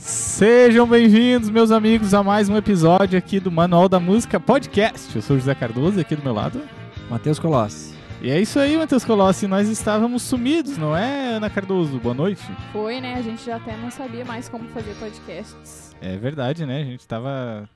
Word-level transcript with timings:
Sejam 0.00 0.88
bem-vindos, 0.88 1.50
meus 1.50 1.70
amigos, 1.70 2.14
a 2.14 2.22
mais 2.22 2.48
um 2.48 2.56
episódio 2.56 3.18
aqui 3.18 3.38
do 3.38 3.52
Manual 3.52 3.86
da 3.86 4.00
Música 4.00 4.40
Podcast. 4.40 5.14
Eu 5.14 5.20
sou 5.20 5.36
o 5.36 5.38
José 5.38 5.54
Cardoso, 5.54 6.00
aqui 6.00 6.16
do 6.16 6.22
meu 6.22 6.32
lado. 6.32 6.62
Matheus 7.10 7.38
Colossi. 7.38 7.94
E 8.22 8.30
é 8.30 8.40
isso 8.40 8.58
aí, 8.58 8.78
Matheus 8.78 9.04
Colossi. 9.04 9.46
Nós 9.46 9.68
estávamos 9.68 10.22
sumidos, 10.22 10.78
não 10.78 10.96
é, 10.96 11.34
Ana 11.34 11.50
Cardoso? 11.50 12.00
Boa 12.00 12.14
noite. 12.14 12.42
Foi, 12.72 12.98
né? 12.98 13.14
A 13.14 13.22
gente 13.22 13.44
já 13.44 13.56
até 13.56 13.76
não 13.76 13.90
sabia 13.90 14.24
mais 14.24 14.48
como 14.48 14.66
fazer 14.70 14.94
podcasts. 14.94 15.94
É 16.00 16.16
verdade, 16.16 16.64
né? 16.64 16.80
A 16.80 16.84
gente 16.84 17.06
tava. 17.06 17.68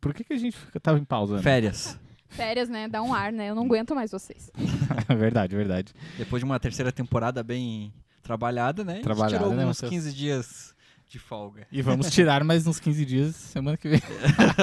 Por 0.00 0.12
que, 0.12 0.24
que 0.24 0.32
a 0.32 0.38
gente 0.38 0.58
tava 0.82 0.98
em 0.98 1.04
pausa? 1.04 1.36
Né? 1.36 1.42
Férias. 1.42 1.98
Férias, 2.28 2.68
né? 2.68 2.88
Dá 2.88 3.00
um 3.00 3.14
ar, 3.14 3.32
né? 3.32 3.48
Eu 3.48 3.54
não 3.54 3.64
aguento 3.64 3.94
mais 3.94 4.10
vocês. 4.10 4.50
verdade, 5.16 5.54
verdade. 5.54 5.94
Depois 6.18 6.40
de 6.40 6.44
uma 6.44 6.58
terceira 6.58 6.90
temporada 6.90 7.44
bem 7.44 7.92
trabalhada, 8.24 8.84
né? 8.84 8.92
A 8.92 8.96
gente 8.96 9.04
Trabalhada, 9.04 9.38
tirou 9.38 9.54
né, 9.54 9.64
uns 9.64 9.80
Matheus? 9.80 9.90
15 9.90 10.12
dias 10.12 10.69
de 11.10 11.18
folga. 11.18 11.66
E 11.72 11.82
vamos 11.82 12.08
tirar 12.14 12.44
mais 12.44 12.66
uns 12.68 12.78
15 12.78 13.04
dias 13.04 13.34
semana 13.34 13.76
que 13.76 13.88
vem. 13.88 14.00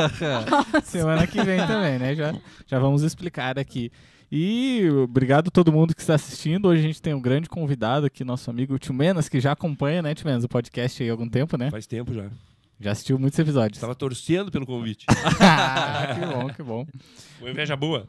semana 0.84 1.28
que 1.28 1.44
vem 1.44 1.60
também, 1.68 2.00
né? 2.00 2.16
Já, 2.16 2.34
já 2.66 2.80
vamos 2.80 3.04
explicar 3.04 3.60
aqui. 3.60 3.92
E 4.32 4.90
obrigado 5.04 5.50
a 5.50 5.52
todo 5.52 5.72
mundo 5.72 5.94
que 5.94 6.02
está 6.02 6.16
assistindo. 6.16 6.70
Hoje 6.70 6.82
a 6.82 6.88
gente 6.88 7.02
tem 7.02 7.14
um 7.14 7.22
grande 7.22 7.50
convidado 7.50 8.06
aqui, 8.06 8.24
nosso 8.24 8.50
amigo 8.50 8.80
Tio 8.80 8.94
Menas, 8.94 9.28
que 9.28 9.42
já 9.42 9.52
acompanha, 9.52 10.02
né, 10.02 10.16
Tio 10.16 10.26
Menas, 10.26 10.46
o 10.46 10.50
podcast 10.50 11.04
aí 11.04 11.10
há 11.10 11.12
algum 11.12 11.28
tempo, 11.28 11.58
né? 11.58 11.70
Faz 11.70 11.86
tempo 11.86 12.14
já. 12.14 12.30
Já 12.80 12.92
assistiu 12.92 13.18
muitos 13.18 13.38
episódios. 13.40 13.82
Tava 13.82 13.96
torcendo 13.96 14.52
pelo 14.52 14.66
convite. 14.66 15.06
Ah, 15.40 16.16
que 16.16 16.26
bom, 16.26 16.48
que 16.54 16.64
bom. 16.64 16.88
Uma 17.42 17.50
inveja 17.50 17.76
boa. 17.76 18.08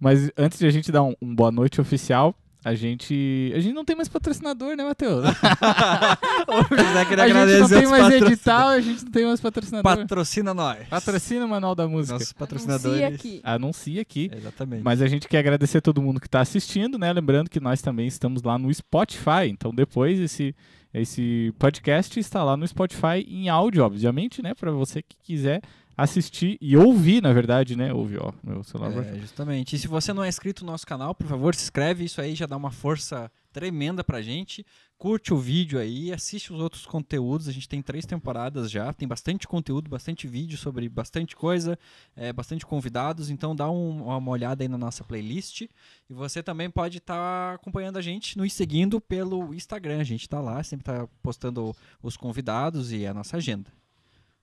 Mas 0.00 0.30
antes 0.36 0.58
de 0.58 0.66
a 0.66 0.70
gente 0.70 0.92
dar 0.92 1.02
um, 1.02 1.14
um 1.20 1.34
boa 1.34 1.50
noite 1.50 1.80
oficial, 1.80 2.34
a 2.64 2.74
gente. 2.74 3.52
A 3.54 3.60
gente 3.60 3.74
não 3.74 3.84
tem 3.84 3.96
mais 3.96 4.08
patrocinador, 4.08 4.76
né, 4.76 4.84
Matheus? 4.84 5.24
o 6.48 6.76
José 6.76 7.04
queria 7.06 7.24
a 7.24 7.28
gente 7.28 7.60
não 7.60 7.68
tem 7.68 7.86
mais 7.86 8.14
edital, 8.14 8.68
a 8.68 8.80
gente 8.80 9.04
não 9.04 9.12
tem 9.12 9.24
mais 9.24 9.40
patrocinador. 9.40 9.96
Patrocina 9.96 10.54
nós. 10.54 10.86
Patrocina 10.88 11.44
o 11.44 11.48
Manual 11.48 11.74
da 11.74 11.88
Música. 11.88 12.14
Nossos 12.14 12.28
Anuncia 12.28 12.38
patrocinadores. 12.38 13.14
aqui. 13.14 13.40
Anuncia 13.42 14.02
aqui. 14.02 14.30
Exatamente. 14.32 14.82
Mas 14.82 15.02
a 15.02 15.06
gente 15.06 15.28
quer 15.28 15.38
agradecer 15.38 15.78
a 15.78 15.82
todo 15.82 16.00
mundo 16.00 16.20
que 16.20 16.26
está 16.26 16.40
assistindo, 16.40 16.98
né? 16.98 17.12
Lembrando 17.12 17.50
que 17.50 17.60
nós 17.60 17.82
também 17.82 18.06
estamos 18.06 18.42
lá 18.42 18.58
no 18.58 18.72
Spotify. 18.72 19.48
Então 19.48 19.74
depois 19.74 20.20
esse, 20.20 20.54
esse 20.94 21.52
podcast 21.58 22.18
está 22.20 22.44
lá 22.44 22.56
no 22.56 22.66
Spotify 22.66 23.26
em 23.26 23.48
áudio, 23.48 23.84
obviamente, 23.84 24.40
né? 24.40 24.54
Para 24.54 24.70
você 24.70 25.02
que 25.02 25.16
quiser 25.22 25.62
assistir 25.96 26.58
e 26.60 26.76
ouvir, 26.76 27.22
na 27.22 27.32
verdade, 27.32 27.76
né? 27.76 27.92
Ouvir, 27.92 28.20
ó, 28.20 28.32
meu 28.42 28.62
celular 28.62 28.92
É, 29.04 29.14
justamente. 29.20 29.76
E 29.76 29.78
se 29.78 29.88
você 29.88 30.12
não 30.12 30.24
é 30.24 30.28
inscrito 30.28 30.64
no 30.64 30.70
nosso 30.72 30.86
canal, 30.86 31.14
por 31.14 31.26
favor, 31.26 31.54
se 31.54 31.62
inscreve. 31.64 32.04
Isso 32.04 32.20
aí 32.20 32.34
já 32.34 32.46
dá 32.46 32.56
uma 32.56 32.70
força 32.70 33.30
tremenda 33.52 34.02
pra 34.02 34.22
gente. 34.22 34.64
Curte 34.96 35.34
o 35.34 35.36
vídeo 35.36 35.78
aí, 35.80 36.12
assiste 36.12 36.52
os 36.52 36.60
outros 36.60 36.86
conteúdos. 36.86 37.48
A 37.48 37.52
gente 37.52 37.68
tem 37.68 37.82
três 37.82 38.06
temporadas 38.06 38.70
já, 38.70 38.92
tem 38.92 39.06
bastante 39.06 39.48
conteúdo, 39.48 39.90
bastante 39.90 40.28
vídeo 40.28 40.56
sobre 40.56 40.88
bastante 40.88 41.34
coisa, 41.34 41.76
é, 42.14 42.32
bastante 42.32 42.64
convidados. 42.64 43.28
Então 43.28 43.54
dá 43.54 43.68
um- 43.68 44.04
uma 44.06 44.30
olhada 44.30 44.62
aí 44.62 44.68
na 44.68 44.78
nossa 44.78 45.02
playlist. 45.02 45.62
E 45.62 45.68
você 46.08 46.40
também 46.42 46.70
pode 46.70 46.98
estar 46.98 47.54
acompanhando 47.56 47.96
a 47.98 48.00
gente, 48.02 48.38
nos 48.38 48.52
seguindo 48.52 49.00
pelo 49.00 49.52
Instagram. 49.52 49.98
A 50.00 50.04
gente 50.04 50.28
tá 50.28 50.40
lá, 50.40 50.62
sempre 50.62 50.84
tá 50.84 51.06
postando 51.20 51.74
os 52.02 52.16
convidados 52.16 52.92
e 52.92 53.04
a 53.04 53.12
nossa 53.12 53.36
agenda. 53.36 53.70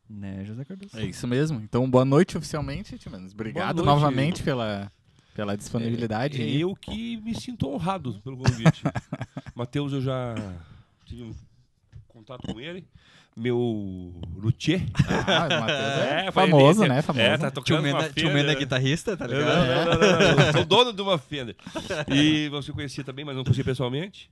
Né, 0.10 0.44
José 0.44 0.66
Cardoso? 0.66 0.98
É 0.98 1.06
isso 1.06 1.28
mesmo. 1.28 1.62
Então, 1.62 1.88
boa 1.88 2.04
noite 2.04 2.36
oficialmente, 2.36 2.98
Tio 2.98 3.12
Menos. 3.12 3.32
Obrigado 3.32 3.78
noite. 3.78 3.86
novamente 3.86 4.42
pela, 4.42 4.92
pela 5.36 5.56
disponibilidade. 5.56 6.42
É, 6.42 6.46
aí. 6.46 6.62
eu 6.62 6.76
que 6.76 7.18
me 7.18 7.40
sinto 7.40 7.70
honrado 7.70 8.20
pelo 8.24 8.38
convite. 8.38 8.82
Matheus, 9.54 9.94
eu 9.94 10.02
já 10.02 10.34
tive 11.06 11.24
um 11.24 11.36
contato 12.08 12.52
com 12.52 12.60
ele. 12.60 12.88
Meu 13.38 14.20
luthier. 14.36 14.82
Ah, 15.28 15.46
o 15.46 15.60
Matheus 15.62 15.80
é, 15.80 16.26
É, 16.28 16.32
famoso, 16.32 16.86
né? 16.86 17.02
Famoso. 17.04 17.24
É, 17.24 17.38
tá 17.38 17.52
Tio 17.52 17.62
tocando 17.62 17.86
uma 17.86 18.00
Mena, 18.00 18.10
tio 18.12 18.30
Fender. 18.30 18.50
É 18.50 18.56
guitarrista, 18.56 19.16
tá 19.16 19.28
ligado? 19.28 19.46
não, 19.46 19.86
não, 19.86 19.94
não, 19.94 20.36
não, 20.36 20.46
Eu 20.46 20.52
sou 20.54 20.66
dono 20.66 20.92
de 20.92 21.02
uma 21.04 21.20
Fender. 21.20 21.56
E 22.12 22.50
você 22.50 22.72
conhecia 22.72 23.04
também, 23.04 23.24
mas 23.24 23.36
não 23.36 23.44
conhecia 23.44 23.64
pessoalmente. 23.64 24.30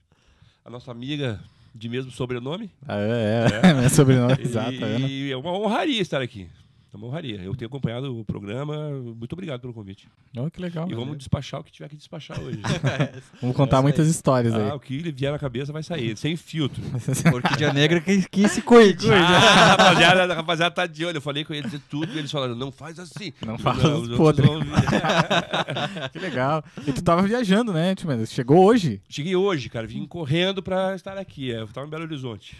A 0.66 0.72
nossa 0.72 0.92
amiga 0.92 1.40
de 1.78 1.88
mesmo 1.90 2.12
sobrenome. 2.12 2.72
Ah, 2.88 2.98
é, 3.00 3.70
é. 3.70 3.74
Meu 3.80 3.90
sobrenome, 3.90 4.36
exato. 4.40 4.74
e, 4.74 4.80
tá 4.80 4.86
vendo? 4.88 5.08
e 5.08 5.32
é 5.32 5.38
uma 5.38 5.52
honraria 5.52 6.02
estar 6.02 6.22
aqui. 6.22 6.48
É 6.98 7.00
uma 7.00 7.08
honraria. 7.08 7.40
Eu 7.42 7.56
tenho 7.56 7.68
acompanhado 7.68 8.20
o 8.20 8.26
programa. 8.26 8.90
Muito 8.90 9.32
obrigado 9.34 9.62
pelo 9.62 9.72
convite. 9.74 10.08
Oh, 10.36 10.50
que 10.50 10.60
legal. 10.60 10.90
E 10.90 10.96
vamos 10.96 11.16
despachar 11.18 11.60
o 11.60 11.64
que 11.64 11.72
tiver 11.72 11.88
que 11.90 11.96
despachar 11.96 12.40
hoje. 12.42 12.60
Vamos 13.40 13.56
contar 13.56 13.78
Essa 13.78 13.82
muitas 13.84 14.06
aí. 14.06 14.12
histórias 14.12 14.54
aí. 14.54 14.70
ah, 14.72 14.76
o 14.76 14.80
que 14.80 14.98
lhe 14.98 15.12
vier 15.12 15.32
na 15.32 15.38
cabeça 15.38 15.72
vai 15.72 15.84
sair, 15.84 16.18
sem 16.18 16.36
filtro. 16.36 16.82
Orquídea 17.34 17.72
Negra 17.72 18.02
que, 18.02 18.28
que 18.28 18.48
se 18.50 18.62
cuide. 18.62 19.12
Ah, 19.12 19.16
a, 19.28 19.66
rapaziada, 19.76 20.34
a 20.34 20.36
rapaziada 20.36 20.74
tá 20.74 20.88
de 20.88 21.06
olho. 21.06 21.18
Eu 21.18 21.22
falei 21.22 21.46
com 21.46 21.54
eles 21.54 21.70
de 21.72 21.80
tudo 21.80 22.12
e 22.14 22.18
eles 22.18 22.32
falaram: 22.32 22.56
não 22.56 22.72
faz 22.72 22.98
assim. 23.00 23.32
Não 23.46 23.58
faz 23.60 23.78
podre. 24.18 24.48
Que 26.12 26.20
legal. 26.20 26.64
E 26.86 26.92
tu 26.94 27.04
tava 27.04 27.22
viajando, 27.24 27.72
né? 27.74 27.94
Chegou 28.28 28.66
hoje 28.66 29.02
Cheguei 29.10 29.36
hoje, 29.36 29.70
cara. 29.70 29.86
Vim 29.86 30.06
correndo 30.06 30.62
pra 30.64 30.96
estar 30.96 31.18
aqui. 31.18 31.52
é, 31.52 31.62
Eu 31.62 31.68
tava 31.68 31.86
em 31.86 31.90
Belo 31.90 32.04
Horizonte. 32.04 32.58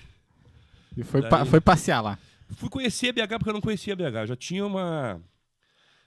e 0.96 1.04
foi, 1.04 1.22
Daí- 1.22 1.30
pa- 1.30 1.46
foi 1.46 1.60
passear 1.62 2.02
lá. 2.02 2.18
Fui 2.56 2.70
conhecer 2.70 3.12
BH 3.14 3.38
porque 3.38 3.50
eu 3.50 3.54
não 3.54 3.62
conhecia 3.62 3.96
BH. 3.96 4.28
Já 4.28 4.36
tinha 4.36 4.66
uma, 4.66 5.22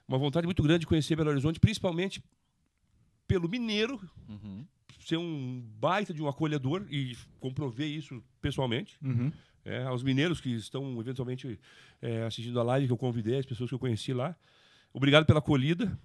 uma 0.09 0.19
vontade 0.19 0.47
muito 0.47 0.63
grande 0.63 0.81
de 0.81 0.87
conhecer 0.87 1.17
Belo 1.17 1.31
Horizonte, 1.31 1.61
principalmente 1.61 2.23
pelo 3.27 3.49
mineiro 3.49 4.01
Uhum. 4.29 4.65
ser 5.05 5.17
um 5.17 5.63
baita 5.79 6.13
de 6.13 6.23
um 6.23 6.29
acolhedor 6.29 6.87
e 6.91 7.17
comprovei 7.39 7.89
isso 7.95 8.23
pessoalmente. 8.41 8.97
Uhum. 9.03 9.33
É, 9.65 9.83
aos 9.85 10.03
mineiros 10.03 10.41
que 10.41 10.51
estão 10.55 10.99
eventualmente 10.99 11.61
é, 12.01 12.23
assistindo 12.25 12.59
a 12.59 12.63
live 12.63 12.87
que 12.87 12.93
eu 12.93 12.97
convidei, 12.97 13.39
as 13.39 13.47
pessoas 13.47 13.69
que 13.69 13.75
eu 13.75 13.79
conheci 13.79 14.13
lá. 14.13 14.35
Obrigado 14.93 15.27
pela 15.27 15.39
acolhida 15.39 15.97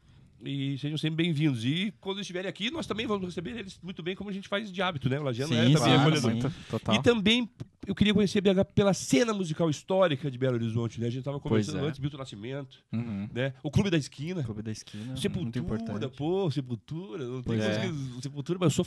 e 0.44 0.78
sejam 0.78 0.98
sempre 0.98 1.24
bem-vindos. 1.24 1.64
E 1.66 1.94
quando 2.00 2.20
estiverem 2.22 2.50
aqui, 2.50 2.70
nós 2.70 2.86
também 2.86 3.08
vamos 3.08 3.26
receber 3.26 3.58
eles 3.58 3.80
muito 3.82 4.04
bem, 4.04 4.16
como 4.16 4.30
a 4.30 4.34
gente 4.34 4.48
faz 4.48 4.72
de 4.72 4.82
hábito, 4.82 5.10
né? 5.10 5.20
O 5.20 5.24
Lagiano 5.24 5.54
é 5.54 5.68
Sim, 5.68 5.74
também 5.74 5.94
claro, 5.94 6.02
acolhedor. 6.02 6.32
sim. 6.32 6.40
muito, 6.42 6.54
total. 6.70 6.96
E 6.96 7.02
também 7.02 7.50
eu 7.88 7.96
queria 7.96 8.14
conhecer 8.14 8.42
BH 8.42 8.66
pela 8.74 8.94
cena 8.94 9.34
musical 9.34 9.70
histórica 9.70 10.30
de 10.30 10.38
Belo 10.38 10.56
Horizonte, 10.56 11.00
né? 11.00 11.08
A 11.08 11.10
gente 11.10 11.20
estava 11.20 11.40
conversando 11.40 11.80
é. 11.86 11.88
antes, 11.88 12.00
Milton 12.00 12.18
Nascimento, 12.18 12.84
Uhum. 12.92 13.30
né? 13.34 13.54
O 13.64 13.72
Clube 13.72 13.90
da 13.90 13.98
Esquina. 13.98 14.44
Clube 14.44 14.62
da 14.62 14.72
Esquina, 14.72 15.06
muito 15.06 15.22
Sepultura, 15.22 15.60
importante. 15.60 16.16
pô, 16.18 16.50
Sepultura, 16.52 17.26
não 17.26 17.42
tem 17.42 17.60
é. 17.60 17.92
Sepultura, 18.22 18.60
mas 18.60 18.68
eu 18.68 18.76
sou 18.84 18.86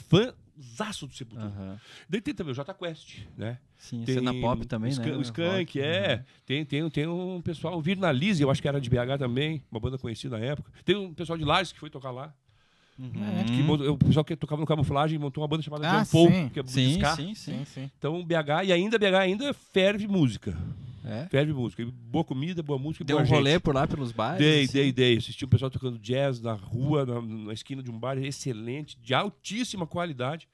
fãzaço 0.61 1.07
do 1.07 1.13
Sepultura. 1.13 1.79
Daí 2.09 2.21
tem 2.21 2.33
também 2.33 2.51
o 2.51 2.55
Jota 2.55 2.73
Quest, 2.73 3.19
né? 3.37 3.57
Sim, 3.77 4.03
Tem 4.03 4.15
cena 4.15 4.33
pop 4.33 4.65
também, 4.65 4.91
o 4.91 4.99
né? 4.99 5.15
O 5.17 5.21
Skank, 5.21 5.57
Rock, 5.59 5.79
é. 5.81 6.15
uhum. 6.17 6.23
Tem, 6.45 6.65
tem, 6.65 6.89
tem 6.89 7.07
um 7.07 7.41
pessoal, 7.41 7.77
o 7.77 7.81
Virnalize, 7.81 8.41
eu 8.43 8.51
acho 8.51 8.61
que 8.61 8.67
era 8.67 8.79
de 8.81 8.89
BH 8.89 9.17
também, 9.17 9.63
uma 9.71 9.79
banda 9.79 9.97
conhecida 9.97 10.37
na 10.37 10.45
época. 10.45 10.71
Tem 10.83 10.95
um 10.95 11.13
pessoal 11.13 11.37
de 11.37 11.45
Lages 11.45 11.71
que 11.71 11.79
foi 11.79 11.89
tocar 11.89 12.11
lá. 12.11 12.33
Uhum. 12.97 13.11
Que 13.45 13.63
montou- 13.63 13.93
o 13.93 13.97
pessoal 13.97 14.25
que 14.25 14.35
tocava 14.35 14.59
no 14.59 14.67
camuflagem 14.67 15.17
montou 15.17 15.41
uma 15.41 15.47
banda 15.47 15.63
chamada 15.63 15.89
Ah, 15.89 16.03
sim. 16.03 16.49
que 16.49 16.59
é 16.59 16.63
sim, 16.65 16.99
sim. 17.15 17.33
Sim, 17.33 17.65
sim. 17.65 17.91
Então 17.97 18.21
BH, 18.25 18.65
e 18.65 18.73
ainda 18.73 18.99
BH 18.99 19.15
ainda 19.19 19.53
ferve 19.53 20.05
música. 20.05 20.57
É. 21.03 21.27
Ferve 21.29 21.53
música. 21.53 21.81
E 21.81 21.85
boa 21.85 22.23
comida, 22.23 22.61
boa 22.61 22.77
música 22.79 23.03
Deu 23.05 23.17
boa 23.17 23.27
um 23.27 23.29
rolê 23.31 23.51
gente. 23.53 23.61
por 23.61 23.73
lá, 23.75 23.87
pelos 23.87 24.11
bares? 24.11 24.39
Dei, 24.39 24.63
assim? 24.63 24.73
dei, 24.73 24.91
dei. 24.91 25.17
Assisti 25.17 25.45
um 25.45 25.47
pessoal 25.47 25.71
tocando 25.71 25.97
jazz 25.99 26.41
na 26.41 26.53
rua, 26.53 27.05
na, 27.05 27.21
na 27.21 27.53
esquina 27.53 27.81
de 27.81 27.89
um 27.89 27.97
bar 27.99 28.17
excelente, 28.17 28.97
de 29.01 29.13
altíssima 29.13 29.87
qualidade. 29.87 30.47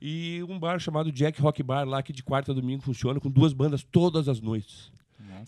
E 0.00 0.42
um 0.48 0.58
bar 0.58 0.78
chamado 0.78 1.10
Jack 1.10 1.40
Rock 1.40 1.62
Bar 1.62 1.84
lá, 1.88 2.02
que 2.02 2.12
de 2.12 2.22
quarta 2.22 2.52
a 2.52 2.54
domingo 2.54 2.82
funciona, 2.82 3.18
com 3.18 3.30
duas 3.30 3.52
bandas 3.52 3.82
todas 3.82 4.28
as 4.28 4.40
noites. 4.40 4.90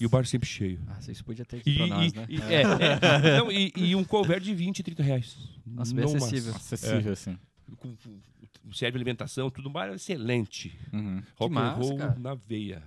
E 0.00 0.06
o 0.06 0.08
bar 0.08 0.24
sempre 0.26 0.48
cheio. 0.48 0.80
Nossa, 0.86 1.10
isso 1.12 1.24
podia 1.24 1.44
ter 1.44 1.60
E, 1.66 1.74
pra 1.76 1.86
nós, 1.86 2.12
e- 2.12 2.16
né? 2.16 2.26
e- 2.28 2.40
é, 2.40 2.62
é. 2.62 3.38
Não, 3.38 3.50
e- 3.52 3.72
e 3.76 3.94
um 3.96 4.04
cover 4.04 4.40
de 4.40 4.54
20, 4.54 4.82
30 4.82 5.02
reais. 5.02 5.36
Nossa, 5.66 5.94
bem 5.94 6.04
Não 6.04 6.12
mais. 6.12 6.22
acessível. 6.24 6.54
Acessível, 6.54 7.12
assim. 7.12 7.38
Com, 7.76 7.94
com- 7.96 8.72
serve 8.72 8.96
alimentação, 8.96 9.50
tudo 9.50 9.68
um 9.68 9.72
bar 9.72 9.92
excelente. 9.92 10.78
Uhum. 10.92 11.22
Rock 11.36 11.54
massa, 11.54 11.80
and 11.80 11.82
roll 11.84 11.96
cara. 11.98 12.16
na 12.18 12.34
veia. 12.34 12.82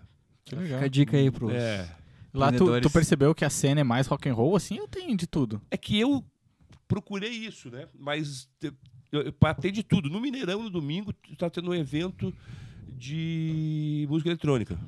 Que 0.55 0.61
legal. 0.63 0.77
Fica 0.79 0.85
a 0.85 0.89
dica 0.89 1.17
aí 1.17 1.31
pros... 1.31 1.53
É. 1.53 1.89
Lá 2.33 2.51
tu, 2.51 2.79
tu 2.81 2.89
percebeu 2.89 3.35
que 3.35 3.43
a 3.43 3.49
cena 3.49 3.81
é 3.81 3.83
mais 3.83 4.07
rock 4.07 4.29
and 4.29 4.33
roll, 4.33 4.55
assim, 4.55 4.79
ou 4.79 4.87
tem 4.87 5.15
de 5.15 5.27
tudo? 5.27 5.61
É 5.69 5.75
que 5.75 5.99
eu 5.99 6.23
procurei 6.87 7.29
isso, 7.29 7.69
né? 7.69 7.87
Mas 7.99 8.47
eu, 8.61 8.73
eu 9.21 9.33
pa- 9.33 9.53
tem 9.53 9.71
de 9.71 9.83
tudo. 9.83 10.09
No 10.09 10.21
Mineirão, 10.21 10.63
no 10.63 10.69
domingo, 10.69 11.13
está 11.29 11.49
tendo 11.49 11.71
um 11.71 11.73
evento 11.73 12.33
de 12.97 14.05
música 14.09 14.29
eletrônica. 14.29 14.79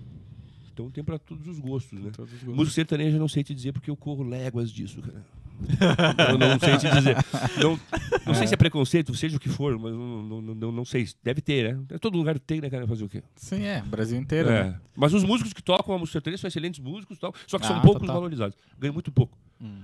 Então 0.72 0.90
tem 0.90 1.04
para 1.04 1.20
todos 1.20 1.46
os 1.48 1.60
gostos, 1.60 2.00
né? 2.00 2.12
Todos 2.16 2.32
os 2.34 2.40
gostos. 2.40 2.56
Música 2.56 2.76
sertaneja 2.76 3.18
eu 3.18 3.20
não 3.20 3.28
sei 3.28 3.44
te 3.44 3.54
dizer 3.54 3.74
porque 3.74 3.90
eu 3.90 3.98
corro 3.98 4.24
léguas 4.24 4.72
disso, 4.72 5.02
cara. 5.02 5.26
eu 6.30 6.38
não 6.38 6.60
sei 6.60 6.78
te 6.78 6.90
dizer. 6.90 7.16
Não, 7.62 7.80
não 8.26 8.34
sei 8.34 8.48
se 8.48 8.54
é 8.54 8.58
preconceito, 8.58 9.14
seja 9.16 9.38
o 9.38 9.40
que 9.40 9.50
for, 9.50 9.78
mas 9.80 9.94
não, 9.94 10.42
não, 10.42 10.72
não, 10.72 10.86
sei. 10.86 11.08
Deve 11.24 11.42
ter, 11.42 11.76
né? 11.76 11.98
Todo 12.00 12.18
lugar 12.18 12.38
tem, 12.40 12.62
né, 12.62 12.70
cara? 12.70 12.88
Fazer 12.88 13.04
o 13.04 13.10
quê? 13.10 13.24
Sim, 13.36 13.64
é. 13.64 13.82
Brasil 13.82 14.18
inteiro, 14.20 14.50
É. 14.50 14.64
né? 14.66 14.80
Mas 14.96 15.14
os 15.14 15.24
músicos 15.24 15.54
que 15.54 15.62
tocam 15.64 15.96
a 15.96 15.98
música 15.98 16.14
sertaneja 16.14 16.42
são 16.42 16.48
excelentes 16.48 16.80
músicos 16.80 17.18
tal, 17.20 17.34
só 17.48 17.58
que 17.58 17.66
Ah, 17.66 17.70
são 17.70 17.82
poucos 17.82 18.02
total. 18.02 18.16
valorizados. 18.16 18.58
Ganham 18.78 18.94
muito 18.94 19.12
pouco. 19.12 19.38
Uhum. 19.60 19.84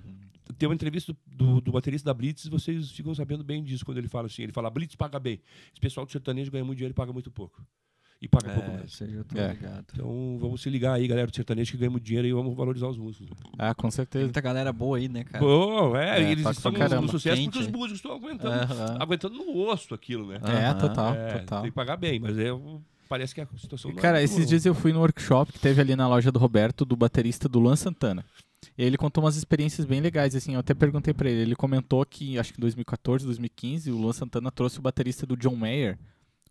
Tem 0.58 0.68
uma 0.68 0.76
entrevista 0.76 1.16
do, 1.28 1.62
do 1.62 1.72
baterista 1.72 2.06
da 2.10 2.14
Blitz, 2.14 2.48
vocês 2.48 2.92
ficam 2.92 3.14
sabendo 3.14 3.44
bem 3.44 3.64
disso 3.64 3.86
quando 3.86 3.98
ele 4.00 4.08
fala 4.08 4.25
assim. 4.28 4.42
Ele 4.44 4.52
fala, 4.52 4.70
Blitz 4.70 4.96
paga 4.96 5.20
bem. 5.20 5.40
Esse 5.72 5.80
pessoal 5.80 6.06
do 6.06 6.12
sertanejo 6.12 6.52
ganha 6.52 6.66
muito 6.66 6.78
dinheiro 6.78 6.92
e 6.92 6.96
paga 6.96 7.14
muito 7.14 7.30
pouco. 7.32 7.64
E 8.21 8.27
paga 8.27 8.54
pouco 8.54 8.69
É, 8.69 8.74
mais. 8.77 8.92
isso 8.92 9.04
aí 9.04 9.13
eu 9.13 9.24
tô 9.24 9.38
É. 9.39 9.51
ligado. 9.54 9.86
Então 9.94 10.38
vamos 10.39 10.62
se 10.62 10.69
ligar 10.69 10.94
aí, 10.94 11.07
galera 11.07 11.27
do 11.27 11.36
sertanejo 11.36 11.71
que 11.71 11.77
ganhamos 11.77 12.01
dinheiro 12.01 12.27
e 12.27 12.33
vamos 12.33 12.56
valorizar 12.56 12.88
os 12.88 12.98
músicos. 12.98 13.30
Ah, 13.57 13.74
com 13.74 13.83
Tem 13.83 13.92
certeza. 13.92 14.25
muita 14.25 14.42
galera 14.42 14.74
boa 14.74 14.98
aí, 14.98 15.07
né, 15.07 15.24
cara? 15.24 15.39
Pô, 15.44 15.95
é, 15.95 16.19
É, 16.21 16.31
eles 16.31 16.45
estão 16.45 16.71
no 17.01 17.07
sucesso 17.10 17.36
Quente, 17.38 17.45
porque 17.51 17.60
os 17.60 17.68
é. 17.68 17.71
músicos 17.71 17.94
estão 18.00 18.12
aguentando, 18.13 18.74
aguentando 19.01 19.36
no 19.36 19.57
osso 19.68 19.94
aquilo, 19.94 20.27
né? 20.27 20.39
É, 20.44 20.66
Aham. 20.68 20.77
total, 20.80 21.13
É, 21.13 21.39
total. 21.39 21.62
Tem 21.62 21.71
que 21.71 21.75
pagar 21.75 21.95
bem, 21.98 22.19
mas 22.19 22.38
é, 22.38 22.50
parece 23.07 23.33
que 23.33 23.42
a 23.42 23.48
situação 23.57 23.92
não 23.92 23.98
é 23.98 24.01
Cara, 24.01 24.18
muito 24.18 24.25
esses 24.25 24.38
boa. 24.38 24.48
dias 24.48 24.65
eu 24.65 24.75
fui 24.75 24.92
no 24.94 25.00
workshop 25.00 25.54
que 25.54 25.60
teve 25.60 25.80
ali 25.81 25.95
na 25.95 26.07
loja 26.07 26.31
do 26.31 26.39
Roberto, 26.39 26.83
do 26.86 26.95
baterista 26.95 27.48
do 27.48 27.57
Luan 27.60 27.75
Santana. 27.75 28.24
E 28.77 28.83
ele 28.83 28.98
contou 28.98 29.24
umas 29.24 29.38
experiências 29.38 29.86
bem 29.86 30.01
legais, 30.01 30.36
assim, 30.36 30.54
eu 30.56 30.60
até 30.60 30.74
perguntei 30.74 31.13
pra 31.13 31.30
ele, 31.30 31.42
ele 31.42 31.56
comentou 31.56 32.06
que, 32.06 32.38
acho 32.38 32.54
que 32.54 32.60
em 32.60 32.62
2014, 32.62 33.25
2015, 33.25 33.89
o 33.92 33.98
Luan 33.98 34.12
Santana 34.12 34.51
trouxe 34.51 34.80
o 34.80 34.81
baterista 34.81 35.25
do 35.25 35.38
John 35.38 35.56
Mayer, 35.56 35.98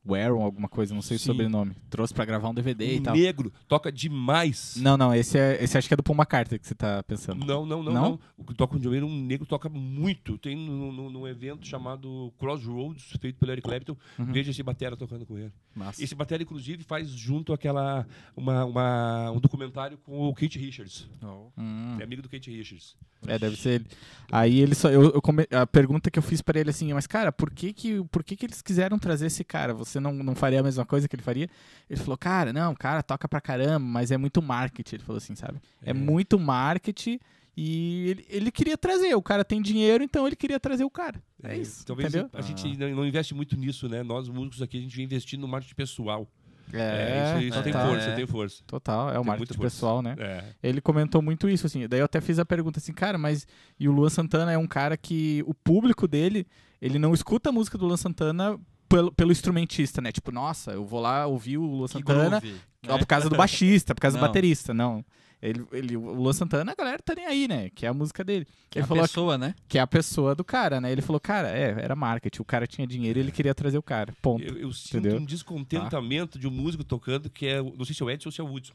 o 0.04 0.14
Aaron, 0.14 0.42
alguma 0.42 0.68
coisa, 0.68 0.94
não 0.94 1.02
sei 1.02 1.16
o 1.16 1.20
Sim. 1.20 1.26
sobrenome, 1.26 1.74
trouxe 1.90 2.14
pra 2.14 2.24
gravar 2.24 2.48
um 2.48 2.54
DVD 2.54 2.96
e 2.96 2.98
O 2.98 3.02
tal. 3.02 3.14
negro 3.14 3.52
toca 3.66 3.92
demais. 3.92 4.76
Não, 4.76 4.96
não, 4.96 5.14
esse, 5.14 5.38
é, 5.38 5.62
esse 5.62 5.76
acho 5.76 5.86
que 5.86 5.92
é 5.94 5.96
do 5.96 6.02
Paul 6.02 6.16
McCartney 6.16 6.58
que 6.58 6.66
você 6.66 6.74
tá 6.74 7.02
pensando. 7.02 7.44
Não, 7.44 7.66
não, 7.66 7.82
não, 7.82 7.92
Não? 7.92 8.20
O 8.36 8.44
que 8.44 8.54
toca 8.54 8.76
o 8.76 8.80
John 8.80 8.90
Mayer, 8.90 9.04
um 9.04 9.22
negro 9.24 9.46
toca 9.46 9.68
muito. 9.68 10.38
Tem 10.38 10.56
num, 10.56 10.90
num- 10.92 11.10
num 11.10 11.26
evento 11.28 11.66
chamado 11.66 12.32
Crossroads, 12.38 13.12
feito 13.20 13.38
pelo 13.38 13.52
Eric 13.52 13.66
Clapton. 13.68 13.96
Uhum. 14.18 14.32
Veja 14.32 14.50
esse 14.50 14.62
batera 14.62 14.96
tocando 14.96 15.26
com 15.26 15.36
ele. 15.36 15.52
Massa. 15.74 16.02
Esse 16.02 16.14
batera, 16.14 16.42
inclusive, 16.42 16.82
faz 16.84 17.08
junto 17.10 17.52
aquela 17.52 18.06
uma, 18.36 18.64
uma- 18.64 19.30
um 19.32 19.40
documentário 19.40 19.98
com 19.98 20.20
o 20.28 20.34
Kate 20.34 20.58
Richards. 20.58 21.08
Hum. 21.56 21.96
É 22.00 22.04
amigo 22.04 22.22
do 22.22 22.28
Kate 22.28 22.50
Richards. 22.50 22.96
É, 23.26 23.38
deve 23.38 23.56
ser 23.56 23.70
ele. 23.80 23.86
Aí 24.30 24.60
ele 24.60 24.74
só. 24.74 24.88
Eu, 24.90 25.10
eu 25.10 25.20
come- 25.22 25.46
a 25.50 25.66
pergunta 25.66 26.10
que 26.10 26.18
eu 26.18 26.22
fiz 26.22 26.40
pra 26.40 26.58
ele 26.58 26.70
assim, 26.70 26.92
mas 26.94 27.06
cara, 27.06 27.30
por 27.32 27.50
que 27.50 27.72
que, 27.72 28.02
por 28.04 28.22
que 28.24 28.36
que 28.36 28.46
eles 28.46 28.62
quiseram 28.62 28.98
trazer 28.98 29.26
esse 29.26 29.42
cara? 29.44 29.74
Você 29.74 29.87
não, 29.98 30.12
não 30.12 30.34
faria 30.34 30.60
a 30.60 30.62
mesma 30.62 30.84
coisa 30.84 31.08
que 31.08 31.16
ele 31.16 31.22
faria? 31.22 31.48
Ele 31.88 32.00
falou, 32.00 32.16
cara, 32.18 32.52
não, 32.52 32.72
o 32.72 32.76
cara 32.76 33.02
toca 33.02 33.26
pra 33.28 33.40
caramba, 33.40 33.78
mas 33.78 34.10
é 34.10 34.16
muito 34.16 34.42
marketing. 34.42 34.96
Ele 34.96 35.04
falou 35.04 35.18
assim, 35.18 35.34
sabe? 35.34 35.58
É, 35.82 35.90
É. 35.90 35.92
muito 35.94 36.38
marketing 36.38 37.18
e 37.56 38.08
ele, 38.10 38.26
ele 38.28 38.50
queria 38.52 38.76
trazer. 38.78 39.14
O 39.14 39.22
cara 39.22 39.44
tem 39.44 39.60
dinheiro, 39.62 40.04
então 40.04 40.26
ele 40.26 40.36
queria 40.36 40.60
trazer 40.60 40.84
o 40.84 40.90
cara. 40.90 41.22
É, 41.42 41.56
isso. 41.56 41.84
Talvez 41.86 42.08
entendeu? 42.14 42.30
a 42.32 42.40
gente 42.42 42.76
não- 42.76 42.96
não 42.96 43.06
investe 43.06 43.34
muito 43.34 43.56
nisso, 43.56 43.88
né? 43.88 44.02
Nós, 44.02 44.28
músicos 44.28 44.60
aqui, 44.62 44.78
a 44.78 44.80
gente 44.80 44.94
vem 44.96 45.04
investindo 45.04 45.40
no 45.40 45.48
marketing 45.48 45.74
pessoal. 45.74 46.28
É, 46.70 47.38
isso, 47.38 47.44
isso 47.46 47.62
tem 47.62 47.72
total. 47.72 47.88
força, 47.88 48.08
É. 48.10 48.14
tem 48.14 48.26
força. 48.26 48.62
Total, 48.66 49.08
é 49.08 49.12
o 49.12 49.22
Tem 49.22 49.24
marketing 49.24 49.38
muita 49.38 49.54
força. 49.54 49.76
pessoal, 49.76 50.02
né? 50.02 50.14
É. 50.18 50.44
Ele 50.62 50.82
comentou 50.82 51.22
muito 51.22 51.48
isso, 51.48 51.66
assim. 51.66 51.88
Daí 51.88 52.00
eu 52.00 52.04
até 52.04 52.20
fiz 52.20 52.38
a 52.38 52.44
pergunta 52.44 52.78
assim, 52.78 52.92
cara, 52.92 53.16
mas. 53.16 53.46
E 53.80 53.88
o 53.88 53.92
Luan 53.92 54.10
Santana 54.10 54.52
é 54.52 54.58
um 54.58 54.66
cara 54.66 54.94
que 54.94 55.42
o 55.46 55.54
público 55.54 56.06
dele, 56.06 56.46
ele 56.80 56.98
não 56.98 57.14
escuta 57.14 57.48
a 57.48 57.52
música 57.52 57.78
do 57.78 57.86
Luan 57.86 57.96
Santana 57.96 58.60
pelo, 58.88 59.12
pelo 59.12 59.32
instrumentista, 59.32 60.00
né? 60.00 60.12
Tipo, 60.12 60.32
nossa, 60.32 60.72
eu 60.72 60.84
vou 60.84 61.00
lá 61.00 61.26
ouvir 61.26 61.58
o 61.58 61.64
Luan 61.64 61.86
Que 61.86 61.92
Santana 61.94 62.40
groove, 62.40 62.52
né? 62.82 62.98
por 62.98 63.06
causa 63.06 63.28
do 63.28 63.36
baixista, 63.36 63.94
por 63.94 64.00
causa 64.00 64.16
do 64.16 64.20
Não. 64.20 64.26
baterista. 64.26 64.72
Não. 64.72 65.04
Ele, 65.40 65.64
ele, 65.72 65.96
o 65.96 66.14
Luan 66.14 66.32
Santana, 66.32 66.72
a 66.72 66.74
galera 66.74 66.98
tá 67.00 67.14
nem 67.14 67.24
aí, 67.24 67.46
né? 67.46 67.70
Que 67.70 67.86
é 67.86 67.88
a 67.88 67.94
música 67.94 68.24
dele. 68.24 68.44
Que 68.68 68.78
ele 68.78 68.84
a 68.84 68.86
falou 68.86 69.04
pessoa, 69.04 69.38
né? 69.38 69.54
que 69.68 69.78
é 69.78 69.80
a 69.80 69.86
pessoa 69.86 70.34
do 70.34 70.42
cara, 70.42 70.80
né? 70.80 70.90
Ele 70.90 71.00
falou, 71.00 71.20
cara, 71.20 71.48
é, 71.48 71.76
era 71.80 71.94
marketing. 71.94 72.42
O 72.42 72.44
cara 72.44 72.66
tinha 72.66 72.86
dinheiro 72.86 73.20
e 73.20 73.22
ele 73.22 73.30
queria 73.30 73.54
trazer 73.54 73.78
o 73.78 73.82
cara. 73.82 74.12
Ponto. 74.20 74.42
Eu, 74.42 74.56
eu 74.58 74.72
sinto 74.72 74.98
Entendeu? 74.98 75.18
um 75.20 75.24
descontentamento 75.24 76.38
de 76.40 76.48
um 76.48 76.50
músico 76.50 76.82
tocando 76.82 77.30
que 77.30 77.46
é, 77.46 77.62
não 77.62 77.84
sei 77.84 77.94
se 77.94 78.02
é 78.02 78.06
o 78.06 78.10
Edson 78.10 78.28
ou 78.28 78.32
se 78.32 78.40
é 78.40 78.44
o 78.44 78.48
Woodson, 78.48 78.74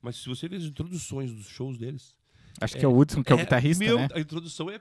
mas 0.00 0.16
se 0.16 0.28
você 0.28 0.48
vê 0.48 0.56
as 0.56 0.62
introduções 0.62 1.32
dos 1.32 1.48
shows 1.48 1.76
deles, 1.76 2.16
Acho 2.60 2.76
que 2.76 2.84
é 2.84 2.88
o 2.88 2.96
Hudson, 2.96 3.22
que 3.22 3.32
é 3.32 3.34
o 3.34 3.38
guitarrista, 3.38 3.84
meu, 3.84 3.98
né? 3.98 4.08
A 4.14 4.20
introdução 4.20 4.70
é 4.70 4.80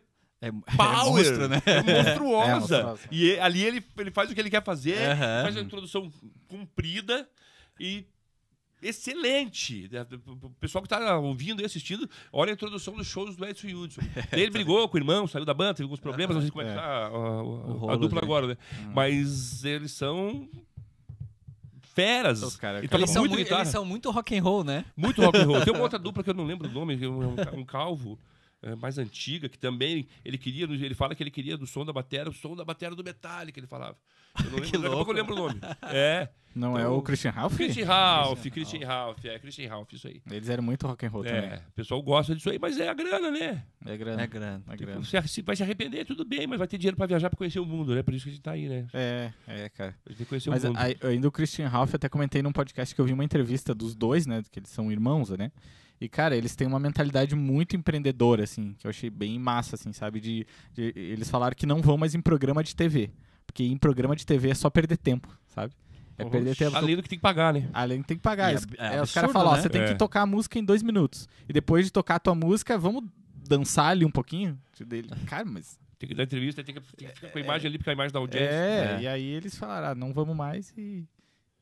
É, 0.67 0.75
power, 0.77 1.25
é 1.25 1.47
né? 1.47 1.61
é 1.65 1.81
monstruosa. 2.03 2.49
É 2.51 2.55
monstruosa. 2.83 2.99
E 3.11 3.39
ali 3.39 3.63
ele, 3.63 3.83
ele 3.97 4.11
faz 4.11 4.29
o 4.29 4.33
que 4.35 4.39
ele 4.39 4.49
quer 4.49 4.63
fazer, 4.63 4.97
Aham. 4.97 5.43
faz 5.43 5.57
a 5.57 5.61
introdução 5.61 6.11
comprida 6.47 7.27
e 7.79 8.05
excelente. 8.81 9.89
O 10.43 10.49
pessoal 10.59 10.81
que 10.83 10.89
tá 10.89 11.17
ouvindo 11.17 11.61
e 11.61 11.65
assistindo, 11.65 12.07
olha 12.31 12.51
a 12.51 12.53
introdução 12.53 12.93
dos 12.95 13.07
shows 13.07 13.35
do 13.35 13.45
Edson 13.45 13.67
Hudson. 13.69 14.01
Ele 14.31 14.51
brigou 14.51 14.87
com 14.87 14.95
o 14.95 14.99
irmão, 14.99 15.25
saiu 15.27 15.43
da 15.45 15.53
banda, 15.53 15.73
teve 15.75 15.83
alguns 15.85 15.99
problemas, 15.99 16.35
não 16.35 16.41
sei 16.41 16.51
como 16.51 16.61
é 16.61 16.65
que 16.65 16.71
É. 16.71 16.75
tá 16.75 16.81
a, 16.83 17.07
a- 17.07 17.91
a- 17.91 17.93
a 17.93 17.95
dupla 17.95 18.21
agora, 18.21 18.47
né? 18.47 18.57
Hum. 18.79 18.91
Mas 18.93 19.63
eles 19.65 19.91
são 19.91 20.47
feras. 21.95 22.43
Os 22.43 22.55
E 22.55 22.57
toca 22.59 22.97
Eles 22.97 23.09
são, 23.09 23.25
muito 23.25 23.39
eles 23.53 23.67
são 23.69 23.85
muito 23.85 24.11
rock 24.11 24.37
and 24.37 24.43
roll, 24.43 24.63
né? 24.63 24.85
Muito 24.95 25.21
rock 25.21 25.37
and 25.39 25.45
roll. 25.47 25.61
Tem 25.61 25.73
uma 25.73 25.81
outra 25.83 25.97
dupla 25.97 26.23
que 26.23 26.29
eu 26.29 26.33
não 26.33 26.45
lembro 26.45 26.67
o 26.69 26.71
nome, 26.71 27.01
é 27.03 27.07
um, 27.07 27.35
um 27.59 27.65
calvo. 27.65 28.19
É, 28.65 28.75
mais 28.75 28.97
antiga, 28.97 29.47
que 29.47 29.57
também 29.57 30.07
ele 30.25 30.37
queria, 30.37 30.65
ele 30.65 30.93
fala 30.95 31.13
que 31.15 31.21
ele 31.23 31.31
queria 31.31 31.55
do 31.55 31.65
som 31.67 31.85
da 31.85 31.93
bateria, 31.93 32.29
o 32.29 32.33
som 32.33 32.55
da 32.55 32.65
bateria 32.65 32.95
do 32.95 33.03
Metallica, 33.03 33.59
ele 33.59 33.67
falava. 33.67 33.95
Eu 34.43 34.51
não 34.51 34.57
lembro, 34.59 34.71
daqui 34.81 34.87
a 34.87 34.89
pouco 34.91 35.11
eu 35.11 35.15
lembro 35.15 35.33
o 35.33 35.37
nome. 35.37 35.59
É. 35.83 36.29
Não 36.55 36.77
é 36.77 36.83
Então, 36.83 36.97
o 36.97 37.01
Christian 37.01 37.31
Ralph? 37.31 37.55
Christian 37.57 37.85
Ralph, 37.85 38.41
Christian 38.43 38.87
Ralph, 38.87 39.25
é, 39.25 39.39
Christian 39.39 39.67
Ralph, 39.69 39.91
isso 39.91 40.07
aí. 40.07 40.21
Eles 40.31 40.47
eram 40.47 40.63
muito 40.63 40.87
rock 40.87 41.05
and 41.05 41.09
roll 41.09 41.23
também. 41.25 41.49
É, 41.49 41.61
o 41.67 41.71
pessoal 41.73 42.01
gosta 42.01 42.33
disso 42.33 42.49
aí, 42.49 42.57
mas 42.57 42.79
é 42.79 42.87
a 42.87 42.93
grana, 42.93 43.29
né? 43.29 43.65
É 43.85 43.97
grana. 43.97 44.21
É 44.23 44.27
grande. 44.27 44.63
É 44.69 44.75
grana. 44.77 45.01
Você 45.03 45.41
vai 45.41 45.55
se 45.57 45.63
arrepender, 45.63 46.05
tudo 46.05 46.23
bem, 46.23 46.47
mas 46.47 46.57
vai 46.57 46.65
ter 46.65 46.77
dinheiro 46.77 46.95
pra 46.95 47.05
viajar 47.05 47.29
pra 47.29 47.37
conhecer 47.37 47.59
o 47.59 47.65
mundo, 47.65 47.93
né? 47.93 48.01
Por 48.01 48.13
isso 48.13 48.23
que 48.23 48.29
a 48.29 48.33
gente 48.33 48.41
tá 48.41 48.51
aí, 48.51 48.69
né? 48.69 48.87
É, 48.93 49.33
é, 49.47 49.67
cara. 49.69 49.95
A 50.05 50.09
gente 50.09 50.17
tem 50.19 50.25
que 50.25 50.29
conhecer 50.29 50.49
Mas 50.49 50.63
o 50.63 50.67
mundo. 50.67 50.77
aí, 50.77 50.95
ainda 51.03 51.27
o 51.27 51.31
Christian 51.31 51.67
Ralph, 51.67 51.91
eu 51.93 51.97
até 51.97 52.07
comentei 52.07 52.41
num 52.41 52.53
podcast 52.53 52.95
que 52.95 53.01
eu 53.01 53.05
vi 53.05 53.11
uma 53.11 53.25
entrevista 53.25 53.75
dos 53.75 53.93
dois, 53.93 54.25
né? 54.25 54.41
Que 54.49 54.59
eles 54.59 54.69
são 54.69 54.89
irmãos, 54.89 55.31
né? 55.31 55.51
E, 55.99 56.09
cara, 56.09 56.35
eles 56.35 56.55
têm 56.55 56.67
uma 56.67 56.79
mentalidade 56.79 57.35
muito 57.35 57.75
empreendedora, 57.75 58.43
assim, 58.43 58.75
que 58.77 58.85
eu 58.85 58.89
achei 58.89 59.09
bem 59.09 59.39
massa, 59.39 59.75
assim, 59.75 59.93
sabe? 59.93 60.19
De, 60.19 60.45
de- 60.73 60.93
eles 60.95 61.29
falaram 61.29 61.55
que 61.55 61.65
não 61.65 61.81
vão 61.81 61.97
mais 61.97 62.13
em 62.13 62.21
programa 62.21 62.61
de 62.63 62.75
TV. 62.75 63.11
Porque 63.47 63.63
em 63.63 63.77
programa 63.77 64.15
de 64.15 64.25
TV 64.25 64.49
é 64.49 64.53
só 64.53 64.69
perder 64.69 64.97
tempo, 64.97 65.29
sabe? 65.47 65.73
É 66.17 66.25
perder 66.25 66.55
tempo. 66.55 66.75
Além 66.75 66.95
do 66.95 67.03
que 67.03 67.09
tem 67.09 67.17
que 67.17 67.21
pagar, 67.23 67.53
né? 67.53 67.69
Além 67.73 68.01
tem 68.01 68.17
que 68.17 68.23
pagar. 68.23 68.49
E 68.51 68.55
Eles- 68.55 68.67
é 68.77 68.95
é, 68.97 69.01
os 69.01 69.13
caras 69.13 69.31
falam, 69.31 69.51
ó, 69.53 69.55
né? 69.55 69.61
você 69.61 69.69
tem 69.69 69.81
É. 69.81 69.87
que 69.87 69.95
tocar 69.95 70.21
a 70.21 70.25
música 70.25 70.57
em 70.59 70.63
dois 70.65 70.81
minutos. 70.83 71.27
E 71.47 71.53
depois 71.53 71.85
de 71.85 71.91
tocar 71.91 72.15
a 72.15 72.19
tua 72.19 72.35
música, 72.35 72.77
vamos 72.77 73.03
dançar 73.47 73.91
ali 73.91 74.03
um 74.05 74.11
pouquinho? 74.11 74.57
Dele. 74.85 75.09
Cara, 75.27 75.45
mas. 75.45 75.79
Tem 75.97 76.09
que 76.09 76.15
dar 76.15 76.23
entrevista, 76.23 76.61
tem 76.61 76.75
que, 76.75 76.81
tem 76.97 77.07
que 77.07 77.15
ficar 77.15 77.29
com 77.29 77.37
a 77.37 77.41
imagem 77.41 77.67
ali, 77.69 77.77
porque 77.77 77.89
a 77.89 77.93
imagem 77.93 78.11
da 78.11 78.19
audiência. 78.19 78.49
É, 78.49 78.97
É. 78.97 79.01
e 79.01 79.07
aí 79.07 79.25
eles 79.25 79.55
falaram, 79.57 79.87
ah, 79.89 79.95
não 79.95 80.11
vamos 80.13 80.35
mais 80.35 80.73
e. 80.77 81.05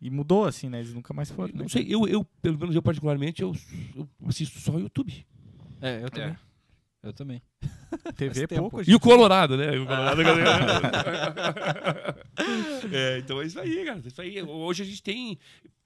E 0.04 0.10
mudou, 0.10 0.44
assim, 0.44 0.68
né? 0.68 0.80
Eles 0.80 0.94
nunca 0.94 1.14
mais 1.14 1.32
foram. 1.32 1.54
Não 1.54 1.64
né? 1.64 1.70
sei, 1.70 1.86
eu, 1.88 2.06
eu, 2.06 2.26
pelo 2.42 2.60
menos 2.60 2.76
eu 2.76 2.82
particularmente, 2.82 3.42
eu, 3.42 3.56
eu 3.96 4.06
assisto 4.28 4.60
só 4.60 4.74
o 4.74 4.80
YouTube. 4.82 5.26
É, 5.82 6.04
eu 6.04 6.12
também. 6.12 6.36
Eu 7.02 7.14
também. 7.14 7.42
TV 8.18 8.46
tempo. 8.46 8.70
pouco. 8.70 8.84
E 8.86 8.94
o 8.94 9.00
Colorado, 9.00 9.56
né? 9.56 9.80
O 9.80 9.86
Colorado, 9.86 10.22
é, 12.92 13.20
então 13.20 13.42
é 13.42 13.46
isso 13.46 13.58
aí, 13.58 13.86
cara. 13.86 14.02
Isso 14.06 14.22
aí. 14.22 14.42
Hoje 14.42 14.84
a 14.84 14.86
gente 14.86 15.02
tem 15.02 15.40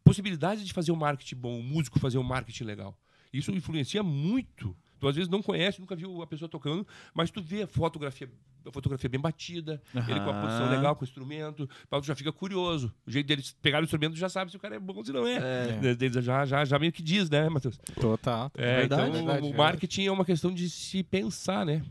possibilidade 0.03 0.65
de 0.65 0.73
fazer 0.73 0.91
um 0.91 0.95
marketing 0.95 1.35
bom, 1.35 1.59
o 1.59 1.63
músico 1.63 1.99
fazer 1.99 2.17
um 2.17 2.23
marketing 2.23 2.63
legal. 2.63 2.97
Isso 3.31 3.51
influencia 3.51 4.01
muito. 4.01 4.75
Tu 4.99 5.07
às 5.07 5.15
vezes 5.15 5.29
não 5.29 5.41
conhece, 5.41 5.79
nunca 5.79 5.95
viu 5.95 6.21
a 6.21 6.27
pessoa 6.27 6.49
tocando, 6.49 6.85
mas 7.13 7.29
tu 7.29 7.41
vê 7.41 7.63
a 7.63 7.67
fotografia, 7.67 8.29
a 8.65 8.71
fotografia 8.71 9.09
bem 9.09 9.19
batida, 9.21 9.81
ele 9.93 10.19
com 10.19 10.29
a 10.29 10.41
posição 10.41 10.69
legal, 10.69 10.95
com 10.95 11.03
o 11.03 11.07
instrumento, 11.07 11.67
tu 11.89 12.03
já 12.03 12.15
fica 12.15 12.31
curioso. 12.31 12.93
O 13.05 13.11
jeito 13.11 13.27
deles 13.27 13.55
pegar 13.61 13.79
o 13.81 13.83
instrumento 13.83 14.15
já 14.15 14.27
sabe 14.29 14.49
se 14.51 14.57
o 14.57 14.59
cara 14.59 14.75
é 14.75 14.79
bom 14.79 14.95
ou 14.95 15.05
se 15.05 15.11
não 15.13 15.25
é. 15.27 15.37
É. 15.37 16.21
Já, 16.21 16.45
já, 16.45 16.65
já 16.65 16.79
meio 16.79 16.91
que 16.91 17.03
diz, 17.03 17.29
né, 17.29 17.47
Matheus? 17.49 17.77
Total. 17.99 18.51
É, 18.55 18.79
Verdade, 18.79 19.01
então 19.01 19.13
verdade, 19.13 19.39
o 19.39 19.41
verdade. 19.43 19.57
marketing 19.57 20.05
é 20.05 20.11
uma 20.11 20.25
questão 20.25 20.53
de 20.53 20.69
se 20.69 21.03
pensar, 21.03 21.65
né? 21.65 21.83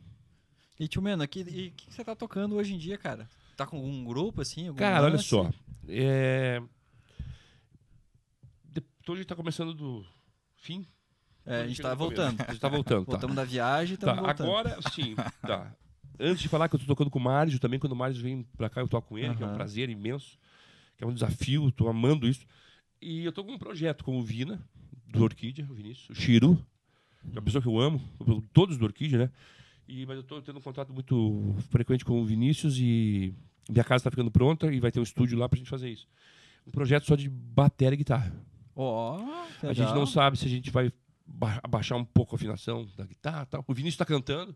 E, 0.79 0.87
tio 0.87 1.03
e 1.09 1.15
o 1.15 1.29
que, 1.29 1.71
que 1.71 1.95
você 1.95 2.05
tá 2.05 2.15
tocando 2.15 2.57
hoje 2.57 2.75
em 2.75 2.79
dia, 2.79 2.99
cara? 2.99 3.29
Tá 3.57 3.67
com 3.67 3.77
algum 3.79 4.05
grupo, 4.05 4.43
assim? 4.43 4.69
Algum 4.69 4.79
Cara, 4.79 5.05
olha 5.07 5.13
lance? 5.13 5.25
só. 5.25 5.51
É... 5.89 6.61
de- 8.65 8.83
Então 9.01 9.15
a 9.15 9.19
gente 9.19 9.27
tá 9.27 9.35
começando 9.35 9.73
do 9.73 10.05
fim. 10.57 10.87
É, 11.47 11.63
a 11.63 11.69
gente 11.69 11.81
tá 11.81 11.95
voltando. 11.95 12.41
A 12.41 12.51
gente 12.53 12.61
tá 12.61 12.69
voltando, 12.69 13.05
tá. 13.07 13.13
Voltamos 13.13 13.37
da 13.37 13.45
viagem 13.45 13.97
Tá, 13.97 14.11
estamos 14.13 14.27
voltando. 14.27 14.47
agora 14.51 14.79
sim, 14.93 15.15
tá. 15.43 15.73
Antes 16.19 16.41
de 16.43 16.49
falar 16.49 16.69
que 16.69 16.75
eu 16.77 16.81
tô 16.81 16.87
tocando 16.87 17.11
com 17.11 17.19
o 17.19 17.23
Mário, 17.23 17.59
também 17.61 17.79
quando 17.79 17.93
o 17.93 17.97
Mário 17.97 18.17
vem 18.17 18.43
pra 18.57 18.69
cá 18.71 18.81
eu 18.81 18.89
toco 18.89 19.09
com 19.11 19.19
ele, 19.19 19.35
que 19.37 19.43
é 19.43 19.47
um 19.47 19.55
prazer 19.55 19.89
imenso, 19.91 20.39
que 20.97 21.05
é 21.05 21.07
um 21.07 21.13
desafio, 21.13 21.71
tô 21.71 21.89
amando 21.89 22.27
isso. 22.27 22.45
E 23.01 23.25
eu 23.25 23.33
tô 23.33 23.45
com 23.45 23.53
um 23.53 23.59
projeto 23.59 24.03
com 24.03 24.19
o 24.19 24.23
Vina, 24.23 24.61
do 25.07 25.23
Orquídea, 25.23 25.67
o 25.71 25.75
Vinícius, 25.75 26.09
o 26.11 26.15
Chiru, 26.21 26.57
que 27.23 27.29
é 27.37 27.39
uma 27.39 27.43
pessoa 27.43 27.61
que 27.63 27.69
eu 27.69 27.79
amo, 27.79 28.01
todos 28.53 28.77
do 28.79 28.85
Orquídea, 28.87 29.19
né? 29.19 29.31
E, 29.87 30.05
mas 30.07 30.17
eu 30.17 30.23
tô 30.25 30.41
tendo 30.43 30.59
um 30.59 30.63
contato 30.63 30.93
muito 30.93 31.55
frequente 31.71 32.05
com 32.05 32.21
o 32.21 32.25
Vinícius 32.25 32.77
e 32.79 33.33
minha 33.69 33.85
casa 33.85 34.05
tá 34.05 34.11
ficando 34.11 34.31
pronta 34.31 34.73
e 34.73 34.81
vai 34.81 34.91
ter 34.91 34.99
um 34.99 35.03
estúdio 35.05 35.39
lá 35.39 35.49
pra 35.49 35.59
gente 35.59 35.69
fazer 35.71 35.91
isso. 35.91 36.09
Um 36.67 36.71
projeto 36.71 37.05
só 37.05 37.15
de 37.15 37.29
bateria 37.29 37.95
e 37.95 37.99
guitarra. 37.99 38.33
Ó, 38.75 39.21
A 39.63 39.73
gente 39.73 39.93
não 39.95 40.07
sabe 40.07 40.37
se 40.39 40.47
a 40.47 40.49
gente 40.49 40.71
vai 40.71 40.91
abaixar 41.63 41.99
um 41.99 42.05
pouco 42.05 42.35
a 42.35 42.37
afinação 42.37 42.87
da 42.97 43.05
guitarra 43.05 43.43
e 43.43 43.47
tal. 43.47 43.65
O 43.67 43.75
Vinícius 43.75 43.97
tá 43.99 44.05
cantando, 44.05 44.55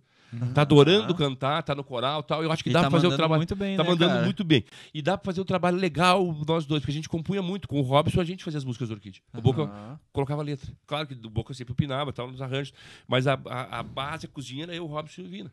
tá 0.54 0.62
adorando 0.62 1.14
cantar, 1.14 1.62
tá 1.62 1.74
no 1.74 1.82
coral 1.84 2.20
e 2.20 2.22
tal. 2.24 2.42
Eu 2.42 2.50
acho 2.52 2.62
que 2.62 2.68
Ele 2.68 2.74
dá 2.74 2.82
tá 2.82 2.88
pra 2.90 2.98
fazer 2.98 3.12
o 3.12 3.16
trabalho. 3.16 3.40
muito 3.40 3.56
bem, 3.56 3.76
Tá 3.76 3.82
né, 3.82 3.88
mandando 3.90 4.12
cara? 4.12 4.24
muito 4.24 4.44
bem. 4.44 4.64
E 4.94 5.02
dá 5.02 5.18
pra 5.18 5.24
fazer 5.26 5.40
um 5.40 5.44
trabalho 5.44 5.76
legal 5.76 6.24
nós 6.46 6.64
dois, 6.66 6.80
porque 6.80 6.92
a 6.92 6.94
gente 6.94 7.08
compunha 7.08 7.42
muito. 7.42 7.66
Com 7.68 7.78
o 7.80 7.82
Robson 7.82 8.20
a 8.20 8.24
gente 8.24 8.44
fazia 8.44 8.58
as 8.58 8.64
músicas 8.64 8.88
do 8.88 8.94
Orquídea. 8.94 9.20
O 9.34 9.40
Boca 9.40 9.98
colocava 10.12 10.40
a 10.42 10.44
letra. 10.44 10.72
Claro 10.86 11.06
que 11.06 11.14
do 11.14 11.28
Boca 11.28 11.52
sempre 11.54 11.72
opinava, 11.72 12.12
tal, 12.12 12.30
nos 12.30 12.40
arranjos. 12.40 12.72
Mas 13.08 13.26
a, 13.26 13.38
a, 13.46 13.80
a 13.80 13.82
base, 13.82 14.26
a 14.26 14.28
cozinha 14.28 14.62
era 14.64 14.74
eu, 14.74 14.84
o 14.84 14.88
Robson 14.88 15.22
e 15.22 15.24
o 15.24 15.28
Vina. 15.28 15.52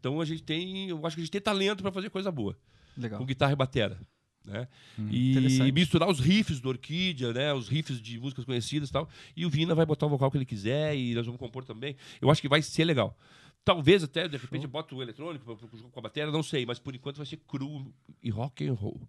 Então 0.00 0.20
a 0.20 0.24
gente 0.24 0.42
tem. 0.42 0.88
Eu 0.88 1.06
acho 1.06 1.16
que 1.16 1.22
a 1.22 1.24
gente 1.24 1.32
tem 1.32 1.40
talento 1.40 1.82
pra 1.82 1.92
fazer 1.92 2.10
coisa 2.10 2.30
boa. 2.30 2.56
Legal. 2.96 3.18
Com 3.18 3.24
guitarra 3.26 3.52
e 3.52 3.56
batera. 3.56 3.98
Né? 4.46 4.68
Hum, 4.96 5.08
e 5.10 5.72
misturar 5.72 6.08
os 6.08 6.20
riffs 6.20 6.60
do 6.60 6.68
Orquídea, 6.68 7.32
né? 7.32 7.52
Os 7.52 7.68
riffs 7.68 8.00
de 8.00 8.18
músicas 8.20 8.44
conhecidas 8.44 8.88
e 8.88 8.92
tal. 8.92 9.08
E 9.36 9.44
o 9.44 9.50
Vina 9.50 9.74
vai 9.74 9.84
botar 9.84 10.06
o 10.06 10.08
vocal 10.08 10.30
que 10.30 10.36
ele 10.38 10.44
quiser 10.44 10.96
e 10.96 11.14
nós 11.14 11.26
vamos 11.26 11.38
compor 11.40 11.64
também. 11.64 11.96
Eu 12.20 12.30
acho 12.30 12.40
que 12.40 12.48
vai 12.48 12.62
ser 12.62 12.84
legal. 12.84 13.18
Talvez 13.64 14.04
até, 14.04 14.28
de 14.28 14.36
repente, 14.36 14.64
bota 14.68 14.94
o 14.94 15.02
eletrônico 15.02 15.44
pra- 15.44 15.56
pra- 15.56 15.68
com 15.90 15.98
a 15.98 16.02
bateria, 16.02 16.30
não 16.30 16.44
sei, 16.44 16.64
mas 16.64 16.78
por 16.78 16.94
enquanto 16.94 17.16
vai 17.16 17.26
ser 17.26 17.38
cru 17.48 17.92
e 18.22 18.30
rock 18.30 18.64
and 18.64 18.74
roll. 18.74 19.00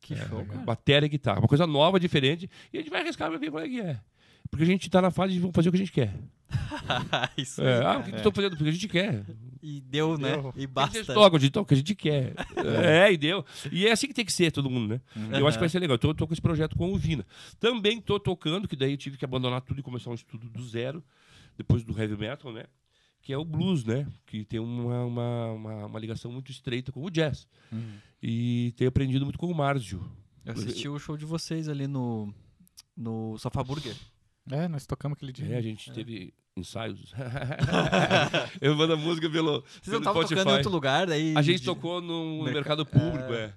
Que 0.00 0.14
É, 0.14 0.28
show, 0.28 0.44
cara. 0.44 0.58
Bateria 0.64 1.06
e 1.06 1.08
guitarra. 1.08 1.38
Uma 1.38 1.46
coisa 1.48 1.66
nova, 1.66 2.00
diferente. 2.00 2.50
E 2.72 2.78
a 2.78 2.80
gente 2.80 2.90
vai 2.90 3.02
arriscar 3.02 3.30
pra 3.30 3.38
ver 3.38 3.50
qual 3.52 3.62
é 3.62 3.68
que 3.68 3.80
é. 3.80 4.00
Porque 4.54 4.62
a 4.62 4.66
gente 4.66 4.88
tá 4.88 5.02
na 5.02 5.10
fase 5.10 5.32
de 5.32 5.40
vamos 5.40 5.52
fazer 5.52 5.68
o 5.68 5.72
que 5.72 5.76
a 5.76 5.80
gente 5.80 5.90
quer. 5.90 6.14
Isso 7.36 7.60
É, 7.60 7.78
aí, 7.78 7.84
ah, 7.84 7.98
o 7.98 8.04
que, 8.04 8.12
que 8.12 8.18
eu 8.18 8.22
tô 8.22 8.30
fazendo? 8.30 8.56
Porque 8.56 8.68
a 8.68 8.72
gente 8.72 8.86
quer. 8.86 9.24
E 9.60 9.80
deu, 9.80 10.16
né? 10.16 10.36
Deu. 10.36 10.54
E 10.56 10.64
basta. 10.64 11.04
tocam, 11.12 11.36
a 11.36 11.40
gente 11.40 11.50
toca 11.50 11.64
o 11.64 11.66
que 11.66 11.74
a 11.74 11.76
gente 11.76 11.94
quer. 11.96 12.34
É, 12.56 13.12
e 13.12 13.16
deu. 13.16 13.44
E 13.72 13.86
é 13.88 13.90
assim 13.90 14.06
que 14.06 14.14
tem 14.14 14.24
que 14.24 14.32
ser 14.32 14.52
todo 14.52 14.70
mundo, 14.70 14.94
né? 14.94 15.00
Eu 15.36 15.48
acho 15.48 15.56
que 15.56 15.60
vai 15.60 15.68
ser 15.68 15.80
legal. 15.80 15.98
Eu 16.00 16.14
tô, 16.14 16.26
com 16.26 16.32
esse 16.32 16.40
projeto 16.40 16.76
com 16.76 16.92
o 16.92 16.96
Vina. 16.96 17.26
Também 17.58 18.00
tô 18.00 18.20
tocando, 18.20 18.68
que 18.68 18.76
daí 18.76 18.92
eu 18.92 18.96
tive 18.96 19.16
que 19.16 19.24
abandonar 19.24 19.60
tudo 19.62 19.80
e 19.80 19.82
começar 19.82 20.10
um 20.10 20.14
estudo 20.14 20.48
do 20.48 20.62
zero, 20.62 21.02
depois 21.56 21.82
do 21.82 21.98
heavy 21.98 22.16
metal, 22.16 22.52
né? 22.52 22.64
Que 23.22 23.32
é 23.32 23.38
o 23.38 23.44
blues, 23.44 23.84
né? 23.84 24.06
Que 24.24 24.44
tem 24.44 24.60
uma, 24.60 25.04
uma, 25.04 25.46
uma, 25.52 25.86
uma 25.86 25.98
ligação 25.98 26.30
muito 26.30 26.52
estreita 26.52 26.92
com 26.92 27.02
o 27.02 27.10
jazz. 27.10 27.48
E 28.22 28.72
tenho 28.76 28.88
aprendido 28.88 29.24
muito 29.24 29.38
com 29.38 29.46
o 29.46 29.54
Márcio. 29.54 30.00
Eu 30.44 30.52
assisti 30.52 30.88
o 30.88 30.98
show 30.98 31.16
de 31.16 31.24
vocês 31.24 31.68
ali 31.68 31.86
no, 31.86 32.32
no 32.94 33.36
Sofá 33.38 33.64
Burger. 33.64 33.96
É, 34.50 34.68
nós 34.68 34.86
tocamos 34.86 35.16
aquele 35.16 35.32
dia. 35.32 35.54
É, 35.54 35.58
a 35.58 35.62
gente 35.62 35.90
teve 35.92 36.32
ensaios. 36.56 37.12
eu 38.60 38.74
mando 38.76 38.92
a 38.92 38.96
música 38.96 39.28
pelo, 39.30 39.62
Vocês 39.62 39.86
não 39.86 39.92
pelo 39.92 39.98
estavam 40.00 40.22
tocando 40.22 40.50
em 40.50 40.56
outro 40.56 40.70
lugar, 40.70 41.06
daí... 41.06 41.34
A 41.36 41.42
gente 41.42 41.60
de- 41.60 41.64
tocou 41.66 42.00
no, 42.00 42.42
Merca- 42.44 42.52
mercado 42.54 42.86
público, 42.86 43.32
é. 43.32 43.52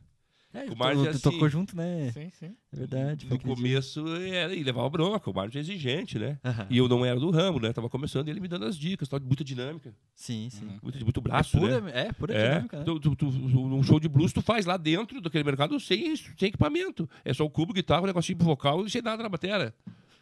É, 0.53 0.63
o 0.63 0.67
tu- 0.70 0.77
Márcio 0.77 1.01
é 1.06 1.10
tu 1.12 1.15
assim. 1.17 1.20
tocou 1.29 1.50
junto, 1.50 1.75
né? 1.75 2.10
Sim, 2.13 2.32
sim. 2.39 2.56
É 2.72 2.75
verdade. 2.77 3.27
No 3.29 3.38
dia. 3.38 3.53
começo 3.56 4.08
era, 4.15 4.56
e 4.56 4.63
levava 4.63 4.89
bronca, 4.89 5.29
o 5.29 5.34
Márcio 5.34 5.58
é 5.60 5.62
exigente, 5.62 6.17
né? 6.17 6.39
Aham. 6.44 6.67
E 6.70 6.77
eu 6.77 6.88
não 6.88 7.06
era 7.06 7.20
do 7.20 7.29
ramo, 7.29 7.60
né? 7.60 7.74
Tava 7.74 7.89
começando 7.89 8.27
e 8.29 8.32
ele 8.32 8.39
me 8.39 8.48
dando 8.48 8.65
as 8.65 8.77
dicas, 8.77 9.08
tal, 9.10 9.20
de 9.20 9.25
muita 9.25 9.44
dinâmica, 9.44 9.94
Sim, 10.15 10.48
sim. 10.50 10.79
muito, 10.82 11.03
muito 11.03 11.22
braço, 11.22 11.58
é 11.58 11.60
pura, 11.60 11.82
né? 11.82 11.91
é, 11.94 12.13
pura 12.13 12.34
É, 12.34 12.50
dinâmica, 12.50 12.77
né? 12.79 12.84
tu, 12.86 13.00
tu, 13.00 13.15
tu- 13.15 13.27
um 13.27 13.84
show 13.84 14.00
de 14.00 14.08
blues 14.08 14.32
tu 14.34 14.41
faz 14.41 14.65
lá 14.65 14.77
dentro 14.77 15.20
daquele 15.22 15.44
mercado 15.44 15.77
sem, 15.82 16.15
sem 16.15 16.48
equipamento. 16.48 17.08
É 17.25 17.34
só 17.34 17.44
o 17.44 17.50
cubo, 17.50 17.74
guitarra, 17.74 18.01
um 18.03 18.08
negocinho 18.08 18.38
pro 18.38 18.48
vocal 18.48 18.86
e 18.86 18.89
sem 18.89 19.01
nada 19.01 19.22
na 19.22 19.29
bateria. 19.29 19.75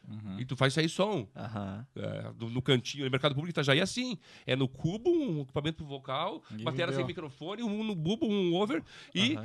Uhum. 0.07 0.39
E 0.39 0.45
tu 0.45 0.55
faz 0.55 0.73
sair 0.73 0.87
som. 0.89 1.27
Aham. 1.35 1.85
É, 1.95 2.31
no, 2.39 2.49
no 2.49 2.61
cantinho, 2.61 3.05
no 3.05 3.11
mercado 3.11 3.33
público 3.33 3.51
Itajaí 3.51 3.79
é 3.79 3.81
assim. 3.83 4.17
É 4.45 4.55
no 4.55 4.67
cubo, 4.67 5.09
um 5.09 5.41
equipamento 5.41 5.77
pro 5.77 5.85
vocal, 5.87 6.43
E 6.57 6.63
bateria 6.63 6.93
sem 6.93 7.05
microfone, 7.05 7.63
um 7.63 7.83
no 7.83 7.95
bubo, 7.95 8.27
um 8.27 8.53
over 8.53 8.83
e 9.13 9.37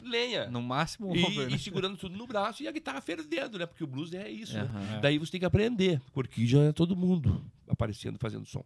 lenha. 0.00 0.48
No 0.50 0.62
máximo, 0.62 1.08
um 1.10 1.16
E, 1.16 1.22
over, 1.24 1.48
e 1.48 1.52
né? 1.52 1.58
segurando 1.58 1.96
tudo 1.96 2.16
no 2.16 2.26
braço 2.26 2.62
e 2.62 2.68
a 2.68 2.72
guitarra 2.72 3.00
fervendo, 3.00 3.58
né? 3.58 3.66
Porque 3.66 3.82
o 3.82 3.86
blues 3.86 4.12
é 4.12 4.30
isso. 4.30 4.54
né? 4.56 4.68
É. 4.96 5.00
Daí 5.00 5.18
você 5.18 5.32
tem 5.32 5.40
que 5.40 5.46
aprender, 5.46 6.00
porque 6.12 6.46
já 6.46 6.60
é 6.60 6.72
todo 6.72 6.94
mundo 6.94 7.44
aparecendo, 7.68 8.18
fazendo 8.18 8.46
som. 8.46 8.64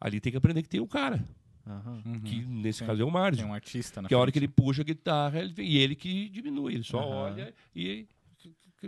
Ali 0.00 0.20
tem 0.20 0.30
que 0.30 0.36
aprender 0.36 0.62
que 0.62 0.68
tem 0.68 0.80
um 0.80 0.86
cara. 0.86 1.24
Uhum. 1.66 2.20
que 2.20 2.44
nesse 2.44 2.80
Sim. 2.80 2.84
caso 2.86 3.00
é 3.00 3.04
o 3.04 3.06
Tem 3.06 3.14
Márcio. 3.14 3.46
um 3.46 3.54
artista 3.54 4.02
na 4.02 4.06
Que 4.08 4.12
a 4.14 4.18
hora 4.18 4.30
que 4.30 4.38
frente. 4.38 4.50
ele 4.50 4.52
puxa 4.54 4.82
a 4.82 4.84
guitarra, 4.84 5.40
ele, 5.40 5.50
vem- 5.54 5.66
e 5.66 5.78
ele 5.78 5.94
que 5.94 6.28
diminui, 6.28 6.74
ele 6.74 6.82
só 6.84 6.98
Aham. 6.98 7.08
olha 7.32 7.54
e 7.74 8.06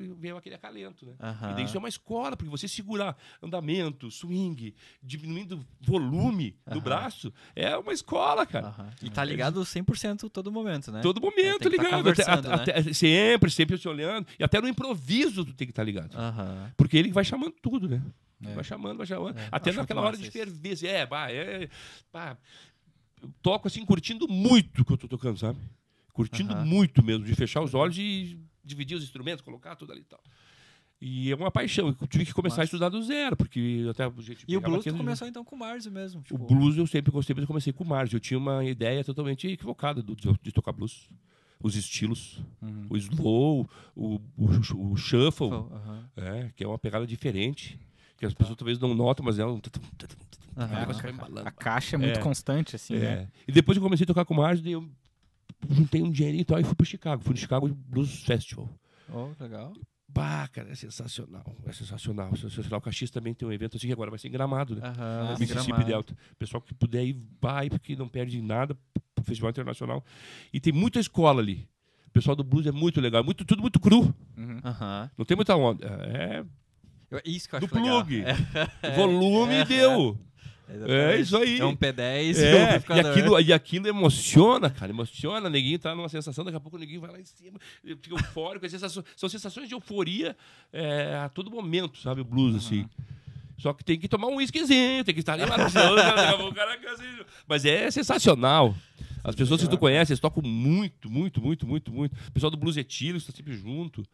vem 0.00 0.32
aquele 0.32 0.54
acalento, 0.54 1.04
né? 1.06 1.14
Aham. 1.20 1.50
E 1.50 1.54
daí 1.54 1.64
isso 1.64 1.76
é 1.76 1.78
uma 1.78 1.88
escola, 1.88 2.36
porque 2.36 2.50
você 2.50 2.66
segurar 2.68 3.16
andamento, 3.42 4.10
swing, 4.10 4.74
diminuindo 5.02 5.66
volume 5.80 6.56
do 6.66 6.72
Aham. 6.74 6.80
braço, 6.80 7.32
é 7.54 7.76
uma 7.76 7.92
escola, 7.92 8.44
cara. 8.46 8.68
Aham. 8.68 8.90
E 9.02 9.10
tá 9.10 9.24
ligado 9.24 9.60
100% 9.64 10.28
todo 10.30 10.50
momento, 10.52 10.90
né? 10.92 11.00
Todo 11.02 11.20
momento 11.20 11.58
tem 11.58 11.70
que 11.70 11.76
tá 11.76 11.82
ligado. 11.84 12.08
Até- 12.10 12.24
conversando, 12.24 12.52
até- 12.52 12.92
sempre, 12.92 13.50
sempre 13.50 13.78
se 13.78 13.88
olhando. 13.88 14.26
E 14.38 14.44
até 14.44 14.60
no 14.60 14.68
improviso 14.68 15.44
tu 15.44 15.52
tem 15.54 15.66
que 15.66 15.72
estar 15.72 15.82
ligado. 15.84 16.14
Aham. 16.16 16.72
Porque 16.76 16.96
ele 16.96 17.10
vai 17.12 17.24
chamando 17.24 17.54
tudo, 17.62 17.88
né? 17.88 18.02
É. 18.44 18.52
Vai 18.54 18.64
chamando, 18.64 18.98
vai 18.98 19.06
chamando. 19.06 19.38
É, 19.38 19.48
Até 19.50 19.70
acho 19.70 19.78
naquela 19.78 20.02
hora 20.02 20.16
de 20.16 20.30
ferver. 20.30 20.72
assim, 20.72 20.86
É, 20.86 21.06
bah, 21.06 21.30
é. 21.32 21.68
Pá, 22.12 22.36
eu 23.22 23.30
toco 23.40 23.66
assim, 23.66 23.84
curtindo 23.84 24.28
muito 24.28 24.82
o 24.82 24.84
que 24.84 24.92
eu 24.92 24.98
tô 24.98 25.08
tocando, 25.08 25.38
sabe? 25.38 25.58
Curtindo 26.12 26.54
muito 26.56 27.02
mesmo, 27.02 27.24
de 27.24 27.34
fechar 27.34 27.62
os 27.62 27.74
olhos 27.74 27.96
e 27.98 28.38
dividir 28.66 28.96
os 28.96 29.04
instrumentos, 29.04 29.40
colocar 29.42 29.76
tudo 29.76 29.92
ali 29.92 30.00
e 30.02 30.04
tal. 30.04 30.20
E 31.00 31.30
é 31.30 31.36
uma 31.36 31.50
paixão. 31.50 31.88
Eu 32.00 32.06
tive 32.06 32.24
que 32.24 32.32
começar 32.32 32.56
a 32.56 32.58
Massa. 32.60 32.64
estudar 32.76 32.88
do 32.88 33.02
zero, 33.02 33.36
porque 33.36 33.86
até 33.90 34.04
a 34.04 34.12
gente 34.18 34.44
E 34.48 34.56
o 34.56 34.60
blues 34.60 34.82
tu 34.84 34.94
começou 34.96 35.28
então 35.28 35.44
com 35.44 35.54
o 35.54 35.58
Márcio 35.58 35.92
mesmo. 35.92 36.20
O 36.20 36.24
Tipo, 36.24 36.38
blues 36.46 36.76
eu 36.76 36.86
sempre 36.86 37.12
gostei, 37.12 37.34
mas 37.34 37.42
eu 37.42 37.46
comecei 37.46 37.72
com 37.72 37.84
o 37.84 37.86
Márcio. 37.86 38.16
Eu 38.16 38.20
tinha 38.20 38.38
uma 38.38 38.64
ideia 38.64 39.04
totalmente 39.04 39.46
equivocada 39.46 40.02
do- 40.02 40.16
de, 40.16 40.32
de 40.42 40.52
tocar 40.52 40.72
blues. 40.72 41.08
Os 41.62 41.74
estilos. 41.76 42.42
Uhum. 42.62 42.86
O 42.88 42.96
slow, 42.96 43.68
o, 43.94 44.14
o, 44.36 44.92
o 44.92 44.96
shuffle, 44.96 45.48
Aham. 45.50 46.08
é, 46.16 46.50
que 46.56 46.64
é 46.64 46.66
uma 46.66 46.78
pegada 46.78 47.06
diferente. 47.06 47.78
Que 48.18 48.24
as 48.24 48.32
pessoas 48.32 48.56
talvez 48.56 48.78
não 48.78 48.94
notam, 48.94 49.24
mas 49.24 49.38
é 49.38 49.44
um. 49.44 49.56
O 49.56 49.60
embalando. 51.10 51.46
A 51.46 51.50
caixa 51.50 51.96
é 51.96 51.98
muito 51.98 52.18
É. 52.18 52.22
constante, 52.22 52.74
assim, 52.74 52.94
É. 52.96 52.98
né? 52.98 53.28
E 53.46 53.52
depois 53.52 53.76
eu 53.76 53.82
comecei 53.82 54.04
a 54.04 54.06
tocar 54.06 54.24
com 54.24 54.32
o 54.32 54.36
Márcio, 54.38 54.66
eu 54.66 54.88
juntei 55.68 56.02
um 56.02 56.10
dinheirinho 56.10 56.42
e 56.42 56.44
tal, 56.44 56.60
e 56.60 56.64
fui 56.64 56.74
pro 56.74 56.86
Chicago. 56.86 57.22
Fui 57.22 57.32
no 57.32 57.38
Chicago 57.38 57.68
Blues 57.68 58.22
Festival. 58.24 58.68
Oh, 59.12 59.30
legal. 59.40 59.72
Bah, 60.08 60.48
cara, 60.48 60.70
é 60.70 60.74
sensacional. 60.74 61.44
É 61.66 61.72
sensacional. 61.72 62.30
é 62.32 62.36
sensacional. 62.36 62.78
O 62.78 62.82
Caxias 62.82 63.10
também 63.10 63.34
tem 63.34 63.46
um 63.46 63.52
evento 63.52 63.76
assim 63.76 63.86
que 63.86 63.92
agora 63.92 64.10
vai 64.10 64.18
ser 64.18 64.28
em 64.28 64.30
Gramado, 64.30 64.76
né? 64.76 64.82
Aham. 64.84 64.94
Ah, 65.34 65.36
Mississippi 65.38 65.66
gramado. 65.66 65.84
Delta. 65.84 66.16
Pessoal 66.38 66.60
que 66.60 66.72
puder 66.74 67.04
ir, 67.04 67.20
vai, 67.40 67.68
porque 67.68 67.94
não 67.96 68.08
perde 68.08 68.40
nada 68.40 68.76
pro 69.14 69.24
Festival 69.24 69.50
Internacional. 69.50 70.04
E 70.52 70.60
tem 70.60 70.72
muita 70.72 70.98
escola 70.98 71.40
ali. 71.42 71.68
O 72.06 72.10
pessoal 72.12 72.34
do 72.34 72.42
blues 72.42 72.66
é 72.66 72.72
muito 72.72 72.98
legal. 73.00 73.22
Muito, 73.22 73.44
tudo 73.44 73.60
muito 73.60 73.78
cru. 73.78 74.14
Uhum. 74.36 74.60
Aham. 74.64 75.10
Não 75.18 75.24
tem 75.26 75.36
muita 75.36 75.54
onda. 75.54 75.86
É 75.86 76.44
Isso 77.24 77.48
que 77.48 77.54
eu 77.56 77.60
do 77.60 77.66
acho 77.66 77.74
legal. 77.74 78.04
plug. 78.04 78.24
É, 78.82 78.96
Volume 78.96 79.54
é, 79.60 79.64
deu. 79.66 80.18
É 80.88 81.20
isso 81.20 81.36
aí. 81.36 81.60
É 81.60 81.64
um 81.64 81.76
P10 81.76 82.36
e 82.38 82.42
um 82.42 82.56
É, 82.56 82.82
e 82.96 83.00
aquilo, 83.00 83.40
e 83.40 83.52
aquilo 83.52 83.86
emociona, 83.88 84.68
cara. 84.68 84.90
Emociona. 84.90 85.48
Neguinho 85.48 85.78
tá 85.78 85.94
numa 85.94 86.08
sensação, 86.08 86.44
daqui 86.44 86.56
a 86.56 86.60
pouco 86.60 86.76
o 86.76 86.80
neguinho 86.80 87.00
vai 87.00 87.10
lá 87.12 87.20
em 87.20 87.24
cima, 87.24 87.58
fica 87.82 88.10
eufórico. 88.16 88.66
é 88.66 88.68
sensação- 88.68 89.04
são 89.16 89.28
sensações 89.28 89.68
de 89.68 89.74
euforia 89.74 90.36
é, 90.72 91.16
a 91.24 91.28
todo 91.28 91.50
momento, 91.50 91.98
sabe? 92.00 92.20
O 92.20 92.24
blues, 92.24 92.56
assim. 92.56 92.88
Só 93.58 93.72
que 93.72 93.82
tem 93.84 93.98
que 93.98 94.06
tomar 94.08 94.26
um 94.26 94.36
whiskyzinho, 94.36 95.02
tem 95.02 95.14
que 95.14 95.20
estar 95.20 95.32
ali. 95.32 95.42
Mas 97.48 97.64
é 97.64 97.90
sensacional. 97.90 98.74
As 99.24 99.34
pessoas 99.34 99.60
que 99.62 99.68
tu 99.68 99.78
conhece, 99.78 100.12
eles 100.12 100.20
tocam 100.20 100.42
muito, 100.42 101.10
muito, 101.10 101.40
muito, 101.40 101.66
muito, 101.66 101.90
muito. 101.90 102.12
O 102.28 102.32
pessoal 102.32 102.50
do 102.50 102.56
Blues 102.56 102.76
Etílio 102.76 103.16
está 103.16 103.32
sempre 103.32 103.54
junto. 103.54 104.06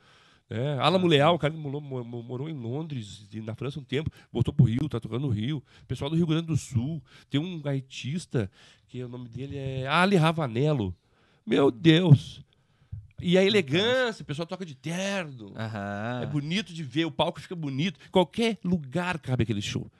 É, 0.55 0.79
Alamo 0.81 1.07
Leal, 1.07 1.35
o 1.35 1.39
cara 1.39 1.55
morou, 1.55 1.81
mo- 1.81 2.05
mo- 2.05 2.23
morou 2.23 2.49
em 2.49 2.53
Londres 2.53 3.27
na 3.33 3.55
França 3.55 3.81
um 3.81 3.85
tempo, 3.85 4.11
voltou 4.31 4.53
pro 4.53 4.67
Rio, 4.67 4.87
tá 4.89 5.01
tocando 5.01 5.23
no 5.27 5.29
Rio. 5.33 5.63
Pessoal 5.89 6.11
do 6.11 6.17
Rio 6.17 6.27
Grande 6.27 6.49
do 6.49 6.57
Sul. 6.57 7.03
Tem 7.31 7.41
um 7.41 7.59
gaitista, 7.61 8.51
que 8.87 9.03
o 9.03 9.09
nome 9.09 9.29
dele 9.29 9.57
é 9.57 9.87
Ali 9.87 10.17
Ravanello. 10.17 10.95
Meu 11.47 11.71
Deus! 11.71 12.43
E 13.21 13.39
a 13.39 13.43
elegância, 13.45 14.23
o 14.23 14.27
pessoal 14.27 14.47
toca 14.47 14.67
de 14.67 14.75
terno. 14.75 15.53
É 16.23 16.27
bonito 16.27 16.75
de 16.75 16.83
ver, 16.83 17.05
o 17.07 17.11
palco 17.11 17.41
fica 17.41 17.55
bonito. 17.55 17.99
Qualquer 18.11 18.59
lugar 18.65 19.19
cabe 19.21 19.45
aquele 19.45 19.63
show. 19.63 19.91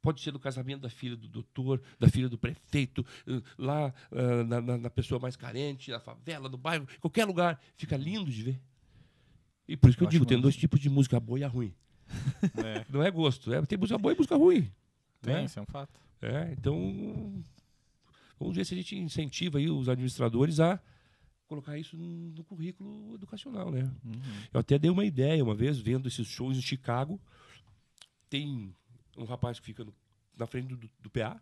Pode 0.00 0.20
ser 0.22 0.32
no 0.32 0.38
casamento 0.38 0.82
da 0.82 0.88
filha 0.88 1.16
do 1.16 1.26
doutor, 1.28 1.82
da 1.98 2.08
filha 2.08 2.28
do 2.28 2.38
prefeito, 2.38 3.04
eh, 3.26 3.42
lá 3.58 3.92
ah, 4.12 4.44
na, 4.44 4.60
na- 4.60 4.78
na 4.78 4.88
pessoa 4.90 5.20
mais 5.20 5.34
carente, 5.36 5.90
na 5.90 5.98
favela, 6.00 6.48
no 6.48 6.56
bairro, 6.56 6.86
qualquer 7.00 7.24
lugar. 7.26 7.60
Fica 7.76 7.96
lindo 7.96 8.30
de 8.30 8.42
ver. 8.44 8.60
E 9.68 9.76
por 9.76 9.88
isso 9.90 9.98
que 9.98 10.02
eu, 10.04 10.06
Eu 10.06 10.10
digo, 10.10 10.24
tem 10.26 10.40
dois 10.40 10.56
tipos 10.56 10.80
de 10.80 10.88
música 10.88 11.20
boa 11.20 11.38
e 11.38 11.44
a 11.44 11.48
ruim. 11.48 11.74
É, 12.56 12.86
Não 12.88 13.02
é 13.02 13.10
gosto. 13.10 13.52
É, 13.52 13.60
tem 13.66 13.78
música 13.78 13.98
boa 13.98 14.14
e 14.14 14.16
música 14.16 14.34
ruim. 14.36 14.70
tem, 15.20 15.34
É. 15.36 15.44
isso 15.44 15.58
é 15.58 15.62
um 15.62 15.66
fato. 15.66 16.00
É, 16.22 16.52
então, 16.58 17.42
vamos 18.40 18.56
ver 18.56 18.64
se 18.64 18.74
a 18.74 18.76
gente 18.76 18.96
incentiva 18.96 19.58
aí 19.58 19.68
os 19.70 19.88
administradores 19.88 20.58
a 20.58 20.80
colocar 21.46 21.78
isso 21.78 21.96
no 21.96 22.30
no 22.30 22.44
currículo 22.44 23.14
educacional, 23.14 23.70
né? 23.70 23.82
Uhum. 24.04 24.20
Eu 24.52 24.60
até 24.60 24.78
dei 24.78 24.90
uma 24.90 25.04
ideia 25.04 25.42
uma 25.44 25.54
vez, 25.54 25.78
vendo 25.78 26.08
esses 26.08 26.26
shows 26.26 26.56
em 26.56 26.62
Chicago. 26.62 27.20
Tem 28.28 28.74
um 29.16 29.24
rapaz 29.24 29.58
que 29.60 29.66
fica 29.66 29.84
no- 29.84 29.94
na 30.36 30.46
frente 30.46 30.68
do, 30.68 30.76
do 31.00 31.10
PA 31.10 31.40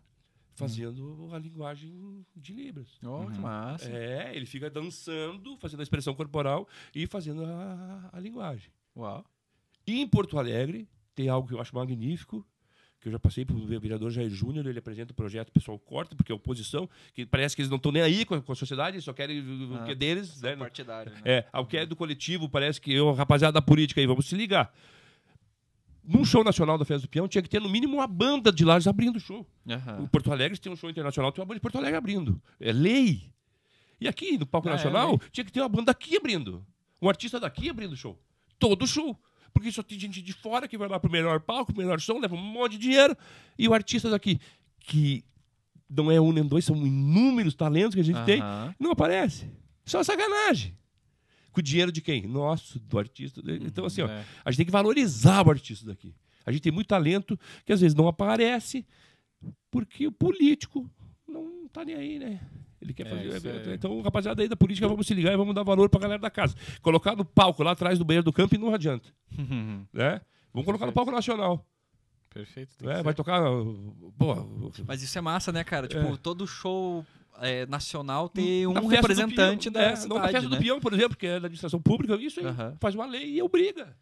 fazendo 0.57 1.29
a 1.31 1.37
linguagem 1.39 2.25
de 2.35 2.53
Libras. 2.53 2.87
Oh, 3.03 3.27
que 3.27 3.35
Uhum. 3.37 3.41
massa. 3.41 3.89
É, 3.89 4.35
ele 4.35 4.45
fica 4.45 4.69
dançando, 4.69 5.55
fazendo 5.57 5.79
a 5.79 5.83
expressão 5.83 6.13
corporal 6.15 6.67
e 6.93 7.05
fazendo 7.07 7.45
a, 7.45 8.09
a 8.11 8.19
linguagem. 8.19 8.69
Uau. 8.95 9.23
E 9.85 10.01
em 10.01 10.07
Porto 10.07 10.37
Alegre 10.37 10.87
tem 11.15 11.29
algo 11.29 11.47
que 11.47 11.53
eu 11.53 11.61
acho 11.61 11.73
magnífico, 11.75 12.45
que 12.99 13.07
eu 13.07 13.11
já 13.11 13.19
passei 13.19 13.45
para 13.45 13.55
o 13.55 13.65
vereador 13.79 14.09
Jair 14.09 14.29
Júnior, 14.29 14.65
ele 14.65 14.79
apresenta 14.79 15.11
o 15.11 15.15
projeto, 15.15 15.49
o 15.49 15.51
pessoal 15.51 15.77
corta, 15.77 16.15
porque 16.15 16.31
é 16.31 16.35
oposição, 16.35 16.89
que 17.13 17.25
parece 17.27 17.55
que 17.55 17.61
eles 17.61 17.69
não 17.69 17.77
estão 17.77 17.91
nem 17.91 18.01
aí 18.01 18.25
com 18.25 18.33
a, 18.33 18.41
com 18.41 18.51
a 18.51 18.55
sociedade, 18.55 18.95
eles 18.95 19.05
só 19.05 19.13
querem 19.13 19.39
o 19.39 19.75
Ah, 19.75 19.83
que 19.85 19.91
é 19.91 19.95
deles. 19.95 20.41
Né? 20.41 20.55
Partidário, 20.55 21.11
né? 21.11 21.21
É, 21.23 21.45
ao 21.53 21.65
que 21.67 21.77
é 21.77 21.85
do 21.85 21.95
coletivo, 21.95 22.49
parece 22.49 22.81
que 22.81 22.91
eu, 22.91 23.13
rapaziada 23.13 23.53
da 23.53 23.61
política 23.61 24.01
aí, 24.01 24.07
vamos 24.07 24.25
se 24.27 24.35
ligar. 24.35 24.73
Num 26.07 26.23
show 26.23 26.41
nacional 26.41 26.77
da 26.77 26.85
Festa 26.85 27.05
do 27.05 27.09
Peão, 27.09 27.27
tinha 27.27 27.41
que 27.41 27.49
ter 27.49 27.59
no 27.59 27.67
mínimo 27.67 27.95
uma 27.97 28.07
banda 28.07 28.49
de 28.49 28.63
Lages 28.63 28.87
abrindo 28.87 29.17
o 29.17 29.19
show. 29.19 29.45
Aham. 29.69 30.03
Em 30.03 30.07
Porto 30.07 30.31
Alegre, 30.31 30.57
tem 30.57 30.71
um 30.71 30.75
show 30.75 30.89
internacional, 30.89 31.33
tem 31.33 31.41
uma 31.41 31.45
banda 31.47 31.55
de 31.55 31.61
Porto 31.61 31.77
Alegre 31.77 31.97
abrindo. 31.97 32.41
É 32.61 32.71
lei. 32.71 33.29
E 33.99 34.07
aqui, 34.07 34.37
no 34.37 34.45
palco 34.45 34.69
Ah, 34.69 34.71
é 34.71 34.73
nacional, 34.75 35.09
lei. 35.09 35.19
tinha 35.31 35.43
que 35.43 35.51
ter 35.51 35.59
uma 35.59 35.67
banda 35.67 35.91
aqui 35.91 36.15
abrindo. 36.15 36.65
Um 37.01 37.09
artista 37.09 37.39
daqui 37.41 37.69
abrindo 37.69 37.95
show. 37.97 38.17
Todo 38.57 38.87
show. 38.87 39.19
Porque 39.53 39.69
só 39.71 39.83
tem 39.83 39.99
gente 39.99 40.21
de 40.21 40.31
fora 40.33 40.67
que 40.67 40.77
vai 40.77 40.87
lá 40.87 40.99
pro 40.99 41.11
melhor 41.11 41.39
palco, 41.41 41.73
pro 41.73 41.81
melhor 41.81 41.99
som, 41.99 42.19
leva 42.19 42.35
um 42.35 42.41
monte 42.41 42.73
de 42.73 42.77
dinheiro. 42.77 43.15
E 43.59 43.67
o 43.67 43.73
artista 43.73 44.09
daqui, 44.09 44.39
que 44.79 45.25
não 45.89 46.09
é 46.11 46.21
um 46.21 46.31
nem 46.31 46.45
dois, 46.45 46.63
são 46.63 46.75
inúmeros 46.77 47.53
talentos 47.55 47.95
que 47.95 48.01
a 48.01 48.03
gente 48.03 48.23
tem, 48.23 48.39
Aham. 48.39 48.73
não 48.79 48.91
aparece. 48.91 49.49
Só 49.85 50.01
sacanagem. 50.03 50.77
Com 51.57 51.61
o 51.61 51.63
dinheiro 51.63 51.91
de 51.91 52.01
quem? 52.01 52.27
Nosso, 52.27 52.79
do 52.79 52.99
artista. 52.99 53.41
Então, 53.65 53.83
assim, 53.85 54.03
ó, 54.03 54.07
É. 54.07 54.23
a 54.45 54.51
gente 54.51 54.57
tem 54.57 54.65
que 54.67 54.71
valorizar 54.71 55.45
o 55.47 55.49
artista 55.49 55.87
daqui. 55.87 56.13
A 56.45 56.51
gente 56.51 56.61
tem 56.61 56.71
muito 56.71 56.85
talento 56.87 57.37
que 57.65 57.73
às 57.73 57.81
vezes 57.81 57.95
não 57.95 58.07
aparece 58.07 58.85
porque 59.71 60.05
o 60.05 60.11
político 60.11 60.87
não 61.27 61.67
tá 61.69 61.83
nem 61.83 61.95
aí, 61.95 62.19
né? 62.19 62.39
Ele 62.79 62.93
quer 62.93 63.07
É, 63.07 63.09
fazer 63.39 63.69
é- 63.71 63.73
Então, 63.73 63.99
rapaziada 64.01 64.39
aí 64.43 64.47
da 64.47 64.55
política, 64.55 64.87
vamos 64.87 65.07
se 65.07 65.15
ligar 65.15 65.33
e 65.33 65.35
vamos 65.35 65.55
dar 65.55 65.63
valor 65.63 65.89
pra 65.89 65.99
galera 65.99 66.21
da 66.21 66.29
casa. 66.29 66.55
Colocar 66.83 67.15
no 67.15 67.25
palco 67.25 67.63
lá 67.63 67.71
atrás 67.71 67.97
do 67.97 68.05
banheiro 68.05 68.23
do 68.23 68.31
campo 68.31 68.53
e 68.53 68.57
não 68.59 68.71
adianta. 68.71 69.09
Né? 69.91 70.21
Vamos 70.53 70.65
colocar 70.65 70.85
no 70.85 70.93
palco 70.93 71.11
nacional. 71.11 71.65
Perfeito. 72.29 72.77
que 72.77 72.83
Vai 72.83 72.97
ser. 73.03 73.13
tocar. 73.15 73.41
Pô, 74.15 74.35
Mas 74.85 75.01
isso 75.01 75.17
é 75.17 75.21
massa, 75.21 75.51
né, 75.51 75.63
cara? 75.63 75.87
Tipo, 75.87 76.15
todo 76.17 76.45
show 76.45 77.03
é, 77.41 77.65
nacional 77.65 78.31
um 78.35 78.73
na 78.73 78.81
festa 78.81 78.81
do 78.81 78.87
representante 78.87 79.71
peão, 79.71 79.73
da 79.73 79.91
é, 79.91 79.95
cidade, 79.95 80.09
não, 80.09 80.17
na 80.17 80.29
festa 80.29 80.49
né? 80.49 80.55
do 80.55 80.61
peão, 80.61 80.79
por 80.79 80.93
exemplo, 80.93 81.17
que 81.17 81.25
é 81.25 81.31
da 81.31 81.47
administração 81.47 81.81
pública, 81.81 82.15
isso 82.15 82.39
aí 82.39 82.45
Aham. 82.45 82.75
faz 82.79 82.95
uma 82.95 83.05
lei 83.05 83.35
e 83.35 83.41
obriga. 83.41 83.95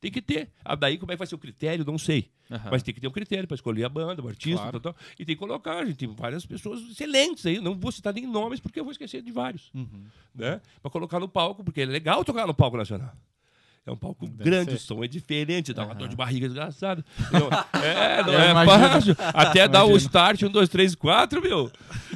Tem 0.00 0.10
que 0.10 0.20
ter. 0.20 0.50
Ah, 0.64 0.74
daí 0.74 0.98
como 0.98 1.12
é 1.12 1.14
que 1.14 1.18
vai 1.18 1.26
ser 1.28 1.36
o 1.36 1.38
critério? 1.38 1.84
Não 1.84 1.96
sei. 1.96 2.28
Aham. 2.50 2.70
Mas 2.72 2.82
tem 2.82 2.92
que 2.92 3.00
ter 3.00 3.06
um 3.06 3.12
critério 3.12 3.46
para 3.46 3.54
escolher 3.54 3.84
a 3.84 3.88
banda, 3.88 4.20
o 4.20 4.26
artista, 4.28 4.62
Claro. 4.62 4.80
tal, 4.80 4.92
tal. 4.92 5.02
e 5.14 5.24
tem 5.24 5.36
que 5.36 5.38
colocar. 5.38 5.78
A 5.78 5.84
gente 5.84 5.96
tem 5.96 6.12
várias 6.12 6.44
pessoas 6.44 6.80
excelentes 6.90 7.46
aí. 7.46 7.60
Não 7.60 7.78
vou 7.78 7.92
citar 7.92 8.12
nem 8.12 8.26
nomes 8.26 8.58
porque 8.58 8.80
eu 8.80 8.84
vou 8.84 8.90
esquecer 8.90 9.22
de 9.22 9.30
vários. 9.30 9.70
Uhum. 9.72 10.04
Né? 10.34 10.60
Para 10.82 10.90
colocar 10.90 11.20
no 11.20 11.28
palco, 11.28 11.62
porque 11.62 11.82
é 11.82 11.86
legal 11.86 12.24
tocar 12.24 12.48
no 12.48 12.54
palco 12.54 12.76
nacional. 12.76 13.12
É 13.84 13.90
um 13.90 13.96
palco 13.96 14.28
grande, 14.28 14.70
ser. 14.70 14.76
o 14.76 14.80
som 14.80 15.02
é 15.02 15.08
diferente, 15.08 15.72
dá 15.72 15.84
uma 15.84 15.94
dor 15.94 16.08
de 16.08 16.14
barriga 16.14 16.46
desgraçada. 16.46 17.04
É, 17.82 18.22
não 18.22 18.32
Eu 18.32 18.38
é 18.40 18.50
imagino. 18.52 18.78
fácil. 18.88 19.16
Até 19.34 19.66
dar 19.66 19.84
o 19.84 19.96
start, 19.96 20.42
um, 20.44 20.50
dois, 20.50 20.68
três, 20.68 20.94
quatro, 20.94 21.42
meu. 21.42 21.70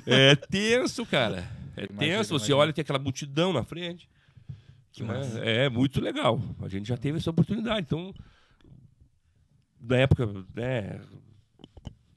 É 0.06 0.36
tenso, 0.36 1.04
cara. 1.04 1.50
É 1.76 1.86
Imagino, 1.90 1.98
tenso. 1.98 2.28
Você 2.28 2.34
imagino. 2.34 2.58
olha, 2.58 2.72
tem 2.72 2.82
aquela 2.82 3.00
multidão 3.00 3.52
na 3.52 3.64
frente. 3.64 4.08
Né? 5.00 5.64
É 5.64 5.68
muito 5.68 6.00
legal. 6.00 6.40
A 6.62 6.68
gente 6.68 6.88
já 6.88 6.96
teve 6.96 7.18
essa 7.18 7.30
oportunidade. 7.30 7.80
Então, 7.80 8.14
na 9.80 9.96
época, 9.96 10.26
né, 10.54 11.00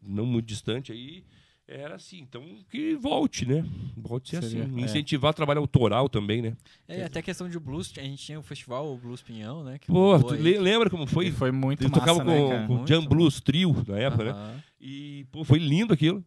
não 0.01 0.25
muito 0.25 0.45
distante 0.45 0.91
aí, 0.91 1.23
era 1.69 1.95
assim. 1.95 2.19
Então, 2.19 2.43
que 2.69 2.95
volte, 2.95 3.45
né? 3.45 3.63
Volte 3.95 4.35
a 4.35 4.41
ser 4.41 4.47
Seria, 4.49 4.65
assim. 4.65 4.79
é. 4.79 4.83
Incentivar 4.83 5.31
o 5.31 5.33
trabalho 5.33 5.59
autoral 5.61 6.09
também, 6.09 6.41
né? 6.41 6.57
É, 6.87 7.03
até 7.03 7.21
questão 7.21 7.47
de 7.49 7.59
blues, 7.59 7.93
a 7.97 8.01
gente 8.01 8.23
tinha 8.23 8.39
o 8.39 8.43
festival 8.43 8.91
o 8.93 8.97
Blues 8.97 9.21
Pinhão, 9.21 9.63
né? 9.63 9.77
que 9.77 9.87
Pô, 9.87 10.15
lembra 10.33 10.89
como 10.89 11.03
E 11.03 11.07
foi? 11.07 11.31
foi 11.31 11.51
muito 11.51 11.81
Eles 11.81 11.91
massa, 11.91 12.05
tocavam 12.05 12.25
né, 12.25 12.67
com, 12.67 12.77
com 12.77 12.83
o 12.83 12.87
Jam. 12.87 13.05
Blues 13.05 13.39
Trio 13.39 13.75
na 13.87 13.99
época, 13.99 14.23
né? 14.25 14.31
Aham. 14.31 14.63
E, 14.81 15.25
pô, 15.31 15.43
foi 15.43 15.59
lindo 15.59 15.93
aquilo. 15.93 16.23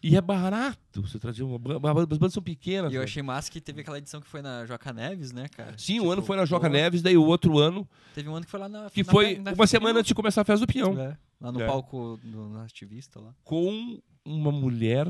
E 0.00 0.16
é 0.16 0.20
barato 0.20 1.02
você 1.02 1.18
trazer 1.18 1.42
uma 1.42 1.58
banda. 1.58 1.90
As 1.90 2.06
bandas 2.06 2.32
são 2.32 2.42
pequenas. 2.42 2.92
E 2.92 2.94
eu 2.94 3.00
né? 3.00 3.04
achei 3.04 3.20
massa 3.22 3.50
que 3.50 3.60
teve 3.60 3.80
aquela 3.80 3.98
edição 3.98 4.20
que 4.20 4.28
foi 4.28 4.40
na 4.40 4.64
Joca 4.64 4.92
Neves, 4.92 5.32
né, 5.32 5.48
cara? 5.48 5.74
Sim, 5.76 5.94
um 5.94 6.02
Tipo, 6.02 6.10
ano 6.12 6.22
foi 6.22 6.36
na 6.36 6.44
Joca 6.44 6.68
pô, 6.68 6.72
Neves, 6.72 7.02
daí 7.02 7.16
o 7.16 7.24
outro 7.24 7.58
ano, 7.58 7.88
Teve 8.14 8.28
um 8.28 8.34
ano 8.36 8.44
que 8.44 8.50
foi 8.50 8.60
lá 8.60 8.68
na. 8.68 8.88
que 8.90 9.02
na- 9.02 9.10
foi 9.10 9.38
na- 9.38 9.52
uma 9.52 9.66
semana 9.66 9.98
antes 9.98 10.06
de 10.08 10.14
começar 10.14 10.42
a 10.42 10.44
festa 10.44 10.64
do 10.64 10.72
Pinhão. 10.72 10.96
É, 11.00 11.16
lá 11.40 11.50
no 11.50 11.60
É. 11.60 11.66
palco 11.66 12.16
do 12.22 12.48
no 12.48 12.60
ativista 12.60 13.18
lá. 13.20 13.34
Com 13.42 14.00
uma 14.24 14.50
mulher, 14.52 15.06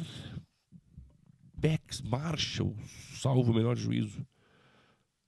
Bex 1.57 2.00
Marshall, 2.02 2.75
salvo 3.14 3.50
o 3.50 3.54
melhor 3.54 3.76
juízo. 3.76 4.26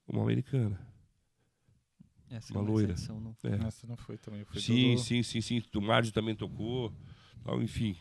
Uma 0.06 0.22
americana. 0.22 0.78
Essa, 2.30 2.52
Uma 2.52 2.62
loira. 2.62 2.94
não- 3.08 3.36
É. 3.44 3.66
Essa 3.68 3.86
não 3.86 3.96
foi 3.96 4.18
também. 4.18 4.44
Foi 4.44 4.60
Sim, 4.60 4.94
do- 4.94 5.00
sim, 5.00 5.22
sim, 5.22 5.40
sim. 5.40 5.62
O 5.74 5.80
Márcio 5.80 6.12
também 6.12 6.34
tocou. 6.34 6.92
tal, 7.44 7.62
enfim. 7.62 7.96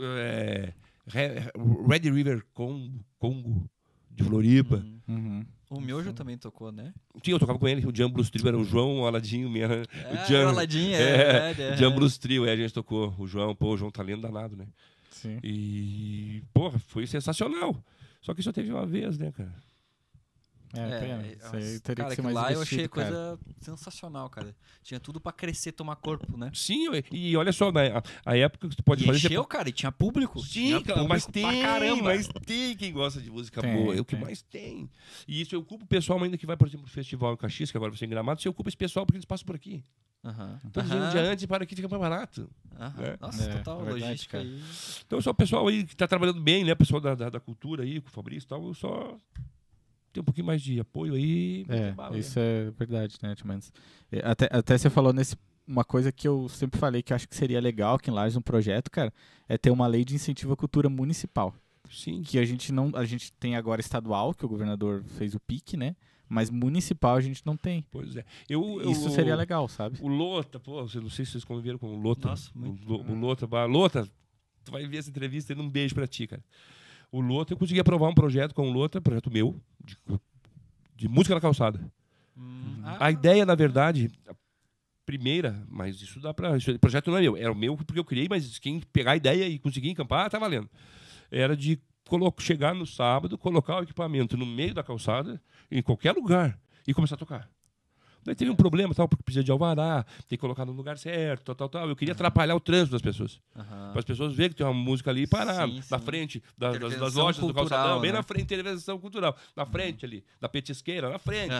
É, 0.00 0.72
Re- 1.06 1.50
Red 1.88 2.10
River 2.10 2.44
Congo, 2.54 3.04
Congo 3.18 3.68
de 4.10 4.22
Floripa. 4.24 4.76
Uhum. 4.76 5.00
Uhum. 5.08 5.46
O 5.70 5.80
Miojo 5.80 6.12
também 6.12 6.38
tocou, 6.38 6.70
né? 6.70 6.94
Sim, 7.24 7.32
eu 7.32 7.38
tocava 7.38 7.58
com 7.58 7.66
ele. 7.68 7.84
O 7.86 7.94
Jam 7.94 8.08
Blues 8.08 8.30
Trio 8.30 8.46
era 8.48 8.56
o 8.56 8.64
João, 8.64 9.00
o 9.00 9.06
Aladinho, 9.06 9.50
minha, 9.50 9.66
É, 9.66 9.82
o 10.22 10.26
Jam, 10.28 10.44
o 10.46 10.48
Aladinho, 10.50 10.94
é, 10.94 11.02
é, 11.02 11.16
verdade, 11.32 11.62
é. 11.62 11.76
Jam 11.76 11.94
Blues 11.94 12.16
Trio, 12.16 12.46
é, 12.46 12.52
a 12.52 12.56
gente 12.56 12.72
tocou. 12.72 13.12
O 13.18 13.26
João, 13.26 13.54
pô, 13.54 13.74
o 13.74 13.76
João 13.76 13.90
tá 13.90 14.02
lendo 14.02 14.22
danado, 14.22 14.56
né? 14.56 14.66
Sim. 15.14 15.38
E, 15.42 16.42
porra, 16.52 16.78
foi 16.78 17.06
sensacional. 17.06 17.82
Só 18.20 18.34
que 18.34 18.42
só 18.42 18.52
teve 18.52 18.72
uma 18.72 18.84
vez, 18.84 19.16
né, 19.16 19.30
cara? 19.32 19.54
É, 20.76 20.98
pena. 20.98 21.22
é, 21.24 21.32
Isso 21.34 21.56
aí 21.56 21.80
teria 21.80 22.04
cara, 22.04 22.08
que 22.08 22.16
ser 22.16 22.22
mais 22.22 22.34
lá 22.34 22.52
eu 22.52 22.60
achei 22.60 22.88
cara. 22.88 23.08
coisa 23.08 23.40
sensacional, 23.60 24.28
cara. 24.28 24.56
Tinha 24.82 24.98
tudo 24.98 25.20
pra 25.20 25.30
crescer, 25.30 25.70
tomar 25.70 25.94
corpo, 25.94 26.36
né? 26.36 26.50
Sim, 26.52 26.88
e, 27.12 27.36
olha 27.36 27.52
só, 27.52 27.70
né, 27.70 27.92
a, 27.96 28.02
a 28.32 28.36
época 28.36 28.68
que 28.68 28.74
tu 28.74 28.82
pode 28.82 29.04
E 29.04 29.06
fazer... 29.06 29.28
encheu, 29.28 29.44
cara, 29.44 29.68
e 29.68 29.72
tinha 29.72 29.92
público. 29.92 30.40
Sim, 30.40 30.48
tinha 30.50 30.82
cara, 30.82 31.04
mas 31.04 31.26
público 31.26 31.32
tem, 31.32 31.60
pra 31.60 31.72
caramba. 31.72 32.02
mas 32.02 32.26
tem 32.44 32.76
quem 32.76 32.92
gosta 32.92 33.20
de 33.20 33.30
música 33.30 33.60
Tem, 33.60 33.72
boa, 33.72 33.94
é 33.94 34.00
o 34.00 34.04
que 34.04 34.16
mais 34.16 34.42
tem. 34.42 34.90
E 35.28 35.40
isso 35.40 35.54
eu 35.54 35.60
ocupo 35.60 35.84
o 35.84 35.88
pessoal 35.88 36.20
ainda 36.20 36.36
que 36.36 36.44
vai, 36.46 36.56
por 36.56 36.66
exemplo, 36.66 36.84
pro 36.86 36.92
festival 36.92 37.34
em 37.34 37.36
Caxias, 37.36 37.70
que 37.70 37.76
agora 37.76 37.92
vai 37.92 37.98
ser 37.98 38.06
em 38.06 38.08
Gramado, 38.08 38.42
você 38.42 38.48
ocupa 38.48 38.68
esse 38.68 38.76
pessoal 38.76 39.06
porque 39.06 39.18
eles 39.18 39.24
passam 39.24 39.46
por 39.46 39.54
aqui. 39.54 39.84
Aham. 40.24 40.58
Então, 40.64 40.82
eles 40.82 40.92
vêm 40.92 41.02
um 41.02 41.10
dia 41.10 41.20
antes 41.22 41.44
e 41.44 41.46
para 41.46 41.64
aqui 41.64 41.76
fica 41.76 41.88
mais 41.88 42.00
barato. 42.00 42.48
Aham. 42.78 43.02
né? 43.02 43.16
Nossa, 43.20 43.42
É, 43.44 43.56
total 43.58 43.80
é 43.80 43.84
verdade, 43.84 44.04
logística 44.04 44.38
cara. 44.38 44.48
aí. 44.48 44.62
Então, 45.06 45.20
só 45.20 45.30
o 45.30 45.34
pessoal 45.34 45.68
aí 45.68 45.84
que 45.84 45.94
tá 45.94 46.08
trabalhando 46.08 46.40
bem, 46.40 46.64
né, 46.64 46.72
o 46.72 46.76
pessoal 46.76 47.00
da, 47.00 47.14
da, 47.14 47.28
da 47.30 47.40
cultura 47.40 47.82
aí, 47.82 48.00
com 48.00 48.08
o 48.08 48.12
Fabrício 48.12 48.46
e 48.46 48.48
tal, 48.48 48.66
eu 48.66 48.74
só 48.74 49.18
tem 50.12 50.20
um 50.20 50.24
pouquinho 50.24 50.46
mais 50.46 50.62
de 50.62 50.80
apoio 50.80 51.14
aí. 51.14 51.66
É, 51.68 51.90
bala, 51.92 52.12
né? 52.12 52.18
isso 52.20 52.38
é 52.38 52.70
verdade, 52.70 53.16
né, 53.22 53.34
Timans? 53.34 53.72
Até, 54.22 54.48
até 54.50 54.78
você 54.78 54.88
falou 54.88 55.12
nesse. 55.12 55.36
Uma 55.66 55.82
coisa 55.82 56.12
que 56.12 56.28
eu 56.28 56.46
sempre 56.50 56.78
falei 56.78 57.02
que 57.02 57.14
acho 57.14 57.26
que 57.26 57.34
seria 57.34 57.58
legal 57.58 57.94
aqui 57.96 58.10
em 58.10 58.12
Lages, 58.12 58.36
um 58.36 58.42
projeto, 58.42 58.90
cara, 58.90 59.10
é 59.48 59.56
ter 59.56 59.70
uma 59.70 59.86
lei 59.86 60.04
de 60.04 60.14
incentivo 60.14 60.52
à 60.52 60.56
cultura 60.56 60.90
municipal. 60.90 61.54
Sim. 61.90 62.22
Que 62.22 62.38
a 62.38 62.44
gente 62.44 62.70
não. 62.70 62.90
A 62.94 63.04
gente 63.06 63.32
tem 63.32 63.56
agora 63.56 63.80
estadual, 63.80 64.34
que 64.34 64.44
o 64.44 64.48
governador 64.48 65.02
fez 65.16 65.34
o 65.34 65.40
PIC, 65.40 65.76
né? 65.76 65.96
Mas 66.28 66.50
municipal 66.50 67.16
a 67.16 67.20
gente 67.20 67.42
não 67.44 67.56
tem. 67.56 67.84
Pois 67.90 68.16
é. 68.16 68.24
Eu, 68.48 68.80
eu- 68.80 68.90
Isso 68.90 69.10
seria 69.10 69.36
legal, 69.36 69.68
sabe? 69.68 69.98
O 70.00 70.08
Lota, 70.08 70.58
pô, 70.58 70.80
eu 70.94 71.02
não 71.02 71.10
sei 71.10 71.24
se 71.24 71.32
vocês 71.32 71.44
conviveram 71.44 71.78
com 71.78 71.88
o 71.94 72.00
Lota. 72.00 72.28
Nossa, 72.28 72.50
muito. 72.54 72.90
O, 72.92 73.12
o 73.12 73.14
Lota, 73.14 73.46
bah, 73.46 73.66
Lota, 73.66 74.08
tu 74.64 74.72
vai 74.72 74.86
ver 74.86 74.98
essa 74.98 75.10
entrevista 75.10 75.52
e 75.52 75.56
um 75.56 75.68
beijo 75.68 75.94
pra 75.94 76.06
ti, 76.06 76.26
cara. 76.26 76.42
O 77.12 77.20
Lota, 77.20 77.52
eu 77.52 77.56
consegui 77.56 77.78
aprovar 77.78 78.08
um 78.08 78.14
projeto 78.14 78.54
com 78.54 78.68
o 78.68 78.72
Lota, 78.72 79.00
projeto 79.00 79.30
meu, 79.30 79.60
de, 79.84 79.96
de 80.96 81.08
música 81.08 81.34
na 81.34 81.40
calçada. 81.40 81.78
Hum, 82.36 82.80
A 82.98 83.10
ideia, 83.10 83.44
na 83.46 83.54
verdade, 83.54 84.10
primeira, 85.06 85.62
mas 85.68 86.00
isso 86.00 86.18
dá 86.20 86.32
pra. 86.32 86.56
Isso, 86.56 86.76
projeto 86.78 87.10
não 87.10 87.18
é 87.18 87.20
meu, 87.20 87.36
era 87.36 87.52
o 87.52 87.54
meu 87.54 87.76
porque 87.76 87.98
eu 88.00 88.04
criei, 88.04 88.26
mas 88.28 88.58
quem 88.58 88.80
pegar 88.92 89.12
a 89.12 89.16
ideia 89.16 89.46
e 89.46 89.58
conseguir 89.58 89.90
encampar, 89.90 90.28
tá 90.30 90.38
valendo. 90.38 90.68
Era 91.30 91.56
de 91.56 91.78
chegar 92.38 92.74
no 92.74 92.86
sábado, 92.86 93.36
colocar 93.38 93.78
o 93.78 93.82
equipamento 93.82 94.36
no 94.36 94.46
meio 94.46 94.74
da 94.74 94.82
calçada, 94.82 95.40
em 95.70 95.82
qualquer 95.82 96.12
lugar, 96.12 96.58
e 96.86 96.92
começar 96.94 97.14
a 97.14 97.18
tocar. 97.18 97.48
Daí 98.22 98.34
teve 98.34 98.50
um 98.50 98.56
problema, 98.56 98.94
tal, 98.94 99.06
porque 99.06 99.22
precisa 99.22 99.44
de 99.44 99.50
alvará, 99.50 100.02
tem 100.26 100.30
que 100.30 100.38
colocar 100.38 100.64
no 100.64 100.72
lugar 100.72 100.96
certo, 100.96 101.44
tal, 101.44 101.54
tal, 101.54 101.68
tal. 101.68 101.88
Eu 101.90 101.94
queria 101.96 102.12
atrapalhar 102.14 102.54
o 102.54 102.60
trânsito 102.60 102.92
das 102.92 103.02
pessoas. 103.02 103.38
aham. 103.54 103.90
Para 103.90 103.98
as 103.98 104.04
pessoas 104.06 104.34
verem 104.34 104.50
que 104.52 104.56
tem 104.56 104.66
uma 104.66 104.72
música 104.72 105.10
ali 105.10 105.22
e 105.22 105.26
parar. 105.26 105.68
Sim, 105.68 105.82
Na 105.90 105.98
sim. 105.98 106.04
frente 106.06 106.42
das, 106.56 106.78
das- 106.78 106.98
das 106.98 107.14
lojas 107.14 107.36
do 107.36 107.52
cultural, 107.52 107.68
calçadão, 107.68 108.00
bem 108.00 108.12
né? 108.12 108.16
na 108.18 108.22
frente, 108.22 108.44
intervenção 108.44 108.98
cultural. 108.98 109.36
Na 109.54 109.66
frente 109.66 110.06
ali, 110.06 110.24
da 110.40 110.48
petisqueira, 110.48 111.10
na 111.10 111.18
frente. 111.18 111.52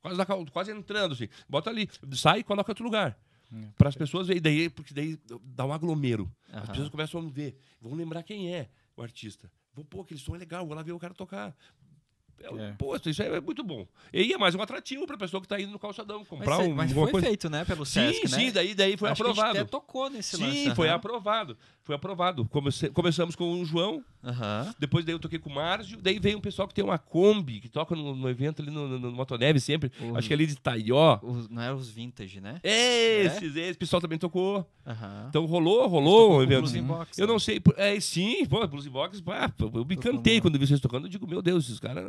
Quase, 0.00 0.16
na 0.16 0.24
quase 0.52 0.70
entrando, 0.70 1.12
assim. 1.12 1.28
Bota 1.48 1.70
ali, 1.70 1.88
sai 2.12 2.38
e 2.38 2.44
coloca 2.44 2.70
outro 2.70 2.84
lugar. 2.84 3.18
Hum. 3.52 3.68
Para 3.76 3.88
as 3.88 3.96
pessoas 3.96 4.28
verem, 4.28 4.40
daí, 4.40 4.70
porque 4.70 4.94
daí 4.94 5.18
dá 5.42 5.66
um 5.66 5.72
aglomero. 5.72 6.30
As 6.52 6.68
pessoas 6.68 6.88
começam 6.88 7.20
a 7.20 7.28
ver, 7.28 7.58
vão 7.80 7.94
lembrar 7.94 8.22
quem 8.22 8.54
é 8.54 8.68
o 8.96 9.02
artista. 9.02 9.50
Pô, 9.84 10.02
aquele 10.02 10.20
som 10.20 10.34
é 10.34 10.38
legal, 10.38 10.66
vou 10.66 10.74
lá 10.74 10.82
ver 10.82 10.92
o 10.92 10.98
cara 10.98 11.14
tocar. 11.14 11.54
É, 12.42 12.46
É. 12.68 12.72
Pô, 12.78 12.96
isso 13.06 13.22
é 13.22 13.40
muito 13.40 13.62
bom. 13.62 13.86
E 14.12 14.32
é 14.32 14.38
mais 14.38 14.54
um 14.54 14.62
atrativo 14.62 15.06
para 15.06 15.16
a 15.16 15.18
pessoa 15.18 15.40
que 15.40 15.46
está 15.46 15.60
indo 15.60 15.70
no 15.72 15.78
calçadão 15.78 16.20
Mas, 16.20 16.28
comprar 16.28 16.56
cê- 16.56 16.62
um, 16.62 16.74
mas 16.74 16.92
foi 16.92 17.10
coisa. 17.10 17.26
feito, 17.26 17.50
né, 17.50 17.64
pelo 17.64 17.84
Sim, 17.84 18.00
Sesc, 18.12 18.22
né? 18.30 18.38
sim, 18.38 18.50
daí, 18.52 18.74
daí 18.74 18.96
foi 18.96 19.10
Acho 19.10 19.22
aprovado. 19.22 19.50
até 19.58 19.64
tocou 19.64 20.08
nesse 20.10 20.36
Sim, 20.36 20.44
lance. 20.46 20.74
foi 20.74 20.88
aham. 20.88 20.96
aprovado. 20.96 21.56
Foi 21.82 21.94
aprovado. 21.94 22.44
Comece- 22.46 22.90
começamos 22.90 23.34
com 23.34 23.60
o 23.60 23.64
João, 23.64 24.04
Aham. 24.24 24.72
depois 24.78 25.04
daí 25.04 25.14
eu 25.14 25.18
toquei 25.18 25.38
com 25.38 25.50
o 25.50 25.54
Márcio, 25.54 25.98
daí 26.00 26.18
veio 26.18 26.38
um 26.38 26.40
pessoal 26.40 26.68
que 26.68 26.74
tem 26.74 26.84
uma 26.84 26.98
Kombi, 26.98 27.60
que 27.60 27.68
toca 27.68 27.94
no, 27.96 28.14
no 28.14 28.28
evento 28.28 28.62
ali 28.62 28.70
no, 28.70 28.86
no, 28.86 28.98
no 28.98 29.12
Motoneve 29.12 29.58
sempre. 29.60 29.90
Acho 30.14 30.28
que 30.28 30.32
é 30.32 30.36
ali 30.36 30.46
de 30.46 30.56
Taió. 30.56 31.18
Os- 31.22 31.48
não 31.48 31.60
é 31.62 31.72
os 31.72 31.88
vintage, 31.90 32.40
né? 32.40 32.60
Esses, 32.62 33.56
esse 33.56 33.78
pessoal 33.78 34.00
também 34.00 34.18
tocou. 34.18 34.66
Aham. 34.86 35.26
Então 35.28 35.44
rolou, 35.46 35.86
rolou 35.88 36.36
o 36.38 36.42
evento. 36.42 36.70
Box, 36.82 37.18
Eu 37.18 37.26
né? 37.26 37.32
não 37.32 37.38
sei, 37.38 37.60
é, 37.76 37.98
sim, 38.00 38.44
pô, 38.46 38.64
Blues 38.66 38.86
Box, 38.86 39.20
pá, 39.20 39.52
eu 39.58 39.84
me 39.84 39.94
encantei 39.94 40.40
quando 40.40 40.58
vi 40.58 40.66
vocês 40.66 40.80
tocando. 40.80 41.06
Eu 41.06 41.10
digo, 41.10 41.26
meu 41.26 41.42
Deus, 41.42 41.64
esses 41.64 41.80
caras. 41.80 42.04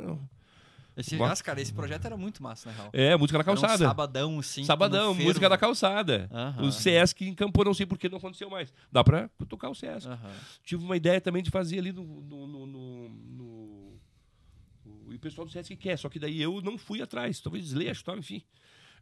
Esse, 0.98 1.16
Boa. 1.16 1.30
nossa, 1.30 1.42
cara, 1.44 1.62
esse 1.62 1.74
projeto 1.74 2.06
era 2.06 2.18
muito 2.18 2.44
massa, 2.44 2.70
na 2.70 2.76
real. 2.76 2.90
É, 2.92 3.16
música 3.16 3.38
na 3.38 3.44
Era 3.44 3.52
um 3.52 3.56
calçada. 3.56 3.86
sabadão, 3.86 4.40
assim. 4.40 4.64
Sabadão, 4.66 5.14
música 5.16 5.48
da 5.48 5.58
calçada. 5.58 6.30
Aham. 6.32 6.64
O 6.68 6.72
Sesc 6.72 7.26
encampou, 7.28 7.64
não 7.64 7.74
sei 7.74 7.86
por 7.86 7.98
que 7.98 8.10
não 8.10 8.18
aconteceu 8.18 8.50
mais. 8.50 8.74
Dá 8.92 9.04
pra 9.04 9.30
tocar 9.48 9.70
o 9.70 9.76
Sesc. 9.76 10.08
Aham. 10.10 10.32
Tive 10.64 10.84
uma 10.84 10.98
ideia 10.98 11.22
também 11.22 11.42
de 11.42 11.50
fazer 11.50 11.80
ali 11.80 11.92
no, 11.94 12.04
no, 12.04 12.48
no- 12.48 12.68
no- 13.10 14.00
E 15.10 15.16
o 15.16 15.20
pessoal 15.20 15.46
do 15.46 15.52
Sesc 15.52 15.76
quer, 15.78 15.98
só 15.98 16.10
que 16.10 16.20
daí 16.20 16.42
eu 16.42 16.62
não 16.62 16.78
fui 16.78 17.02
atrás. 17.02 17.40
Talvez 17.40 17.64
desleixo, 17.66 18.04
tal, 18.04 18.18
enfim. 18.18 18.42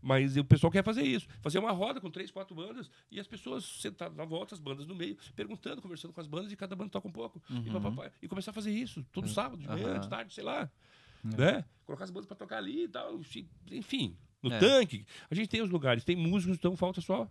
Mas 0.01 0.37
o 0.37 0.45
pessoal 0.45 0.71
quer 0.71 0.83
fazer 0.83 1.03
isso. 1.03 1.27
Fazer 1.41 1.59
uma 1.59 1.71
roda 1.71 1.99
com 1.99 2.09
três, 2.09 2.31
quatro 2.31 2.55
bandas 2.55 2.89
e 3.11 3.19
as 3.19 3.27
pessoas 3.27 3.65
sentadas 3.65 4.15
na 4.15 4.23
volta, 4.25 4.55
as 4.55 4.59
bandas 4.61 4.87
no 4.87 4.95
meio, 4.95 5.17
perguntando, 5.35 5.81
conversando 5.81 6.13
com 6.13 6.21
as 6.21 6.27
bandas 6.27 6.51
e 6.51 6.55
cada 6.55 6.73
banda 6.75 6.89
toca 6.91 7.07
um 7.07 7.11
pouco. 7.11 7.41
E, 7.65 7.69
papapá, 7.69 8.09
e 8.21 8.27
começar 8.27 8.51
a 8.51 8.53
fazer 8.53 8.71
isso 8.71 9.03
todo 9.11 9.27
sábado, 9.27 9.57
de 9.61 9.67
manhã, 9.67 9.89
Aham. 9.93 9.99
de 9.99 10.07
tarde, 10.09 10.33
sei 10.33 10.43
lá. 10.43 10.69
Né? 11.23 11.63
Colocar 11.85 12.03
as 12.03 12.11
bandas 12.11 12.27
pra 12.27 12.35
tocar 12.37 12.57
ali 12.57 12.83
e 12.83 12.87
tal. 12.87 13.19
Enfim, 13.71 14.15
no 14.43 14.51
É. 14.53 14.59
tanque. 14.59 15.05
A 15.29 15.35
gente 15.35 15.47
tem 15.49 15.61
os 15.61 15.69
lugares, 15.69 16.03
tem 16.03 16.15
músicos, 16.15 16.55
então 16.57 16.75
falta 16.77 17.01
só 17.01 17.27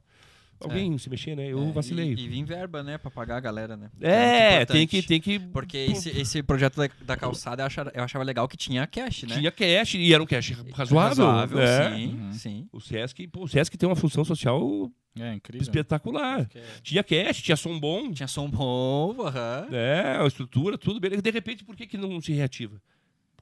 alguém 0.61 0.99
se 0.99 1.09
mexer, 1.09 1.37
né? 1.37 1.47
Eu 1.47 1.69
É, 1.69 1.73
vacilei. 1.73 2.15
E, 2.15 2.21
e 2.25 2.29
vim 2.29 2.45
verba, 2.45 2.83
né? 2.83 2.99
Pra 2.99 3.11
pagar 3.11 3.37
a 3.37 3.41
galera, 3.41 3.77
né? 3.77 3.91
É, 4.01 4.57
muito 4.59 4.73
tem 4.73 4.87
que, 4.89 5.03
tem 5.03 5.21
que. 5.21 5.39
Porque 5.39 5.77
esse, 5.79 6.09
esse 6.11 6.43
projeto 6.43 6.75
da, 6.77 6.89
da 7.03 7.17
calçada 7.17 7.63
eu 7.63 7.67
achava, 7.67 7.93
eu 7.95 8.03
achava 8.03 8.25
legal 8.25 8.49
que 8.49 8.57
tinha 8.57 8.85
cash, 8.87 9.23
né? 9.23 9.37
Tinha 9.39 9.53
cash 9.53 9.95
e 9.95 10.13
era 10.13 10.21
um 10.23 10.27
cash 10.27 10.51
razoável. 10.75 11.25
Razoável, 11.27 11.59
né? 11.59 11.97
sim, 11.97 12.07
Uhum. 12.15 12.33
sim. 12.33 12.69
O 12.73 12.81
Sesc, 12.81 13.27
pô, 13.29 13.45
o 13.45 13.49
Sesc 13.49 13.77
tem 13.79 13.89
uma 13.89 13.95
função 13.97 14.25
social 14.25 14.91
É 15.17 15.35
incrível. 15.35 15.63
espetacular. 15.63 16.49
É- 16.53 16.63
Tinha 16.83 17.05
cash, 17.05 17.41
tinha 17.43 17.57
som 17.57 17.79
bom, 17.79 18.11
Tinha 18.13 18.27
som 18.27 18.51
bom, 18.51 19.15
aham. 19.25 19.69
é, 19.71 20.19
a 20.21 20.27
estrutura, 20.27 20.77
tudo 20.77 20.99
bem. 20.99 21.11
De 21.21 21.31
repente, 21.31 21.65
por 21.65 21.77
que, 21.77 21.87
que 21.87 21.97
não 21.97 22.21
se 22.21 22.33
reativa? 22.33 22.83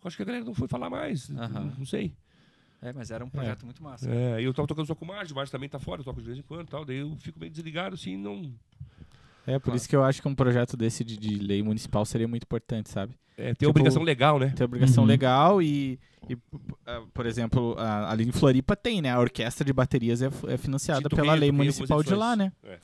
Acho 0.06 0.16
que 0.16 0.22
a 0.22 0.26
galera 0.26 0.44
não 0.44 0.54
foi 0.54 0.68
falar 0.68 0.88
mais. 0.90 1.30
Aham. 1.30 1.48
Não, 1.48 1.64
não 1.78 1.86
sei. 1.86 2.12
É, 2.82 2.92
mas 2.92 3.10
era 3.10 3.24
um 3.24 3.30
projeto 3.30 3.64
muito 3.64 3.82
massa. 3.82 4.08
É, 4.10 4.40
eu 4.40 4.52
tava 4.52 4.68
tocando 4.68 4.86
só 4.86 4.94
com 4.94 5.04
o 5.04 5.08
Márcio, 5.08 5.32
o 5.32 5.36
Márcio 5.36 5.50
também 5.52 5.68
tá 5.68 5.78
fora, 5.78 6.00
eu 6.00 6.04
toco 6.04 6.20
de 6.20 6.26
vez 6.26 6.38
em 6.38 6.42
quando 6.42 6.66
e 6.66 6.70
tal. 6.70 6.84
Daí 6.84 6.98
eu 6.98 7.16
fico 7.16 7.38
meio 7.40 7.50
desligado, 7.50 7.94
assim, 7.94 8.16
não. 8.16 8.52
É, 9.46 9.58
por 9.58 9.64
Claro. 9.66 9.76
isso 9.76 9.88
que 9.88 9.96
eu 9.96 10.04
acho 10.04 10.20
que 10.20 10.28
um 10.28 10.34
projeto 10.34 10.76
desse 10.76 11.02
de, 11.04 11.16
de 11.16 11.36
lei 11.38 11.62
municipal 11.62 12.04
seria 12.04 12.28
muito 12.28 12.42
importante, 12.42 12.90
sabe? 12.90 13.14
É, 13.36 13.46
tem 13.46 13.54
Tipo, 13.54 13.70
obrigação 13.70 14.02
legal, 14.02 14.38
né? 14.38 14.52
Tem 14.56 14.64
obrigação 14.64 15.04
Uhum. 15.04 15.08
legal 15.08 15.62
e, 15.62 15.98
e, 16.28 16.36
ah, 16.86 17.02
por 17.14 17.26
exemplo, 17.26 17.74
a- 17.78 18.10
ali 18.10 18.26
em 18.28 18.32
Floripa 18.32 18.74
tem, 18.74 19.00
né? 19.00 19.10
A 19.10 19.20
orquestra 19.20 19.64
de 19.64 19.72
baterias 19.72 20.20
é, 20.22 20.26
é 20.48 20.56
financiada 20.56 21.08
pela 21.08 21.34
lei 21.34 21.52
municipal 21.52 22.02
de 22.02 22.14
lá, 22.14 22.34
né? 22.36 22.52
É. 22.64 22.78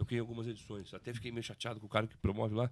Toquei 0.00 0.16
em 0.16 0.20
algumas 0.22 0.46
edições. 0.46 0.94
Até 0.94 1.12
fiquei 1.12 1.30
meio 1.30 1.42
chateado 1.44 1.78
com 1.78 1.84
o 1.84 1.88
cara 1.88 2.06
que 2.06 2.16
promove 2.16 2.54
lá. 2.54 2.70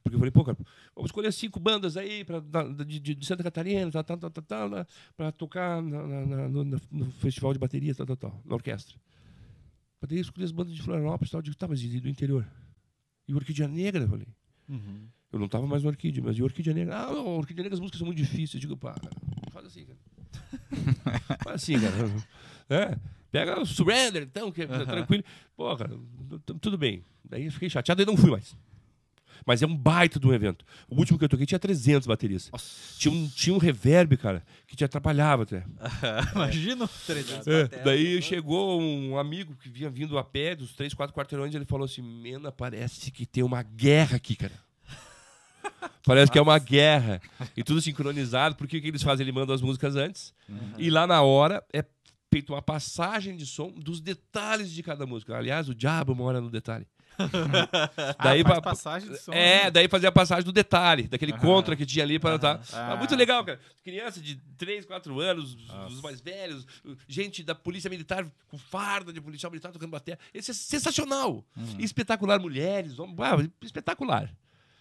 Porque 0.00 0.14
eu 0.14 0.18
falei, 0.20 0.30
pô, 0.30 0.44
cara, 0.44 0.56
vamos 0.94 1.08
escolher 1.08 1.32
cinco 1.32 1.58
bandas 1.58 1.96
aí 1.96 2.24
pra, 2.24 2.38
da- 2.38 2.62
de, 2.84 3.00
de 3.00 3.26
Santa 3.26 3.42
Catarina, 3.42 3.90
tal, 3.90 4.04
tal, 4.04 4.16
tal, 4.30 4.30
tal, 4.30 4.68
né, 4.70 4.86
pra 5.16 5.32
tocar 5.32 5.82
na- 5.82 6.06
na- 6.24 6.48
no, 6.48 6.62
no 6.64 7.10
festival 7.14 7.52
de 7.52 7.58
bateria, 7.58 7.92
tal, 7.96 8.06
tal, 8.06 8.16
tal, 8.16 8.42
na 8.44 8.54
orquestra. 8.54 8.94
Pra 9.98 10.06
daí 10.08 10.20
escolhi 10.20 10.44
as 10.44 10.52
bandas 10.52 10.72
de 10.72 10.80
Florianópolis 10.80 11.30
e 11.30 11.32
tal. 11.32 11.38
Eu 11.40 11.42
digo, 11.42 11.56
tá, 11.56 11.66
mas 11.66 11.82
e 11.82 12.00
do 12.00 12.08
interior? 12.08 12.46
E 13.26 13.34
Orquídea 13.34 13.66
Negra, 13.66 14.04
eu 14.04 14.08
falei. 14.08 14.28
Uhum. 14.68 15.08
Eu 15.32 15.38
não 15.40 15.48
tava 15.48 15.66
mais 15.66 15.82
no 15.82 15.88
Orquídea, 15.88 16.22
mas 16.22 16.38
e 16.38 16.42
Orquídea 16.44 16.72
Negra? 16.72 16.96
Ah, 16.96 17.12
não, 17.12 17.26
Orquídea 17.38 17.64
Negra 17.64 17.74
as 17.74 17.80
músicas 17.80 17.98
são 17.98 18.06
muito 18.06 18.18
difíceis. 18.18 18.54
Eu 18.54 18.60
digo, 18.60 18.76
pá, 18.76 18.94
faz 19.50 19.66
assim, 19.66 19.84
cara. 19.84 19.98
faz 21.42 21.56
assim, 21.56 21.74
cara. 21.80 21.96
É, 22.70 22.96
pega 23.30 23.60
o 23.60 23.66
Surrender, 23.66 24.22
então, 24.22 24.50
que 24.50 24.62
é 24.62 24.64
Aham. 24.66 24.84
tranquilo. 24.86 25.24
Pô, 25.56 25.76
cara, 25.76 25.90
tudo 26.60 26.76
bem. 26.78 27.04
Daí 27.24 27.44
eu 27.46 27.52
fiquei 27.52 27.68
chateado 27.70 28.02
e 28.02 28.06
não 28.06 28.16
fui 28.16 28.30
mais. 28.30 28.56
Mas 29.46 29.62
é 29.62 29.66
um 29.66 29.74
baita 29.76 30.18
de 30.18 30.26
um 30.26 30.32
evento. 30.34 30.64
O 30.90 30.96
último 30.96 31.18
que 31.18 31.24
eu 31.24 31.28
toquei 31.28 31.46
tinha 31.46 31.58
300 31.58 32.06
baterias. 32.06 32.50
Tinha 32.98 33.14
um, 33.14 33.28
tinha 33.28 33.54
um 33.54 33.58
reverb, 33.58 34.16
cara, 34.16 34.42
que 34.66 34.74
te 34.76 34.84
atrapalhava 34.84 35.44
até. 35.44 35.64
Imagina 36.34 36.88
300 37.06 37.46
É, 37.46 37.68
daí 37.84 38.16
né? 38.16 38.20
chegou 38.20 38.80
um 38.80 39.16
amigo 39.16 39.54
que 39.54 39.68
vinha 39.68 39.88
vindo 39.88 40.18
a 40.18 40.24
pé 40.24 40.54
dos 40.56 40.72
três, 40.72 40.92
quatro 40.92 41.14
quarteirões 41.14 41.54
e 41.54 41.56
ele 41.56 41.64
falou 41.64 41.84
assim: 41.84 42.02
Mena, 42.02 42.50
parece 42.50 43.10
que 43.10 43.24
tem 43.24 43.42
uma 43.44 43.62
guerra 43.62 44.16
aqui, 44.16 44.34
cara. 44.34 44.52
Parece 46.04 46.32
que 46.32 46.38
é 46.38 46.42
uma 46.42 46.58
guerra. 46.58 47.20
E 47.56 47.62
tudo 47.62 47.80
sincronizado. 47.82 48.54
Por 48.56 48.66
que, 48.66 48.80
que 48.80 48.88
eles 48.88 49.02
fazem? 49.02 49.24
Ele 49.24 49.32
manda 49.32 49.54
as 49.54 49.60
músicas 49.60 49.94
antes. 49.94 50.32
E 50.78 50.88
lá 50.90 51.06
na 51.06 51.20
hora 51.22 51.62
é 51.72 51.84
feita 52.30 52.52
uma 52.52 52.62
passagem 52.62 53.36
de 53.36 53.46
som 53.46 53.70
dos 53.70 54.00
detalhes 54.00 54.70
de 54.70 54.82
cada 54.82 55.06
música. 55.06 55.36
Aliás, 55.36 55.68
o 55.68 55.74
diabo 55.74 56.14
mora 56.14 56.40
no 56.40 56.50
detalhe. 56.50 56.86
daí 58.22 58.42
ah, 58.42 58.44
faz 58.44 58.58
pa- 58.58 58.62
passagem 58.62 59.10
de 59.10 59.18
som. 59.18 59.32
é, 59.32 59.64
né? 59.64 59.70
daí 59.72 59.88
fazia 59.88 60.08
a 60.08 60.12
passagem 60.12 60.44
do 60.44 60.52
detalhe, 60.52 61.08
daquele 61.08 61.32
contra 61.32 61.74
que 61.74 61.84
tinha 61.84 62.04
ali 62.04 62.16
para 62.16 62.38
tá. 62.38 62.60
Ah, 62.72 62.94
muito 62.96 63.16
legal, 63.16 63.44
cara. 63.44 63.58
Criança 63.82 64.20
de 64.20 64.36
3, 64.56 64.84
4 64.84 65.18
anos, 65.18 65.56
os 65.88 66.00
mais 66.00 66.20
velhos, 66.20 66.64
gente 67.08 67.42
da 67.42 67.56
polícia 67.56 67.90
militar 67.90 68.24
com 68.48 68.56
farda 68.56 69.12
de 69.12 69.20
policial 69.20 69.50
militar 69.50 69.72
tocando 69.72 69.90
bateria. 69.90 70.18
Esse 70.32 70.52
é 70.52 70.54
sensacional. 70.54 71.44
Uhum. 71.56 71.76
Espetacular, 71.80 72.38
mulheres, 72.38 72.98
homens, 73.00 73.18
ah, 73.18 73.36
espetacular. 73.62 74.32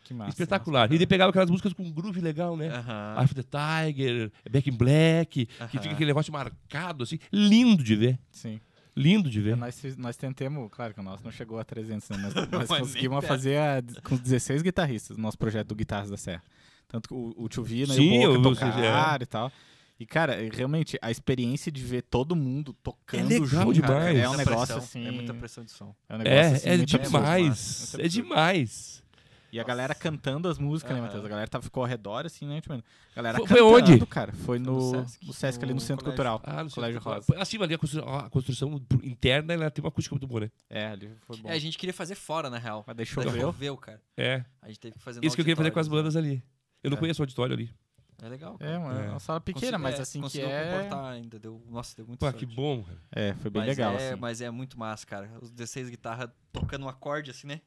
Que 0.08 0.13
massa. 0.13 0.30
espetacular. 0.32 0.91
E 0.91 0.98
daí 0.98 1.06
pegava 1.08 1.30
aquelas 1.30 1.50
músicas 1.50 1.74
com 1.74 1.84
um 1.84 1.91
groove 1.91 2.22
legal, 2.22 2.56
né? 2.56 2.70
Aham. 2.70 3.15
Eye 3.17 3.26
of 3.26 3.36
the 3.36 3.43
Tiger, 3.43 4.32
Back 4.50 4.70
in 4.70 4.74
Black, 4.74 5.46
que 5.46 5.50
Aham. 5.60 5.67
fica 5.70 5.89
aquele 5.91 6.08
negócio 6.08 6.32
marcado, 6.32 7.04
assim. 7.04 7.20
Lindo 7.32 7.84
de 7.84 7.96
ver. 7.96 8.20
Sim. 8.32 8.60
Lindo 8.96 9.30
de 9.30 9.39
É, 9.39 9.43
ver. 9.43 9.58
Nós, 9.58 9.80
fiz- 9.80 9.96
nós 9.98 10.15
tentamos, 10.17 10.70
claro 10.72 10.93
que 10.93 11.00
o 11.00 11.04
nosso 11.04 11.24
não 11.24 11.32
chegou 11.32 11.60
a 11.60 11.63
300, 11.63 12.10
né? 12.10 12.17
Mas 12.17 12.34
nós 12.50 12.80
conseguimos 12.80 13.20
perto. 13.20 13.28
fazer 13.28 13.58
a- 13.58 13.84
com 14.04 14.15
16 14.15 14.62
guitarristas, 14.62 15.15
o 15.17 15.22
nosso 15.22 15.38
projeto 15.38 15.67
do 15.67 15.76
Guitarras 15.76 16.10
da 16.10 16.17
Serra. 16.17 16.41
Tanto 16.88 17.10
que 17.10 17.13
o, 17.13 17.34
o 17.38 17.50
Tio 17.50 17.63
Vina 17.63 17.93
Sim, 17.93 18.22
e 18.22 18.28
o 18.28 18.34
eu- 18.36 18.41
Boca 18.41 18.65
tocaram 18.65 19.22
e 19.24 19.26
tal. 19.26 19.52
E, 20.00 20.06
cara, 20.06 20.38
realmente, 20.54 20.98
a 21.02 21.10
experiência 21.12 21.72
de 21.72 21.84
ver 21.84 22.04
todo 22.04 22.36
mundo 22.36 22.72
tocando 22.84 23.28
legal 23.30 23.46
junto, 23.48 23.82
cara, 23.82 24.00
demais. 24.13 24.17
é 24.20 24.30
um 24.30 24.36
negócio 24.38 24.58
pressão, 24.60 24.78
assim... 24.78 25.08
É 25.08 25.12
muita 25.12 25.34
pressão 25.34 25.63
de 25.63 25.72
som. 25.72 25.96
É, 26.08 26.13
um 26.15 26.17
negócio, 26.20 26.38
É, 26.38 26.41
assim, 26.56 26.70
é 26.70 26.74
absurdo, 26.76 27.04
demais. 27.04 27.96
É 28.00 28.08
demais. 28.08 29.04
E 29.51 29.60
a 29.60 29.63
galera 29.63 29.95
cantando 29.95 30.49
as 30.49 30.57
músicas, 30.57 30.91
né, 30.93 30.97
Aham. 30.99 31.05
Matheus? 31.07 31.25
A 31.25 31.29
galera 31.29 31.47
tava, 31.47 31.63
ficou 31.63 31.83
ao 31.83 31.88
redor, 31.89 32.25
assim, 32.25 32.45
né? 32.45 32.60
Tipo, 32.60 32.73
a 32.73 32.81
galera 33.15 33.38
Foi- 33.38 33.47
foi 33.47 33.57
cantando, 33.57 33.93
onde? 33.93 34.05
cara. 34.05 34.33
Foi 34.33 34.43
Foi 34.45 34.60
no, 34.60 34.73
no 34.91 35.01
no 35.01 35.07
Sesc, 35.07 35.33
Sesc, 35.33 35.63
ali 35.63 35.73
no 35.73 35.75
no 35.75 35.81
Centro 35.81 36.03
colégio. 36.05 36.23
Cultural. 36.33 36.41
Ah, 36.43 36.63
no 36.63 36.69
Colégio 36.71 36.99
Rosa. 37.01 37.25
Acima 37.39 37.63
ali, 37.65 37.73
a 37.73 37.77
construção, 37.77 38.13
a 38.15 38.29
construção 38.29 38.81
interna, 39.03 39.53
ela 39.53 39.71
tem 39.71 39.81
uma 39.83 39.89
acústica 39.89 40.13
muito 40.13 40.27
boa, 40.27 40.41
né? 40.41 40.51
É, 40.69 40.88
ali 40.88 41.12
foi 41.21 41.38
bom. 41.38 41.49
É, 41.49 41.53
a 41.53 41.60
gente 41.60 41.77
queria 41.77 41.93
fazer 41.93 42.15
fora, 42.15 42.49
na 42.49 42.57
real. 42.57 42.83
Mas 42.86 42.95
daí 42.95 43.05
Daí 43.05 43.33
choveu. 43.41 43.77
cara. 43.77 44.01
É. 44.17 44.43
A 44.62 44.67
gente 44.67 44.79
teve 44.79 44.95
que 44.95 45.01
fazer 45.03 45.21
no 45.21 45.25
Isso 45.25 45.36
que 45.36 45.41
eu 45.41 45.45
queria 45.45 45.55
fazer 45.55 45.71
com 45.71 45.79
as 45.79 45.88
auditório, 45.88 46.03
bandas 46.03 46.15
ali. 46.17 46.43
Eu 46.83 46.89
não 46.91 46.97
É. 46.97 46.99
conheço 46.99 47.21
o 47.21 47.23
auditório 47.23 47.53
ali. 47.55 47.73
É 48.21 48.27
legal. 48.29 48.57
É, 48.60 48.77
uma, 48.77 48.93
É. 48.99 49.10
uma 49.12 49.19
sala 49.19 49.39
pequena, 49.39 49.77
Consegui- 49.77 49.83
mas 49.83 49.99
é, 49.99 50.01
assim 50.01 50.19
que 50.19 50.23
conseguiu 50.23 50.49
é... 50.49 50.71
comportar 50.73 51.05
ainda. 51.13 51.38
Deu, 51.39 51.62
nossa, 51.69 51.95
deu 51.95 52.05
muito 52.07 52.19
Pô, 52.19 52.25
sorte. 52.25 52.45
que 52.45 52.55
bom, 52.55 52.83
cara. 52.83 52.97
É, 53.12 53.33
foi 53.36 53.51
bem 53.51 53.62
mas 53.62 53.69
legal, 53.69 53.93
é, 53.93 54.10
assim. 54.12 54.19
Mas 54.19 54.41
é 54.41 54.49
muito 54.49 54.77
massa, 54.77 55.05
cara. 55.05 55.29
Os 55.41 55.51
16 55.51 55.88
guitarras 55.89 56.29
tocando 56.51 56.86
um 56.86 56.89
acorde, 56.89 57.29
assim, 57.31 57.45
né? 57.47 57.62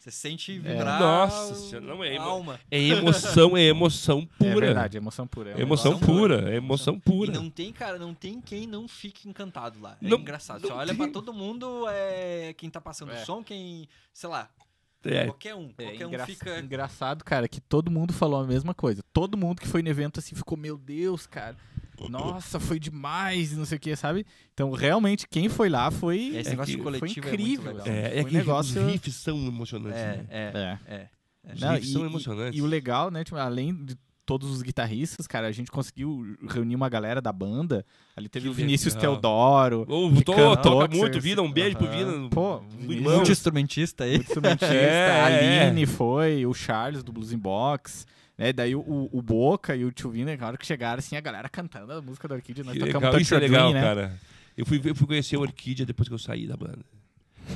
Você 0.00 0.10
sente 0.10 0.52
É. 0.52 0.58
vibrar 0.58 0.98
Nossa 0.98 1.52
o- 1.52 1.56
senhora, 1.56 1.86
não 1.86 2.02
é 2.02 2.14
emo- 2.14 2.24
alma. 2.24 2.60
É 2.70 2.78
emoção, 2.80 3.54
é 3.54 3.62
emoção 3.64 4.26
É 4.40 4.50
pura. 4.54 4.66
verdade, 4.66 4.96
emoção 4.96 5.26
pura. 5.26 5.50
É 5.50 5.60
emoção 5.60 5.92
Emoção 5.92 6.06
pura, 6.06 6.38
pura. 6.38 6.50
é 6.52 6.56
emoção 6.56 6.94
E 6.94 7.00
pura. 7.00 7.32
não 7.32 7.50
tem, 7.50 7.70
cara, 7.70 7.98
não 7.98 8.14
tem 8.14 8.40
quem 8.40 8.66
não 8.66 8.88
fique 8.88 9.28
encantado 9.28 9.78
lá. 9.78 9.98
É 10.02 10.08
Não- 10.08 10.16
engraçado. 10.18 10.62
não 10.62 10.68
Você 10.70 10.74
olha 10.74 10.88
tem. 10.88 10.96
pra 10.96 11.08
todo 11.08 11.34
mundo, 11.34 11.86
é 11.88 12.54
quem 12.56 12.70
tá 12.70 12.80
passando 12.80 13.12
É. 13.12 13.20
o 13.22 13.26
som, 13.26 13.44
quem, 13.44 13.86
sei 14.10 14.30
lá, 14.30 14.48
É, 15.04 15.26
qualquer 15.26 15.54
um. 15.54 15.70
É 15.76 15.84
qualquer 15.84 16.06
engra- 16.06 16.22
um 16.22 16.26
fica... 16.26 16.58
engraçado, 16.60 17.22
cara, 17.22 17.46
que 17.46 17.60
todo 17.60 17.90
mundo 17.90 18.12
falou 18.14 18.40
a 18.40 18.46
mesma 18.46 18.72
coisa. 18.72 19.02
Todo 19.12 19.36
mundo 19.36 19.60
que 19.60 19.68
foi 19.68 19.82
no 19.82 19.88
evento 19.90 20.18
assim 20.18 20.34
ficou, 20.34 20.56
meu 20.56 20.78
Deus, 20.78 21.26
cara. 21.26 21.56
Nossa, 22.08 22.58
foi 22.60 22.78
demais, 22.78 23.52
não 23.56 23.64
sei 23.64 23.76
o 23.76 23.80
que, 23.80 23.94
sabe? 23.96 24.24
Então, 24.54 24.70
realmente, 24.72 25.26
quem 25.28 25.48
foi 25.48 25.68
lá 25.68 25.90
foi. 25.90 26.28
Esse 26.36 26.48
É 26.48 26.50
negócio 26.52 26.76
que- 26.76 26.82
coletivo 26.82 27.12
foi 27.26 27.32
incrível, 27.34 27.70
é 27.70 27.74
muito 27.74 27.84
legal. 27.88 28.02
é, 28.04 28.18
é 28.18 28.22
um 28.22 28.24
que 28.24 28.34
negócio- 28.34 28.82
os 28.86 28.92
riffs 28.92 29.14
são 29.16 29.36
emocionantes. 29.46 30.00
né? 30.00 30.26
É, 30.30 30.78
é, 30.88 30.94
É. 30.94 30.94
é. 30.94 31.52
Os 31.54 31.60
Não, 31.60 31.72
riffs 31.74 31.88
e- 31.88 31.92
são 31.92 32.02
e- 32.02 32.06
emocionantes. 32.06 32.58
E 32.58 32.62
o 32.62 32.66
legal, 32.66 33.10
né, 33.10 33.24
tipo, 33.24 33.36
além 33.36 33.74
de 33.74 33.96
todos 34.26 34.48
os 34.50 34.62
guitarristas, 34.62 35.26
cara, 35.26 35.48
a 35.48 35.52
gente 35.52 35.72
conseguiu 35.72 36.36
reunir 36.48 36.76
uma 36.76 36.88
galera 36.88 37.20
da 37.20 37.32
banda. 37.32 37.84
Ali 38.16 38.28
teve 38.28 38.44
Que 38.44 38.50
o 38.50 38.52
Vinícius 38.54 38.94
legal. 38.94 39.14
Teodoro. 39.14 39.84
Ô, 39.88 40.12
que 40.12 40.22
tô- 40.22 40.34
cantou, 40.34 40.56
toca 40.80 40.96
muito, 40.96 41.20
Vina, 41.20 41.42
um 41.42 41.50
beijo 41.50 41.76
pro 41.76 41.88
Aham. 41.88 41.96
Vina. 42.12 42.28
Pô, 42.30 42.58
um. 42.58 42.62
Muito 42.86 43.32
instrumentista 43.32 44.04
aí. 44.04 44.18
o 44.18 44.20
instrumentista, 44.20 44.66
É, 44.72 45.20
a 45.24 45.30
é. 45.30 45.66
Aline 45.66 45.84
foi, 45.84 46.46
o 46.46 46.54
Charles 46.54 47.02
do 47.02 47.12
Blues 47.12 47.32
in 47.32 47.38
Box. 47.38 48.06
Né, 48.40 48.54
daí 48.54 48.74
o, 48.74 48.80
o- 49.12 49.20
Boca 49.20 49.76
e 49.76 49.84
o 49.84 49.92
Tio 49.92 50.10
Vina, 50.10 50.34
na 50.34 50.46
hora 50.46 50.56
que 50.56 50.64
chegaram, 50.66 50.98
assim, 50.98 51.14
a 51.14 51.20
galera 51.20 51.46
cantando 51.46 51.92
a 51.92 52.00
música 52.00 52.26
da 52.26 52.34
Orquídea, 52.36 52.64
nós 52.64 52.72
Que 52.72 52.78
tocamos 52.80 53.02
legal, 53.04 53.20
isso 53.20 53.34
é 53.34 53.38
legal, 53.38 53.72
né? 53.74 53.80
cara. 53.82 54.18
Eu 54.56 54.64
fui, 54.64 54.80
eu 54.82 54.94
fui 54.94 55.06
conhecer 55.06 55.36
a 55.36 55.40
Orquídea 55.40 55.84
depois 55.84 56.08
que 56.08 56.14
eu 56.14 56.18
saí 56.18 56.46
da 56.46 56.56
banda. 56.56 56.78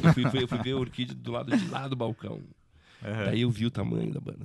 Eu 0.03 0.13
fui, 0.13 0.29
fui- 0.29 0.43
eu 0.43 0.47
fui 0.49 0.59
ver 0.59 0.73
a 0.73 0.77
Orquídea 0.77 1.15
do 1.15 1.33
lado 1.33 1.57
de 1.57 1.69
lá 1.71 1.89
do 1.89 1.97
balcão. 1.97 2.39
Aham. 3.03 3.25
Daí 3.25 3.41
eu 3.41 3.51
vi 3.51 3.65
o 3.65 3.71
tamanho 3.71 4.13
da 4.13 4.21
banda. 4.21 4.45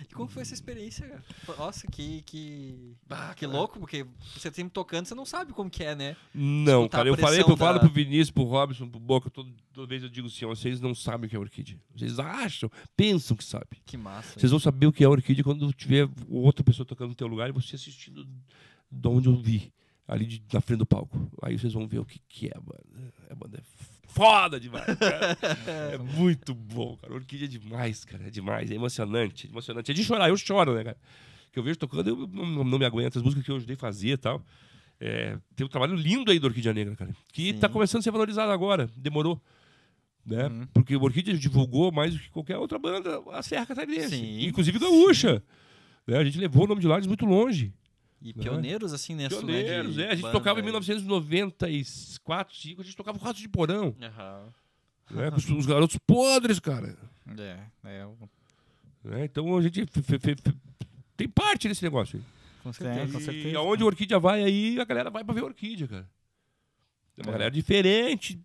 E 0.00 0.14
como 0.14 0.28
foi 0.28 0.42
essa 0.42 0.54
experiência, 0.54 1.06
cara? 1.08 1.56
Nossa, 1.58 1.86
que, 1.86 2.22
que, 2.22 2.94
Ah, 3.08 3.32
que 3.34 3.46
cara. 3.46 3.52
louco, 3.58 3.78
porque 3.78 4.06
você 4.36 4.50
sempre 4.52 4.70
tocando, 4.72 5.06
você 5.06 5.14
não 5.14 5.24
sabe 5.24 5.52
como 5.52 5.70
que 5.70 5.82
é, 5.84 5.94
né? 5.94 6.16
Não, 6.34 6.82
Escutar 6.82 6.98
cara, 6.98 7.08
eu 7.08 7.16
falei, 7.16 7.42
falo 7.42 7.74
da- 7.74 7.80
pro 7.80 7.88
Vinícius, 7.90 8.30
pro 8.30 8.44
Robson, 8.44 8.88
pro 8.88 8.98
Boca, 9.00 9.30
todo, 9.30 9.52
toda 9.72 9.86
vez 9.86 10.02
eu 10.02 10.08
digo 10.08 10.26
assim, 10.26 10.44
ó, 10.44 10.48
vocês 10.48 10.80
não 10.80 10.94
sabem 10.94 11.26
o 11.26 11.30
que 11.30 11.36
é 11.36 11.38
orquídea. 11.38 11.78
Vocês 11.94 12.18
acham, 12.18 12.70
pensam 12.96 13.36
que 13.36 13.44
sabem. 13.44 13.80
Que 13.86 13.96
massa. 13.96 14.38
Vocês 14.38 14.50
vão 14.50 14.60
saber 14.60 14.86
o 14.86 14.92
que 14.92 15.04
é 15.04 15.08
orquídea 15.08 15.44
quando 15.44 15.72
tiver 15.72 16.08
outra 16.28 16.64
pessoa 16.64 16.84
tocando 16.84 17.10
no 17.10 17.14
teu 17.14 17.26
lugar 17.26 17.48
e 17.48 17.52
você 17.52 17.76
assistindo 17.76 18.26
de 18.90 19.08
onde 19.08 19.28
eu 19.28 19.36
vi, 19.36 19.72
ali 20.06 20.26
de- 20.26 20.42
na 20.52 20.60
frente 20.60 20.78
do 20.80 20.86
palco. 20.86 21.30
Aí 21.42 21.58
vocês 21.58 21.72
vão 21.72 21.86
ver 21.88 21.98
o 22.00 22.04
que, 22.04 22.18
que 22.28 22.46
é 22.48 22.52
a 22.56 22.60
banda. 22.60 23.14
A 23.30 23.34
banda 23.34 23.58
é 23.58 23.62
foda 24.14 24.58
demais, 24.60 24.86
cara. 24.86 25.36
É 25.92 25.98
muito 25.98 26.54
bom, 26.54 26.96
cara. 26.96 27.12
Orquídea 27.14 27.46
é 27.46 27.48
demais, 27.48 28.04
cara. 28.04 28.26
É 28.26 28.30
demais, 28.30 28.70
é 28.70 28.74
emocionante, 28.74 29.46
é 29.46 29.50
emocionante. 29.50 29.90
É 29.90 29.94
de 29.94 30.04
chorar, 30.04 30.28
eu 30.28 30.36
choro, 30.36 30.74
né, 30.74 30.84
cara? 30.84 30.96
que 31.54 31.58
eu 31.60 31.62
vejo 31.62 31.78
tocando, 31.78 32.08
eu 32.08 32.26
não, 32.26 32.64
não- 32.64 32.78
me 32.78 32.84
aguento. 32.84 33.16
As 33.16 33.22
músicas 33.22 33.44
que 33.44 33.50
eu 33.50 33.56
ajudei 33.56 33.76
a 33.76 33.78
fazer 33.78 34.10
e 34.10 34.16
tal. 34.16 34.44
É, 35.00 35.38
tem 35.54 35.64
um 35.64 35.68
trabalho 35.68 35.94
lindo 35.94 36.30
aí 36.30 36.38
do 36.40 36.48
Orquídea 36.48 36.72
Negra, 36.74 36.96
cara. 36.96 37.14
Que 37.32 37.52
Sim. 37.52 37.58
tá 37.58 37.68
começando 37.68 38.00
a 38.00 38.02
ser 38.02 38.10
valorizado 38.10 38.50
agora. 38.50 38.88
Demorou. 38.96 39.40
Né? 40.26 40.46
Uhum. 40.48 40.66
Porque 40.74 40.96
o 40.96 41.02
Orquídea 41.02 41.36
divulgou 41.36 41.92
mais 41.92 42.12
do 42.12 42.18
que 42.18 42.28
qualquer 42.30 42.56
outra 42.56 42.76
banda 42.78 43.22
a 43.30 43.42
Serra 43.42 43.66
Catarinense. 43.66 44.16
Sim. 44.16 44.46
Inclusive 44.46 44.78
gaúcha. 44.80 45.42
Né? 46.06 46.16
A 46.18 46.24
gente 46.24 46.38
levou 46.38 46.64
o 46.64 46.66
nome 46.66 46.80
de 46.80 46.88
Lages 46.88 47.06
muito 47.06 47.24
longe. 47.24 47.72
E 48.24 48.28
Né? 48.34 48.42
pioneiros, 48.42 48.92
assim, 48.94 49.14
nessa 49.14 49.36
Pioneiros, 49.36 49.96
né, 49.96 50.02
de 50.02 50.08
é. 50.08 50.12
A 50.12 50.14
gente 50.14 50.22
banda, 50.22 50.32
tocava 50.38 50.58
em 50.58 50.62
é. 50.62 50.64
1994, 50.64 52.56
5, 52.56 52.80
a 52.80 52.84
gente 52.84 52.96
tocava 52.96 53.18
o 53.18 53.20
Rato 53.20 53.38
de 53.38 53.48
Porão. 53.48 53.94
Aham. 54.00 54.46
Né? 55.10 55.30
Com 55.30 55.36
os, 55.36 55.50
os 55.50 55.66
garotos 55.66 55.98
podres, 55.98 56.58
cara. 56.58 56.96
É, 57.38 57.58
é. 57.84 58.06
Né? 59.04 59.24
Então 59.26 59.54
a 59.56 59.60
gente 59.62 59.84
tem 61.16 61.28
parte 61.28 61.68
nesse 61.68 61.82
negócio 61.82 62.18
aí. 62.18 62.24
Com 62.62 62.72
certeza. 62.72 63.12
com 63.12 63.18
E 63.18 63.22
certeza. 63.22 63.58
aonde 63.58 63.82
a 63.82 63.86
Orquídea 63.86 64.18
vai 64.18 64.42
aí, 64.42 64.80
a 64.80 64.84
galera 64.86 65.10
vai 65.10 65.22
pra 65.22 65.34
ver 65.34 65.42
a 65.42 65.44
Orquídea, 65.44 65.86
cara. 65.86 66.08
É 67.18 67.22
uma 67.22 67.28
É. 67.28 67.32
galera 67.32 67.50
diferente, 67.50 68.40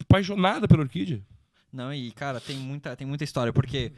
apaixonada 0.00 0.66
pela 0.66 0.80
Orquídea. 0.82 1.22
Não, 1.70 1.92
e 1.92 2.10
cara, 2.12 2.40
tem 2.40 2.56
muita, 2.56 2.96
tem 2.96 3.06
muita 3.06 3.24
história, 3.24 3.52
porque 3.52 3.92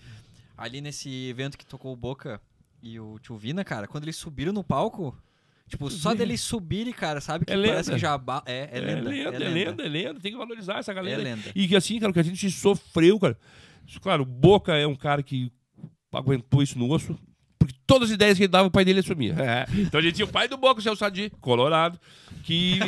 ali 0.56 0.80
nesse 0.80 1.28
evento 1.28 1.56
que 1.56 1.64
tocou 1.64 1.92
o 1.92 1.96
Boca 1.96 2.40
e 2.84 3.00
o 3.00 3.18
Tio 3.18 3.36
Vina, 3.36 3.64
cara, 3.64 3.88
quando 3.88 4.04
eles 4.04 4.16
subiram 4.16 4.52
no 4.52 4.62
palco, 4.62 5.16
tipo, 5.68 5.90
só 5.90 6.10
Vina. 6.10 6.18
deles 6.18 6.40
subirem, 6.42 6.92
cara, 6.92 7.20
sabe 7.20 7.44
que 7.46 7.52
É 7.52 7.56
parece 7.56 7.88
lenda. 7.88 7.92
que 7.94 7.98
já 7.98 8.16
ba- 8.18 8.42
é, 8.46 8.68
é, 8.72 8.80
lenda, 8.80 9.08
lenda, 9.08 9.36
é 9.36 9.48
lenda, 9.48 9.82
é 9.84 9.88
lenda. 9.88 10.20
Tem 10.20 10.30
que 10.32 10.38
valorizar 10.38 10.78
essa 10.78 10.92
É 10.92 10.94
galera. 10.94 11.22
lenda. 11.22 11.50
E 11.54 11.66
que 11.66 11.74
assim, 11.74 11.98
cara, 11.98 12.10
o 12.10 12.12
que 12.14 12.20
a 12.20 12.24
gente 12.24 12.50
sofreu, 12.50 13.18
cara. 13.18 13.36
Claro, 14.02 14.22
o 14.22 14.26
Boca 14.26 14.74
é 14.76 14.86
um 14.86 14.94
cara 14.94 15.22
que 15.22 15.50
aguentou 16.12 16.62
isso 16.62 16.78
no 16.78 16.90
osso. 16.90 17.18
Porque 17.58 17.74
todas 17.86 18.10
as 18.10 18.14
ideias 18.14 18.36
que 18.36 18.44
ele 18.44 18.48
dava, 18.52 18.68
o 18.68 18.70
pai 18.70 18.84
dele 18.84 19.00
assumia. 19.00 19.34
É. 19.38 19.66
Então 19.80 19.98
a 19.98 20.02
gente 20.02 20.14
tinha 20.16 20.26
o 20.26 20.30
pai 20.30 20.46
do 20.48 20.56
Boca, 20.56 20.80
o 20.80 20.82
seu 20.82 20.94
Sadi, 20.94 21.30
Colorado, 21.40 21.98
que, 22.42 22.78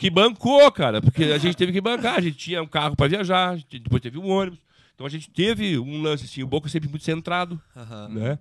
que 0.00 0.10
bancou, 0.10 0.70
cara. 0.72 1.00
Porque 1.00 1.24
a 1.24 1.38
gente 1.38 1.56
teve 1.56 1.70
que 1.72 1.80
bancar. 1.80 2.16
A 2.16 2.20
gente 2.20 2.36
tinha 2.36 2.60
um 2.62 2.66
carro 2.66 2.96
pra 2.96 3.06
viajar, 3.06 3.56
depois 3.70 4.02
teve 4.02 4.18
um 4.18 4.28
ônibus. 4.28 4.58
Então 4.94 5.06
a 5.06 5.10
gente 5.10 5.30
teve 5.30 5.78
um 5.78 6.02
lance 6.02 6.24
assim, 6.24 6.42
o 6.42 6.46
Boca 6.46 6.68
sempre 6.68 6.88
muito 6.88 7.04
centrado, 7.04 7.58
Aham. 7.76 8.08
né? 8.08 8.38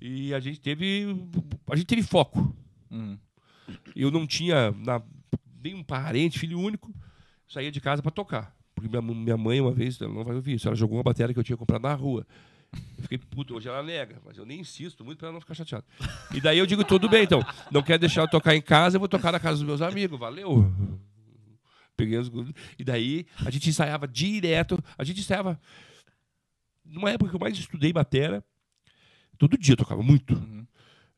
E 0.00 0.34
a 0.34 0.40
gente 0.40 0.60
teve. 0.60 1.06
A 1.70 1.76
gente 1.76 1.86
teve 1.86 2.02
foco. 2.02 2.54
Hum. 2.90 3.16
Eu 3.94 4.10
não 4.10 4.26
tinha 4.26 4.70
na- 4.72 5.02
nenhum 5.62 5.82
parente, 5.82 6.38
filho 6.38 6.60
único, 6.60 6.94
saía 7.48 7.72
de 7.72 7.80
casa 7.80 8.02
pra 8.02 8.10
tocar. 8.10 8.54
Porque 8.74 8.88
minha, 8.88 9.02
minha 9.02 9.36
mãe, 9.36 9.60
uma 9.60 9.72
vez, 9.72 10.00
ela 10.00 10.12
não 10.12 10.22
vai 10.22 10.36
ouvir 10.36 10.54
isso, 10.54 10.68
ela 10.68 10.76
jogou 10.76 10.96
uma 10.98 11.02
bateria 11.02 11.32
que 11.32 11.40
eu 11.40 11.44
tinha 11.44 11.56
comprado 11.56 11.82
na 11.82 11.94
rua. 11.94 12.26
Eu 12.98 13.02
fiquei 13.02 13.16
puto, 13.18 13.54
hoje 13.54 13.68
ela 13.68 13.82
nega, 13.82 14.20
mas 14.24 14.36
eu 14.36 14.44
nem 14.44 14.60
insisto 14.60 15.04
muito 15.04 15.18
pra 15.18 15.28
ela 15.28 15.32
não 15.34 15.40
ficar 15.40 15.54
chateada. 15.54 15.84
E 16.34 16.40
daí 16.40 16.58
eu 16.58 16.66
digo, 16.66 16.84
tudo 16.84 17.08
bem, 17.08 17.24
então, 17.24 17.40
não 17.70 17.82
quer 17.82 17.98
deixar 17.98 18.20
eu 18.22 18.28
tocar 18.28 18.54
em 18.54 18.60
casa, 18.60 18.96
eu 18.96 19.00
vou 19.00 19.08
tocar 19.08 19.32
na 19.32 19.40
casa 19.40 19.56
dos 19.58 19.66
meus 19.66 19.80
amigos, 19.80 20.18
valeu. 20.18 20.70
Peguei 21.96 22.18
os... 22.18 22.30
E 22.78 22.84
daí 22.84 23.26
a 23.44 23.50
gente 23.50 23.70
ensaiava 23.70 24.06
direto, 24.06 24.78
a 24.98 25.04
gente 25.04 25.20
ensaiava. 25.20 25.58
Numa 26.84 27.10
época 27.10 27.30
que 27.30 27.36
eu 27.36 27.40
mais 27.40 27.56
estudei 27.56 27.92
batera, 27.92 28.44
todo 29.36 29.56
dia 29.58 29.76
tocava 29.76 30.02
muito. 30.02 30.34
Uhum. 30.34 30.66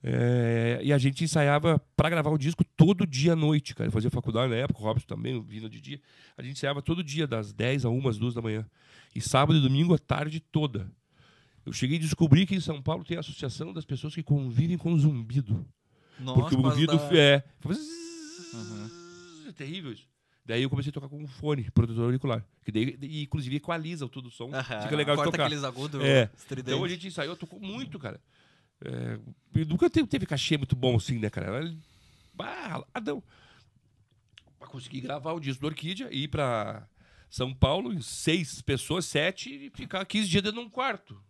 É, 0.03 0.81
e 0.83 0.93
a 0.93 0.99
gente 0.99 1.25
ensaiava 1.25 1.81
para 1.97 2.09
gravar 2.09 2.31
o 2.31 2.39
disco 2.39 2.63
todo 2.77 3.07
dia 3.07 3.33
à 3.33 3.37
noite, 3.37 3.75
cara. 3.75 3.89
Eu 3.89 3.93
fazia 3.93 4.11
faculdade 4.11 4.49
na 4.51 4.57
época, 4.57 4.81
o 4.81 4.83
Robson 4.85 5.07
também, 5.07 5.43
vindo 5.43 5.69
de 5.69 5.81
dia. 5.81 6.01
A 6.37 6.43
gente 6.43 6.53
ensaiava 6.53 6.81
todo 6.81 7.03
dia, 7.03 7.27
das 7.27 7.53
10 7.53 7.85
a 7.85 7.89
1, 7.91 8.09
às 8.09 8.17
2 8.19 8.35
da 8.35 8.41
manhã. 8.43 8.65
E 9.15 9.21
sábado 9.21 9.59
e 9.59 9.63
domingo 9.63 9.95
a 9.95 9.99
tarde 9.99 10.39
toda. 10.41 10.91
Eu 11.67 11.73
cheguei 11.73 11.99
a 11.99 12.01
descobrir 12.01 12.47
que 12.47 12.55
em 12.55 12.61
São 12.61 12.81
Paulo 12.81 13.05
tem 13.05 13.17
a 13.17 13.21
associação 13.21 13.73
das 13.73 13.85
pessoas 13.85 14.15
que 14.15 14.23
convivem 14.23 14.79
com 14.79 14.97
zumbido. 14.97 15.67
Nossa, 16.21 16.41
porque 16.41 16.55
o 16.57 16.65
ouvido 16.65 16.97
da- 16.97 17.17
é. 17.17 17.43
zzz, 17.69 19.47
É 19.49 19.53
terrível 19.53 19.93
isso. 19.93 20.07
Daí 20.49 20.63
eu 20.63 20.71
comecei 20.71 20.89
a 20.89 20.93
tocar 20.95 21.11
com 21.11 21.23
um 21.23 21.27
fone, 21.29 21.71
protetor 21.71 22.05
auricular. 22.05 22.43
Que 22.65 22.73
daí, 22.73 22.99
e, 23.03 23.23
inclusive 23.25 23.57
equaliza 23.57 24.09
todo 24.09 24.29
o 24.29 24.31
som. 24.31 24.51
Aham. 24.51 24.81
Fica 24.81 24.97
legal 24.97 25.15
de 25.15 25.19
Corta 25.23 25.31
tocar. 25.31 25.45
aqueles 25.45 25.63
agudos 25.63 26.01
É. 26.03 26.31
estridentes. 26.35 26.73
Então 26.73 26.83
a 26.83 26.89
gente 26.89 27.07
ensaiou, 27.07 27.37
tocou 27.37 27.61
muito, 27.61 27.99
cara. 27.99 28.19
É, 28.83 29.19
e 29.61 29.65
nunca 29.67 29.91
teve, 29.91 30.09
teve 30.09 30.25
cachê 30.25 30.57
muito 30.57 30.75
bom 30.75 30.97
assim, 30.97 31.19
né, 31.19 31.29
cara? 31.29 31.49
Era 31.49 31.77
ah, 32.39 32.83
raladão. 32.95 33.23
Pra 34.59 34.69
conseguir 34.69 35.03
gravar 35.03 35.33
o 35.35 35.41
disco 35.41 35.61
do 35.61 35.67
Orquídea, 35.67 36.09
ir 36.11 36.29
pra 36.29 36.89
São 37.29 37.53
Paulo 37.53 37.93
em 37.93 38.01
seis 38.01 38.63
pessoas, 38.63 39.05
sete, 39.05 39.51
e 39.67 39.71
ficar 39.71 40.03
15 40.07 40.29
dias 40.31 40.43
dentro 40.43 40.61
de 40.63 40.67
um 40.67 40.71
quarto. 40.71 41.23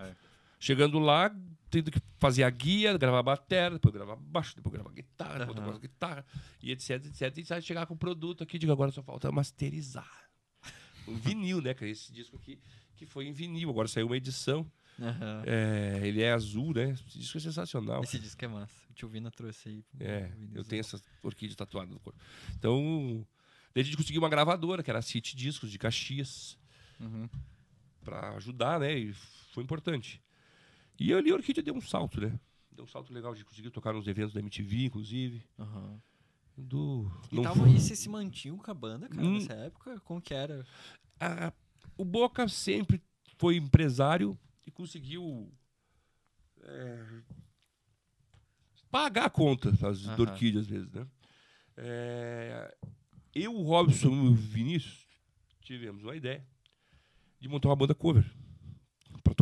É. 0.00 0.12
Chegando 0.60 0.98
lá, 0.98 1.34
tendo 1.72 1.90
que 1.90 2.00
fazer 2.18 2.42
a 2.44 2.50
guia, 2.50 2.96
gravar 2.98 3.20
a 3.20 3.22
bateria, 3.22 3.70
depois 3.70 3.94
gravar 3.94 4.14
baixo, 4.16 4.54
depois 4.54 4.72
gravar 4.74 4.90
guitarra, 4.92 5.38
depois 5.40 5.56
Aham. 5.56 5.64
gravar 5.64 5.78
guitarra, 5.80 6.26
e 6.62 6.70
etc, 6.70 6.90
etc. 7.06 7.38
E 7.38 7.44
sai 7.46 7.62
chegar 7.62 7.86
com 7.86 7.94
o 7.94 7.96
produto 7.96 8.42
aqui, 8.44 8.58
digo, 8.58 8.70
agora 8.70 8.90
só 8.92 9.02
falta 9.02 9.32
masterizar. 9.32 10.28
Um 11.08 11.16
vinil, 11.16 11.60
né, 11.60 11.74
cara? 11.74 11.90
Esse 11.90 12.12
disco 12.12 12.36
aqui, 12.36 12.60
que 12.94 13.04
foi 13.06 13.26
em 13.26 13.32
vinil. 13.32 13.68
Agora 13.70 13.88
saiu 13.88 14.06
uma 14.06 14.16
edição. 14.16 14.70
Aham. 15.00 15.42
É, 15.46 16.00
ele 16.04 16.22
é 16.22 16.30
azul, 16.32 16.72
né? 16.74 16.90
Esse 16.90 17.18
disco 17.18 17.38
é 17.38 17.40
sensacional. 17.40 18.04
Esse 18.04 18.18
disco 18.20 18.44
é 18.44 18.46
massa. 18.48 18.72
O 18.88 18.92
tio 18.92 19.08
Vina 19.08 19.28
trouxe 19.30 19.68
aí. 19.68 19.84
É, 19.98 20.30
eu 20.54 20.62
tenho 20.62 20.78
essa 20.80 21.02
orquídea 21.22 21.56
tatuada 21.56 21.90
no 21.92 21.98
corpo. 21.98 22.20
Então, 22.56 23.26
daí 23.74 23.80
a 23.82 23.84
gente 23.84 23.96
conseguiu 23.96 24.22
uma 24.22 24.28
gravadora, 24.28 24.80
que 24.82 24.90
era 24.90 25.00
a 25.00 25.02
City 25.02 25.34
Discos 25.34 25.70
de 25.72 25.78
Caxias, 25.78 26.56
Uhum. 27.00 27.28
pra 28.04 28.36
ajudar, 28.36 28.78
né? 28.78 28.96
E 28.96 29.12
foi 29.52 29.64
importante. 29.64 30.22
E 30.98 31.12
ali 31.12 31.30
a 31.30 31.34
orquídea 31.34 31.62
deu 31.62 31.74
um 31.74 31.80
salto, 31.80 32.20
né? 32.20 32.38
Deu 32.70 32.84
um 32.84 32.88
salto 32.88 33.12
legal 33.12 33.34
de 33.34 33.44
conseguir 33.44 33.70
tocar 33.70 33.92
nos 33.92 34.06
eventos 34.06 34.32
da 34.32 34.40
MTV, 34.40 34.84
inclusive. 34.86 35.44
Aham. 35.58 36.00
Do, 36.56 37.10
E, 37.30 37.36
não 37.36 37.42
tava, 37.42 37.60
foi- 37.60 37.72
e 37.74 37.80
você 37.80 37.96
se 37.96 38.08
mantinha 38.08 38.54
com 38.54 38.70
a 38.70 38.74
banda, 38.74 39.08
cara, 39.08 39.22
Hum. 39.26 39.34
nessa 39.34 39.54
época? 39.54 39.98
Como 40.00 40.20
que 40.20 40.34
era? 40.34 40.66
a- 41.18 41.52
o 41.96 42.04
Boca 42.04 42.46
sempre 42.48 43.02
foi 43.38 43.56
empresário 43.56 44.38
e 44.66 44.70
conseguiu 44.70 45.52
é, 46.64 47.22
pagar 48.90 49.26
a 49.26 49.30
conta 49.30 49.72
das 49.72 50.06
Aham. 50.06 50.16
do 50.16 50.22
Orquídea, 50.22 50.60
às 50.60 50.66
vezes, 50.66 50.90
né? 50.92 51.06
É, 51.76 52.76
eu, 53.34 53.54
o 53.54 53.62
Robson 53.62 54.08
e 54.12 54.28
o 54.28 54.34
Vinícius 54.34 55.06
tivemos 55.60 56.02
uma 56.04 56.14
ideia 56.14 56.46
de 57.40 57.48
montar 57.48 57.68
uma 57.68 57.76
banda 57.76 57.94
cover 57.94 58.24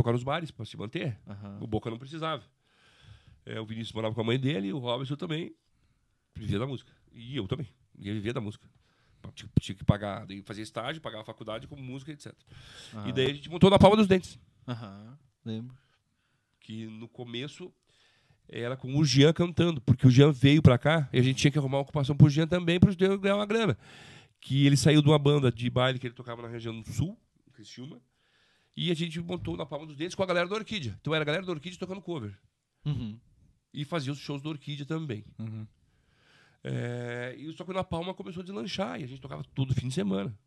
tocar 0.01 0.11
nos 0.11 0.23
bares, 0.23 0.51
para 0.51 0.65
se 0.65 0.75
manter. 0.77 1.17
Aham. 1.27 1.59
O 1.61 1.67
Boca 1.67 1.89
não 1.89 1.97
precisava. 1.97 2.43
É, 3.45 3.59
o 3.59 3.65
Vinícius 3.65 3.93
morava 3.93 4.13
com 4.13 4.21
a 4.21 4.23
mãe 4.23 4.39
dele 4.39 4.67
e 4.67 4.73
o 4.73 4.79
Robson 4.79 5.15
também 5.15 5.55
vivia 6.35 6.59
da 6.59 6.67
música. 6.67 6.91
E 7.11 7.35
eu 7.35 7.47
também. 7.47 7.67
Ia 7.97 8.13
viver 8.13 8.33
da 8.33 8.41
música. 8.41 8.67
Tinha, 9.35 9.49
tinha 9.59 9.75
que 9.75 9.83
pagar, 9.83 10.25
fazia 10.45 10.63
estágio, 10.63 11.01
pagar 11.01 11.21
a 11.21 11.23
faculdade 11.23 11.67
com 11.67 11.75
música, 11.75 12.11
etc. 12.11 12.33
E 12.93 12.97
Aham. 12.97 13.11
daí 13.13 13.25
a 13.31 13.33
gente 13.33 13.49
montou 13.49 13.69
na 13.69 13.77
palma 13.77 13.95
dos 13.95 14.07
dentes. 14.07 14.39
Aham. 14.67 15.17
Lembro. 15.45 15.77
Que 16.59 16.87
no 16.87 17.07
começo 17.07 17.71
era 18.47 18.75
com 18.75 18.95
o 18.97 19.05
Jean 19.05 19.31
cantando, 19.31 19.79
porque 19.81 20.07
o 20.07 20.11
Jean 20.11 20.31
veio 20.31 20.61
pra 20.61 20.77
cá 20.77 21.07
e 21.13 21.19
a 21.19 21.21
gente 21.21 21.37
tinha 21.37 21.51
que 21.51 21.57
arrumar 21.57 21.77
uma 21.77 21.83
ocupação 21.83 22.15
pro 22.17 22.29
Jean 22.29 22.47
também 22.47 22.79
para 22.79 22.93
ganhar 23.17 23.35
uma 23.35 23.45
grana. 23.45 23.77
Que 24.39 24.65
ele 24.65 24.75
saiu 24.75 25.01
de 25.01 25.07
uma 25.07 25.19
banda 25.19 25.51
de 25.51 25.69
baile 25.69 25.99
que 25.99 26.07
ele 26.07 26.13
tocava 26.15 26.41
na 26.41 26.47
região 26.47 26.79
do 26.79 26.91
sul, 26.91 27.17
Criciúma, 27.53 28.01
e 28.75 28.91
a 28.91 28.93
gente 28.93 29.19
montou 29.19 29.57
na 29.57 29.65
palma 29.65 29.85
dos 29.85 29.95
dentes 29.97 30.15
com 30.15 30.23
a 30.23 30.25
galera 30.25 30.47
da 30.47 30.55
Orquídea. 30.55 30.97
Então 31.01 31.13
era 31.13 31.23
a 31.23 31.25
galera 31.25 31.45
da 31.45 31.51
Orquídea 31.51 31.77
tocando 31.79 32.01
cover. 32.01 32.37
Uhum. 32.85 33.19
E 33.73 33.85
fazia 33.85 34.11
os 34.11 34.19
shows 34.19 34.41
da 34.41 34.49
Orquídea 34.49 34.85
também. 34.85 35.23
Uhum. 35.39 35.65
É, 36.63 37.35
e 37.37 37.51
só 37.53 37.63
que 37.65 37.73
na 37.73 37.83
Palma 37.83 38.13
começou 38.13 38.41
a 38.41 38.45
deslanchar 38.45 38.99
e 38.99 39.03
a 39.03 39.07
gente 39.07 39.21
tocava 39.21 39.43
todo 39.55 39.73
fim 39.73 39.87
de 39.87 39.93
semana. 39.93 40.37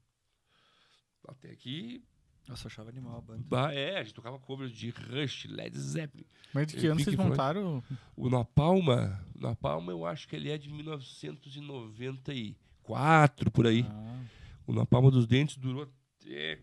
Até 1.26 1.54
que. 1.56 2.02
Nossa, 2.46 2.66
eu 2.66 2.68
achava 2.68 2.90
animal 2.90 3.16
a 3.16 3.20
banda. 3.22 3.42
bah, 3.48 3.72
é, 3.72 3.98
a 3.98 4.02
gente 4.04 4.12
tocava 4.14 4.38
covers 4.38 4.70
de 4.70 4.90
Rush, 4.90 5.46
Led 5.46 5.76
Zeppelin. 5.78 6.26
Mas 6.52 6.66
de 6.66 6.76
que 6.76 6.86
É, 6.86 6.90
ano 6.90 7.00
vocês 7.00 7.16
montaram? 7.16 7.82
O 8.14 8.28
Na 8.28 8.44
Palma, 8.44 9.24
Na 9.34 9.56
Palma 9.56 9.90
eu 9.90 10.04
acho 10.04 10.28
que 10.28 10.36
ele 10.36 10.50
é 10.50 10.58
de 10.58 10.68
1994, 10.70 13.50
por 13.50 13.66
aí. 13.66 13.86
Ah, 13.88 14.20
O 14.66 14.72
Na 14.74 14.84
Palma 14.86 15.10
dos 15.10 15.26
Dentes 15.26 15.56
durou 15.56 15.90
até. 16.24 16.58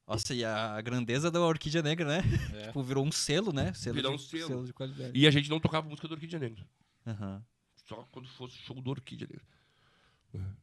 Nossa, 0.06 0.34
e 0.36 0.44
a 0.44 0.80
grandeza 0.82 1.32
da 1.32 1.40
Orquídea 1.40 1.82
Negra, 1.82 2.06
né? 2.08 2.24
É. 2.56 2.68
Tipo, 2.68 2.84
virou 2.84 3.06
um 3.06 3.12
selo, 3.12 3.54
né? 3.54 3.72
Selo 3.74 3.96
Virou 3.96 4.12
de, 4.12 4.16
um 4.18 4.20
selo. 4.20 4.66
de 4.66 4.74
qualidade. 4.74 5.12
E 5.18 5.26
a 5.26 5.32
gente 5.32 5.50
não 5.50 5.60
tocava 5.62 5.88
música 5.88 6.08
do 6.10 6.14
Orquídea 6.14 6.40
Negra. 6.40 6.66
Aham. 7.06 7.42
Só 7.86 8.06
quando 8.12 8.28
fosse 8.30 8.58
show 8.58 8.82
do 8.82 8.90
Orquídea 8.90 9.28
Negra. 9.30 10.58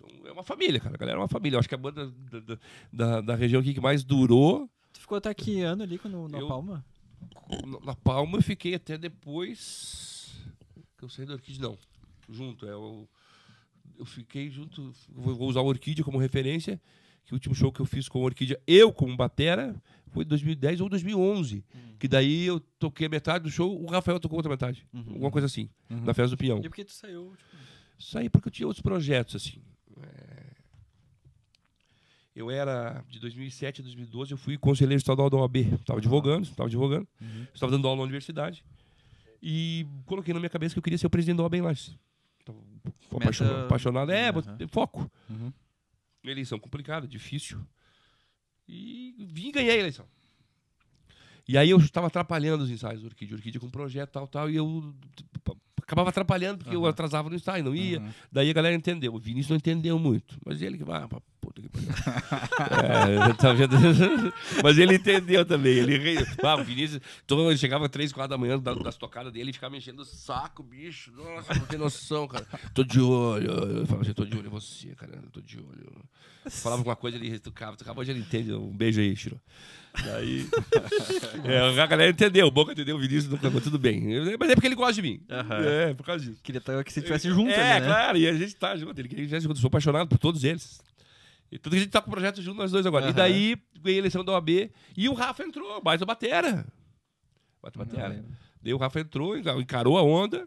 Então 0.00 0.26
é 0.26 0.32
uma 0.32 0.44
família, 0.44 0.78
cara. 0.80 0.94
A 0.94 0.98
galera 0.98 1.18
é 1.18 1.20
uma 1.20 1.28
família. 1.28 1.56
Eu 1.56 1.60
acho 1.60 1.68
que 1.68 1.74
a 1.74 1.78
banda 1.78 2.06
da, 2.10 2.40
da, 2.40 2.58
da- 2.92 3.20
da 3.20 3.34
região 3.34 3.60
aqui 3.60 3.74
que 3.74 3.80
mais 3.80 4.04
durou. 4.04 4.70
Tu 4.92 5.00
ficou 5.00 5.18
até 5.18 5.32
que 5.34 5.60
ano 5.62 5.82
ali 5.82 5.98
quando, 5.98 6.28
na 6.28 6.38
Eu- 6.38 6.48
Palma? 6.48 6.84
na- 7.84 7.94
Palma 7.96 8.38
eu 8.38 8.42
fiquei 8.42 8.74
até 8.74 8.96
depois. 8.96 10.32
Que 10.96 11.04
eu 11.04 11.08
saí 11.08 11.26
do 11.26 11.32
Orquídea, 11.32 11.62
não. 11.62 11.78
Junto. 12.28 12.66
É, 12.66 12.70
eu, 12.72 13.08
eu 13.98 14.04
fiquei 14.04 14.50
junto. 14.50 14.92
Vou 15.10 15.34
vou 15.34 15.48
usar 15.48 15.60
o 15.60 15.66
Orquídea 15.66 16.04
como 16.04 16.18
referência. 16.18 16.80
Que 17.24 17.32
o 17.32 17.36
último 17.36 17.54
show 17.54 17.70
que 17.70 17.80
eu 17.80 17.84
fiz 17.86 18.08
com 18.08 18.20
o 18.20 18.24
Orquídea, 18.24 18.58
eu 18.66 18.90
como 18.90 19.14
batera, 19.14 19.76
foi 20.12 20.24
em 20.24 20.26
2010 20.28 20.80
ou 20.80 20.88
2011. 20.88 21.62
Que 21.98 22.08
daí 22.08 22.44
eu 22.46 22.58
toquei 22.78 23.06
a 23.06 23.10
metade 23.10 23.44
do 23.44 23.50
show, 23.50 23.80
o 23.82 23.86
Rafael 23.86 24.18
tocou 24.18 24.38
outra 24.38 24.50
metade. 24.50 24.86
Uhum. 24.94 25.04
Alguma 25.08 25.30
coisa 25.30 25.44
assim. 25.46 25.68
Uhum. 25.90 26.04
Na 26.04 26.14
festa 26.14 26.34
do 26.34 26.38
Pinhão. 26.38 26.58
E 26.58 26.68
por 26.68 26.74
que 26.74 26.84
tu 26.84 26.92
saiu? 26.92 27.34
Tipo, 27.36 27.58
Saí 27.98 28.30
porque 28.30 28.48
eu 28.48 28.52
tinha 28.52 28.66
outros 28.66 28.80
projetos, 28.80 29.34
assim. 29.36 29.60
É, 30.02 30.48
Eu 32.34 32.50
era, 32.50 33.04
de 33.08 33.18
2007 33.18 33.80
a 33.80 33.84
2012, 33.84 34.32
eu 34.32 34.38
fui 34.38 34.56
conselheiro 34.56 34.98
estadual 34.98 35.28
da 35.28 35.36
OAB. 35.38 35.56
Estava 35.80 35.98
advogando, 35.98 36.44
estava 36.44 36.68
advogando. 36.68 37.08
Estava 37.52 37.72
dando 37.72 37.86
aula 37.88 37.96
na 37.98 38.02
universidade. 38.04 38.64
E 39.42 39.86
coloquei 40.06 40.32
na 40.34 40.40
minha 40.40 40.50
cabeça 40.50 40.74
que 40.74 40.78
eu 40.78 40.82
queria 40.82 40.98
ser 40.98 41.06
o 41.06 41.10
presidente 41.10 41.36
da 41.38 41.42
OAB 41.42 41.54
em 41.54 41.60
Lages. 41.62 41.96
Tava 42.44 42.58
Meta- 43.24 43.64
apaixonado. 43.66 44.10
É, 44.12 44.30
botei 44.30 44.68
foco. 44.68 45.10
Uhum. 45.28 45.52
Eleição 46.24 46.58
complicada, 46.58 47.06
difícil. 47.08 47.60
E 48.68 49.14
vim 49.18 49.50
ganhei 49.50 49.70
a 49.72 49.76
eleição. 49.78 50.06
E 51.46 51.56
aí 51.56 51.70
eu 51.70 51.78
estava 51.78 52.08
atrapalhando 52.08 52.62
os 52.64 52.70
ensaios 52.70 53.00
do 53.00 53.06
Orquídea. 53.06 53.34
Orquídea 53.36 53.60
com 53.60 53.70
projeto, 53.70 54.10
tal, 54.10 54.28
tal. 54.28 54.50
E 54.50 54.56
eu 54.56 54.94
acabava 55.88 56.10
atrapalhando 56.10 56.58
porque 56.58 56.76
eu 56.76 56.82
Aham. 56.82 56.90
atrasava 56.90 57.30
no 57.30 57.34
ensaio, 57.36 57.64
não 57.64 57.74
ia. 57.74 57.98
Uhum. 57.98 58.10
Daí 58.30 58.50
a 58.50 58.52
galera 58.52 58.74
entendeu. 58.76 59.14
O 59.14 59.18
Vinícius 59.18 59.48
não 59.48 59.56
entendeu 59.56 59.98
muito. 59.98 60.36
Mas 60.44 60.60
ele 60.60 60.76
que 60.76 60.84
vai, 60.84 61.02
ah, 61.02 61.08
puta 61.40 61.62
que 61.62 61.68
pariu. 61.70 61.88
É, 62.68 63.48
eu 63.48 63.56
vendo- 63.56 64.34
mas 64.62 64.76
ele 64.78 64.96
entendeu 64.96 65.44
também. 65.46 65.78
Ele. 65.78 66.18
Ah, 66.42 66.56
o 66.56 66.64
Vinícius, 66.64 67.00
então, 67.24 67.48
ele 67.48 67.56
chegava 67.58 67.88
três, 67.88 68.12
quatro 68.12 68.30
da 68.30 68.38
manhã 68.38 68.58
da- 68.58 68.74
das 68.74 68.96
tocadas 68.96 69.32
dele 69.32 69.48
e 69.50 69.52
ficava 69.52 69.70
me 69.72 69.78
enchendo 69.78 70.02
o 70.02 70.04
saco, 70.04 70.62
bicho. 70.62 71.10
Nossa, 71.12 71.54
não 71.54 71.64
tem 71.66 71.78
noção, 71.78 72.28
cara. 72.28 72.46
Tô 72.74 72.84
de 72.84 73.00
olho. 73.00 73.50
Eu 73.50 73.86
falava 73.86 74.02
assim, 74.04 74.12
tô 74.12 74.24
de 74.26 74.36
olho 74.36 74.46
em 74.46 74.50
você, 74.50 74.88
cara. 74.94 75.12
Eu 75.22 75.30
Tô 75.30 75.40
de 75.40 75.56
olho. 75.58 75.90
Falava 76.50 76.82
uma 76.82 76.96
coisa, 76.96 77.16
ele 77.16 77.28
retocava. 77.30 77.76
Tocava, 77.76 77.98
hoje 78.00 78.10
ele 78.10 78.20
entende. 78.20 78.52
Um 78.52 78.76
beijo 78.76 79.00
aí, 79.00 79.14
Chiro. 79.16 79.40
Daí. 80.04 80.46
é, 81.44 81.80
a 81.80 81.86
galera 81.86 82.10
entendeu. 82.10 82.46
O 82.46 82.50
Boca 82.50 82.72
entendeu, 82.72 82.96
o 82.96 82.98
Vinícius 82.98 83.28
nunca, 83.28 83.50
mas 83.50 83.62
tudo 83.62 83.78
bem. 83.78 84.02
Mas 84.38 84.50
é 84.50 84.54
porque 84.54 84.66
ele 84.68 84.74
gosta 84.74 84.94
de 84.94 85.02
mim. 85.02 85.20
Aham. 85.30 85.64
É, 85.64 85.94
por 85.94 86.04
causa 86.04 86.24
disso. 86.24 86.40
queria 86.42 86.58
estar 86.58 86.84
que 86.84 86.92
você 86.92 87.00
estivesse 87.00 87.28
junto 87.30 87.50
É, 87.50 87.72
ali, 87.72 87.80
né? 87.80 87.86
claro, 87.86 88.18
e 88.18 88.28
a 88.28 88.32
gente 88.34 88.54
tá 88.56 88.76
junto. 88.76 88.98
Ele 89.00 89.08
queria 89.08 89.22
que 89.24 89.26
estivesse 89.26 89.44
junto. 89.44 89.56
Eu 89.56 89.60
sou 89.60 89.68
apaixonado 89.68 90.08
por 90.08 90.18
todos 90.18 90.44
eles. 90.44 90.80
E 91.50 91.58
tudo 91.58 91.72
que 91.72 91.78
a 91.78 91.80
gente 91.82 91.90
tá 91.90 92.00
com 92.00 92.08
o 92.08 92.12
projeto 92.12 92.42
junto, 92.42 92.58
nós 92.58 92.70
dois 92.70 92.84
agora. 92.86 93.06
E 93.06 93.08
Aham. 93.08 93.16
daí, 93.16 93.56
ganhei 93.80 93.98
a 93.98 94.02
eleição 94.02 94.24
da 94.24 94.32
OAB 94.32 94.70
e 94.96 95.08
o 95.08 95.14
Rafa 95.14 95.42
entrou, 95.42 95.82
mais 95.82 96.00
a 96.02 96.04
batera. 96.04 96.66
Bate 97.62 97.78
Não 97.78 97.84
batera. 97.86 98.24
Daí 98.62 98.74
o 98.74 98.76
Rafa 98.76 99.00
entrou, 99.00 99.36
encarou 99.36 99.96
a 99.98 100.02
onda 100.02 100.46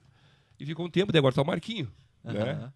e 0.60 0.66
ficou 0.66 0.86
um 0.86 0.90
tempo. 0.90 1.12
Daí 1.12 1.20
agora 1.20 1.34
tá 1.34 1.42
o 1.42 1.46
Marquinho. 1.46 1.92
Né? 2.24 2.72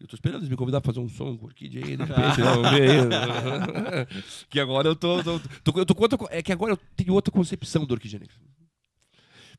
Eu 0.00 0.06
tô 0.06 0.14
esperando 0.14 0.40
eles 0.40 0.48
me 0.48 0.56
convidar 0.56 0.80
pra 0.80 0.92
fazer 0.92 1.04
um 1.04 1.08
som 1.08 1.36
com 1.36 1.46
Orquídea 1.46 1.84
aí, 1.84 1.96
de 1.96 2.04
repente, 2.04 2.40
não, 2.40 2.62
vê 2.70 2.90
aí. 2.90 4.06
que 4.48 4.60
agora 4.60 4.88
eu 4.88 4.94
tô, 4.96 5.22
tô, 5.24 5.40
tô- 5.40 5.80
eu 5.80 5.86
tô 5.86 5.94
com 5.94 6.02
outra, 6.02 6.18
É 6.30 6.42
que 6.42 6.52
agora 6.52 6.72
eu 6.72 6.76
tenho 6.96 7.12
outra 7.14 7.32
concepção 7.32 7.84
do 7.84 7.92
Orquídea 7.92 8.20
Negra. 8.20 8.34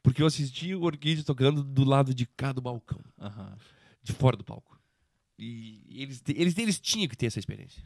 Porque 0.02 0.22
eu 0.22 0.28
assisti 0.28 0.74
o 0.74 0.84
Orquídea 0.84 1.24
tocando 1.26 1.62
do 1.64 1.84
lado 1.84 2.14
de 2.14 2.26
cá 2.26 2.54
do 2.54 2.62
balcão 2.62 3.02
de 4.02 4.14
fora 4.14 4.38
do 4.38 4.44
palco. 4.46 4.80
E 5.38 5.84
eles, 6.02 6.24
eles, 6.28 6.58
eles 6.58 6.80
tinham 6.80 7.08
que 7.10 7.18
ter 7.18 7.26
essa 7.26 7.40
experiência. 7.40 7.84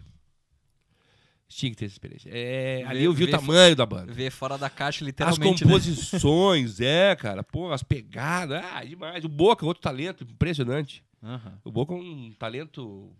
Eles 1.54 1.56
tinham 1.56 1.72
que 1.72 1.78
ter 1.78 1.86
essa 1.86 1.94
experiência. 1.94 2.30
É, 2.32 2.84
ali 2.88 3.04
eu 3.04 3.13
vi 3.13 3.26
o 3.26 3.30
tamanho 3.32 3.76
da 3.76 3.86
banda. 3.86 4.12
Ver 4.12 4.32
fora 4.32 4.58
da 4.58 4.70
caixa, 4.70 5.04
As 5.04 5.08
literalmente, 5.08 5.63
né? 5.63 5.72
composições, 5.72 6.80
é, 6.80 7.16
cara. 7.16 7.44
Pô, 7.44 7.72
as 7.72 7.84
pegadas. 7.84 8.63
Ah, 8.74 8.84
demais. 8.84 9.24
O 9.24 9.30
Boca, 9.30 9.66
outro 9.66 9.82
talento 9.82 10.24
impressionante. 10.24 11.04
Aham. 11.22 11.60
O 11.63 11.72
Boca 11.72 11.94
é 11.94 11.98
um 11.98 12.34
talento. 12.38 13.12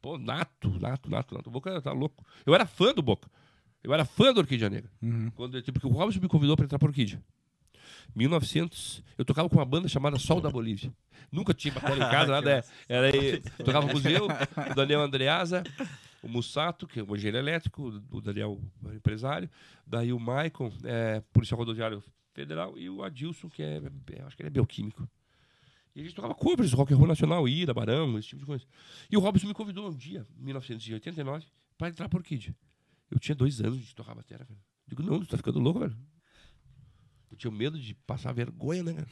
Pô, 0.00 0.18
nato, 0.18 0.68
nato, 0.78 1.10
nato, 1.10 1.34
nato. 1.34 1.46
O 1.46 1.50
Boca 1.50 1.80
tá 1.80 1.92
louco. 1.92 2.24
Eu 2.44 2.54
era 2.54 2.66
fã 2.66 2.92
do 2.92 3.02
Boca. 3.02 3.28
Eu 3.82 3.92
era 3.92 4.04
fã 4.04 4.32
do 4.32 4.38
Orquídea 4.38 4.68
Negra. 4.70 4.90
Uhum. 5.00 5.30
Quando, 5.34 5.60
tipo, 5.62 5.80
porque 5.80 5.86
o 5.86 5.96
Robson 5.96 6.20
me 6.20 6.28
convidou 6.28 6.56
para 6.56 6.64
entrar 6.64 6.78
para 6.78 6.88
Orquídea. 6.88 7.22
1900, 8.14 9.02
eu 9.16 9.24
tocava 9.24 9.48
com 9.48 9.56
uma 9.56 9.64
banda 9.64 9.88
chamada 9.88 10.18
Sol 10.18 10.40
da 10.40 10.50
Bolívia. 10.50 10.92
Nunca 11.30 11.54
tinha 11.54 11.72
bateria 11.72 12.04
em 12.04 12.10
casa, 12.10 12.30
nada. 12.32 12.50
é. 12.50 12.64
Era 12.88 13.06
aí, 13.06 13.40
tocávamos 13.64 14.04
eu, 14.04 14.26
o 14.26 14.74
Daniel 14.74 15.00
Andreasa, 15.00 15.62
o 16.22 16.28
Mussato, 16.28 16.86
que 16.86 17.00
é 17.00 17.02
o 17.02 17.16
engenheiro 17.16 17.38
elétrico, 17.38 18.00
o 18.10 18.20
Daniel 18.20 18.60
o 18.82 18.92
empresário, 18.92 19.50
daí 19.86 20.12
o 20.12 20.20
Maicon, 20.20 20.72
é, 20.84 21.20
policial 21.32 21.58
rodoviário 21.58 22.02
federal, 22.32 22.78
e 22.78 22.88
o 22.88 23.02
Adilson, 23.02 23.48
que 23.48 23.62
é, 23.62 23.82
é, 24.12 24.22
acho 24.22 24.36
que 24.36 24.42
ele 24.42 24.48
é 24.48 24.50
bioquímico. 24.50 25.08
E 25.94 26.00
a 26.00 26.04
gente 26.04 26.14
tocava 26.14 26.34
covers, 26.34 26.72
rock 26.72 26.94
and 26.94 26.96
roll 26.96 27.08
nacional, 27.08 27.46
Ira, 27.46 27.74
Barão, 27.74 28.18
esse 28.18 28.28
tipo 28.28 28.40
de 28.40 28.46
coisa. 28.46 28.64
E 29.10 29.16
o 29.16 29.20
Robson 29.20 29.48
me 29.48 29.52
convidou 29.52 29.88
um 29.88 29.94
dia, 29.94 30.26
em 30.38 30.44
1989, 30.44 31.44
para 31.76 31.88
entrar 31.88 32.08
para 32.08 32.18
Orquídea. 32.18 32.54
Eu 33.10 33.18
tinha 33.18 33.34
dois 33.34 33.60
anos 33.60 33.78
de 33.78 33.94
tocar 33.94 34.14
bateria, 34.14 34.46
velho. 34.46 34.60
Digo, 34.86 35.02
não, 35.02 35.20
tu 35.20 35.26
tá 35.26 35.36
ficando 35.36 35.58
louco, 35.58 35.80
velho. 35.80 35.96
Eu 37.30 37.36
tinha 37.36 37.50
medo 37.50 37.78
de 37.78 37.94
passar 37.94 38.32
vergonha, 38.32 38.82
né, 38.82 38.94
cara? 38.94 39.08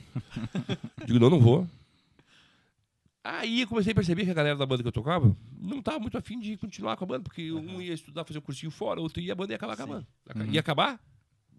Digo, 1.07 1.19
não, 1.19 1.29
não 1.29 1.41
vou. 1.41 1.69
Aí 3.23 3.61
eu 3.61 3.69
comecei 3.69 3.93
a 3.93 3.95
perceber 3.95 4.25
que 4.25 4.31
a 4.31 4.35
galera 4.35 4.57
da 4.57 4.65
banda 4.65 4.83
que 4.83 4.89
eu 4.89 4.93
tocava 4.93 5.37
não 5.59 5.83
tava 5.83 5.99
muito 5.99 6.17
afim 6.17 6.39
de 6.41 6.57
continuar 6.57 6.97
com 6.97 7.05
a 7.05 7.07
banda, 7.07 7.25
porque 7.25 7.53
um 7.53 7.81
ia 7.81 7.93
estudar, 7.93 8.25
fazer 8.25 8.39
um 8.39 8.43
cursinho 8.43 8.71
fora, 8.71 9.01
outro 9.01 9.21
ia, 9.21 9.33
a 9.33 9.37
banda 9.37 9.53
ia 9.53 9.57
acabar 9.57 9.77
Sim. 9.77 9.83
acabando. 9.83 10.07
Uhum. 10.35 10.53
Ia 10.53 10.61
acabar 10.61 11.01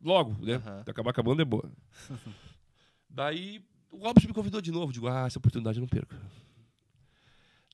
logo, 0.03 0.43
né? 0.43 0.55
Aham. 0.55 0.83
Acabar 0.87 1.11
acabando 1.11 1.41
é 1.41 1.45
boa. 1.45 1.71
Daí 3.07 3.63
o 3.91 3.97
Robson 3.97 4.27
me 4.27 4.33
convidou 4.33 4.59
de 4.59 4.71
novo. 4.71 4.91
Digo, 4.91 5.07
ah, 5.07 5.27
essa 5.27 5.37
oportunidade 5.37 5.77
eu 5.77 5.81
não 5.81 5.87
perco. 5.87 6.15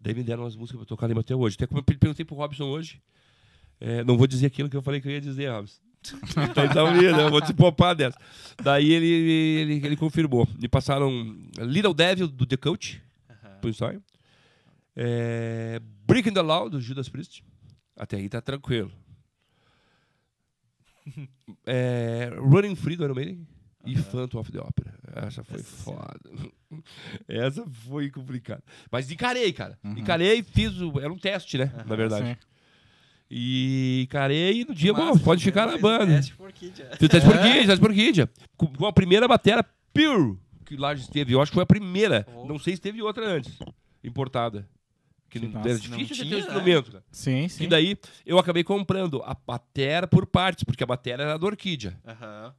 Daí 0.01 0.13
me 0.13 0.23
deram 0.23 0.43
umas 0.43 0.55
músicas 0.55 0.81
eu 0.81 0.85
tocar 0.85 1.05
ali 1.05 1.17
até 1.17 1.35
hoje. 1.35 1.55
Até 1.55 1.65
como 1.65 1.79
eu 1.79 1.83
perguntei 1.83 2.25
pro 2.25 2.35
Robson 2.35 2.65
hoje. 2.65 3.01
é, 3.79 4.03
não 4.03 4.17
vou 4.17 4.27
dizer 4.27 4.47
aquilo 4.47 4.69
que 4.69 4.75
eu 4.75 4.81
falei 4.81 4.99
que 4.99 5.07
eu 5.07 5.11
ia 5.13 5.21
dizer, 5.21 5.49
Robson. 5.49 5.81
então, 6.51 6.65
então 6.65 6.93
né, 6.93 7.23
eu 7.23 7.29
vou 7.29 7.41
te 7.41 7.53
poupar 7.53 7.95
dessa. 7.95 8.17
Daí 8.61 8.91
ele, 8.91 9.07
ele, 9.07 9.85
ele 9.85 9.95
confirmou. 9.95 10.47
Me 10.59 10.67
passaram 10.67 11.09
Little 11.57 11.93
Devil 11.93 12.27
do 12.27 12.45
The 12.45 12.57
Coach 12.57 13.01
Ensaio. 13.69 14.01
É, 14.95 15.79
Breaking 16.07 16.33
the 16.33 16.41
Law 16.41 16.69
do 16.69 16.81
Judas 16.81 17.07
Priest. 17.07 17.43
Até 17.95 18.17
aí 18.17 18.29
tá 18.29 18.41
tranquilo. 18.41 18.91
É, 21.65 22.29
Running 22.37 22.75
Free 22.75 22.97
do 22.97 23.05
Iron 23.05 23.15
Maiden 23.15 23.47
e 23.85 23.95
Phantom 23.95 24.39
of 24.39 24.51
the 24.51 24.59
Opera. 24.59 24.93
Essa 25.15 25.41
foi 25.43 25.63
foda. 25.63 26.19
Essa 27.27 27.65
foi 27.65 28.09
complicada. 28.11 28.61
Mas 28.91 29.09
encarei, 29.09 29.53
cara. 29.53 29.79
Uhum. 29.83 29.97
Encarei 29.97 30.43
fiz. 30.43 30.79
O, 30.81 30.99
era 30.99 31.11
um 31.11 31.17
teste, 31.17 31.57
né? 31.57 31.71
Na 31.85 31.95
verdade. 31.95 32.31
Sim. 32.31 32.37
E 33.29 34.01
encarei 34.03 34.61
e 34.61 34.65
no 34.65 34.73
dia, 34.73 34.93
bom, 34.93 35.17
pode 35.17 35.43
ficar 35.43 35.67
na 35.67 35.75
o 35.75 35.79
banda. 35.79 36.05
teste 36.07 36.35
por. 36.35 36.51
Fiz 36.51 36.71
teste 36.71 37.79
por 37.79 37.91
teste. 37.95 38.29
Com, 38.57 38.67
com 38.67 38.85
a 38.85 38.93
primeira 38.93 39.27
batera 39.27 39.63
Pure 39.93 40.37
que 40.67 40.75
lá 40.75 40.93
esteve. 40.93 41.33
Eu 41.33 41.41
acho 41.41 41.51
que 41.51 41.55
foi 41.55 41.63
a 41.63 41.67
primeira. 41.67 42.27
Oh. 42.35 42.45
Não 42.45 42.59
sei 42.59 42.75
se 42.75 42.81
teve 42.81 43.01
outra 43.01 43.25
antes. 43.25 43.57
Importada. 44.03 44.67
Que 45.29 45.39
não, 45.39 45.49
massa. 45.49 45.69
era 45.69 45.79
difícil 45.79 45.97
Não 45.97 46.03
de 46.03 46.07
ter 46.07 46.15
tinha, 46.15 46.25
um 46.25 46.29
né? 46.31 46.39
instrumento, 46.39 46.91
cara. 46.91 47.03
Sim, 47.11 47.47
sim. 47.49 47.65
E 47.65 47.67
daí 47.67 47.97
eu 48.25 48.39
acabei 48.39 48.63
comprando 48.63 49.21
a 49.23 49.33
batera 49.33 50.07
por 50.07 50.25
partes, 50.25 50.63
porque 50.63 50.83
a 50.83 50.87
batera 50.87 51.23
era 51.23 51.37
da 51.37 51.45
Orquídea. 51.45 51.99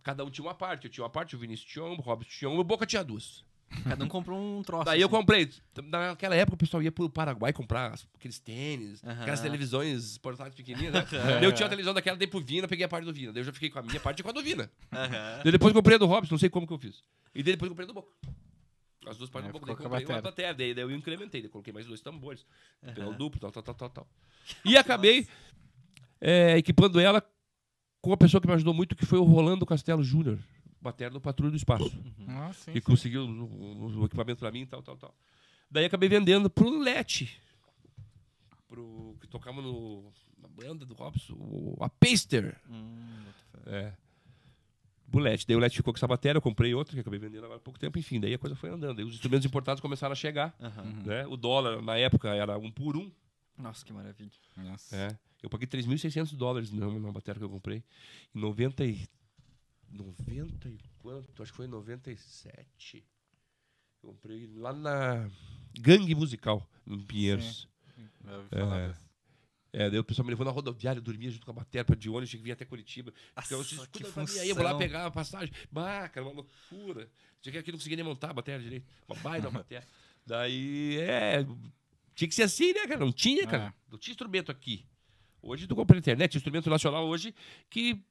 Cada 0.03 0.25
um 0.25 0.31
tinha 0.31 0.47
uma 0.47 0.55
parte. 0.55 0.85
Eu 0.85 0.91
tinha 0.91 1.05
uma 1.05 1.11
parte, 1.11 1.35
o 1.35 1.39
Vinícius 1.39 1.71
tinha 1.71 1.85
uma, 1.85 1.95
o 1.95 2.01
Robson 2.01 2.29
tinha 2.29 2.51
uma, 2.51 2.61
o 2.61 2.65
Boca 2.65 2.85
tinha 2.85 3.03
duas. 3.03 3.45
Cada 3.85 4.05
um 4.05 4.09
comprou 4.09 4.39
um 4.39 4.63
troço. 4.63 4.85
Daí 4.85 5.01
eu 5.01 5.09
assim. 5.09 5.17
comprei. 5.17 5.51
Naquela 5.85 6.35
época 6.35 6.55
o 6.55 6.59
pessoal 6.59 6.83
ia 6.83 6.91
pro 6.91 7.09
Paraguai 7.11 7.53
comprar 7.53 7.95
aqueles 8.15 8.39
tênis, 8.39 9.03
aquelas 9.05 9.41
televisões 9.41 10.19
portáteis 10.19 10.55
pequenininhas, 10.55 10.95
né? 10.95 11.05
Eu 11.43 11.53
tinha 11.53 11.65
uma 11.65 11.71
televisão 11.71 11.95
daquela, 11.95 12.17
dei 12.17 12.27
pro 12.27 12.41
Vina, 12.41 12.67
peguei 12.67 12.85
a 12.85 12.89
parte 12.89 13.05
do 13.05 13.13
Vina. 13.13 13.33
Daí 13.33 13.41
eu 13.41 13.45
já 13.45 13.53
fiquei 13.53 13.71
com 13.71 13.79
a 13.79 13.83
minha 13.83 14.01
parte 14.01 14.21
e 14.21 14.23
com 14.23 14.31
a 14.31 14.33
do 14.33 14.43
Vina. 14.43 14.71
Daí 15.43 15.53
depois 15.53 15.71
eu 15.71 15.75
comprei 15.79 15.97
a 15.97 15.99
do 15.99 16.07
Robson, 16.07 16.35
não 16.35 16.39
sei 16.39 16.49
como 16.49 16.67
que 16.67 16.73
eu 16.73 16.79
fiz. 16.79 17.03
E 17.35 17.43
daí 17.43 17.53
depois 17.55 17.69
eu 17.69 17.75
comprei 17.75 17.85
a 17.85 17.89
do 17.89 17.95
Boca. 17.95 18.09
As 19.07 19.17
duas 19.17 19.31
partes 19.31 19.49
É, 19.49 19.53
do 19.53 19.59
Boca. 19.59 19.67
Daí 19.67 19.77
ficou 19.77 19.91
com 19.91 19.95
a 19.97 20.01
comprei 20.01 20.17
uma 20.17 20.23
bateria. 20.23 20.55
Daí, 20.55 20.75
daí 20.75 20.85
eu 20.85 20.91
incrementei, 20.91 21.43
daí 21.43 21.51
coloquei 21.51 21.73
mais 21.73 21.87
dois 21.87 22.01
tambores. 22.01 22.45
Pedal 22.95 23.15
duplo, 23.15 23.41
tal, 23.41 23.51
tal, 23.53 23.63
tal, 23.63 23.75
tal, 23.75 23.91
tal. 23.91 24.09
E 24.65 24.77
acabei 24.77 25.27
é, 26.21 26.57
equipando 26.57 26.99
ela 26.99 27.23
com 28.01 28.11
uma 28.11 28.17
pessoa 28.17 28.41
que 28.41 28.47
me 28.47 28.55
ajudou 28.55 28.73
muito, 28.73 28.97
que 28.97 29.05
foi 29.05 29.19
o 29.19 29.25
Rolando 29.25 29.67
Castelo 29.67 30.03
Júnior, 30.03 30.39
baterno 30.89 31.15
do 31.19 31.21
Patrulha 31.21 31.51
do 31.51 31.57
Espaço. 31.57 31.91
Ah, 32.29 32.53
sim. 32.53 32.73
que 32.73 32.81
conseguiu 32.81 33.23
o, 33.25 33.45
o- 33.45 34.01
o 34.01 34.05
equipamento 34.07 34.41
pra 34.41 34.51
mim 34.51 34.63
e 34.63 34.67
tal, 34.67 34.83
tal, 34.83 34.97
tal. 34.97 35.15
Daí 35.71 35.85
acabei 35.85 36.09
vendendo 36.09 36.49
pro 36.51 36.69
Lete. 36.79 37.41
Pro, 38.69 39.17
que 39.21 39.27
tocava 39.27 39.63
no, 39.63 40.11
na 40.41 40.49
banda 40.49 40.85
do 40.85 40.95
Robson, 40.95 41.35
o, 41.35 41.77
a 41.81 41.89
Paster. 41.89 42.57
Hum. 42.69 43.25
É. 43.67 43.93
O 45.13 45.19
Lete. 45.19 45.47
Daí 45.47 45.57
o 45.57 45.59
Lete 45.59 45.77
ficou 45.77 45.93
com 45.93 45.99
essa 45.99 46.07
bateria, 46.07 46.37
eu 46.37 46.43
comprei 46.43 46.75
outra, 46.75 46.95
que 46.95 47.01
acabei 47.01 47.19
vendendo 47.19 47.45
agora 47.45 47.59
há 47.59 47.63
pouco 47.63 47.79
tempo. 47.79 47.99
Enfim, 47.99 48.21
daí 48.21 48.35
a 48.35 48.39
coisa 48.39 48.55
foi 48.55 48.69
andando. 48.71 48.97
Daí 48.97 49.05
os 49.07 49.15
instrumentos 49.15 49.47
importados 49.47 49.81
começaram 49.81 50.13
a 50.13 50.17
chegar. 50.17 50.55
Aham. 50.61 50.83
Né? 51.07 51.27
O 51.27 51.37
dólar, 51.37 51.81
na 51.81 51.97
época, 51.97 52.29
era 52.35 52.59
um 52.59 52.71
por 52.71 52.95
um. 52.97 53.11
Nossa, 53.57 53.85
que 53.85 53.93
maravilha. 53.93 54.31
Nossa. 54.57 54.95
É. 54.95 55.19
Eu 55.43 55.49
paguei 55.49 55.67
3.600 55.67 56.37
dólares 56.37 56.71
na, 56.73 56.87
na 56.91 57.11
bateria 57.13 57.39
que 57.39 57.45
eu 57.45 57.49
comprei. 57.51 57.83
Em 58.35 58.39
90 58.41 58.85
e... 58.85 59.09
90 59.91 60.69
e 60.69 60.79
quanto? 60.99 61.43
Acho 61.43 61.53
que 61.53 61.57
foi 61.57 61.67
em 61.67 61.71
97. 61.71 63.05
Eu 64.03 64.11
comprei 64.11 64.47
lá 64.55 64.73
na 64.73 65.31
Gangue 65.79 66.15
Musical, 66.15 66.69
em 66.87 67.01
Pinheiros. 67.01 67.69
Falar 68.51 68.95
É. 68.95 69.09
É, 69.71 69.91
daí 69.91 69.99
o 69.99 70.05
pessoal 70.05 70.25
me 70.25 70.31
levou 70.31 70.47
na 70.47 70.51
rodoviária, 70.51 71.01
dormia 71.01 71.31
junto 71.31 71.45
com 71.45 71.51
a 71.51 71.55
bateria 71.55 71.85
pra 71.85 71.95
de 71.95 72.09
ônibus, 72.09 72.31
tinha 72.31 72.39
que 72.39 72.45
vir 72.45 72.53
até 72.53 72.65
Curitiba. 72.65 73.13
Nossa, 73.37 73.55
eu 73.55 73.63
que 73.63 73.75
escuta 73.75 74.13
pra 74.13 74.25
mim 74.25 74.39
aí, 74.39 74.49
eu 74.49 74.55
vou 74.55 74.65
lá 74.65 74.75
pegar 74.77 75.07
a 75.07 75.11
passagem. 75.11 75.53
Bah, 75.71 76.09
cara, 76.09 76.27
uma 76.27 76.33
loucura. 76.33 77.11
Tinha 77.43 77.53
que 77.53 77.59
aqui 77.59 77.71
não 77.71 77.79
conseguia 77.79 77.97
nem 77.97 78.05
montar 78.05 78.31
a 78.31 78.33
bateria 78.33 78.61
direito. 78.61 78.87
Uma 79.07 79.21
baita 79.21 79.51
bateria. 79.51 79.87
Daí, 80.25 80.99
é... 81.01 81.47
Tinha 82.15 82.29
que 82.29 82.35
ser 82.35 82.45
assim, 82.45 82.73
né, 82.73 82.87
cara? 82.87 82.99
Não 82.99 83.13
tinha, 83.13 83.47
cara. 83.47 83.67
É. 83.67 83.73
Não 83.93 83.99
tinha 83.99 84.13
instrumento 84.13 84.51
aqui. 84.51 84.87
Hoje 85.41 85.67
tu 85.67 85.77
compra 85.77 85.95
na 85.95 86.01
internet, 86.01 86.37
instrumento 86.37 86.69
nacional 86.69 87.07
hoje 87.07 87.35
que 87.71 88.03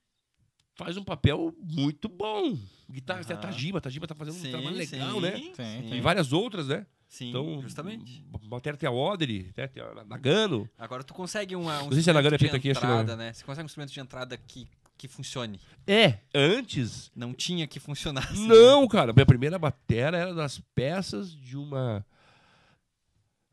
faz 0.78 0.96
um 0.96 1.04
papel 1.04 1.54
muito 1.60 2.08
bom. 2.08 2.58
Guitarra, 2.90 3.24
tem 3.24 3.36
a 3.36 3.40
Aham. 3.40 3.50
Tajima, 3.50 3.78
a 3.80 3.82
Tajima 3.82 4.08
tá 4.08 4.16
fazendo 4.16 4.36
Sim, 4.36 4.48
um 4.48 4.52
trabalho 4.52 4.78
legal, 4.78 5.16
sim, 5.16 5.20
né? 5.22 5.32
Tem, 5.32 5.54
sim. 5.90 5.94
E 5.96 6.00
várias 6.02 6.32
outras, 6.32 6.68
né? 6.68 6.86
Sim, 7.10 7.30
Então, 7.30 7.62
justamente. 7.62 8.24
Bateria 8.44 8.78
tem 8.78 8.88
a 8.88 8.92
Odri, 8.92 9.52
né? 9.58 9.68
tem 9.68 9.82
a 9.84 10.06
Nagano. 10.06 10.70
Agora 10.78 11.04
tu 11.04 11.14
consegue 11.14 11.56
uma, 11.56 11.82
um 11.82 11.86
Não 11.86 11.92
sei 11.94 12.04
se 12.04 12.10
a 12.10 12.14
Nagano 12.14 12.36
é 12.36 12.38
instrumento 12.38 12.52
feita 12.52 12.60
de 12.60 12.70
aqui, 12.70 12.72
acho 12.72 12.80
que 12.80 12.86
não 12.86 13.02
entrada, 13.02 13.16
né? 13.18 13.34
Você 13.34 13.44
consegue 13.44 13.64
um 13.64 13.66
instrumento 13.66 13.92
de 13.92 14.00
entrada 14.00 14.38
que, 14.38 14.68
que 14.98 15.08
funcione. 15.08 15.60
É, 15.86 16.20
antes. 16.34 17.12
Não 17.16 17.34
tinha 17.34 17.66
que 17.66 17.80
funcionar. 17.80 18.32
Não, 18.36 18.88
cara. 18.88 19.12
Minha 19.14 19.26
primeira 19.26 19.58
bateria 19.58 20.18
era 20.18 20.34
das 20.34 20.62
peças 20.76 21.34
de 21.34 21.58
uma 21.58 22.06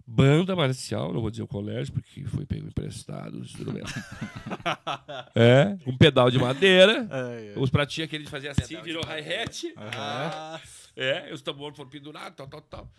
banda 0.07 0.55
marcial, 0.55 1.13
não 1.13 1.21
vou 1.21 1.31
dizer 1.31 1.43
o 1.43 1.49
colégio, 1.49 1.93
porque 1.93 2.25
foi 2.25 2.45
pego 2.45 2.67
emprestado 2.67 3.39
o 3.39 3.43
instrumento. 3.43 3.93
é, 5.35 5.77
um 5.87 5.97
pedal 5.97 6.31
de 6.31 6.39
madeira. 6.39 7.07
Ai, 7.11 7.49
ai. 7.51 7.55
Os 7.57 7.71
pratinhos 7.71 8.11
que 8.11 8.17
ele 8.17 8.27
fazia 8.27 8.51
assim, 8.53 8.81
virou 8.83 9.03
hi-hat. 9.05 9.73
Ah, 9.77 10.61
É, 10.97 11.33
os 11.33 11.43
tambores 11.43 11.77
foram 11.77 11.91
pendurados, 11.91 12.37
tal, 12.37 12.47
tal, 12.47 12.61
tal. 12.61 12.93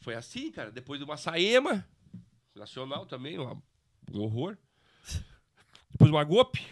Foi 0.00 0.14
assim, 0.14 0.50
cara. 0.52 0.70
Depois 0.70 0.98
de 0.98 1.04
uma 1.04 1.16
Saema, 1.16 1.86
nacional 2.54 3.06
também, 3.06 3.38
um 3.38 3.60
horror. 4.14 4.56
Depois 5.90 6.10
uma 6.10 6.24
Gope, 6.24 6.64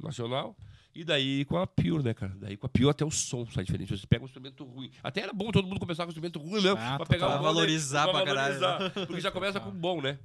nacional. 0.00 0.56
E 0.94 1.04
daí 1.04 1.44
com 1.46 1.56
a 1.56 1.66
Pure, 1.66 2.02
né, 2.02 2.12
cara? 2.12 2.34
Daí 2.38 2.56
com 2.56 2.66
a 2.66 2.68
Pure 2.68 2.90
até 2.90 3.04
o 3.04 3.10
som 3.10 3.46
sai 3.46 3.64
diferente. 3.64 3.96
Você 3.96 4.06
pega 4.06 4.22
um 4.22 4.26
instrumento 4.26 4.62
ruim. 4.64 4.90
Até 5.02 5.22
era 5.22 5.32
bom 5.32 5.50
todo 5.50 5.66
mundo 5.66 5.80
começar 5.80 6.02
com 6.04 6.08
um 6.08 6.12
instrumento 6.12 6.38
ruim 6.38 6.62
mesmo. 6.62 6.76
Ah, 6.78 6.96
pra 6.98 7.06
pegar 7.06 7.26
Pra 7.28 7.36
bom, 7.38 7.42
né? 7.42 7.48
valorizar 7.48 8.08
pra 8.08 8.24
caralho. 8.24 8.60
valorizar, 8.60 8.90
Porque 9.06 9.20
já 9.20 9.30
começa 9.32 9.58
com 9.58 9.70
bom, 9.70 10.02
né? 10.02 10.18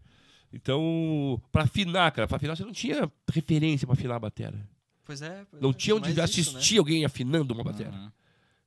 Então, 0.51 1.41
pra 1.51 1.63
afinar, 1.63 2.11
cara, 2.11 2.27
pra 2.27 2.37
afinar 2.37 2.55
você 2.55 2.63
não 2.63 2.71
tinha 2.71 3.11
referência 3.31 3.85
pra 3.85 3.93
afinar 3.93 4.15
a 4.15 4.19
bateria. 4.19 4.67
pois 5.05 5.21
é. 5.21 5.45
pois 5.49 5.61
Não 5.61 5.69
é. 5.69 5.73
tinha 5.73 5.95
onde 5.95 6.13
Mas 6.13 6.37
isso, 6.37 6.51
assistir 6.57 6.77
alguém 6.79 7.05
afinando 7.05 7.53
uma 7.53 7.63
bateria. 7.63 7.91
Uhum. 7.91 8.11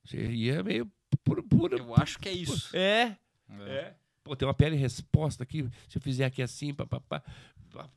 Você 0.05 0.17
ia 0.31 0.63
meio 0.63 0.89
por, 1.23 1.37
né? 1.71 1.77
Eu 1.79 1.95
acho 1.95 2.17
que 2.19 2.29
é 2.29 2.33
isso. 2.33 2.75
é, 2.75 3.15
É. 3.49 3.69
é. 3.69 3.93
Pô, 4.23 4.35
tem 4.35 4.47
uma 4.47 4.53
pele 4.53 4.75
resposta 4.75 5.41
aqui. 5.41 5.67
Se 5.89 5.97
eu 5.97 6.01
fizer 6.01 6.25
aqui 6.25 6.43
assim, 6.43 6.71
pá, 6.75 6.85
pá, 6.85 6.99
pá, 6.99 7.23
a 7.50 7.50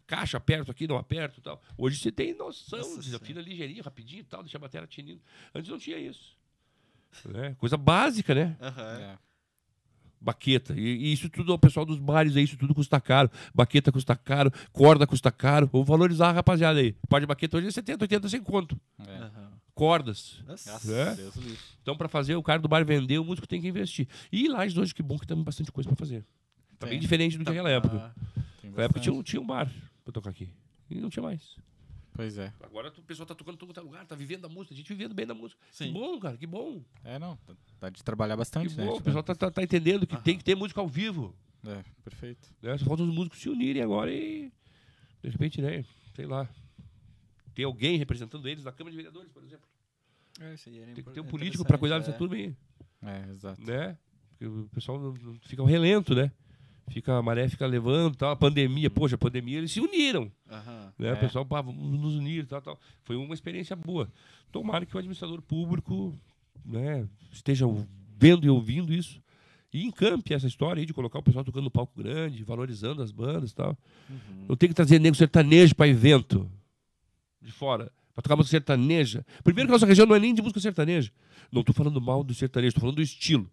caixa 0.07 0.37
aperto 0.37 0.70
aqui, 0.70 0.87
não 0.87 0.97
aperto 0.97 1.41
e 1.41 1.43
tal. 1.43 1.61
Hoje 1.77 1.99
você 1.99 2.12
tem 2.12 2.35
noção, 2.37 2.79
Nossa 2.79 2.97
você 2.97 3.03
Senhora. 3.03 3.22
afina 3.22 3.41
ligeirinho, 3.41 3.83
rapidinho 3.83 4.20
e 4.20 4.25
tal, 4.25 4.43
deixa 4.43 4.57
a 4.57 4.61
bateria 4.61 4.87
tinindo. 4.87 5.20
Antes 5.55 5.70
não 5.70 5.79
tinha 5.79 5.99
isso. 5.99 6.37
Né? 7.27 7.55
Coisa 7.59 7.77
básica, 7.77 8.35
né? 8.35 8.57
Aham. 8.61 8.99
É. 9.01 9.18
Baqueta. 10.20 10.75
E, 10.75 10.81
e 10.81 11.12
isso 11.12 11.29
tudo, 11.29 11.53
o 11.53 11.59
pessoal 11.59 11.85
dos 11.85 11.99
bares 11.99 12.35
aí, 12.35 12.45
isso 12.45 12.57
tudo 12.57 12.75
custa 12.75 12.99
caro. 12.99 13.31
Baqueta 13.55 13.93
custa 13.93 14.16
caro, 14.16 14.51
corda 14.72 15.07
custa 15.07 15.31
caro. 15.31 15.66
Vou 15.66 15.85
valorizar 15.85 16.31
a 16.31 16.33
rapaziada 16.33 16.81
aí. 16.81 16.95
Par 17.09 17.20
de 17.20 17.27
baqueta 17.27 17.59
hoje 17.59 17.68
é 17.68 17.70
70, 17.70 18.05
80 18.05 18.29
sem 18.31 18.43
conto. 18.43 18.81
É. 19.07 19.16
Aham. 19.16 19.53
Cordas. 19.75 20.43
É? 20.89 21.03
a 21.11 21.14
Deus. 21.14 21.35
Então, 21.83 21.97
pra 21.97 22.09
fazer 22.09 22.37
o 22.37 22.43
cara 22.43 22.62
do 22.62 22.68
bar 22.68 22.85
vender, 22.87 23.18
o 23.18 23.25
músico 23.25 23.47
tem 23.47 23.61
que 23.61 23.68
investir. 23.68 24.09
E 24.33 24.49
lá 24.49 24.64
hoje, 24.64 24.95
que 24.95 25.03
bom 25.03 25.18
que 25.18 25.27
temos 25.27 25.45
bastante 25.45 25.70
coisa 25.70 25.89
pra 25.89 25.97
fazer. 25.97 26.25
Tá 26.79 26.87
Tem. 26.87 26.91
bem 26.91 27.01
diferente 27.01 27.37
do 27.37 27.45
que 27.45 27.51
naquela 27.51 27.70
época. 27.70 27.97
Ah, 27.97 28.41
Tem 28.65 28.71
Na 28.73 28.83
época 28.85 29.01
tinha, 29.01 29.12
um- 29.12 29.23
tinha 29.23 29.41
um 29.41 29.47
bar 29.47 29.71
pra 30.05 30.12
tocar 30.12 30.31
aqui. 30.31 30.49
E 30.91 30.95
não 31.01 31.11
tinha 31.11 31.23
mais. 31.23 31.57
Pois 32.12 32.39
é. 32.39 32.53
Agora 32.62 32.89
o 32.97 33.03
pessoal 33.03 33.27
tá 33.27 33.35
tocando 33.35 33.55
em 33.57 33.59
todo 33.59 33.83
lugar, 33.83 34.07
tá 34.07 34.15
vivendo 34.15 34.43
da 34.43 34.49
música, 34.49 34.73
a 34.73 34.77
gente 34.77 34.89
vivendo 34.89 35.12
bem 35.15 35.27
da 35.27 35.35
música. 35.35 35.61
Sim. 35.71 35.87
Que 35.87 35.93
bom, 35.93 36.19
cara, 36.21 36.37
que 36.37 36.47
bom. 36.47 36.83
É, 37.03 37.19
não. 37.19 37.37
Tá, 37.39 37.55
tá 37.81 37.91
de 37.91 38.03
trabalhar 38.05 38.35
Que 38.35 38.39
bastante, 38.39 38.77
né? 38.77 38.85
bom. 38.85 38.91
O 38.93 38.95
Tipo, 38.95 39.05
pessoal 39.07 39.23
tá, 39.25 39.35
tá- 39.35 39.51
tá 39.51 39.62
entendendo 39.62 40.07
que 40.07 40.17
tem 40.23 40.39
que 40.39 40.45
ter 40.45 40.55
música 40.55 40.81
ao 40.81 40.89
vivo. 40.89 41.35
É, 41.67 41.83
perfeito. 42.05 42.49
Né? 42.62 42.79
Só 42.79 42.85
falta 42.85 43.03
os 43.03 43.12
músicos 43.12 43.41
se 43.41 43.49
unirem 43.49 43.83
agora 43.83 44.12
e, 44.12 44.53
de 45.23 45.29
repente, 45.31 45.61
né, 45.61 45.85
sei 46.15 46.27
lá, 46.27 46.49
ter 47.55 47.65
alguém 47.65 47.97
representando 47.99 48.47
eles 48.49 48.62
na 48.65 48.71
Câmara 48.73 48.91
de 48.93 48.97
Vereadores, 48.97 49.31
por 49.33 49.43
exemplo. 49.43 49.67
é, 50.41 50.55
isso 50.55 50.69
aí 50.69 50.79
era 50.79 50.93
Tem 50.93 51.03
que 51.05 51.11
ter 51.11 51.21
um 51.21 51.25
político 51.27 51.65
pra 51.65 51.79
cuidar 51.79 51.99
dessa 51.99 52.11
interessante, 52.11 52.31
turma 52.47 52.57
aí, 53.03 53.15
É, 53.27 53.31
exato. 53.31 53.61
né? 53.62 53.99
Porque 54.31 54.47
o 54.47 54.69
pessoal 54.73 55.01
não, 55.01 55.12
não 55.15 55.39
fica 55.41 55.62
um 55.62 55.67
relento, 55.67 56.15
né? 56.15 56.31
Fica, 56.89 57.16
a 57.16 57.22
maré 57.22 57.49
fica 57.49 57.66
levando, 57.66 58.16
tal, 58.16 58.30
a 58.30 58.37
pandemia, 58.37 58.91
poxa, 58.91 59.14
a 59.14 59.18
pandemia, 59.18 59.59
eles 59.59 59.72
se 59.72 59.80
uniram. 59.80 60.30
Aham. 60.51 60.93
Né? 60.99 61.09
É. 61.09 61.12
O 61.14 61.16
pessoal, 61.16 61.47
pá, 61.47 61.62
vamos 61.62 61.99
nos 61.99 62.14
unir, 62.14 62.47
tal, 62.47 62.61
tal. 62.61 62.80
Foi 63.03 63.16
uma 63.16 63.35
experiência 63.35 63.74
boa. 63.74 64.09
Tomara 64.53 64.85
que 64.85 64.95
o 64.95 64.99
administrador 64.99 65.41
público 65.43 66.14
né, 66.64 67.09
esteja 67.32 67.66
vendo 68.16 68.47
e 68.47 68.51
ouvindo 68.51 68.93
isso 68.93 69.22
e 69.74 69.85
encampe 69.85 70.32
essa 70.32 70.47
história 70.47 70.80
aí 70.80 70.87
de 70.87 70.95
colocar 70.95 71.18
o 71.18 71.22
pessoal 71.22 71.45
tocando 71.45 71.64
no 71.64 71.70
palco 71.70 72.01
grande, 72.01 72.45
valorizando 72.45 73.03
as 73.03 73.11
bandas 73.11 73.51
e 73.51 73.55
tal. 73.57 73.76
Uhum. 74.09 74.47
Não 74.49 74.57
tem 74.57 74.68
que 74.68 74.74
trazer 74.74 75.01
nego 75.01 75.16
sertanejo 75.16 75.74
para 75.74 75.89
evento 75.89 76.49
de 77.43 77.51
fora, 77.51 77.91
para 78.14 78.22
tocar 78.22 78.37
música 78.37 78.53
sertaneja. 78.53 79.26
Primeiro 79.43 79.66
que 79.66 79.72
a 79.72 79.74
nossa 79.74 79.87
região 79.87 80.07
não 80.07 80.14
é 80.14 80.20
nem 80.20 80.32
de 80.32 80.41
música 80.41 80.61
sertaneja. 80.61 81.11
Não 81.51 81.61
estou 81.61 81.74
falando 81.74 82.01
mal 82.01 82.22
do 82.22 82.32
sertanejo, 82.32 82.68
estou 82.68 82.82
falando 82.82 82.97
do 82.97 83.03
estilo. 83.03 83.51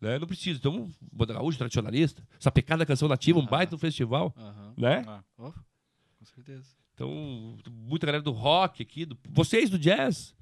Né? 0.00 0.18
Não 0.18 0.26
precisa. 0.26 0.58
Então, 0.58 0.88
banda 1.12 1.34
gaúcha 1.34 1.58
tradicionalista, 1.58 2.22
essa 2.38 2.52
pecada 2.52 2.86
canção 2.86 3.08
nativa, 3.08 3.38
um 3.38 3.42
Aham. 3.42 3.50
baita 3.50 3.72
no 3.72 3.78
festival, 3.78 4.32
Aham. 4.36 4.74
né? 4.76 5.04
Ah, 5.06 5.22
Oh, 5.36 5.52
com 5.52 6.24
certeza. 6.34 6.66
Então, 6.94 7.56
muita 7.70 8.06
galera 8.06 8.22
do 8.22 8.30
rock 8.32 8.82
aqui, 8.82 9.04
do- 9.04 9.16
vocês 9.30 9.70
do 9.70 9.78
jazz, 9.78 10.34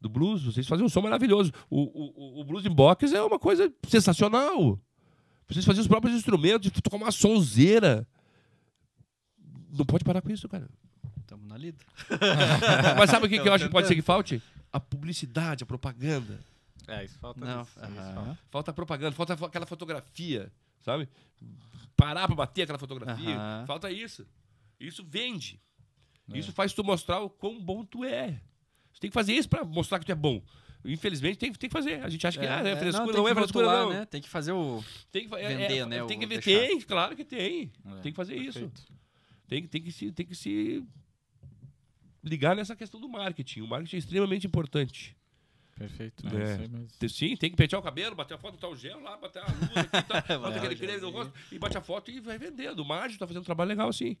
do 0.00 0.08
blues, 0.08 0.42
vocês 0.42 0.66
fazem 0.66 0.84
um 0.84 0.88
som 0.88 1.00
maravilhoso. 1.02 1.52
O, 1.70 1.80
o, 1.82 2.40
o- 2.40 2.44
blues 2.44 2.64
in 2.66 2.70
box 2.70 3.12
é 3.12 3.22
uma 3.22 3.38
coisa 3.38 3.72
sensacional. 3.88 4.78
Vocês 5.48 5.64
fazem 5.64 5.80
os 5.82 5.88
próprios 5.88 6.14
instrumentos, 6.16 6.70
tocar 6.82 6.96
uma 6.96 7.10
sonzeira. 7.12 8.06
Não 9.70 9.84
pode 9.84 10.04
parar 10.04 10.20
com 10.22 10.30
isso, 10.30 10.48
cara. 10.48 10.68
Tamo 11.26 11.46
na 11.46 11.56
lida. 11.56 11.78
Mas 12.98 13.10
sabe 13.10 13.26
o 13.26 13.28
que, 13.28 13.38
que 13.38 13.48
eu 13.48 13.52
acho 13.52 13.64
que 13.66 13.70
pode 13.70 13.86
ser 13.86 13.94
que 13.94 14.02
falte? 14.02 14.42
A 14.72 14.80
publicidade, 14.80 15.62
a 15.62 15.66
propaganda. 15.66 16.40
É, 16.92 17.04
isso 17.04 17.18
falta. 17.18 17.40
Não, 17.44 17.62
isso 17.62 17.78
aham. 17.80 18.14
falta. 18.14 18.38
Falta 18.50 18.72
propaganda, 18.72 19.12
falta 19.16 19.32
aquela 19.32 19.66
fotografia, 19.66 20.52
sabe? 20.80 21.08
Parar 21.96 22.26
pra 22.26 22.36
bater 22.36 22.62
aquela 22.62 22.78
fotografia. 22.78 23.36
Aham. 23.36 23.66
Falta 23.66 23.90
isso. 23.90 24.26
Isso 24.78 25.04
vende. 25.04 25.60
É. 26.32 26.38
Isso 26.38 26.52
faz 26.52 26.72
tu 26.72 26.82
mostrar 26.84 27.20
o 27.20 27.30
quão 27.30 27.60
bom 27.60 27.84
tu 27.84 28.04
é. 28.04 28.40
Você 28.92 29.00
tem 29.00 29.10
que 29.10 29.14
fazer 29.14 29.32
isso 29.32 29.48
pra 29.48 29.64
mostrar 29.64 29.98
que 29.98 30.06
tu 30.06 30.12
é 30.12 30.14
bom. 30.14 30.42
Infelizmente 30.84 31.38
tem, 31.38 31.52
tem 31.52 31.70
que 31.70 31.72
fazer. 31.72 32.02
A 32.02 32.08
gente 32.08 32.26
acha 32.26 32.38
que 32.38 32.46
ah, 32.46 32.58
é, 32.58 32.76
frescura, 32.76 33.06
não, 33.06 33.12
tem 33.12 33.24
é 33.24 33.28
que 33.28 33.34
frescura, 33.34 33.66
não. 33.66 33.90
Né? 33.90 34.04
Tem 34.04 34.20
que 34.20 34.28
fazer 34.28 34.52
o. 34.52 34.84
Tem 35.12 35.28
que 35.28 35.34
é- 35.36 35.48
Vender, 35.48 35.78
é- 35.78 35.86
né, 35.86 36.04
Tem 36.06 36.18
que 36.18 36.26
ver. 36.26 36.42
Tem, 36.42 36.80
claro 36.80 37.14
que 37.14 37.24
tem. 37.24 37.70
É, 37.84 38.00
Tem 38.00 38.12
que 38.12 38.16
fazer 38.16 38.36
isso. 38.36 38.58
perfeito. 38.58 38.82
Tem, 39.46 39.66
tem, 39.66 39.82
que 39.82 39.92
se, 39.92 40.10
tem 40.10 40.26
que 40.26 40.34
se 40.34 40.84
ligar 42.22 42.56
nessa 42.56 42.74
questão 42.74 43.00
do 43.00 43.08
marketing. 43.08 43.60
O 43.60 43.68
marketing 43.68 43.96
é 43.96 43.98
extremamente 43.98 44.46
importante. 44.46 45.16
Perfeito. 45.76 46.24
É. 46.28 46.30
É. 46.40 46.44
Isso 46.52 46.62
aí 46.62 46.68
mesmo. 46.68 47.08
Sim, 47.08 47.36
tem 47.36 47.50
que 47.50 47.56
pentear 47.56 47.80
o 47.80 47.82
cabelo, 47.84 48.14
bater 48.14 48.34
a 48.34 48.38
foto, 48.38 48.52
botar 48.54 48.68
o 48.68 48.76
gel 48.76 49.00
lá, 49.00 49.16
bater 49.16 49.42
a 49.42 49.46
luz 49.46 49.62
aqui, 49.76 50.08
tá, 50.08 50.22
bota 50.38 50.56
aquele 50.56 50.76
creme 50.76 51.00
no 51.00 51.10
rosto 51.10 51.32
e 51.50 51.58
bate 51.58 51.76
a 51.76 51.80
foto 51.80 52.10
e 52.10 52.20
vai 52.20 52.38
vendendo. 52.38 52.80
O 52.80 52.84
Mágio 52.84 53.18
tá 53.18 53.26
fazendo 53.26 53.42
um 53.42 53.44
trabalho 53.46 53.68
legal 53.68 53.88
assim. 53.88 54.16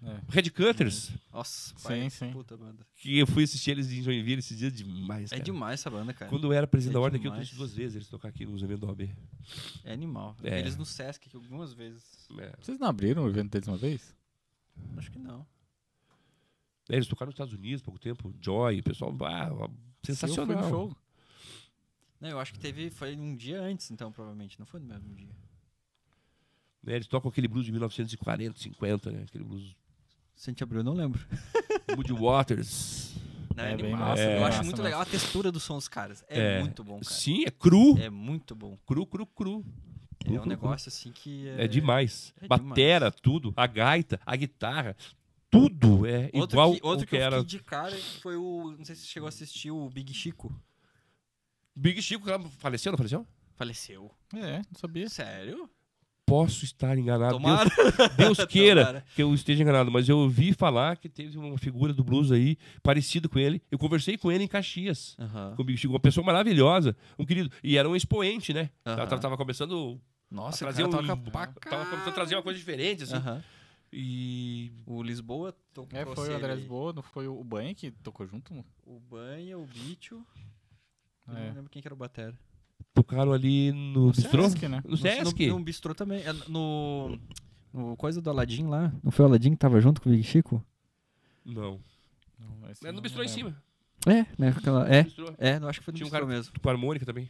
É. 0.00 0.20
Red 0.28 0.50
Cutters, 0.50 1.10
Nossa, 1.32 1.74
Sim, 1.76 1.82
pai, 1.82 2.10
sim. 2.10 2.30
puta 2.30 2.56
banda. 2.56 2.86
que 2.94 3.18
eu 3.18 3.26
fui 3.26 3.42
assistir 3.42 3.72
eles 3.72 3.90
em 3.90 4.00
Joinville 4.00 4.38
esses 4.38 4.56
dias 4.56 4.72
demais, 4.72 5.32
É 5.32 5.36
cara. 5.36 5.42
demais 5.42 5.80
essa 5.80 5.90
banda, 5.90 6.14
cara. 6.14 6.30
Quando 6.30 6.44
eu 6.46 6.52
era 6.52 6.68
presidente 6.68 6.92
É 6.92 6.94
da 6.94 7.00
ordem 7.00 7.18
aqui, 7.18 7.26
eu 7.26 7.32
trouxe 7.32 7.56
duas 7.56 7.74
vezes 7.74 7.96
eles 7.96 8.08
tocar 8.08 8.28
aqui 8.28 8.46
nos 8.46 8.62
eventos 8.62 8.82
da 8.82 8.86
OAB. 8.86 9.10
É 9.84 9.92
animal. 9.92 10.36
É. 10.44 10.60
Eles 10.60 10.76
no 10.76 10.84
Sesc 10.86 11.26
aqui 11.26 11.36
algumas 11.36 11.72
vezes. 11.72 12.28
É. 12.38 12.52
Vocês 12.60 12.78
não 12.78 12.86
abriram 12.86 13.24
o 13.24 13.28
evento 13.28 13.50
deles 13.50 13.66
uma 13.66 13.76
vez? 13.76 14.14
Acho 14.96 15.10
que 15.10 15.18
não. 15.18 15.44
É, 16.88 16.94
Eles 16.94 17.08
tocaram 17.08 17.26
nos 17.30 17.34
Estados 17.34 17.52
Unidos 17.54 17.82
há 17.82 17.84
pouco 17.84 17.98
tempo, 17.98 18.32
Joy, 18.40 18.78
o 18.78 18.82
pessoal, 18.84 19.16
ah, 19.24 19.68
sensacional. 20.02 20.62
no 20.62 20.68
show. 20.68 20.96
Não, 22.20 22.28
eu 22.30 22.38
acho 22.40 22.52
que 22.52 22.58
teve. 22.58 22.90
Foi 22.90 23.16
um 23.16 23.34
dia 23.36 23.60
antes, 23.60 23.90
então, 23.90 24.10
provavelmente. 24.10 24.58
Não 24.58 24.66
foi 24.66 24.80
no 24.80 24.86
mesmo 24.86 25.14
dia. 25.14 25.28
Né, 26.82 26.94
Eles 26.96 27.06
tocam 27.06 27.28
aquele 27.30 27.48
blues 27.48 27.64
de 27.64 27.70
1940, 27.72 28.58
50, 28.58 29.10
né? 29.12 29.22
Aquele 29.22 29.44
blues 29.44 29.76
Se 30.34 30.50
a 30.50 30.52
gente 30.52 30.62
abriu, 30.62 30.80
eu 30.80 30.84
não 30.84 30.94
lembro. 30.94 31.20
Moody 31.96 32.12
Waters. 32.12 33.14
Não, 33.56 33.64
É 33.64 33.72
é, 33.72 33.76
bem 33.76 33.92
massa, 33.92 34.22
eu 34.22 34.26
bem 34.28 34.36
acho 34.36 34.42
massa 34.42 34.56
muito 34.62 34.70
mesmo. 34.76 34.84
legal 34.84 35.00
a 35.00 35.04
textura 35.06 35.50
do 35.52 35.58
som 35.60 35.74
dos 35.76 35.88
caras. 35.88 36.24
É, 36.28 36.60
muito 36.60 36.84
bom, 36.84 37.00
cara. 37.00 37.04
Sim, 37.14 37.44
é 37.46 37.50
cru. 37.50 37.98
É 37.98 38.08
muito 38.10 38.54
bom. 38.54 38.76
Cru, 38.86 39.04
cru, 39.06 39.26
cru. 39.26 39.64
É 40.20 40.24
Cru, 40.24 40.34
um 40.34 40.38
cru, 40.40 40.48
negócio 40.48 40.88
assim 40.88 41.12
que. 41.12 41.48
É, 41.50 41.66
demais. 41.68 42.32
é 42.40 42.46
Batera, 42.48 43.10
tudo. 43.10 43.52
A 43.56 43.66
gaita, 43.66 44.20
a 44.26 44.34
guitarra, 44.36 44.96
tudo 45.50 46.06
é 46.06 46.30
Outro 46.34 46.54
igual 46.56 46.74
que, 46.74 46.80
outro 46.82 47.06
que, 47.06 47.16
eu 47.16 47.20
era. 47.20 47.40
fiquei 47.40 47.58
de 47.58 47.64
cara 47.64 47.96
foi 48.20 48.36
o. 48.36 48.74
Não 48.76 48.84
sei 48.84 48.94
se 48.94 49.02
você 49.02 49.08
chegou 49.08 49.26
a 49.26 49.30
assistir 49.30 49.70
o 49.70 49.88
Big 49.88 50.12
Chico. 50.12 50.54
Big 51.74 52.00
Chico 52.02 52.26
faleceu, 52.58 52.92
não 52.92 52.96
faleceu? 52.96 53.26
Faleceu. 53.54 54.10
É, 54.34 54.58
não 54.58 54.78
sabia. 54.78 55.08
Sério? 55.08 55.68
Posso 56.26 56.64
estar 56.64 56.98
enganado. 56.98 57.34
Tomara. 57.34 57.70
Deus, 58.16 58.36
Deus 58.36 58.44
queira 58.50 58.84
Tomara. 58.84 59.04
que 59.14 59.22
eu 59.22 59.32
esteja 59.32 59.62
enganado, 59.62 59.90
mas 59.90 60.08
eu 60.08 60.18
ouvi 60.18 60.52
falar 60.52 60.96
que 60.98 61.08
teve 61.08 61.38
uma 61.38 61.56
figura 61.56 61.94
do 61.94 62.04
blues 62.04 62.30
aí 62.30 62.58
parecido 62.82 63.28
com 63.30 63.38
ele. 63.38 63.62
Eu 63.70 63.78
conversei 63.78 64.18
com 64.18 64.30
ele 64.30 64.44
em 64.44 64.48
Caxias. 64.48 65.16
Com 65.56 65.62
o 65.62 65.64
Big 65.64 65.78
Chico, 65.78 65.94
uma 65.94 66.00
pessoa 66.00 66.24
maravilhosa, 66.26 66.94
um 67.18 67.24
querido. 67.24 67.50
E 67.64 67.78
era 67.78 67.88
um 67.88 67.96
expoente, 67.96 68.52
né? 68.52 68.68
Aham. 68.84 68.96
Tava, 69.06 69.18
tava 69.20 69.36
começando 69.38 69.98
Nossa, 70.30 70.58
trazer 70.58 70.82
cara 70.90 71.02
um, 71.02 71.06
toca 71.06 71.16
pra 71.30 71.46
tava 71.46 71.86
começando 71.86 72.08
a 72.08 72.12
trazer 72.12 72.34
uma 72.36 72.42
coisa 72.42 72.58
diferente, 72.58 73.04
assim. 73.04 73.14
E 73.92 74.70
O 74.86 75.02
Lisboa 75.02 75.54
tocou 75.72 75.98
É, 75.98 76.04
foi 76.04 76.24
o 76.24 76.26
ele 76.28 76.34
André 76.34 76.52
aí. 76.52 76.58
Lisboa, 76.58 76.92
não 76.92 77.02
foi 77.02 77.26
o 77.26 77.42
Banha 77.42 77.74
que 77.74 77.90
tocou 77.90 78.26
junto? 78.26 78.64
O 78.84 79.00
Banha, 79.00 79.58
o 79.58 79.64
Bicho. 79.66 80.22
Eu 81.26 81.36
É. 81.36 81.48
não 81.48 81.54
lembro 81.56 81.70
quem 81.70 81.80
que 81.80 81.88
era 81.88 81.94
o 81.94 81.96
Batera. 81.98 82.38
tocaram 82.94 83.32
ali 83.32 83.72
no, 83.72 84.06
No 84.06 84.12
bistrô? 84.12 84.42
Sesc, 84.48 84.68
né? 84.68 84.82
No 84.84 84.96
Sesc? 84.96 85.46
No, 85.46 85.58
no 85.58 85.64
bistrô 85.64 85.94
também. 85.94 86.20
É, 86.22 86.32
No, 86.48 87.18
no 87.72 87.96
coisa 87.96 88.20
do 88.20 88.28
Aladim 88.30 88.66
lá. 88.66 88.92
Não 89.02 89.10
foi 89.10 89.24
o 89.24 89.28
Aladim 89.28 89.50
que 89.52 89.56
tava 89.56 89.80
junto 89.80 90.00
com 90.02 90.08
o 90.08 90.12
Big 90.12 90.22
Chico? 90.24 90.62
Não. 91.44 91.80
Não, 92.38 92.68
É 92.68 92.86
no 92.88 92.92
não 92.94 93.00
bistrô 93.02 93.22
em 93.22 93.28
cima. 93.28 93.56
É, 94.06 94.26
né? 94.38 94.48
Aquela, 94.56 94.86
é, 94.94 95.06
é, 95.38 95.58
não 95.58 95.68
acho 95.68 95.80
que 95.80 95.84
foi 95.84 95.92
no 95.92 95.96
Tinha 95.96 96.06
um 96.06 96.10
cara 96.10 96.24
mesmo. 96.26 96.52
com 96.60 96.68
a 96.68 96.72
harmônica 96.72 97.04
também. 97.06 97.28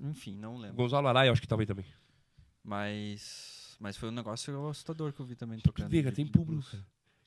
Enfim, 0.00 0.34
não 0.34 0.56
lembro. 0.56 0.76
Gonzalo 0.76 1.06
Araia, 1.08 1.30
acho 1.30 1.40
que 1.40 1.46
tava 1.48 1.62
aí 1.62 1.66
também. 1.66 1.84
Mas, 2.64 3.57
mas 3.78 3.96
foi 3.96 4.08
um 4.08 4.12
negócio 4.12 4.68
assustador 4.68 5.12
que 5.12 5.20
eu 5.20 5.26
vi 5.26 5.34
também 5.34 5.58
tocando. 5.60 5.88
Vê, 5.88 5.98
cara, 6.02 6.10
de- 6.10 6.16
tem 6.16 6.26
público. 6.26 6.64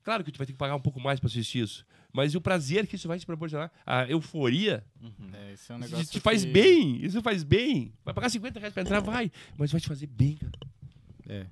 Claro 0.03 0.23
que 0.23 0.31
tu 0.31 0.37
vai 0.39 0.47
ter 0.47 0.53
que 0.53 0.57
pagar 0.57 0.75
um 0.75 0.81
pouco 0.81 0.99
mais 0.99 1.19
pra 1.19 1.27
assistir 1.27 1.59
isso. 1.59 1.85
Mas 2.11 2.33
o 2.33 2.41
prazer 2.41 2.87
que 2.87 2.95
isso 2.95 3.07
vai 3.07 3.19
te 3.19 3.25
proporcionar, 3.25 3.71
a 3.85 4.05
euforia, 4.09 4.83
Uhum. 4.99 5.11
É, 5.33 5.53
esse 5.53 5.71
é 5.71 5.75
um 5.75 5.79
isso 5.79 5.89
negócio 5.91 6.11
te 6.11 6.19
faz 6.19 6.43
que- 6.43 6.51
bem. 6.51 7.05
Isso 7.05 7.21
faz 7.21 7.43
bem. 7.43 7.93
Vai 8.03 8.13
pagar 8.13 8.29
50 8.29 8.59
reais 8.59 8.73
pra 8.73 8.81
entrar, 8.81 8.99
vai. 8.99 9.31
Mas 9.57 9.71
vai 9.71 9.79
te 9.79 9.87
fazer 9.87 10.07
bem, 10.07 10.37
cara. 10.37 10.51
É. 11.29 11.45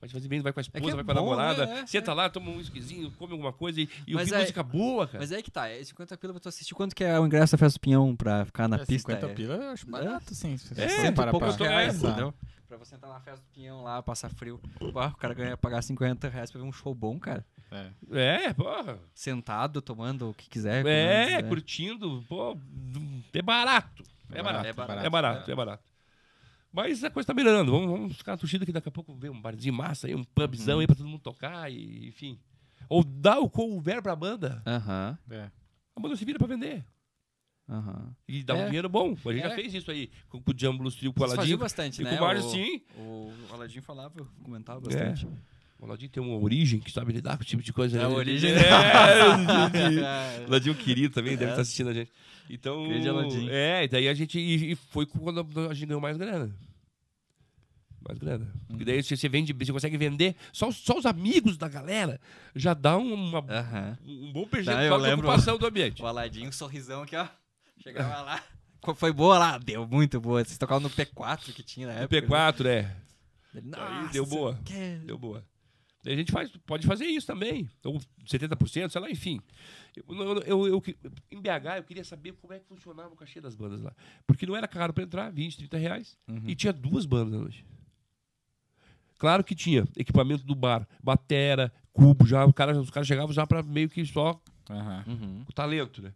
Vai 0.00 0.08
te 0.08 0.12
fazer 0.12 0.28
bem, 0.28 0.40
vai 0.40 0.52
com 0.52 0.60
a 0.60 0.62
esposa, 0.62 0.80
que 0.84 0.90
é 0.90 0.94
vai 0.94 1.04
com 1.04 1.10
a 1.10 1.14
bom, 1.14 1.20
namorada? 1.20 1.64
É, 1.64 1.86
senta 1.86 2.12
lá, 2.14 2.28
toma 2.30 2.50
um 2.50 2.56
whiskyzinho, 2.58 3.10
come 3.12 3.32
alguma 3.32 3.52
coisa 3.52 3.80
e, 3.80 3.88
e 4.06 4.14
Mas 4.14 4.28
ouvir 4.28 4.34
é- 4.34 4.40
música 4.42 4.62
boa, 4.62 5.06
cara. 5.06 5.18
Mas 5.20 5.32
é 5.32 5.42
que 5.42 5.50
tá, 5.50 5.68
é 5.68 5.82
50 5.82 6.16
pila 6.16 6.32
pra 6.32 6.40
tu 6.40 6.48
assistir. 6.48 6.72
Quanto 6.74 6.94
que 6.94 7.02
é 7.02 7.18
o 7.18 7.26
ingresso 7.26 7.52
da 7.52 7.58
Festa 7.58 7.78
do 7.78 7.80
Pinhão 7.82 8.14
pra 8.14 8.44
ficar 8.44 8.68
na 8.68 8.76
É, 8.76 8.78
pista? 8.80 9.12
50 9.12 9.26
é, 9.26 9.34
pila 9.34 9.54
eu 9.56 9.70
acho 9.70 9.86
barato, 9.88 10.34
sim. 10.36 10.56
Se 10.56 10.72
É, 10.80 10.88
você 10.88 11.12
parar 11.12 11.30
poucos 11.32 11.56
pra 11.56 11.68
reais, 11.68 11.94
pensar. 11.94 12.08
entendeu? 12.10 12.34
Pra 12.68 12.76
você 12.76 12.94
entrar 12.96 13.08
na 13.08 13.20
Festa 13.20 13.40
do 13.44 13.52
Pinhão 13.54 13.82
lá, 13.82 14.02
passar 14.02 14.28
frio. 14.28 14.60
Pô, 14.78 14.88
o 14.88 15.16
cara 15.16 15.32
ganha 15.32 15.56
pagar 15.56 15.82
50 15.82 16.28
reais 16.28 16.50
pra 16.50 16.60
ver 16.60 16.66
um 16.66 16.72
show 16.72 16.94
bom, 16.94 17.18
cara. 17.18 17.44
É. 17.70 18.44
É, 18.46 18.52
porra. 18.54 18.98
Sentado, 19.14 19.80
tomando 19.80 20.28
o 20.30 20.34
que 20.34 20.48
quiser. 20.50 20.84
É, 20.86 21.42
curtindo. 21.42 22.22
Pô, 22.28 22.56
é 23.32 23.42
barato. 23.42 24.02
É 24.30 24.38
É 24.38 24.42
barato. 24.42 24.66
É 24.66 24.72
barato. 24.74 25.06
É 25.06 25.10
barato, 25.10 25.50
é 25.50 25.54
barato. 25.54 25.84
Mas 26.70 27.02
a 27.02 27.10
coisa 27.10 27.26
tá 27.26 27.32
melhorando. 27.32 27.72
Vamos, 27.72 27.88
vamos 27.90 28.16
ficar 28.18 28.32
na 28.32 28.38
torcida 28.38 28.66
que 28.66 28.72
daqui 28.72 28.88
a 28.90 28.92
pouco 28.92 29.14
vem 29.14 29.30
um 29.30 29.40
barzinho 29.40 29.72
massa 29.74 30.06
aí, 30.06 30.14
um 30.14 30.22
pubzão 30.22 30.74
Uhum. 30.76 30.80
aí 30.82 30.86
pra 30.86 30.94
todo 30.96 31.08
mundo 31.08 31.22
tocar 31.22 31.72
e, 31.72 32.08
enfim. 32.08 32.38
Ou 32.88 33.02
dar 33.02 33.38
o 33.38 33.48
cover 33.48 34.02
pra 34.02 34.14
banda. 34.14 34.62
Aham, 34.66 35.18
É. 35.30 35.50
A 35.96 36.00
banda 36.00 36.14
se 36.16 36.24
vira 36.24 36.38
pra 36.38 36.46
vender. 36.46 36.84
Aham. 37.68 38.14
E 38.26 38.42
dá 38.42 38.54
um 38.54 38.62
É. 38.62 38.66
dinheiro 38.66 38.88
bom. 38.88 39.16
A 39.24 39.32
gente 39.32 39.44
É. 39.44 39.48
já 39.48 39.54
fez 39.54 39.74
isso 39.74 39.90
aí 39.90 40.10
com 40.28 40.38
o 40.38 40.42
Jambulus 40.56 40.94
Trio, 40.96 41.12
com 41.12 41.20
o 41.20 41.24
Aladim. 41.24 41.56
bastante, 41.56 42.00
E 42.00 42.04
né? 42.04 42.10
com 42.10 42.16
o 42.16 42.20
Mário, 42.26 42.44
o, 42.44 42.50
sim. 42.50 42.80
O 42.96 43.32
Aladim 43.52 43.80
falava, 43.80 44.26
comentava 44.42 44.80
É. 44.80 44.82
bastante. 44.84 45.26
O 45.80 45.84
Aladim 45.84 46.08
tem 46.08 46.20
uma 46.22 46.36
origem 46.36 46.80
que 46.80 46.90
sabe 46.90 47.12
lidar 47.12 47.36
com 47.36 47.42
esse 47.42 47.50
tipo 47.50 47.62
de 47.62 47.72
coisa. 47.72 47.96
É 47.96 48.00
né? 48.00 48.06
a 48.06 48.08
origem. 48.08 48.50
É, 48.52 48.56
o 50.48 50.50
Ladinho 50.50 50.74
querido 50.74 51.14
também, 51.14 51.32
deve 51.36 51.46
É. 51.46 51.50
estar 51.50 51.62
assistindo 51.62 51.90
a 51.90 51.94
gente. 51.94 52.10
Então, 52.50 52.86
é, 53.50 53.84
e 53.84 53.88
daí 53.88 54.08
a 54.08 54.14
gente 54.14 54.38
e, 54.38 54.72
e 54.72 54.74
foi 54.74 55.04
quando 55.06 55.46
a 55.70 55.74
gente 55.74 55.86
ganhou 55.86 56.00
mais 56.00 56.16
grana. 56.16 56.50
Mais 58.08 58.18
grana. 58.18 58.44
Uhum. 58.44 58.66
Porque 58.68 58.84
daí 58.84 59.02
você, 59.02 59.16
você 59.16 59.28
vende, 59.28 59.52
você 59.52 59.70
consegue 59.72 59.96
vender, 59.98 60.34
só, 60.52 60.68
os- 60.68 60.76
só 60.78 60.96
os 60.98 61.04
amigos 61.04 61.56
da 61.58 61.68
galera 61.68 62.18
já 62.54 62.72
dá 62.72 62.96
um, 62.96 63.12
uma, 63.12 63.38
Aham. 63.40 63.98
um 64.06 64.32
bom 64.32 64.46
percentual 64.46 64.98
de 64.98 65.06
lembro. 65.06 65.26
ocupação 65.28 65.58
do 65.58 65.66
ambiente. 65.66 66.00
O 66.02 66.06
Aladim, 66.06 66.46
um 66.46 66.52
sorrisão 66.52 67.02
aqui, 67.02 67.16
ó. 67.16 67.26
Chegava 67.78 68.22
lá. 68.22 68.42
Foi 68.96 69.12
boa 69.12 69.38
lá? 69.38 69.58
Deu 69.58 69.86
muito 69.86 70.20
boa. 70.20 70.44
Vocês 70.44 70.56
tocavam 70.58 70.80
no 70.82 70.90
P4 70.90 71.52
que 71.52 71.62
tinha 71.62 71.86
na 71.88 71.94
O 71.94 71.96
época. 72.04 72.22
P4, 72.22 72.66
é. 72.66 72.82
né? 72.82 72.96
Ele, 73.54 73.64
Aí 73.74 74.00
"Nossa, 74.00 74.12
deu 74.12 74.24
você 74.24 74.34
boa. 74.36 74.60
quer?" 74.64 74.98
Deu 75.00 75.18
boa. 75.18 75.44
Daí 76.04 76.14
a 76.14 76.16
gente 76.16 76.30
faz, 76.30 76.48
pode 76.64 76.86
fazer 76.86 77.06
isso 77.06 77.26
também. 77.26 77.68
Ou 77.84 78.00
70%, 78.24 78.88
sei 78.90 79.00
lá, 79.00 79.10
enfim. 79.10 79.40
Eu, 79.96 80.04
eu, 80.14 80.42
eu- 80.42 80.66
eu- 80.68 80.82
em 81.30 81.40
BH, 81.40 81.76
eu 81.78 81.82
queria 81.82 82.04
saber 82.04 82.32
como 82.34 82.52
é 82.52 82.60
que 82.60 82.66
funcionava 82.66 83.12
o 83.12 83.16
cachê 83.16 83.40
das 83.40 83.56
bandas 83.56 83.82
lá. 83.82 83.92
Porque 84.26 84.46
não 84.46 84.54
era 84.56 84.68
caro 84.68 84.92
pra 84.94 85.02
entrar, 85.02 85.30
20, 85.30 85.56
30 85.58 85.76
reais. 85.76 86.16
Uhum. 86.28 86.42
E 86.46 86.54
tinha 86.54 86.72
duas 86.72 87.04
bandas 87.04 87.38
noite. 87.40 87.66
Claro 89.18 89.42
que 89.42 89.54
tinha 89.56 89.84
equipamento 89.96 90.44
do 90.44 90.54
bar, 90.54 90.86
batera, 91.02 91.72
cubo, 91.92 92.24
já, 92.24 92.44
o 92.44 92.52
cara, 92.52 92.78
os 92.80 92.90
caras 92.90 93.06
chegavam 93.08 93.32
já 93.32 93.44
pra 93.46 93.62
meio 93.62 93.88
que 93.90 94.04
só. 94.06 94.40
Uhum. 94.70 95.44
o 95.48 95.52
talento, 95.52 96.00
né? 96.02 96.12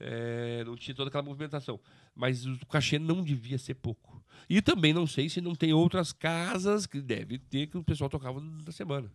É, 0.00 0.62
não 0.64 0.76
tinha 0.76 0.94
toda 0.94 1.08
aquela 1.08 1.22
movimentação. 1.22 1.80
Mas 2.14 2.46
o 2.46 2.66
cachê 2.66 2.98
não 2.98 3.22
devia 3.22 3.58
ser 3.58 3.74
pouco. 3.74 4.22
E 4.48 4.62
também 4.62 4.92
não 4.92 5.06
sei 5.06 5.28
se 5.28 5.40
não 5.40 5.54
tem 5.54 5.72
outras 5.72 6.12
casas 6.12 6.86
que 6.86 7.00
deve 7.00 7.38
ter 7.38 7.66
que 7.66 7.76
o 7.76 7.82
pessoal 7.82 8.08
tocava 8.08 8.40
na 8.40 8.72
semana. 8.72 9.10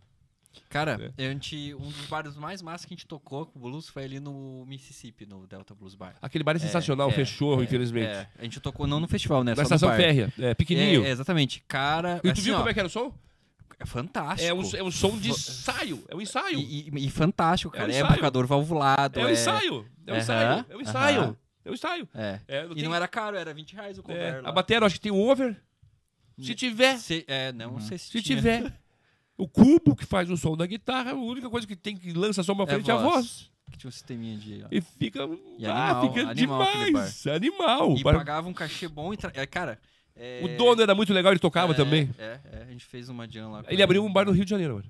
Cara, 0.68 1.12
a 1.16 1.22
gente, 1.22 1.74
um 1.74 1.88
dos 1.88 2.06
bares 2.06 2.36
mais 2.36 2.62
massas 2.62 2.84
que 2.84 2.94
a 2.94 2.96
gente 2.96 3.06
tocou 3.06 3.46
com 3.46 3.58
o 3.58 3.62
blues 3.62 3.88
foi 3.88 4.04
ali 4.04 4.20
no 4.20 4.64
Mississippi, 4.66 5.26
no 5.26 5.46
Delta 5.46 5.74
Blues 5.74 5.94
Bar. 5.94 6.14
Aquele 6.22 6.44
bar 6.44 6.56
é 6.56 6.58
sensacional, 6.58 7.08
é, 7.10 7.12
fechou, 7.12 7.60
é, 7.60 7.64
infelizmente. 7.64 8.06
É, 8.06 8.28
a 8.38 8.42
gente 8.44 8.60
tocou 8.60 8.86
não 8.86 9.00
no 9.00 9.08
festival, 9.08 9.42
né? 9.42 9.54
Na 9.54 9.62
estação 9.62 9.90
férrea, 9.96 10.32
é, 10.38 10.54
pequenininho. 10.54 11.04
É, 11.04 11.08
é, 11.08 11.10
exatamente. 11.10 11.62
Cara, 11.66 12.20
e 12.22 12.28
tu 12.28 12.32
assim, 12.32 12.42
viu 12.42 12.54
ó, 12.54 12.58
como 12.58 12.70
é 12.70 12.74
que 12.74 12.78
era 12.78 12.86
o 12.86 12.90
som? 12.90 13.12
É 13.84 13.86
fantástico. 13.86 14.48
É 14.48 14.54
um, 14.54 14.62
é 14.76 14.82
um 14.82 14.90
som 14.90 15.16
de 15.18 15.30
ensaio. 15.30 16.04
É 16.08 16.16
um 16.16 16.20
ensaio. 16.20 16.58
E, 16.58 16.88
e- 16.90 17.06
e 17.06 17.10
fantástico, 17.10 17.74
É 17.74 17.78
um 17.78 17.80
cara. 17.80 17.90
É, 17.92 17.94
ensaio. 17.94 18.04
amplificador 18.06 18.46
valvulado. 18.46 19.20
é 19.20 19.24
um 19.24 19.30
ensaio. 19.30 19.86
É 20.06 20.12
um 20.12 20.16
ensaio. 20.16 20.66
É 20.68 20.76
um 20.76 20.80
ensaio. 20.80 21.20
aham. 21.20 21.36
É 21.64 21.70
um 21.70 21.74
ensaio. 21.74 22.08
É. 22.14 22.40
É, 22.46 22.64
E 22.66 22.74
tem- 22.74 22.84
não 22.84 22.94
era 22.94 23.08
caro, 23.08 23.36
era 23.36 23.54
20 23.54 23.74
reais 23.74 23.96
o 23.96 24.00
é, 24.00 24.02
cover 24.04 24.42
a 24.44 24.52
bateria, 24.52 24.84
acho 24.86 24.96
que 24.96 25.00
tem 25.00 25.12
um 25.12 25.20
over. 25.20 25.56
Se 26.38 26.54
tiver, 26.54 26.98
Se- 26.98 27.24
é, 27.28 27.52
não 27.52 27.78
sei 27.80 27.96
se, 27.96 28.10
se 28.10 28.20
tiver. 28.22 28.72
O 29.36 29.48
cubo 29.48 29.96
que 29.96 30.04
faz 30.04 30.30
o 30.30 30.36
som 30.36 30.56
da 30.56 30.66
guitarra, 30.66 31.12
a 31.12 31.14
única 31.14 31.48
coisa 31.50 31.66
que 31.66 31.74
tem 31.74 31.96
que 31.96 32.12
lança 32.12 32.42
som 32.42 32.54
pra 32.54 32.64
É 32.64 32.68
frente 32.68 32.90
é 32.90 32.94
a 32.94 32.96
voz. 32.98 33.14
voz. 33.14 33.50
Que 33.72 33.78
tinha 33.78 33.88
um 33.88 33.92
sisteminha 33.92 34.36
de... 34.36 34.62
ó. 34.64 34.68
E 34.70 34.80
fica. 34.80 35.20
E 35.58 35.66
ah, 35.66 35.90
animal, 35.90 36.12
fica 36.14 36.30
animal 36.30 36.84
demais. 36.84 37.26
Animal. 37.26 37.94
E 37.96 38.02
Para- 38.02 38.18
pagava 38.18 38.48
um 38.48 38.52
cachê 38.52 38.86
bom 38.86 39.12
e... 39.12 39.16
Tra... 39.16 39.32
É, 39.34 39.46
cara... 39.46 39.78
é- 40.16 40.40
O 40.44 40.56
dono 40.56 40.80
era 40.82 40.94
muito 40.94 41.12
legal, 41.12 41.32
ele 41.32 41.38
tocava 41.40 41.72
é, 41.72 41.76
também. 41.76 42.10
É, 42.18 42.40
é, 42.52 42.62
a 42.62 42.70
gente 42.70 42.84
fez 42.84 43.08
uma 43.08 43.28
jam 43.28 43.50
lá. 43.52 43.62
com 43.62 43.70
Ele 43.70 43.82
abriu 43.82 44.04
um 44.04 44.12
bar 44.12 44.24
no 44.26 44.32
Rio 44.32 44.44
de 44.44 44.50
Janeiro, 44.50 44.74
mano. 44.76 44.86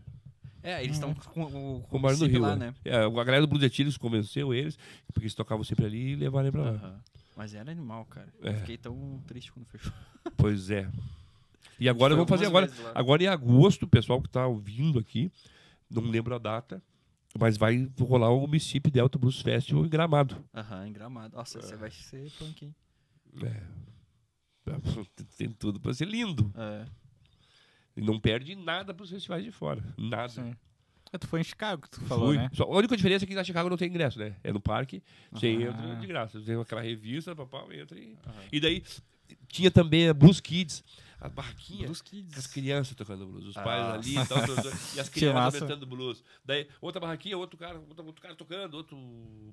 É, 0.63 0.83
eles 0.83 0.97
estão 0.97 1.15
com, 1.15 1.43
o- 1.43 1.81
Com 1.83 1.99
um 1.99 2.01
bar 2.01 2.17
no 2.17 2.27
Rio. 2.27 2.41
lá, 2.41 2.57
né? 2.57 2.67
né? 2.69 2.75
É, 2.85 2.97
a 3.05 3.09
galera 3.25 3.43
do 3.43 3.47
Blues 3.47 3.63
Etílicos 3.63 3.99
convenceu 3.99 4.55
eles, 4.55 4.79
porque 5.13 5.21
eles 5.25 5.35
tocavam 5.35 5.63
sempre 5.63 5.85
ali 5.85 6.13
e 6.13 6.17
levaram 6.17 6.47
ele 6.47 6.53
pra 6.53 6.71
lá. 6.71 7.01
Mas 7.37 7.55
era 7.55 7.71
animal, 7.71 8.05
cara. 8.07 8.33
É. 8.43 8.49
Eu 8.51 8.55
fiquei 8.61 8.79
tão 8.79 9.23
triste 9.27 9.53
quando 9.53 9.67
fechou. 9.67 9.93
Pois 10.39 10.71
é. 10.71 10.89
E 11.79 11.87
agora 11.89 12.15
vamos 12.15 12.31
fazer 12.31 12.47
agora. 12.47 12.71
Agora 12.95 13.23
em 13.23 13.27
agosto, 13.27 13.83
o 13.83 13.89
pessoal 13.89 14.23
que 14.23 14.29
tá 14.29 14.47
ouvindo 14.47 14.99
aqui, 14.99 15.31
não 15.91 16.03
lembro 16.03 16.35
a 16.35 16.39
data, 16.39 16.83
Mas 17.39 17.57
vai 17.59 17.91
rolar 18.01 18.31
o 18.31 18.47
Mississippi 18.47 18.91
Delta 18.91 19.19
Blues 19.19 19.41
Festival 19.43 19.85
em 19.85 19.89
Gramado. 19.89 20.43
Aham, 20.55 20.87
em 20.87 20.93
gramado. 20.93 21.37
Nossa, 21.37 21.61
você 21.61 21.75
vai 21.77 21.91
ser 21.91 22.31
punk, 22.39 22.65
hein? 22.67 22.75
É. 23.43 23.61
Tem 25.37 25.51
tudo 25.51 25.81
pra 25.81 25.93
ser 25.95 26.07
lindo. 26.07 26.53
É. 26.57 26.85
E 27.97 28.01
não 28.01 28.19
perde 28.19 28.55
nada 28.57 28.93
pros 28.93 29.11
festivais 29.11 29.45
de 29.45 29.51
fora. 29.53 29.83
Nada. 29.97 30.29
Sim. 30.29 30.55
Ah, 31.13 31.19
Tu 31.19 31.29
foi 31.29 31.41
em 31.41 31.45
Chicago, 31.45 31.83
que 31.83 31.91
tu 31.91 32.01
falou, 32.03 32.29
Fui. 32.29 32.37
né? 32.39 32.51
Só- 32.53 32.65
a 32.65 32.77
única 32.77 32.97
diferença 32.97 33.25
é 33.25 33.29
que 33.29 33.35
na 33.37 33.45
Chicago 33.45 33.69
não 33.71 33.77
tem 33.77 33.89
ingresso, 33.89 34.19
né? 34.19 34.35
É 34.43 34.53
no 34.53 34.59
parque, 34.61 35.01
você 35.31 35.47
Ah. 35.47 35.51
entra 35.71 35.97
de 35.97 36.07
graça. 36.09 36.41
Tem 36.41 36.61
aquela 36.61 36.81
revista, 36.83 37.37
papá, 37.37 37.65
entra 37.73 37.97
e... 37.99 38.17
Aham. 38.27 38.35
E 38.53 38.59
daí 38.61 38.83
tinha 39.47 39.71
também 39.71 40.09
a 40.09 40.15
Blues 40.15 40.41
Kids, 40.41 40.83
a 41.25 41.29
barraquinha. 41.31 41.87
Blues 41.87 42.03
Com 42.03 42.07
as 42.17 42.23
Kids. 42.23 42.47
crianças 42.49 42.95
tocando 42.95 43.27
blues, 43.27 43.47
os 43.47 43.57
Ah. 43.57 43.63
pais 43.63 43.85
ali 43.95 44.19
e 44.19 44.27
tal, 44.27 44.39
e 44.95 45.01
as 45.01 45.09
crianças 45.09 45.35
massa. 45.35 45.57
aumentando 45.59 45.87
blues. 45.87 46.23
Daí 46.45 46.69
outra 46.81 47.01
barraquinha, 47.01 47.37
outro 47.39 47.57
cara, 47.57 47.79
outro, 47.79 48.05
outro 48.05 48.21
cara 48.23 48.35
tocando, 48.35 48.75
outro 48.75 48.97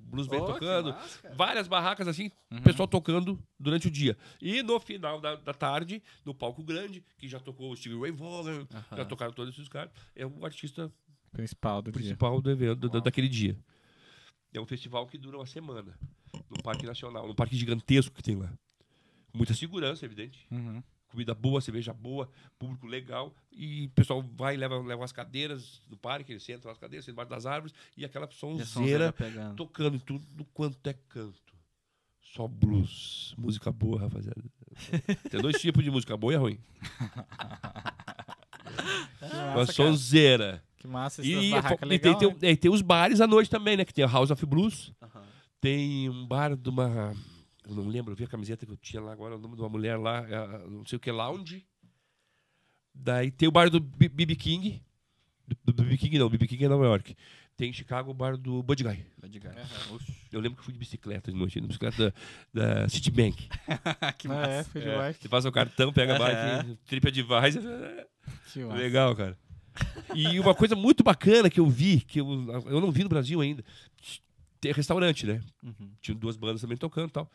blues 0.04 0.26
band 0.26 0.42
Oh, 0.42 0.52
tocando. 0.52 0.90
massa. 0.92 1.34
Várias 1.34 1.66
barracas 1.68 2.06
assim, 2.06 2.30
Uhum. 2.50 2.60
pessoal 2.62 2.86
tocando 2.86 3.42
durante 3.58 3.88
o 3.88 3.90
dia. 3.90 4.16
E 4.40 4.62
no 4.62 4.78
final 4.78 5.20
da, 5.20 5.34
da 5.36 5.54
tarde, 5.54 6.02
no 6.24 6.34
palco 6.34 6.62
grande, 6.62 7.02
que 7.16 7.26
já 7.28 7.40
tocou 7.40 7.72
o 7.72 7.76
Steve 7.76 7.98
Ray 7.98 8.12
Vaughan, 8.12 8.66
já 8.70 8.84
Aham. 8.92 9.04
tocaram 9.06 9.32
todos 9.32 9.54
esses 9.54 9.68
caras, 9.68 9.90
é 10.14 10.26
o 10.26 10.44
artista 10.44 10.92
Principal 11.32 11.80
do 11.80 11.90
dia. 11.90 12.00
principal 12.00 12.40
do 12.40 12.50
evento, 12.50 12.88
da- 12.90 13.00
daquele 13.00 13.28
dia. 13.28 13.58
É 14.52 14.60
um 14.60 14.66
festival 14.66 15.06
que 15.06 15.16
dura 15.16 15.38
uma 15.38 15.46
semana, 15.46 15.98
no 16.50 16.62
Parque 16.62 16.84
Nacional, 16.84 17.26
num 17.26 17.34
parque 17.34 17.56
gigantesco 17.56 18.14
que 18.14 18.22
tem 18.22 18.36
lá. 18.36 18.52
Muita 19.34 19.54
segurança, 19.54 20.04
evidente. 20.04 20.46
Uhum. 20.50 20.82
Comida 21.12 21.34
boa, 21.34 21.60
cerveja 21.60 21.92
boa, 21.92 22.28
público 22.58 22.86
legal. 22.86 23.34
E 23.52 23.84
o 23.86 23.90
pessoal 23.90 24.22
vai 24.34 24.54
e 24.54 24.56
leva, 24.56 24.78
leva 24.80 25.04
as 25.04 25.12
cadeiras 25.12 25.82
do 25.86 25.96
parque, 25.96 26.32
eles 26.32 26.42
sentam 26.42 26.70
nas 26.70 26.78
cadeiras, 26.78 27.04
sentam 27.04 27.22
embaixo 27.22 27.30
das 27.30 27.44
árvores, 27.46 27.74
e 27.94 28.04
aquela 28.04 28.24
E 28.24 28.28
a 28.28 28.64
sonzeira 28.64 29.14
tocando 29.54 29.96
em 29.96 30.00
tudo 30.00 30.24
quanto 30.54 30.84
é 30.88 30.94
canto. 31.10 31.52
Só 32.22 32.48
blues. 32.48 33.34
Música 33.36 33.70
boa, 33.70 34.00
rapaziada. 34.00 34.42
Tem 35.30 35.38
dois 35.40 35.60
tipos 35.60 35.84
de 35.84 35.90
música 35.90 36.16
boa 36.16 36.32
e 36.32 36.36
é 36.36 36.38
ruim. 36.38 36.58
Que 39.18 39.36
Uma 39.54 39.66
sonzeira. 39.66 40.64
Que 40.78 40.88
massa 40.88 41.22
E, 41.22 41.48
e 41.48 41.50
barracas 41.50 41.78
tem, 41.78 41.88
legal, 41.88 42.16
tem, 42.16 42.28
né? 42.28 42.36
é, 42.42 42.56
tem 42.56 42.70
os 42.70 42.82
bares 42.82 43.20
à 43.20 43.26
noite 43.26 43.50
também, 43.50 43.76
né? 43.76 43.84
Que 43.84 43.92
tem 43.94 44.04
a 44.04 44.08
House 44.08 44.30
of 44.30 44.44
Blues. 44.46 44.92
Aham. 45.00 45.22
Tem 45.60 46.08
um 46.08 46.26
bar 46.26 46.56
de 46.56 46.68
uma. 46.68 47.14
Eu 47.68 47.74
não 47.74 47.88
lembro, 47.88 48.12
eu 48.12 48.16
vi 48.16 48.24
a 48.24 48.28
camiseta 48.28 48.66
que 48.66 48.72
eu 48.72 48.76
tinha 48.76 49.00
lá 49.00 49.12
agora, 49.12 49.36
o 49.36 49.38
nome 49.38 49.54
de 49.54 49.62
uma 49.62 49.68
mulher 49.68 49.96
lá, 49.96 50.26
é, 50.28 50.68
não 50.68 50.84
sei 50.84 50.96
o 50.96 51.00
que, 51.00 51.10
Lounge. 51.10 51.64
Daí 52.94 53.30
tem 53.30 53.48
o 53.48 53.52
bar 53.52 53.70
do 53.70 53.80
BB 53.80 54.36
King. 54.36 54.82
Do 55.64 55.72
BB 55.82 55.96
King 55.96 56.18
não, 56.18 56.28
BB 56.28 56.46
King 56.46 56.64
é 56.64 56.68
Nova 56.68 56.84
York. 56.84 57.16
Tem 57.56 57.70
em 57.70 57.72
Chicago 57.72 58.10
o 58.10 58.14
bar 58.14 58.36
do 58.36 58.62
Bud 58.62 58.82
Guy. 58.82 59.06
Bad 59.20 59.38
guy. 59.38 59.48
Oxi. 59.94 60.14
Eu 60.32 60.40
lembro 60.40 60.58
que 60.58 60.64
fui 60.64 60.72
de 60.72 60.78
bicicleta 60.78 61.30
de 61.30 61.36
noite, 61.36 61.60
de 61.60 61.66
bicicleta 61.66 62.14
da, 62.52 62.82
da 62.82 62.88
Citibank. 62.88 63.48
que 64.18 64.28
Ah, 64.28 64.48
é, 64.48 64.64
foi 64.64 64.80
de 64.80 64.88
É, 64.88 65.12
você 65.12 65.28
passa 65.28 65.48
o 65.48 65.52
cartão, 65.52 65.92
pega 65.92 66.16
a 66.16 66.18
bike, 66.18 66.78
TripAdvisor. 66.86 67.62
Que 68.52 68.64
massa. 68.64 68.74
Legal, 68.74 69.14
cara. 69.14 69.38
E 70.14 70.38
uma 70.40 70.54
coisa 70.54 70.74
muito 70.74 71.02
bacana 71.02 71.48
que 71.48 71.60
eu 71.60 71.66
vi, 71.66 72.00
que 72.00 72.20
eu, 72.20 72.26
eu 72.66 72.80
não 72.80 72.90
vi 72.90 73.02
no 73.02 73.08
Brasil 73.08 73.40
ainda, 73.40 73.64
tem 74.60 74.72
restaurante, 74.72 75.26
né? 75.26 75.40
Uhum. 75.62 75.90
Tinha 76.00 76.14
duas 76.14 76.36
bandas 76.36 76.60
também 76.60 76.76
tocando 76.76 77.08
e 77.08 77.12
tal. 77.12 77.30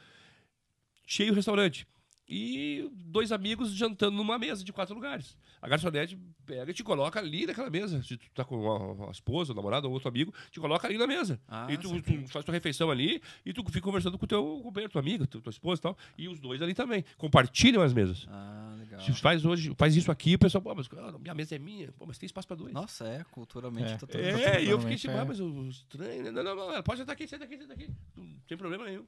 Cheio 1.08 1.32
o 1.32 1.36
restaurante. 1.36 1.88
E 2.30 2.92
dois 2.94 3.32
amigos 3.32 3.72
jantando 3.72 4.18
numa 4.18 4.38
mesa 4.38 4.62
de 4.62 4.74
quatro 4.74 4.94
lugares. 4.94 5.38
A 5.62 5.68
garçonete 5.70 6.20
pega 6.46 6.70
e 6.70 6.74
te 6.74 6.84
coloca 6.84 7.18
ali 7.18 7.46
naquela 7.46 7.70
mesa. 7.70 8.04
Se 8.04 8.18
tu 8.18 8.30
tá 8.36 8.44
com 8.44 8.60
uma, 8.62 9.06
uma 9.06 9.12
esposa, 9.12 9.54
um 9.54 9.56
namorado 9.56 9.88
ou 9.88 9.94
outro 9.94 10.10
amigo, 10.10 10.34
te 10.52 10.60
coloca 10.60 10.86
ali 10.86 10.98
na 10.98 11.08
mesa. 11.08 11.40
Ah, 11.48 11.68
e 11.70 11.78
tu, 11.78 12.02
tu 12.02 12.28
faz 12.28 12.44
tua 12.44 12.54
refeição 12.54 12.92
ali 12.92 13.22
e 13.46 13.54
tu 13.54 13.64
fica 13.64 13.80
conversando 13.80 14.18
com 14.18 14.26
o 14.26 14.28
teu 14.28 14.60
companheiro, 14.62 14.92
tua 14.92 15.00
amiga, 15.00 15.26
tua, 15.26 15.40
tua 15.40 15.52
esposa 15.52 15.80
e 15.80 15.84
tal. 15.84 15.98
E 16.18 16.28
os 16.28 16.38
dois 16.42 16.62
ali 16.62 16.74
também. 16.74 17.06
Compartilham 17.18 17.82
as 17.82 17.94
mesas. 17.94 18.28
Ah, 18.30 18.76
legal. 18.78 19.00
Se 19.00 19.14
faz 19.14 19.46
hoje, 19.46 19.74
faz 19.78 19.96
isso 19.96 20.12
aqui, 20.12 20.36
o 20.36 20.40
pessoal, 20.40 20.62
pô, 20.62 20.76
mas 20.76 20.90
ah, 20.98 21.18
minha 21.18 21.34
mesa 21.34 21.56
é 21.56 21.60
minha, 21.60 21.94
pô, 21.94 22.06
mas 22.06 22.18
tem 22.18 22.28
espaço 22.28 22.46
pra 22.46 22.58
dois. 22.58 22.74
Nossa, 22.74 23.06
é, 23.08 23.24
culturalmente 23.32 23.94
É. 23.94 23.98
tá 23.98 24.06
tudo 24.06 24.20
É, 24.20 24.62
e 24.62 24.68
eu 24.70 24.78
fiquei 24.80 24.98
Totalmente, 24.98 25.00
tipo, 25.00 25.14
é. 25.14 25.20
ah, 25.22 25.26
mas 25.26 25.40
o 25.40 25.70
estranho, 25.70 26.24
né? 26.24 26.32
Não, 26.32 26.44
não, 26.44 26.56
não, 26.58 26.72
ela 26.74 26.84
pode 26.84 27.00
sentar 27.00 27.14
aqui, 27.14 27.26
senta 27.26 27.46
aqui, 27.46 27.58
senta 27.58 27.74
aqui. 27.74 27.90
Não 28.18 28.28
tem 28.46 28.58
problema 28.58 28.84
nenhum. 28.84 29.06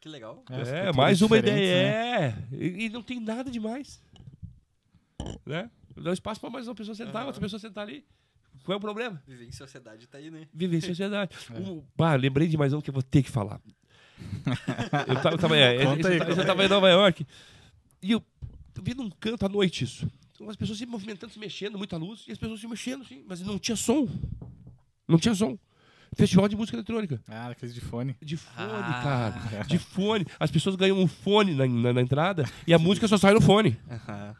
Que 0.00 0.08
legal. 0.08 0.44
É, 0.50 0.88
É, 0.88 0.92
mais 0.92 1.20
uma 1.22 1.38
ideia. 1.38 1.56
né? 1.56 2.46
É. 2.52 2.56
E, 2.56 2.84
e 2.86 2.88
não 2.88 3.02
tem 3.02 3.18
nada 3.20 3.50
demais. 3.50 4.00
Né? 5.44 5.70
Dá 5.96 6.12
espaço 6.12 6.40
pra 6.40 6.50
mais 6.50 6.68
uma 6.68 6.74
pessoa 6.74 6.94
sentar, 6.94 7.16
Aham. 7.16 7.26
outra 7.26 7.40
pessoa 7.40 7.58
sentar 7.58 7.86
ali. 7.86 8.04
Qual 8.64 8.74
é 8.74 8.76
o 8.78 8.80
problema? 8.80 9.22
Viver 9.26 9.46
em 9.46 9.52
sociedade 9.52 10.06
tá 10.06 10.18
aí, 10.18 10.30
né? 10.30 10.46
Viver 10.52 10.78
em 10.78 10.80
sociedade. 10.80 11.36
É. 11.54 11.58
Um, 11.58 11.82
bah, 11.96 12.14
lembrei 12.14 12.48
de 12.48 12.56
mais 12.56 12.72
um 12.72 12.80
que 12.80 12.90
eu 12.90 12.94
vou 12.94 13.02
ter 13.02 13.22
que 13.22 13.30
falar. 13.30 13.60
eu 15.08 15.14
tava, 15.22 15.34
eu 15.34 15.38
tava, 15.38 15.56
é, 15.56 15.76
eu, 15.84 15.90
aí, 15.90 16.18
eu 16.38 16.46
tava 16.46 16.64
em 16.64 16.68
Nova 16.68 16.88
York. 16.88 17.26
E 18.02 18.12
eu, 18.12 18.22
eu 18.74 18.82
vi 18.82 18.94
num 18.94 19.10
canto 19.10 19.44
à 19.44 19.48
noite 19.48 19.84
isso. 19.84 20.10
Então, 20.32 20.48
as 20.50 20.56
pessoas 20.56 20.78
se 20.78 20.86
movimentando, 20.86 21.32
se 21.32 21.38
mexendo, 21.38 21.78
muita 21.78 21.96
luz, 21.96 22.24
e 22.28 22.32
as 22.32 22.38
pessoas 22.38 22.60
se 22.60 22.66
mexendo, 22.66 23.04
sim, 23.04 23.24
mas 23.26 23.40
não 23.40 23.58
tinha 23.58 23.76
som. 23.76 24.06
Não 25.08 25.18
tinha 25.18 25.34
som. 25.34 25.58
Festival 26.16 26.48
de 26.48 26.56
música 26.56 26.76
eletrônica. 26.76 27.20
Ah, 27.28 27.48
aqueles 27.48 27.74
de 27.74 27.80
fone. 27.80 28.16
De 28.22 28.36
fone, 28.38 28.56
Ah. 28.56 29.40
cara. 29.50 29.64
De 29.64 29.78
fone. 29.78 30.26
As 30.40 30.50
pessoas 30.50 30.74
ganham 30.74 30.98
um 30.98 31.06
fone 31.06 31.54
na, 31.54 31.66
na, 31.66 31.92
na 31.92 32.00
entrada 32.00 32.44
e 32.66 32.72
a 32.72 32.78
música 32.80 33.06
só 33.06 33.18
sai 33.18 33.34
no 33.34 33.40
fone. 33.40 33.78
Aham. 33.90 34.34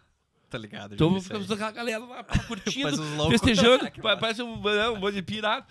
Tá 0.49 0.57
ligado? 0.59 0.95
Então 0.95 1.21
ficamos 1.21 1.51
aí. 1.51 1.63
a 1.63 1.71
galera 1.71 1.99
lá 2.05 2.25
curtindo, 2.25 2.97
festejando. 3.29 3.91
Parece 4.01 4.43
um, 4.43 4.63
né, 4.63 4.89
um 4.89 4.97
monte 4.99 5.15
de 5.17 5.23
pirata. 5.23 5.67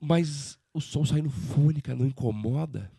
Mas 0.00 0.58
o 0.72 0.80
som 0.80 1.04
sai 1.04 1.20
no 1.20 1.28
fone, 1.30 1.82
cara, 1.82 1.98
não 1.98 2.06
incomoda. 2.06 2.90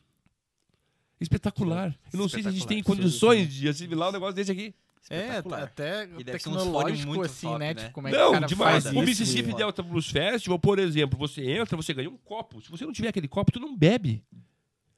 Espetacular. 1.19 1.95
Eu 2.11 2.19
não 2.19 2.27
sei 2.27 2.43
se 2.43 2.49
a 2.49 2.51
gente 2.51 2.67
tem 2.67 2.79
Espetacular. 2.79 3.03
condições 3.05 3.53
de 3.53 3.67
assimilar 3.69 4.09
um 4.09 4.11
negócio 4.11 4.35
desse 4.35 4.51
aqui. 4.51 4.75
É, 5.09 5.19
Espetacular. 5.19 5.63
até 5.63 6.09
E 6.17 6.23
tecnológico 6.23 7.07
muito 7.09 7.25
assim, 7.25 7.47
top, 7.47 7.59
né? 7.59 7.73
né? 7.73 7.81
Tipo, 7.81 7.91
como 7.93 8.07
é 8.07 8.11
que 8.11 8.17
o 8.17 8.19
não, 8.19 8.31
cara 8.31 8.45
demais. 8.47 8.83
faz 8.83 8.95
O 8.95 8.99
isso? 8.99 9.05
Mississippi 9.05 9.49
e- 9.51 9.55
Delta 9.55 9.83
Blues 9.83 10.09
Festival, 10.09 10.57
por 10.59 10.79
exemplo, 10.79 11.17
você 11.19 11.43
entra, 11.51 11.75
você 11.75 11.93
ganha 11.93 12.09
um 12.09 12.17
copo. 12.17 12.61
Se 12.61 12.71
você 12.71 12.85
não 12.85 12.93
tiver 12.93 13.09
aquele 13.09 13.27
copo, 13.27 13.51
tu 13.51 13.59
não 13.59 13.75
bebe. 13.77 14.23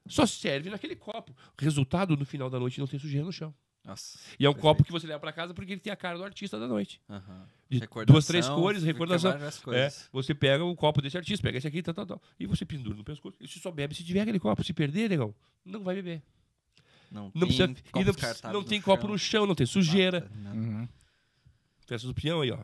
Só 0.08 0.26
serve 0.28 0.70
naquele 0.70 0.96
copo. 0.96 1.36
Resultado, 1.60 2.16
no 2.16 2.26
final 2.26 2.50
da 2.50 2.60
noite, 2.60 2.80
não 2.80 2.86
tem 2.88 3.00
sujeira 3.00 3.26
no 3.26 3.32
chão. 3.34 3.54
Nossa. 3.84 4.18
E 4.40 4.46
é 4.46 4.50
um 4.50 4.54
Perfeito. 4.54 4.62
copo 4.62 4.84
que 4.84 4.92
você 4.92 5.06
leva 5.08 5.20
pra 5.20 5.32
casa 5.32 5.54
porque 5.54 5.72
ele 5.74 5.82
tem 5.82 5.94
a 5.94 5.96
cara 5.96 6.18
do 6.18 6.24
artista 6.24 6.60
da 6.60 6.68
noite. 6.68 7.00
Recordação, 7.70 8.14
duas, 8.14 8.26
três 8.28 8.48
cores, 8.48 8.84
recordação. 8.84 9.32
É, 9.32 9.52
coisas. 9.64 10.10
você 10.12 10.34
pega 10.36 10.64
o 10.64 10.76
copo 10.76 11.02
desse 11.02 11.18
artista, 11.18 11.42
pega 11.44 11.58
esse 11.58 11.68
aqui, 11.68 11.82
tal, 11.84 11.94
tal, 11.94 12.06
tal, 12.06 12.22
e 12.40 12.46
você 12.48 12.64
pendura 12.66 12.96
no 12.96 13.04
pescoço. 13.04 13.38
E 13.40 13.48
você 13.48 13.60
só 13.60 13.72
bebe 13.72 13.94
se 13.96 14.04
tiver 14.04 14.22
aquele 14.22 14.40
copo. 14.40 14.64
Se 14.64 14.74
perder, 14.74 15.10
legal, 15.10 15.36
não 15.64 15.84
vai 15.84 15.96
beber. 15.96 16.22
Não, 17.16 17.32
Não, 17.34 17.48
precisa, 17.48 17.68
copos 17.70 17.82
não, 17.86 17.92
precisa- 17.92 18.12
descartáveis 18.14 18.54
não 18.54 18.62
no 18.62 18.68
tem 18.68 18.82
copo 18.82 19.02
chão. 19.04 19.10
no 19.12 19.18
chão, 19.18 19.46
não 19.48 19.56
tem 19.56 19.66
sujeira. 19.66 20.30
Não. 20.36 20.52
Uhum. 20.54 20.88
Festa 21.88 22.08
do 22.08 22.14
peão 22.14 22.42
aí, 22.42 22.52
ó. 22.52 22.60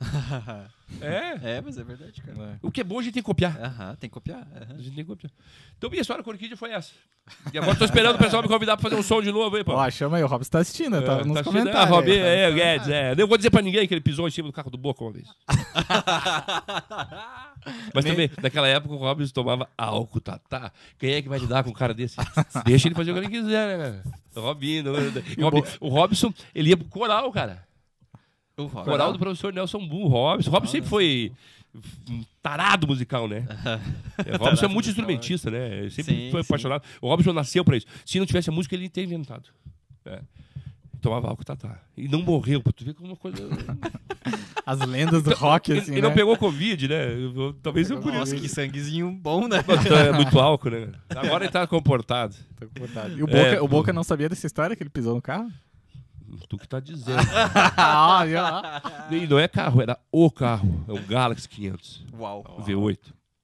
É. 1.02 1.56
é, 1.56 1.60
mas 1.60 1.76
é 1.76 1.84
verdade, 1.84 2.22
cara. 2.22 2.52
É. 2.54 2.58
O 2.62 2.70
que 2.70 2.80
é 2.80 2.84
bom 2.84 2.98
a 2.98 3.02
gente 3.02 3.12
tem 3.12 3.22
que 3.22 3.26
copiar. 3.26 3.60
Aham, 3.62 3.94
tem 3.96 4.08
que 4.08 4.14
copiar. 4.14 4.40
aham. 4.56 4.74
A 4.78 4.82
gente 4.82 4.94
tem 4.94 5.04
que 5.04 5.10
copiar. 5.10 5.30
Então, 5.76 5.90
minha 5.90 6.00
história 6.00 6.24
com 6.24 6.30
Orquídea 6.30 6.56
foi 6.56 6.72
essa. 6.72 6.92
E 7.52 7.58
agora 7.58 7.76
tô 7.76 7.84
esperando 7.84 8.14
o 8.14 8.18
pessoal 8.18 8.42
me 8.42 8.48
convidar 8.48 8.74
pra 8.78 8.88
fazer 8.88 8.98
um 8.98 9.02
som 9.02 9.20
de 9.20 9.30
novo 9.30 9.54
aí, 9.54 9.62
pô. 9.62 9.74
Ó, 9.74 9.90
chama 9.90 10.16
aí, 10.16 10.24
o 10.24 10.26
Robson 10.26 10.50
tá 10.50 10.60
assistindo, 10.60 10.96
eu 10.96 11.04
tava 11.04 11.20
É, 11.20 11.24
nos 11.24 11.34
tá 11.34 11.40
assistindo? 11.40 11.60
comentários. 11.60 11.92
Ah, 11.92 11.94
Robi, 11.94 12.12
aí, 12.12 12.18
tá 12.20 12.24
é, 12.26 12.46
nos 12.46 12.54
Guedes, 12.56 12.88
é. 12.88 13.14
Não 13.14 13.26
vou 13.26 13.36
dizer 13.36 13.50
pra 13.50 13.60
ninguém 13.60 13.86
que 13.86 13.92
ele 13.92 14.00
pisou 14.00 14.26
em 14.26 14.30
cima 14.30 14.48
do 14.48 14.52
carro 14.52 14.70
do 14.70 14.78
Boca 14.78 15.04
uma 15.04 15.12
vez. 15.12 15.28
Mas 17.94 18.04
também, 18.04 18.30
naquela 18.42 18.66
época, 18.68 18.94
o 18.94 18.98
Robson 18.98 19.32
tomava 19.32 19.68
álcool, 19.76 20.20
tá, 20.20 20.38
tá. 20.48 20.72
Quem 20.98 21.12
é 21.12 21.22
que 21.22 21.28
vai 21.28 21.38
lidar 21.38 21.62
com 21.64 21.70
um 21.70 21.74
cara 21.74 21.92
desse? 21.92 22.16
Deixa 22.64 22.88
ele 22.88 22.94
fazer 22.94 23.10
o 23.10 23.14
que 23.14 23.20
ele 23.20 23.28
quiser, 23.28 23.76
né, 23.76 23.84
cara? 23.84 24.02
O 24.36 24.40
Robinho, 24.40 24.90
o, 24.90 25.42
Robin- 25.42 25.62
o 25.80 25.88
Robson, 25.88 26.32
ele 26.54 26.70
ia 26.70 26.76
pro 26.78 26.86
coral, 26.88 27.30
cara. 27.30 27.67
O 28.58 28.66
rock. 28.66 28.84
Coral 28.84 29.12
do 29.12 29.18
professor 29.18 29.52
Nelson 29.52 29.86
Bull, 29.86 30.06
o 30.06 30.08
Robson. 30.08 30.50
O 30.50 30.52
Robson 30.52 30.72
sempre 30.72 30.88
foi 30.90 31.32
um 32.10 32.24
tarado 32.42 32.86
musical, 32.86 33.28
né? 33.28 33.46
É, 34.26 34.34
O 34.34 34.38
Robson 34.38 34.64
é 34.66 34.68
muito 34.68 34.88
instrumentista, 34.88 35.50
né? 35.50 35.78
Ele 35.78 35.90
sempre 35.90 36.14
Sim, 36.14 36.30
foi 36.30 36.42
sim. 36.42 36.48
apaixonado. 36.48 36.82
O 37.00 37.08
Robson 37.08 37.32
nasceu 37.32 37.64
pra 37.64 37.76
isso. 37.76 37.86
Se 38.04 38.18
não 38.18 38.26
tivesse 38.26 38.50
a 38.50 38.52
música, 38.52 38.74
ele 38.74 38.88
teria 38.88 39.06
inventado. 39.06 39.48
É. 40.04 40.20
Tomava 41.00 41.28
álcool, 41.28 41.44
tá, 41.44 41.54
tá. 41.54 41.80
E 41.96 42.08
não 42.08 42.20
morreu, 42.20 42.60
tu 42.74 42.84
ver 42.84 42.94
como 42.94 43.10
uma 43.10 43.16
coisa... 43.16 43.38
As 44.66 44.80
lendas 44.80 45.22
do 45.22 45.32
rock, 45.34 45.70
ele 45.70 45.80
assim, 45.80 45.92
ele 45.92 46.02
né? 46.02 46.08
não 46.08 46.14
pegou 46.14 46.36
Covid, 46.36 46.88
né? 46.88 47.06
Talvez 47.62 47.88
eu 47.88 47.98
por. 48.00 48.12
Nossa, 48.12 48.36
que 48.36 48.46
sanguezinho 48.50 49.10
bom, 49.10 49.48
né? 49.48 49.64
É 50.06 50.12
muito 50.12 50.38
álcool, 50.38 50.68
né? 50.68 50.92
Agora 51.08 51.44
ele 51.44 51.50
tá 51.50 51.66
comportado. 51.66 52.36
Tô 52.60 52.66
comportado. 52.66 53.18
E 53.18 53.22
o 53.22 53.26
Boca, 53.26 53.38
É. 53.38 53.60
o 53.62 53.66
Boca 53.66 53.92
não 53.94 54.04
sabia 54.04 54.28
dessa 54.28 54.46
história 54.46 54.76
que 54.76 54.82
ele 54.82 54.90
pisou 54.90 55.14
no 55.14 55.22
carro? 55.22 55.50
Tu 56.48 56.58
que 56.58 56.68
tá 56.68 56.80
dizendo. 56.80 57.18
E 59.10 59.26
não 59.26 59.38
é 59.38 59.48
carro, 59.48 59.80
era 59.82 59.98
o 60.12 60.30
carro. 60.30 60.84
É 60.88 60.92
o 60.92 61.02
Galaxy 61.02 61.48
500. 61.48 62.04
Uau. 62.14 62.44
O 62.58 62.62
V8. 62.62 62.98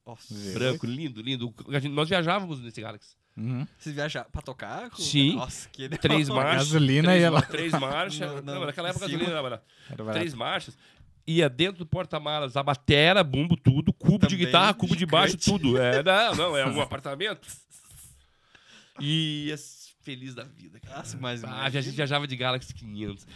Nossa. 0.07 0.35
Branco, 0.53 0.87
lindo, 0.87 1.23
lindo. 1.23 1.53
A 1.69 1.79
gente- 1.81 1.93
Nós 1.93 2.09
viajávamos 2.09 2.61
nesse 2.61 2.81
Galaxy. 2.81 3.17
Uhum. 3.37 3.67
Vocês 3.79 3.95
viajaram 3.95 4.31
pra 4.31 4.43
tocar? 4.43 4.91
com- 4.91 5.03
Sim. 5.03 5.35
Nossa, 5.37 5.69
que 5.71 5.89
Três 5.89 6.29
marchas. 6.29 6.69
Gasolina 6.69 7.09
três, 7.09 7.21
e 7.21 7.25
ela- 7.25 7.43
Três 7.43 7.73
marchas. 7.73 8.21
Não, 8.31 8.43
Não, 8.43 8.55
não, 8.61 8.67
naquela 8.67 8.91
época 8.91 9.07
gasolina 9.07 9.31
era. 9.33 9.39
Era 9.39 10.05
barato. 10.05 10.19
Três 10.19 10.35
marchas. 10.35 10.77
ia 11.27 11.49
dentro 11.49 11.79
do 11.79 11.87
porta-malas, 11.87 12.55
a 12.57 12.63
batera, 12.63 13.25
bumbo, 13.25 13.57
tudo, 13.57 13.93
cubo 13.95 14.19
de 14.19 14.35
Também 14.37 14.39
guitarra, 14.47 14.75
cubo 14.75 14.95
de 14.95 15.07
baixo, 15.07 15.31
gigante. 15.41 15.45
tudo. 15.51 15.79
É, 15.79 16.03
não, 16.03 16.35
não, 16.35 16.57
é 16.57 16.67
um 16.67 16.81
apartamento. 16.81 17.49
E 19.01 19.47
ia 19.49 19.57
feliz 20.05 20.35
da 20.35 20.45
vida, 20.45 20.79
cara. 20.79 20.99
Nossa, 20.99 21.17
mas 21.17 21.43
Ah, 21.43 21.65
a 21.65 21.71
gente 21.71 21.91
viajava 21.91 22.27
de 22.27 22.37
Galaxy 22.37 22.73
500. 22.75 23.27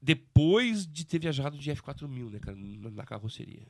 Depois 0.00 0.86
de 0.86 1.04
ter 1.04 1.18
viajado 1.18 1.58
de 1.58 1.70
F4000, 1.70 2.30
né, 2.30 2.38
cara, 2.38 2.56
na 2.56 2.90
na 2.90 3.04
carroceria. 3.04 3.66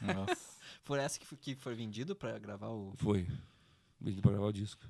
Nossa. 0.00 0.58
Por 0.84 0.98
essa 0.98 1.18
que 1.18 1.26
foi, 1.26 1.36
que 1.36 1.54
foi 1.54 1.74
vendido 1.74 2.16
pra 2.16 2.38
gravar 2.38 2.68
o. 2.68 2.94
Foi. 2.96 3.26
Mesmo 4.00 4.22
pra 4.22 4.30
gravar 4.32 4.46
o 4.46 4.52
disco. 4.52 4.82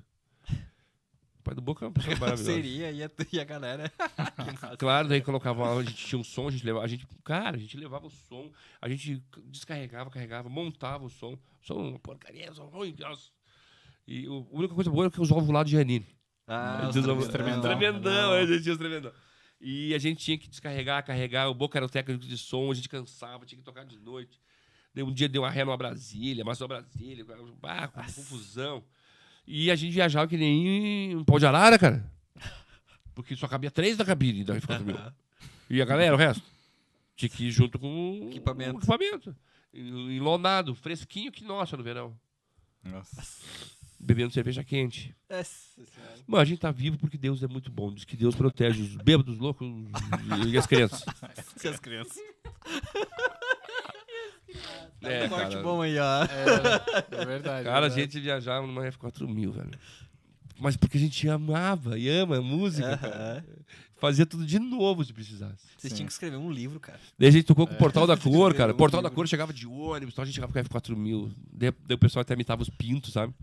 O 0.49 1.41
pai 1.43 1.55
do 1.55 1.61
Boca 1.61 1.83
é 1.83 1.87
uma 1.87 1.93
pessoa 1.93 2.15
maravilhosa. 2.17 2.53
Seria 2.53 2.91
e 2.91 3.03
a, 3.03 3.09
e 3.33 3.39
a 3.39 3.43
galera. 3.43 3.91
Claro, 4.77 5.07
daí 5.07 5.21
colocava, 5.21 5.77
a 5.77 5.83
gente 5.83 5.95
tinha 6.05 6.19
um 6.19 6.23
som, 6.23 6.47
a 6.47 6.51
gente 6.51 6.65
levava, 6.65 6.85
a 6.85 6.87
gente, 6.87 7.05
cara, 7.23 7.55
a 7.57 7.59
gente 7.59 7.75
levava 7.77 8.07
o 8.07 8.09
som, 8.09 8.51
a 8.81 8.87
gente 8.89 9.23
descarregava, 9.45 10.09
carregava, 10.09 10.47
montava 10.49 11.05
o 11.05 11.09
som. 11.09 11.37
Som 11.61 11.89
uma 11.89 11.99
porcaria, 11.99 12.53
som 12.53 12.65
ruim. 12.67 12.95
E 14.07 14.27
o- 14.27 14.47
a 14.53 14.57
única 14.57 14.73
coisa 14.75 14.89
boa 14.89 15.05
era 15.05 15.11
que 15.11 15.19
os 15.21 15.31
ovos 15.31 15.49
lá 15.49 15.63
de 15.63 15.71
Janine. 15.71 16.05
Ah, 16.51 16.89
Os 16.89 16.95
os 16.95 17.27
tremendão. 17.27 17.61
Tremendão, 17.61 18.33
a 18.33 18.43
gente 18.43 18.63
tinha 18.63 18.73
os 18.73 18.79
tremendão. 18.79 19.11
E 19.61 19.93
a 19.93 19.99
gente 19.99 20.23
tinha 20.23 20.37
que 20.37 20.49
descarregar, 20.49 21.05
carregar, 21.05 21.47
o 21.47 21.53
Boca 21.53 21.77
era 21.77 21.85
o 21.85 21.89
técnico 21.89 22.25
de 22.25 22.37
som, 22.37 22.71
a 22.71 22.73
gente 22.73 22.89
cansava, 22.89 23.45
tinha 23.45 23.59
que 23.59 23.63
tocar 23.63 23.85
de 23.85 23.99
noite. 23.99 24.39
Um 24.97 25.13
dia 25.13 25.29
deu 25.29 25.43
uma 25.43 25.49
ré 25.49 25.63
numa 25.63 25.77
Brasília, 25.77 26.41
amassou 26.41 26.65
a 26.65 26.67
Brasília, 26.67 27.23
ah, 27.63 27.87
confusão. 27.87 28.83
E 29.45 29.69
a 29.69 29.75
gente 29.75 29.93
viajava 29.93 30.27
que 30.27 30.37
nem 30.37 31.15
um 31.15 31.23
pau 31.23 31.37
de 31.37 31.45
arara, 31.45 31.77
cara. 31.77 32.03
Porque 33.13 33.35
só 33.35 33.47
cabia 33.47 33.69
três 33.69 33.95
da 33.95 34.03
cabine 34.03 34.43
da 34.43 34.55
F4000. 34.55 35.13
E 35.69 35.81
a 35.81 35.85
galera, 35.85 36.15
o 36.15 36.17
resto? 36.17 36.43
Tinha 37.15 37.29
que 37.29 37.45
ir 37.45 37.51
junto 37.51 37.77
com 37.77 38.21
o 38.21 38.29
Equipamento. 38.29 38.75
o 38.75 38.79
equipamento. 38.79 39.35
Enlonado, 39.73 40.73
fresquinho 40.73 41.31
que 41.31 41.43
nossa 41.43 41.77
no 41.77 41.83
verão. 41.83 42.17
Nossa. 42.83 43.21
Bebendo 43.99 44.33
cerveja 44.33 44.63
quente. 44.63 45.13
Senhora. 45.29 46.15
Mano, 46.25 46.41
a 46.41 46.45
gente 46.45 46.59
tá 46.59 46.71
vivo 46.71 46.97
porque 46.97 47.17
Deus 47.17 47.43
é 47.43 47.47
muito 47.47 47.69
bom. 47.69 47.93
Diz 47.93 48.05
que 48.05 48.15
Deus 48.15 48.33
protege 48.35 48.81
os 48.81 48.95
bêbados, 48.95 49.33
os 49.35 49.39
loucos 49.39 49.67
e 50.47 50.57
as 50.57 50.65
crianças. 50.65 51.03
Se 51.57 51.67
as 51.67 51.79
crianças. 51.79 52.17
É, 55.01 55.25
um 55.25 55.29
corte 55.29 55.51
cara. 55.51 55.63
bom 55.63 55.81
aí, 55.81 55.97
ó. 55.97 56.23
É, 56.23 57.21
é 57.21 57.25
verdade. 57.25 57.65
Cara, 57.65 57.77
a 57.77 57.89
verdade. 57.89 58.01
gente 58.01 58.19
viajava 58.19 58.65
numa 58.65 58.83
F4000, 58.83 59.51
velho. 59.51 59.71
Mas 60.59 60.75
porque 60.75 60.97
a 60.97 60.99
gente 60.99 61.27
amava 61.29 61.97
e 61.97 62.09
ama 62.09 62.37
a 62.37 62.41
música, 62.41 62.97
cara. 62.97 63.15
Aham. 63.37 63.43
Fazia 63.99 64.25
tudo 64.25 64.45
de 64.45 64.59
novo 64.59 65.03
se 65.03 65.11
precisasse. 65.11 65.65
Vocês 65.77 65.91
Sim. 65.91 65.97
tinham 65.97 66.07
que 66.07 66.13
escrever 66.13 66.37
um 66.37 66.51
livro, 66.51 66.79
cara. 66.79 66.99
Daí 67.17 67.27
a 67.27 67.31
gente 67.31 67.45
tocou 67.45 67.67
com 67.67 67.73
o 67.73 67.77
Portal 67.77 68.07
da 68.07 68.15
Cor, 68.17 68.53
cara. 68.53 68.73
Um 68.73 68.77
Portal 68.77 69.01
da 69.01 69.09
livro. 69.09 69.15
Cor 69.15 69.27
chegava 69.27 69.53
de 69.53 69.67
ônibus, 69.67 70.13
então 70.13 70.23
a 70.23 70.25
gente 70.25 70.35
chegava 70.35 70.53
com 70.53 70.59
a 70.59 70.63
F4000. 70.63 71.31
Daí, 71.51 71.73
daí 71.85 71.95
o 71.95 71.97
pessoal 71.97 72.21
até 72.21 72.33
imitava 72.33 72.61
os 72.61 72.69
pintos, 72.69 73.13
sabe? 73.13 73.33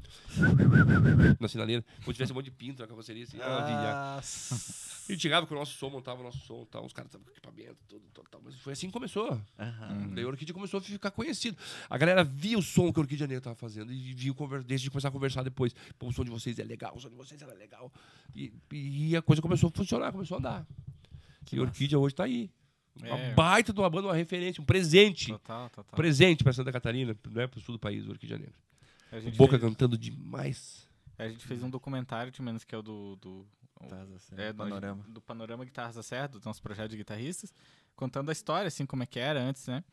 Na 1.39 1.49
sinaleira. 1.49 1.85
Como 2.01 2.13
tivesse 2.13 2.33
um 2.33 2.37
monte 2.37 2.47
de 2.47 2.51
pinto 2.53 2.81
na 2.81 2.89
carroceria, 2.89 3.25
assim. 3.25 3.39
Ah. 3.41 4.19
A 4.19 5.13
gente 5.13 5.21
chegava 5.21 5.47
com 5.47 5.55
o 5.55 5.59
nosso 5.59 5.77
som, 5.77 5.91
montava 5.91 6.21
o 6.21 6.25
nosso 6.25 6.39
som 6.39 6.63
e 6.63 6.67
tal. 6.67 6.85
Os 6.85 6.93
caras 6.93 7.11
estavam 7.11 7.25
com 7.25 7.31
equipamento, 7.31 7.77
tudo, 7.87 8.03
tudo, 8.13 8.29
tal. 8.31 8.41
Mas 8.43 8.55
foi 8.57 8.73
assim 8.73 8.87
que 8.87 8.93
começou. 8.93 9.41
Aham. 9.59 10.11
Daí 10.15 10.25
o 10.25 10.29
Orquídea 10.29 10.55
começou 10.55 10.79
a 10.79 10.81
ficar 10.81 11.11
conhecido. 11.11 11.57
A 11.89 11.99
galera 11.99 12.25
via 12.25 12.59
o 12.59 12.63
som 12.63 12.93
que 12.93 12.99
o 12.99 13.03
Orquídea 13.03 13.27
Negra 13.27 13.43
tava 13.43 13.57
fazendo 13.57 13.93
e 13.93 14.15
viu 14.15 14.35
desde 14.65 14.87
de 14.87 14.91
começar 14.91 15.09
a 15.09 15.13
conversar 15.13 15.43
depois. 15.43 15.75
Pô, 15.99 16.09
o 16.09 16.13
som 16.13 16.25
de 16.25 16.31
vocês 16.31 16.59
é 16.59 16.65
legal, 16.65 16.95
o 16.97 17.01
som 17.01 17.09
de 17.09 17.15
vocês 17.15 17.41
era 17.41 17.53
legal. 17.55 17.93
E, 18.35 18.53
e 18.72 19.16
a 19.16 19.22
coisa 19.22 19.41
começou 19.43 19.68
a 19.68 19.72
funcionar, 19.77 20.12
começou 20.12 20.37
a 20.37 20.39
andar. 20.39 20.66
e 21.53 21.59
a 21.59 21.62
Orquídea 21.62 21.99
hoje 21.99 22.14
tá 22.14 22.24
aí. 22.24 22.51
Uma 22.99 23.18
É. 23.18 23.35
baita 23.35 23.72
de 23.72 23.81
uma 23.81 23.91
banda, 23.91 24.09
uma 24.09 24.14
referência, 24.14 24.61
um 24.62 24.64
presente. 24.64 25.29
Total, 25.29 25.68
total. 25.70 25.95
Presente 25.97 26.43
pra 26.43 26.53
Santa 26.53 26.72
Catarina, 26.72 27.14
né, 27.31 27.47
pro 27.47 27.61
sul 27.61 27.74
do 27.74 27.79
país, 27.79 28.07
o 28.07 28.11
Orquídea 28.11 28.39
Negra. 28.39 28.55
O 29.29 29.31
Boca 29.37 29.59
fez, 29.59 29.62
cantando 29.70 29.97
demais. 29.99 30.89
a 31.18 31.29
gente 31.29 31.47
fez 31.47 31.62
um 31.62 31.70
documentário, 31.70 32.33
de 32.33 32.41
menos 32.43 32.64
que 32.64 32.74
é 32.74 32.79
o 32.79 32.83
do. 32.83 33.16
do 33.16 33.47
é, 34.37 34.53
do- 34.53 34.57
panorama. 34.57 35.05
Do, 35.09 35.20
Panorama 35.20 35.64
Guitarras 35.64 35.95
da 35.97 36.03
Serra, 36.03 36.29
do 36.29 36.41
nosso 36.45 36.62
projeto 36.62 36.91
de 36.91 36.97
guitarristas, 36.97 37.53
contando 37.95 38.31
a 38.31 38.33
história, 38.33 38.68
assim, 38.68 38.87
como 38.87 39.03
é 39.03 39.07
que 39.07 39.18
era 39.18 39.41
antes, 39.43 39.66
né? 39.66 39.85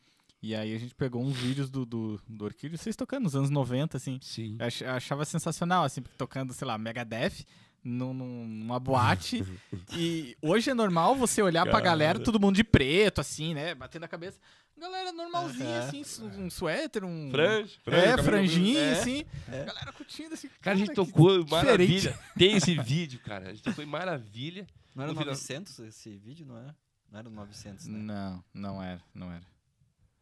E 0.42 0.54
aí 0.54 0.74
a 0.74 0.78
gente 0.78 0.94
pegou 0.94 1.22
uns 1.22 1.36
vídeos 1.36 1.70
do, 1.70 1.84
do, 1.86 2.20
do 2.28 2.44
Orquídeo, 2.46 2.76
vocês 2.78 2.96
tocando 2.96 3.24
nos 3.24 3.36
anos 3.36 3.50
90, 3.50 3.96
assim. 3.98 4.18
Sim. 4.22 4.56
Eu 4.82 4.90
achava 4.94 5.24
sensacional, 5.26 5.84
assim, 5.84 6.02
tocando, 6.18 6.52
sei 6.54 6.66
lá, 6.66 6.76
Megadeth 6.78 7.44
num- 7.84 8.14
num- 8.14 8.46
numa 8.46 8.80
boate. 8.80 9.44
e 9.92 10.36
hoje 10.42 10.70
é 10.70 10.74
normal 10.74 11.14
você 11.14 11.42
olhar 11.42 11.62
pra 11.64 11.72
Cara. 11.74 11.84
galera, 11.84 12.18
todo 12.18 12.40
mundo 12.40 12.56
de 12.56 12.64
preto, 12.64 13.20
assim, 13.20 13.52
né? 13.54 13.74
Batendo 13.74 14.04
a 14.04 14.08
cabeça. 14.08 14.38
Galera 14.76 15.12
normalzinha, 15.12 15.78
Aham. 15.80 15.86
assim, 15.88 16.04
um 16.36 16.50
suéter, 16.50 17.04
um. 17.04 17.30
Franja, 17.30 17.74
É, 17.86 17.90
cabelo- 18.10 18.22
franjinha, 18.24 18.80
É. 18.80 18.92
assim. 18.92 19.24
É. 19.48 19.64
Galera 19.64 19.92
curtindo, 19.92 20.34
assim. 20.34 20.48
Cara, 20.60 20.74
a 20.76 20.78
gente 20.78 20.92
tocou 20.94 21.44
diferente. 21.44 21.50
maravilha. 21.66 22.18
Tem 22.36 22.56
esse 22.56 22.76
vídeo, 22.80 23.20
cara. 23.20 23.50
A 23.50 23.52
gente 23.52 23.62
tocou 23.62 23.84
em 23.84 23.86
maravilha. 23.86 24.66
Não 24.94 25.04
era 25.04 25.12
No 25.12 25.18
final- 25.20 25.32
900 25.34 25.78
esse 25.80 26.16
vídeo, 26.16 26.44
não 26.46 26.56
era? 26.58 26.74
Não 27.10 27.18
era 27.20 27.30
900, 27.30 27.86
né? 27.86 27.98
Não, 28.00 28.44
não 28.52 28.82
era, 28.82 29.00
não 29.14 29.30
era. 29.30 29.44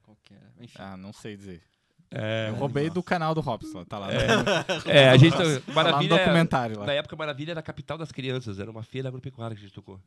Qual 0.03 0.17
que 0.23 0.35
era? 0.35 0.53
Enfim. 0.61 0.77
Ah, 0.79 0.97
não 0.99 1.13
sei 1.15 1.35
dizer. 1.37 1.63
É, 2.15 2.49
Eu 2.51 2.55
roubei 2.57 2.91
do 2.91 3.03
canal 3.03 3.35
do 3.35 3.41
Robson, 3.41 3.85
tá 3.85 3.99
lá. 3.99 4.09
no- 4.09 4.13
é 4.91 5.09
a 5.09 5.17
gente. 5.17 5.37
tá 5.37 5.43
no 5.45 5.75
Maravilha. 5.75 6.15
é- 6.15 6.19
documentário 6.25 6.79
lá. 6.79 6.87
Na 6.87 6.93
época, 6.93 7.17
Maravilha 7.17 7.53
era 7.53 7.61
a 7.61 7.63
capital 7.63 7.97
das 7.97 8.13
crianças, 8.13 8.59
era 8.59 8.71
uma 8.71 8.83
feira 8.83 9.09
agropecuária 9.09 9.55
que 9.57 9.63
a 9.63 9.65
gente 9.67 9.75
tocou. 9.75 10.01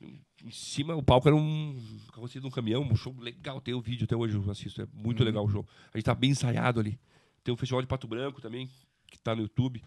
Em 0.00 0.50
cima, 0.52 0.94
o 0.94 1.02
palco 1.02 1.26
era 1.28 1.34
um 1.36 1.76
carroceria 2.12 2.40
de 2.40 2.46
um 2.46 2.50
caminhão, 2.50 2.82
um 2.82 2.94
show 2.94 3.12
legal. 3.18 3.60
Tem 3.60 3.74
o 3.74 3.80
vídeo 3.80 4.04
até 4.04 4.14
hoje, 4.14 4.36
eu 4.36 4.50
assisto, 4.50 4.80
é 4.82 4.86
muito 4.94 5.24
legal 5.24 5.44
o 5.44 5.48
show. 5.50 5.66
A 5.92 5.98
gente 5.98 6.04
tá 6.04 6.14
bem 6.14 6.30
ensaiado 6.30 6.78
ali. 6.78 6.98
Tem 7.42 7.52
um 7.52 7.56
festival 7.56 7.82
de 7.82 7.88
Pato 7.88 8.06
Branco 8.06 8.40
também, 8.40 8.70
que 9.08 9.18
tá 9.18 9.34
no 9.34 9.42
YouTube, 9.42 9.82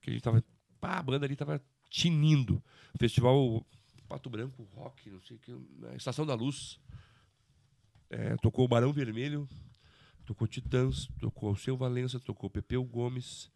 que 0.00 0.10
a 0.10 0.12
gente 0.12 0.22
tava. 0.22 0.42
Pá, 0.80 0.98
a 0.98 1.02
banda 1.02 1.26
ali 1.26 1.34
tava 1.34 1.60
tinindo. 1.90 2.62
Festival 3.00 3.66
Pato 4.08 4.30
Branco, 4.30 4.62
rock, 4.76 5.10
não 5.10 5.20
sei 5.22 5.36
o 5.36 5.40
que, 5.40 5.52
na 5.80 5.96
Estação 5.96 6.24
da 6.24 6.34
Luz. 6.34 6.78
É, 8.08 8.36
tocou 8.36 8.64
o 8.64 8.68
Barão 8.68 8.92
Vermelho, 8.92 9.48
tocou 10.26 10.46
Titãs, 10.46 11.08
tocou 11.20 11.52
o 11.52 11.56
Seu 11.56 11.76
Valença, 11.76 12.20
tocou 12.20 12.50
Pepeu 12.50 12.82
Gomes, 12.84 13.50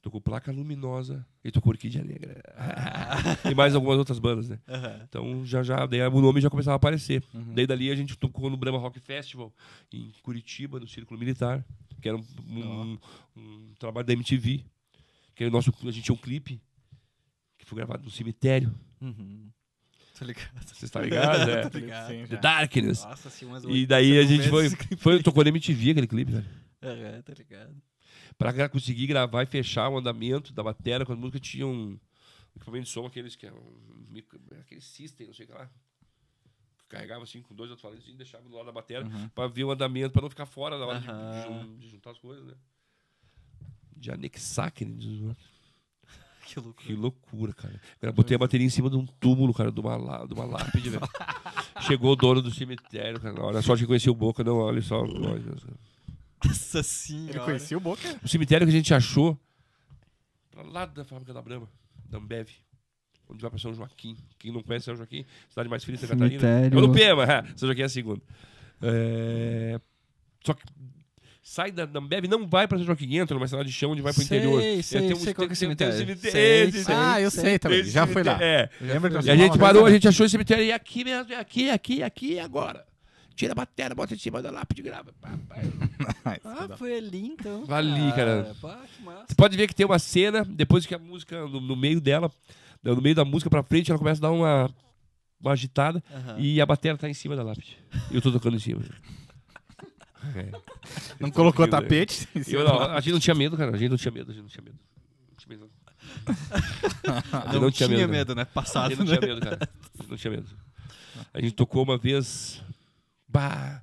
tocou 0.00 0.20
Placa 0.20 0.52
Luminosa 0.52 1.26
e 1.44 1.50
tocou 1.50 1.72
Orquídea 1.72 2.02
Negra. 2.04 2.40
e 3.50 3.54
mais 3.54 3.74
algumas 3.74 3.98
outras 3.98 4.18
bandas, 4.18 4.48
né? 4.48 4.58
Aham. 4.68 5.00
Então 5.08 5.44
já 5.44 5.62
já 5.62 5.84
daí 5.84 6.00
o 6.06 6.20
nome 6.20 6.40
já 6.40 6.48
começava 6.48 6.74
a 6.74 6.76
aparecer. 6.76 7.22
Uhum. 7.34 7.54
Daí 7.54 7.66
dali 7.66 7.90
a 7.90 7.96
gente 7.96 8.16
tocou 8.16 8.48
no 8.48 8.56
Brahma 8.56 8.78
Rock 8.78 9.00
Festival 9.00 9.52
em 9.92 10.12
Curitiba, 10.22 10.78
no 10.80 10.86
Círculo 10.86 11.18
Militar, 11.18 11.64
que 12.00 12.08
era 12.08 12.16
um, 12.16 12.24
um- 12.48 12.98
um 13.36 13.74
trabalho 13.78 14.06
da 14.06 14.12
MTV, 14.12 14.64
que 15.34 15.42
era 15.42 15.50
o 15.50 15.52
nosso 15.52 15.70
a 15.82 15.90
gente 15.90 16.04
tinha 16.04 16.14
um 16.14 16.18
clipe 16.18 16.60
que 17.58 17.64
foi 17.66 17.76
gravado 17.76 18.04
no 18.04 18.10
cemitério. 18.10 18.72
Uhum. 19.00 19.50
Tô 20.18 20.24
ligado. 20.24 20.66
Você 20.66 20.84
está 20.86 21.00
ligado? 21.00 21.50
É. 21.50 21.68
Tô 21.68 21.78
ligado. 21.78 22.08
Sim, 22.10 22.26
The. 22.26 22.36
Darkness. 22.38 23.04
Nossa, 23.04 23.28
assim, 23.28 23.44
umas 23.46 23.64
E 23.64 23.86
daí 23.86 24.18
a 24.18 24.22
gente 24.24 24.48
foi, 24.48 24.70
foi 24.98 25.22
tocou 25.22 25.42
na 25.44 25.50
MTV 25.50 25.90
aquele 25.90 26.06
clipe, 26.06 26.32
velho. 26.32 26.46
Aham, 26.82 27.22
tô 27.22 27.32
ligado. 27.32 27.74
Pra 28.38 28.68
conseguir 28.68 29.06
gravar 29.06 29.42
e 29.42 29.46
fechar 29.46 29.88
o 29.88 29.98
andamento 29.98 30.52
da 30.52 30.62
bateria, 30.62 31.04
quando 31.06 31.18
a 31.18 31.20
música 31.20 31.40
tinha 31.40 31.66
um 31.66 31.98
equipamento 32.54 32.84
de 32.84 32.90
som, 32.90 33.06
aqueles 33.06 33.34
que 33.36 33.46
é 33.46 33.52
um 33.52 34.04
micro, 34.10 34.38
aquele 34.60 34.80
system, 34.80 35.26
não 35.28 35.34
sei 35.34 35.44
o 35.44 35.48
que 35.48 35.54
lá. 35.54 35.70
Carregava 36.88 37.24
assim 37.24 37.42
com 37.42 37.54
dois 37.54 37.70
alto-falantes 37.70 38.06
e 38.06 38.12
deixava 38.14 38.48
do 38.48 38.54
lado 38.54 38.66
da 38.66 38.72
bateria 38.72 39.04
Uhum. 39.04 39.28
pra 39.30 39.48
ver 39.48 39.64
o 39.64 39.70
andamento, 39.72 40.12
pra 40.12 40.22
não 40.22 40.30
ficar 40.30 40.46
fora 40.46 40.78
na 40.78 40.86
hora 40.86 41.00
de- 41.00 41.06
de, 41.06 41.76
de 41.78 41.88
juntar 41.88 42.10
as 42.12 42.18
coisas, 42.18 42.44
né? 42.46 42.54
De 43.96 44.10
anexar 44.10 44.66
aquele. 44.68 44.92
des- 44.92 45.36
Que 46.46 46.60
loucura. 46.60 46.86
Que 46.86 46.94
loucura, 46.94 47.52
cara. 47.52 47.80
Eu 48.00 48.12
botei 48.12 48.34
a 48.34 48.38
bateria 48.38 48.66
em 48.66 48.70
cima 48.70 48.88
de 48.88 48.96
um 48.96 49.04
túmulo, 49.04 49.52
cara, 49.52 49.70
de 49.72 49.80
uma, 49.80 49.96
lá- 49.96 50.24
de 50.24 50.32
uma 50.32 50.44
lápide, 50.44 50.90
velho. 50.90 51.02
Chegou 51.82 52.12
o 52.12 52.16
dono 52.16 52.40
do 52.40 52.50
cemitério, 52.50 53.20
cara. 53.20 53.42
Olha 53.42 53.60
só 53.62 53.76
que 53.76 53.84
conhecia 53.86 54.10
o 54.10 54.14
Boca, 54.14 54.42
não, 54.44 54.56
olha 54.56 54.80
só. 54.80 55.02
olha. 55.02 55.54
Nossa 56.44 56.82
senhora. 56.82 57.30
Ele 57.38 57.44
conhecia 57.44 57.76
o 57.76 57.80
Boca? 57.80 58.20
O 58.22 58.28
cemitério 58.28 58.66
que 58.66 58.72
a 58.72 58.76
gente 58.76 58.94
achou 58.94 59.38
pra 60.50 60.62
lá 60.62 60.86
da 60.86 61.04
fábrica 61.04 61.32
da 61.34 61.42
Brahma, 61.42 61.68
da 62.08 62.18
Ambev. 62.18 62.48
Onde 63.28 63.42
vai 63.42 63.50
pra 63.50 63.58
São 63.58 63.74
Joaquim. 63.74 64.16
Quem 64.38 64.52
não 64.52 64.62
conhece 64.62 64.84
São 64.84 64.94
Joaquim, 64.96 65.24
cidade 65.48 65.68
mais 65.68 65.82
fria 65.82 65.96
de 65.96 66.00
Santa 66.06 66.14
Catarina. 66.14 66.40
Cemitério. 66.40 66.78
É 66.78 66.82
o 66.82 66.92
Pema. 66.92 67.26
São 67.56 67.66
Joaquim 67.66 67.82
é 67.82 67.84
a 67.84 67.88
segunda. 67.88 68.22
É, 68.82 69.80
Só 70.44 70.54
que 70.54 70.62
sai 71.48 71.70
da, 71.70 71.86
da 71.86 72.00
Ambev, 72.00 72.26
não 72.26 72.44
vai 72.44 72.66
pra 72.66 72.76
São 72.76 72.84
Joaquim, 72.84 73.16
entra 73.18 73.34
numa 73.36 73.46
cidade 73.46 73.68
de 73.68 73.72
chão 73.74 73.92
onde 73.92 74.02
vai 74.02 74.12
pro 74.12 74.20
Sei, 74.22 74.38
interior. 74.38 74.60
sei, 74.82 75.00
tem 75.00 75.14
sei 75.16 75.32
qual 75.32 75.34
que 75.34 75.42
é 75.42 75.44
o 75.44 75.46
tem- 75.46 75.52
um 75.52 75.54
cemitério. 75.54 75.96
cemitério. 75.96 76.72
Sei, 76.72 76.82
sei. 76.82 76.94
ah, 76.94 77.20
eu 77.20 77.30
sei 77.30 77.58
também. 77.58 77.84
Já 77.84 78.04
fui 78.04 78.24
lá. 78.24 78.36
É. 78.42 78.68
Lembra 78.80 79.20
E 79.22 79.30
a 79.30 79.36
gente 79.36 79.56
parou, 79.56 79.86
a 79.86 79.90
gente 79.90 80.08
achou 80.08 80.26
esse 80.26 80.32
cemitério 80.32 80.64
e 80.64 80.72
aqui 80.72 81.04
mesmo, 81.04 81.32
é 81.32 81.36
aqui, 81.36 81.70
aqui, 81.70 82.02
aqui, 82.02 82.38
agora. 82.40 82.84
Tira 83.36 83.52
a 83.52 83.54
bateria, 83.54 83.94
bota 83.94 84.14
em 84.14 84.18
cima 84.18 84.42
da 84.42 84.50
lápide 84.50 84.80
e 84.80 84.84
grava. 84.84 85.14
Ah, 86.44 86.76
foi 86.76 86.96
ali 86.96 87.26
então. 87.26 87.64
Ali, 87.68 88.12
cara. 88.12 88.52
Pá. 88.60 88.80
Você 89.28 89.34
pode 89.36 89.56
ver 89.56 89.68
que 89.68 89.74
tem 89.74 89.86
uma 89.86 89.98
cena, 89.98 90.44
depois 90.44 90.84
que 90.84 90.94
a 90.94 90.98
música, 90.98 91.46
no, 91.46 91.60
no 91.60 91.76
meio 91.76 92.00
dela, 92.00 92.30
no 92.82 93.00
meio 93.00 93.14
da 93.14 93.24
música 93.24 93.48
pra 93.48 93.62
frente, 93.62 93.90
ela 93.92 93.98
começa 93.98 94.20
a 94.20 94.28
dar 94.28 94.32
uma 94.32 94.68
uma 95.40 95.52
agitada, 95.52 96.02
e 96.38 96.60
a 96.60 96.66
bateria 96.66 96.96
tá 96.96 97.08
em 97.08 97.14
cima 97.14 97.36
da 97.36 97.42
lápide. 97.44 97.76
E 98.10 98.16
eu 98.16 98.22
tô 98.22 98.32
tocando 98.32 98.56
em 98.56 98.58
cima. 98.58 98.80
É. 100.34 100.50
Não 101.20 101.30
colocou 101.30 101.66
tapete? 101.68 102.28
Eu, 102.48 102.64
não, 102.64 102.80
a 102.82 103.00
gente 103.00 103.12
não 103.12 103.20
tinha 103.20 103.34
medo, 103.34 103.56
cara. 103.56 103.74
A 103.74 103.78
gente 103.78 103.90
não 103.90 103.96
tinha 103.96 104.12
medo, 104.12 104.30
a 104.30 104.34
gente 104.34 104.42
não 104.42 104.48
tinha 104.48 104.64
medo. 104.64 104.78
Não 105.28 105.36
tinha 105.36 105.48
medo, 105.58 105.70
não. 105.70 105.76
A 107.32 107.44
gente 107.46 107.54
Não, 107.54 107.60
não 107.62 107.70
tinha, 107.70 107.88
tinha 107.88 107.98
medo, 107.98 108.10
medo, 108.10 108.34
né? 108.34 108.42
A 108.42 108.46
Passado. 108.46 108.90
gente 108.90 108.98
não 108.98 109.06
né? 109.06 109.16
tinha 109.18 109.28
medo, 109.34 109.40
cara. 109.40 109.58
A 109.62 109.96
gente 110.02 110.10
não 110.10 110.16
tinha 110.16 110.30
medo. 110.30 110.48
A 111.34 111.40
gente 111.40 111.54
tocou 111.54 111.82
uma 111.82 111.98
vez. 111.98 112.62
Bah, 113.28 113.82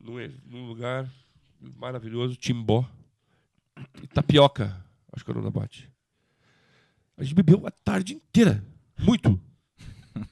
num, 0.00 0.14
num 0.46 0.66
lugar 0.66 1.08
maravilhoso, 1.60 2.36
Timbó. 2.36 2.88
E 4.02 4.06
Tapioca. 4.08 4.76
Acho 5.12 5.24
que 5.24 5.30
era 5.30 5.38
o 5.38 5.42
nome 5.42 5.52
da 5.52 5.58
boate. 5.60 5.88
A 7.16 7.22
gente 7.22 7.34
bebeu 7.34 7.66
a 7.66 7.70
tarde 7.70 8.14
inteira. 8.14 8.64
Muito. 8.98 9.40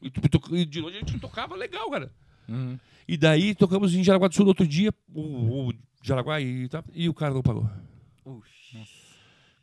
E, 0.00 0.10
tu- 0.10 0.56
e 0.56 0.64
de 0.64 0.80
longe 0.80 0.96
a 0.96 1.00
gente 1.00 1.18
tocava 1.18 1.54
legal, 1.54 1.90
cara. 1.90 2.10
Uhum. 2.48 2.78
E 3.08 3.16
daí 3.16 3.54
tocamos 3.54 3.94
em 3.94 4.04
Jaraguá 4.04 4.28
do 4.28 4.34
Sul 4.34 4.44
no 4.44 4.50
outro 4.50 4.66
dia. 4.68 4.92
O, 5.14 5.70
o 5.70 5.74
Jaraguá 6.02 6.40
e, 6.40 6.68
tá- 6.68 6.84
e 6.92 7.08
o 7.08 7.14
cara 7.14 7.32
não 7.32 7.42
pagou. 7.42 7.68
O 8.24 8.42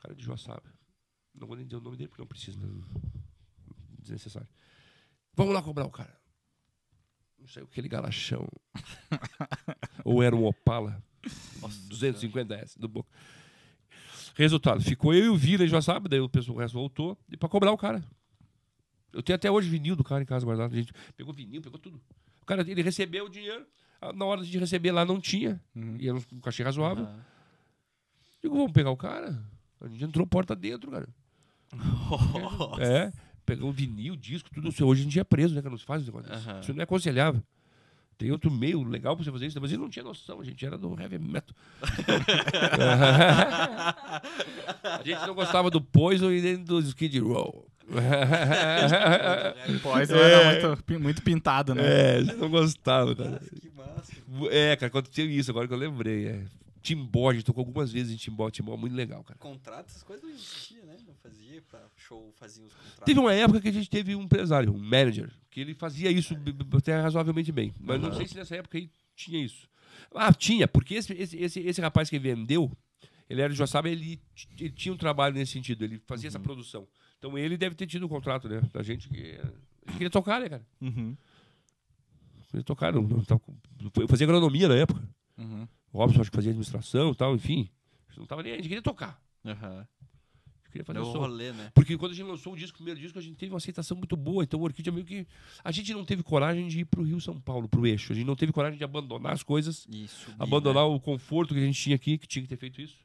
cara 0.02 0.16
de 0.16 0.24
Joaçaba. 0.24 0.64
Não 1.34 1.48
vou 1.48 1.56
nem 1.56 1.66
dizer 1.66 1.78
o 1.78 1.82
nome 1.82 1.96
dele 1.98 2.08
porque 2.10 2.22
não 2.22 2.28
precisa. 2.28 2.58
Né? 2.66 2.84
Desnecessário. 4.00 4.48
Vamos 5.36 5.54
lá 5.54 5.62
cobrar 5.62 5.86
o 5.86 5.92
cara. 5.92 6.18
Não 7.40 7.48
sei, 7.48 7.62
aquele 7.64 7.88
galachão. 7.88 8.48
Ou 10.04 10.24
era 10.24 10.36
um 10.36 10.46
Opala. 10.46 11.04
250S 11.90 12.78
do 12.80 12.88
Boca. 12.88 13.10
Resultado, 14.36 14.82
ficou 14.82 15.14
eu 15.14 15.26
e 15.26 15.30
o 15.30 15.36
Vila 15.38 15.64
em 15.64 15.68
Joaçaba, 15.68 16.10
daí 16.10 16.20
o 16.20 16.28
pessoal 16.30 16.58
o 16.58 16.60
resto 16.60 16.74
voltou, 16.74 17.18
e 17.32 17.38
pra 17.38 17.48
cobrar 17.48 17.72
o 17.72 17.78
cara. 17.78 18.04
Eu 19.14 19.24
tenho 19.24 19.36
até 19.36 19.50
hoje 19.50 19.70
vinil 19.70 19.96
do 19.96 20.04
cara 20.04 20.22
em 20.24 20.26
casa 20.26 20.46
guardado. 20.46 20.74
A 20.74 20.76
gente 20.76 20.92
pegou 21.16 21.34
vinil, 21.34 21.62
pegou 21.62 21.80
tudo. 21.80 22.02
O 22.46 22.48
cara, 22.48 22.62
ele 22.70 22.84
recebeu 22.84 23.26
o 23.26 23.30
dinheiro, 23.30 23.66
ah, 24.00 24.14
na 24.14 24.24
hora 24.24 24.44
de 24.44 24.56
receber 24.60 24.92
lá 24.92 25.04
não 25.04 25.20
tinha, 25.20 25.60
Uhum. 25.76 25.98
e 26.00 26.08
era 26.08 26.16
um 26.16 26.40
cachê 26.40 26.62
razoável. 26.62 27.06
Aham. 27.06 27.26
Digo, 28.44 28.56
vamos 28.56 28.72
pegar 28.72 28.92
o 28.92 28.98
cara? 28.98 29.36
A 29.82 29.88
gente 29.88 30.04
entrou 30.04 30.28
porta 30.28 30.56
dentro, 30.56 30.92
cara. 30.92 31.10
É, 32.80 33.12
pegou 33.48 33.72
vinil, 33.72 34.16
disco, 34.16 34.48
tudo. 34.54 34.70
Isso 34.70 34.86
Hoje 34.86 35.02
a 35.02 35.04
gente 35.06 35.20
é 35.20 35.24
preso, 35.24 35.56
né? 35.56 35.62
Que 35.64 35.70
não 35.70 35.78
se 35.78 35.86
faz 35.86 36.06
desse. 36.06 36.16
Aham. 36.16 36.60
Isso 36.60 36.72
não 36.72 36.82
é 36.82 36.84
aconselhável. 36.84 37.42
Tem 38.16 38.32
outro 38.32 38.52
meio 38.52 38.84
legal 38.84 39.16
pra 39.16 39.26
você 39.26 39.32
fazer 39.32 39.48
isso, 39.48 39.60
mas 39.60 39.72
ele 39.72 39.82
não 39.82 39.90
tinha 39.90 40.06
noção, 40.06 40.40
a 40.40 40.44
gente 40.44 40.64
era 40.64 40.78
do 40.78 40.96
heavy 41.02 41.18
metal. 41.18 41.56
a 44.84 45.02
gente 45.04 45.26
não 45.28 45.34
gostava 45.34 45.72
do 45.72 45.82
Poison 45.82 46.32
e 46.32 46.42
nem 46.42 46.64
do 46.64 46.80
Skid 46.80 47.18
Row. 47.20 47.68
Pois 49.82 50.10
era 50.10 50.70
muito, 50.70 51.00
muito 51.02 51.22
pintado, 51.22 51.74
né? 51.76 52.18
é, 52.18 52.24
gente 52.24 52.36
não 52.38 52.50
gostava, 52.50 53.16
cara. 53.16 53.40
Que 53.62 53.70
massa. 53.70 54.14
É, 54.52 54.76
cara, 54.76 54.88
aconteceu 54.88 55.30
isso, 55.30 55.52
agora 55.52 55.68
que 55.68 55.74
eu 55.74 55.78
lembrei. 55.78 56.28
É. 56.28 56.46
Timbó, 56.82 57.32
a 57.32 57.34
gente 57.34 57.44
tocou 57.46 57.62
algumas 57.62 57.92
vezes 57.92 58.14
em 58.14 58.16
Timbó. 58.16 58.50
Timbó 58.52 58.76
é 58.76 58.78
muito 58.78 58.96
legal, 58.96 59.24
cara. 59.24 59.40
Contrato, 59.40 59.88
essas 59.90 60.04
coisas 60.04 60.24
não 60.24 60.30
existiam, 60.32 60.86
né? 60.86 60.96
Não 61.08 61.16
fazia 61.16 61.60
pra 61.68 61.80
show, 61.96 62.32
fazia 62.38 62.64
os 62.64 62.72
contratos. 62.74 63.06
Teve 63.06 63.20
uma 63.20 63.34
época 63.34 63.60
que 63.60 63.68
a 63.70 63.72
gente 63.72 63.90
teve 63.90 64.16
um 64.16 64.22
empresário, 64.22 64.72
um 64.72 64.78
manager, 64.78 65.32
que 65.50 65.60
ele 65.62 65.74
fazia 65.74 66.12
isso 66.12 66.36
b- 66.36 66.54
até 66.78 67.00
razoavelmente 67.02 67.52
bem. 67.52 67.74
Mas 67.80 68.00
não 68.00 68.14
sei 68.14 68.28
se 68.28 68.36
nessa 68.36 68.56
época 68.56 68.78
aí 68.78 68.90
tinha 69.16 69.44
isso. 69.44 69.68
Ah, 70.14 70.32
tinha, 70.32 70.68
porque 70.68 70.94
esse, 70.94 71.12
esse, 71.14 71.38
esse, 71.38 71.60
esse 71.62 71.82
rapaz 71.82 72.08
que 72.08 72.20
vendeu, 72.20 72.72
ele 73.28 73.42
era 73.42 73.50
de 73.52 73.58
Joaçaba, 73.58 73.90
ele, 73.90 74.22
ele 74.60 74.70
tinha 74.70 74.94
um 74.94 74.98
trabalho 74.98 75.34
nesse 75.34 75.54
sentido, 75.54 75.84
ele 75.84 76.00
fazia 76.06 76.28
essa 76.28 76.40
produção. 76.40 76.88
Então 77.26 77.36
ele 77.40 77.58
deve 77.58 77.74
ter 77.74 77.88
tido 77.88 78.06
um 78.06 78.10
contrato, 78.10 78.48
né? 78.48 78.62
Da 78.72 78.84
gente 78.84 79.10
que. 79.10 79.18
Ele 79.18 79.94
queria 79.94 80.10
tocar, 80.12 80.40
né, 80.40 80.48
cara? 80.48 80.66
Uhum. 80.80 81.18
Queria 82.52 82.64
tocar. 82.64 82.94
Não, 82.94 83.02
não, 83.02 83.24
tava 83.24 83.42
eu 83.98 84.08
fazia 84.08 84.28
agronomia 84.28 84.68
na 84.68 84.76
época. 84.76 85.02
Uhum. 85.36 85.68
O 85.92 85.98
Robson 85.98 86.22
acho 86.22 86.30
que 86.30 86.36
fazia 86.36 86.52
administração 86.52 87.12
e 87.12 87.16
tal, 87.16 87.34
enfim. 87.34 87.68
A 88.08 88.12
gente 88.12 88.20
não 88.20 88.28
tava 88.28 88.44
nem 88.44 88.52
aí, 88.52 88.60
a 88.60 88.62
gente 88.62 88.70
queria 88.70 88.82
tocar. 88.84 89.20
Gente 89.44 89.60
queria 90.72 90.86
fazer 90.86 91.00
Deu 91.00 91.08
o 91.08 91.10
o 91.10 91.14
som. 91.14 91.20
rolê, 91.20 91.52
né? 91.52 91.72
Porque 91.74 91.98
quando 91.98 92.12
a 92.12 92.16
gente 92.16 92.28
lançou 92.28 92.54
o 92.54 92.56
disco, 92.56 92.76
o 92.76 92.78
primeiro 92.78 93.00
disco, 93.00 93.18
a 93.18 93.22
gente 93.22 93.36
teve 93.38 93.52
uma 93.52 93.58
aceitação 93.58 93.98
muito 93.98 94.16
boa. 94.16 94.44
Então 94.44 94.60
o 94.60 94.64
Orquídea 94.64 94.94
meio 94.94 95.06
que. 95.06 95.26
A 95.64 95.72
gente 95.72 95.92
não 95.94 96.06
teve 96.06 96.22
coragem 96.22 96.68
de 96.68 96.82
ir 96.82 96.86
pro 96.86 97.02
Rio 97.02 97.20
São 97.20 97.40
Paulo, 97.40 97.68
pro 97.68 97.88
eixo. 97.88 98.14
A 98.14 98.16
gente 98.16 98.28
não 98.28 98.36
teve 98.36 98.52
coragem 98.52 98.78
de 98.78 98.84
abandonar 98.84 99.34
as 99.34 99.42
coisas, 99.42 99.88
Isso. 99.90 100.32
abandonar 100.38 100.86
o 100.86 101.00
conforto 101.00 101.56
que 101.56 101.60
a 101.60 101.66
gente 101.66 101.82
tinha 101.82 101.96
aqui, 101.96 102.20
que 102.20 102.28
tinha 102.28 102.44
que 102.44 102.50
ter 102.50 102.58
feito 102.58 102.80
isso. 102.82 102.98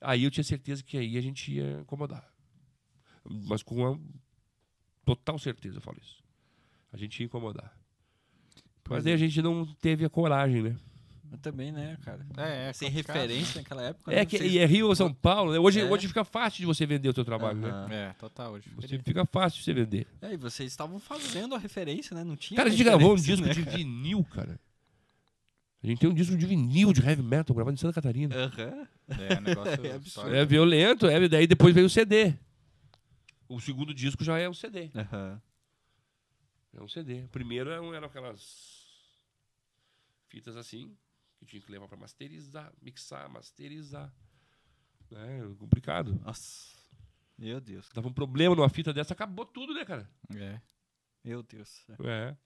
Aí 0.00 0.24
eu 0.24 0.30
tinha 0.30 0.44
certeza 0.44 0.82
que 0.82 0.96
aí 0.96 1.16
a 1.16 1.20
gente 1.20 1.52
ia 1.52 1.80
incomodar. 1.80 2.37
Mas 3.28 3.62
com 3.62 3.76
uma 3.76 4.00
total 5.04 5.38
certeza 5.38 5.78
eu 5.78 5.82
falo 5.82 5.98
isso. 6.02 6.22
A 6.92 6.96
gente 6.96 7.18
ia 7.20 7.26
incomodar. 7.26 7.76
Mas 8.88 9.06
aí 9.06 9.12
a 9.12 9.16
gente 9.18 9.42
não 9.42 9.66
teve 9.66 10.04
a 10.04 10.08
coragem, 10.08 10.62
né? 10.62 10.76
Eu 11.30 11.36
também, 11.36 11.70
né, 11.70 11.98
cara? 12.02 12.26
É, 12.38 12.70
é 12.70 12.72
Sem 12.72 12.88
referência 12.88 13.60
naquela 13.60 13.82
época. 13.82 14.10
É 14.10 14.16
né? 14.16 14.24
que 14.24 14.38
Vocês- 14.38 14.50
e 14.50 14.58
é 14.58 14.64
Rio 14.64 14.86
ou 14.88 14.96
São 14.96 15.12
Paulo, 15.12 15.52
né? 15.52 15.58
Hoje, 15.58 15.80
É. 15.80 15.84
hoje 15.84 16.08
fica 16.08 16.24
fácil 16.24 16.60
de 16.60 16.64
você 16.66 16.86
vender 16.86 17.06
o 17.06 17.12
teu 17.12 17.22
trabalho, 17.24 17.58
né? 17.58 17.68
Aham. 17.68 17.92
É, 17.92 18.12
total 18.14 18.52
hoje. 18.52 18.70
Você 18.76 18.98
fica 19.00 19.26
fácil 19.26 19.58
de 19.58 19.64
você 19.66 19.74
vender. 19.74 20.06
É, 20.22 20.32
e 20.32 20.36
vocês 20.38 20.72
estavam 20.72 20.98
fazendo 20.98 21.54
a 21.54 21.58
referência, 21.58 22.14
né? 22.16 22.24
Não 22.24 22.34
tinha. 22.34 22.56
Cara, 22.56 22.70
a 22.70 22.72
gente 22.72 22.82
gravou 22.82 23.12
um 23.12 23.16
disco 23.16 23.46
né, 23.46 23.52
de 23.52 23.62
cara? 23.62 23.76
vinil, 23.76 24.24
cara. 24.24 24.58
A 25.82 25.86
gente 25.86 25.98
tem 26.00 26.08
um 26.08 26.14
disco 26.14 26.34
de 26.34 26.46
vinil 26.46 26.92
de 26.94 27.02
heavy 27.06 27.22
metal 27.22 27.54
gravado 27.54 27.74
em 27.74 27.78
Santa 27.78 27.92
Catarina. 27.92 28.34
Aham. 28.34 28.88
É, 29.08 29.40
negócio 29.40 29.84
É 29.86 29.92
absurdo. 29.92 30.34
É 30.34 30.44
violento, 30.46 31.06
é, 31.06 31.28
daí 31.28 31.46
depois 31.46 31.74
veio 31.74 31.86
o 31.86 31.90
CD. 31.90 32.32
O 33.48 33.58
segundo 33.60 33.94
disco 33.94 34.22
já 34.22 34.38
é 34.38 34.48
um 34.48 34.54
CD. 34.54 34.90
Aham. 34.94 35.40
É 36.74 36.82
um 36.82 36.88
CD. 36.88 37.22
O 37.24 37.28
primeiro 37.28 37.70
eram, 37.70 37.94
eram 37.94 38.06
aquelas 38.06 38.86
fitas 40.28 40.56
assim, 40.56 40.94
que 41.38 41.46
tinha 41.46 41.62
que 41.62 41.72
levar 41.72 41.88
pra 41.88 41.96
masterizar, 41.96 42.72
mixar, 42.82 43.28
masterizar. 43.30 44.12
É 45.10 45.40
complicado. 45.58 46.20
Nossa. 46.22 46.76
Meu 47.38 47.60
Deus. 47.60 47.88
Dava 47.94 48.08
um 48.08 48.12
problema 48.12 48.54
numa 48.54 48.68
fita 48.68 48.92
dessa, 48.92 49.14
acabou 49.14 49.46
tudo, 49.46 49.72
né, 49.72 49.84
cara? 49.84 50.10
É. 50.36 50.60
Meu 51.24 51.42
Deus. 51.42 51.86
É. 52.04 52.36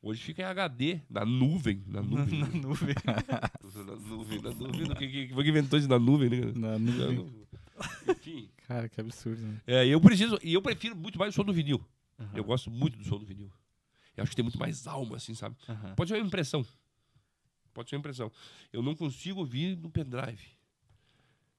Hoje 0.00 0.22
fica 0.22 0.42
em 0.42 0.44
HD, 0.44 1.00
na 1.10 1.24
nuvem. 1.24 1.82
Na 1.86 2.02
nuvem. 2.02 2.38
Na 2.38 2.46
nuvem. 2.46 2.94
na 3.04 3.96
nuvem, 3.96 4.42
na 4.42 4.50
nuvem. 4.50 4.94
Quem 4.96 5.10
que, 5.10 5.28
que 5.28 5.48
inventou 5.48 5.78
isso 5.78 5.88
na 5.88 5.98
nuvem, 5.98 6.28
né? 6.28 6.52
Na 6.54 6.78
nuvem. 6.78 7.43
Enfim. 8.08 8.48
Cara, 8.66 8.88
que 8.88 9.00
absurdo, 9.00 9.42
né? 9.42 9.60
É, 9.66 9.86
eu 9.86 10.00
preciso, 10.00 10.38
e 10.42 10.54
eu 10.54 10.62
prefiro 10.62 10.96
muito 10.96 11.18
mais 11.18 11.34
o 11.34 11.36
som 11.36 11.44
do 11.44 11.52
vinil. 11.52 11.84
Aham. 12.18 12.30
Eu 12.34 12.44
gosto 12.44 12.70
muito 12.70 12.96
do 12.96 13.04
som 13.04 13.18
do 13.18 13.26
vinil. 13.26 13.52
Eu 14.16 14.22
acho 14.22 14.30
que 14.30 14.36
tem 14.36 14.44
muito 14.44 14.58
mais 14.58 14.86
alma, 14.86 15.16
assim, 15.16 15.34
sabe? 15.34 15.56
Aham. 15.68 15.94
Pode 15.94 16.10
ser 16.10 16.16
uma 16.16 16.26
impressão. 16.26 16.64
Pode 17.72 17.90
ser 17.90 17.96
uma 17.96 18.00
impressão. 18.00 18.30
Eu 18.72 18.82
não 18.82 18.94
consigo 18.94 19.40
ouvir 19.40 19.76
no 19.76 19.90
pendrive. 19.90 20.46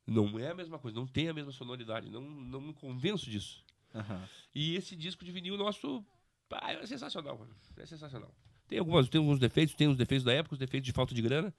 Não 0.08 0.40
é 0.40 0.52
a 0.52 0.56
mesma 0.56 0.80
coisa, 0.80 0.96
não 0.96 1.08
tem 1.08 1.28
a 1.28 1.34
mesma 1.34 1.52
sonoridade. 1.52 2.10
Não, 2.10 2.22
não 2.22 2.62
me 2.62 2.74
convenço 2.74 3.30
disso. 3.30 3.64
Aham. 3.94 4.28
E 4.54 4.76
esse 4.76 4.96
disco 4.96 5.26
de 5.26 5.32
vinil 5.32 5.58
nosso 5.58 6.06
ah, 6.52 6.74
é 6.74 6.86
sensacional, 6.86 7.38
mano. 7.38 7.56
É 7.78 7.86
sensacional. 7.86 8.34
Tem, 8.68 8.80
algumas, 8.80 9.08
tem 9.08 9.20
alguns 9.20 9.38
defeitos, 9.40 9.76
tem 9.76 9.88
os 9.88 9.96
defeitos 9.96 10.24
da 10.26 10.34
época, 10.34 10.54
os 10.54 10.60
defeitos 10.60 10.86
de 10.88 10.92
falta 10.92 11.14
de 11.14 11.22
grana, 11.22 11.54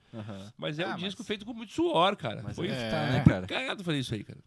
mas 0.57 0.79
é 0.79 0.85
Ah, 0.85 0.95
um 0.95 0.99
disco 0.99 1.21
mas- 1.21 1.27
feito 1.27 1.45
com 1.47 1.55
muito 1.55 1.73
suor, 1.73 2.17
cara. 2.17 2.43
Mas 2.43 2.57
Foi 2.57 2.69
É. 2.69 2.91
tá, 2.91 3.13
né, 3.13 3.25
cara? 3.25 3.47
cagado 3.47 3.85
fazer 3.85 3.99
isso 4.01 4.13
aí, 4.15 4.25
cara. 4.25 4.41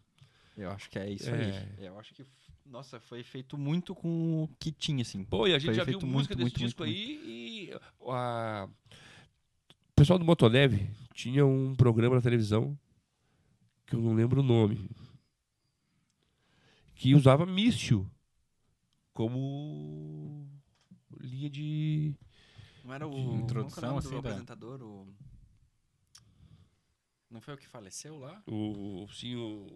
Eu 0.58 0.70
acho 0.72 0.90
que 0.90 1.00
é 1.00 1.10
isso 1.10 1.30
É. 1.30 1.68
aí. 1.80 1.86
Eu 1.86 1.98
acho 1.98 2.14
que, 2.14 2.26
nossa, 2.66 3.00
foi 3.00 3.24
feito 3.24 3.58
muito 3.58 3.96
com 3.96 4.44
o 4.44 4.50
que 4.60 4.74
tinha, 4.74 5.02
assim. 5.04 5.24
Pô, 5.24 5.48
e 5.48 5.54
a 5.56 5.60
gente 5.60 5.68
Foi 5.68 5.74
já 5.76 5.84
viu 5.86 6.02
música 6.02 6.36
muito, 6.36 6.38
desse 6.38 6.42
muito, 6.42 6.58
disco 6.60 6.84
muito, 6.84 6.94
aí 6.94 7.22
e 7.26 7.74
a... 8.10 8.68
o 8.68 9.94
pessoal 9.96 10.20
do 10.20 10.26
Motoleve 10.26 10.90
tinha 11.14 11.46
um 11.46 11.74
programa 11.76 12.16
na 12.18 12.22
televisão 12.22 12.78
que 13.86 13.96
eu 13.96 14.02
não 14.02 14.14
lembro 14.14 14.42
o 14.42 14.44
nome 14.44 14.90
que 16.94 17.16
usava 17.16 17.46
míssil 17.46 18.06
como 19.14 20.46
linha 21.22 21.50
de 21.50 22.14
Não 22.90 22.96
era 22.96 23.08
o. 23.08 23.36
Introdução, 23.36 23.84
é 23.84 23.88
o 23.88 23.90
nome 23.94 24.00
assim, 24.00 24.10
do 24.10 24.22
da- 24.24 24.30
apresentador? 24.30 24.82
O... 24.82 25.08
Não 27.30 27.40
foi 27.40 27.54
o 27.54 27.58
que 27.58 27.68
faleceu 27.68 28.18
lá? 28.18 28.42
o 28.48 29.08
sim 29.14 29.36
o 29.36 29.68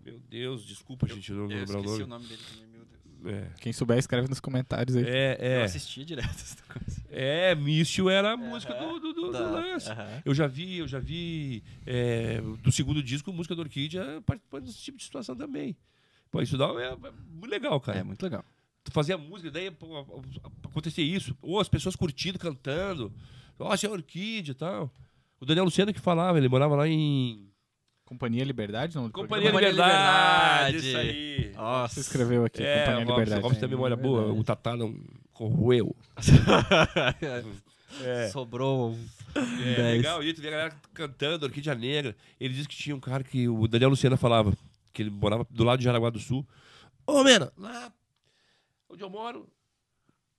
meu 0.00 0.18
Deus, 0.20 0.64
desculpa 0.64 1.06
gente, 1.08 1.30
eu 1.30 1.36
não 1.36 1.50
Eu 1.50 1.58
lembrar 1.58 1.78
o 1.78 1.80
esqueci 1.82 2.02
o 2.02 2.06
nome 2.06 2.26
dele 2.28 2.42
também, 2.48 2.66
meu 2.68 2.84
Deus. 2.86 3.34
É, 3.34 3.50
Quem 3.60 3.72
souber, 3.72 3.98
escreve 3.98 4.28
nos 4.28 4.38
comentários 4.40 4.96
aí. 4.96 5.04
é, 5.04 5.36
Eu 5.38 5.60
é, 5.60 5.62
assisti 5.64 6.04
direto 6.04 6.30
essa 6.30 6.62
coisa. 6.62 7.02
é, 7.10 7.54
míssil 7.56 8.08
era 8.08 8.32
a 8.32 8.36
música 8.36 8.72
do, 8.72 9.00
do, 9.00 9.12
do- 9.12 9.32
do 9.32 9.52
lance. 9.52 9.90
Eu 10.24 10.32
já 10.32 10.46
vi, 10.46 10.78
eu 10.78 10.86
já 10.88 10.98
vi 11.00 11.62
é, 11.84 12.40
do 12.62 12.70
segundo 12.72 13.02
disco, 13.02 13.32
música 13.32 13.54
do 13.54 13.60
Orquídea, 13.62 14.22
participando 14.24 14.64
desse 14.64 14.78
tipo 14.78 14.96
de 14.96 15.04
situação 15.04 15.36
também. 15.36 15.76
Pô, 16.30 16.40
isso 16.40 16.56
dá, 16.56 16.66
é, 16.80 16.92
é 16.92 17.10
muito 17.28 17.50
legal, 17.50 17.78
cara. 17.80 17.98
É 17.98 18.02
muito 18.04 18.22
legal. 18.22 18.44
Tu 18.86 18.92
fazia 18.92 19.18
música, 19.18 19.50
daí 19.50 19.68
pô, 19.70 20.06
acontecia 20.64 21.04
isso. 21.04 21.36
Ou 21.42 21.58
as 21.60 21.68
pessoas 21.68 21.96
curtindo, 21.96 22.38
cantando. 22.38 23.12
Nossa, 23.58 23.86
é 23.86 23.90
Orquídea 23.90 24.52
e 24.52 24.54
tal. 24.54 24.90
O 25.40 25.44
Daniel 25.44 25.64
Lucena 25.64 25.92
que 25.92 26.00
falava, 26.00 26.38
ele 26.38 26.48
morava 26.48 26.76
lá 26.76 26.86
em. 26.88 27.48
Companhia 28.04 28.44
Liberdade? 28.44 28.94
Não, 28.94 29.10
Companhia 29.10 29.50
Companhia 29.50 29.70
Liberdade, 29.70 30.76
Liberdade. 30.76 30.88
isso 30.88 30.96
aí. 30.96 31.52
Nossa. 31.56 31.94
Você 31.94 32.00
escreveu 32.00 32.44
aqui, 32.44 32.62
É, 32.62 32.78
Companhia 32.84 32.98
Robson, 32.98 33.10
Liberdade. 33.12 33.40
o 33.40 33.42
Robson 33.42 33.60
tem 33.60 33.66
a 33.66 33.70
memória 33.70 33.96
boa, 33.96 34.32
o 34.32 34.44
Tatá 34.44 34.76
não 34.76 34.94
corroeu. 35.32 35.94
É. 38.04 38.28
Sobrou 38.28 38.90
um 38.90 39.06
É, 39.34 39.74
10. 39.74 39.96
legal, 39.98 40.22
e 40.22 40.32
tu 40.34 40.40
vê 40.42 40.48
a 40.48 40.50
galera 40.50 40.76
cantando, 40.92 41.46
Orquídea 41.46 41.74
Negra. 41.74 42.14
Ele 42.38 42.52
disse 42.54 42.68
que 42.68 42.76
tinha 42.76 42.94
um 42.94 43.00
cara 43.00 43.24
que 43.24 43.48
o 43.48 43.66
Daniel 43.66 43.90
Luciana 43.90 44.16
falava, 44.16 44.52
que 44.92 45.02
ele 45.02 45.10
morava 45.10 45.46
do 45.50 45.64
lado 45.64 45.78
de 45.78 45.84
Jaraguá 45.84 46.10
do 46.10 46.18
Sul. 46.18 46.46
Ô, 47.06 47.22
Mena, 47.24 47.50
lá 47.56 47.90
onde 48.88 49.02
eu 49.02 49.10
moro, 49.10 49.48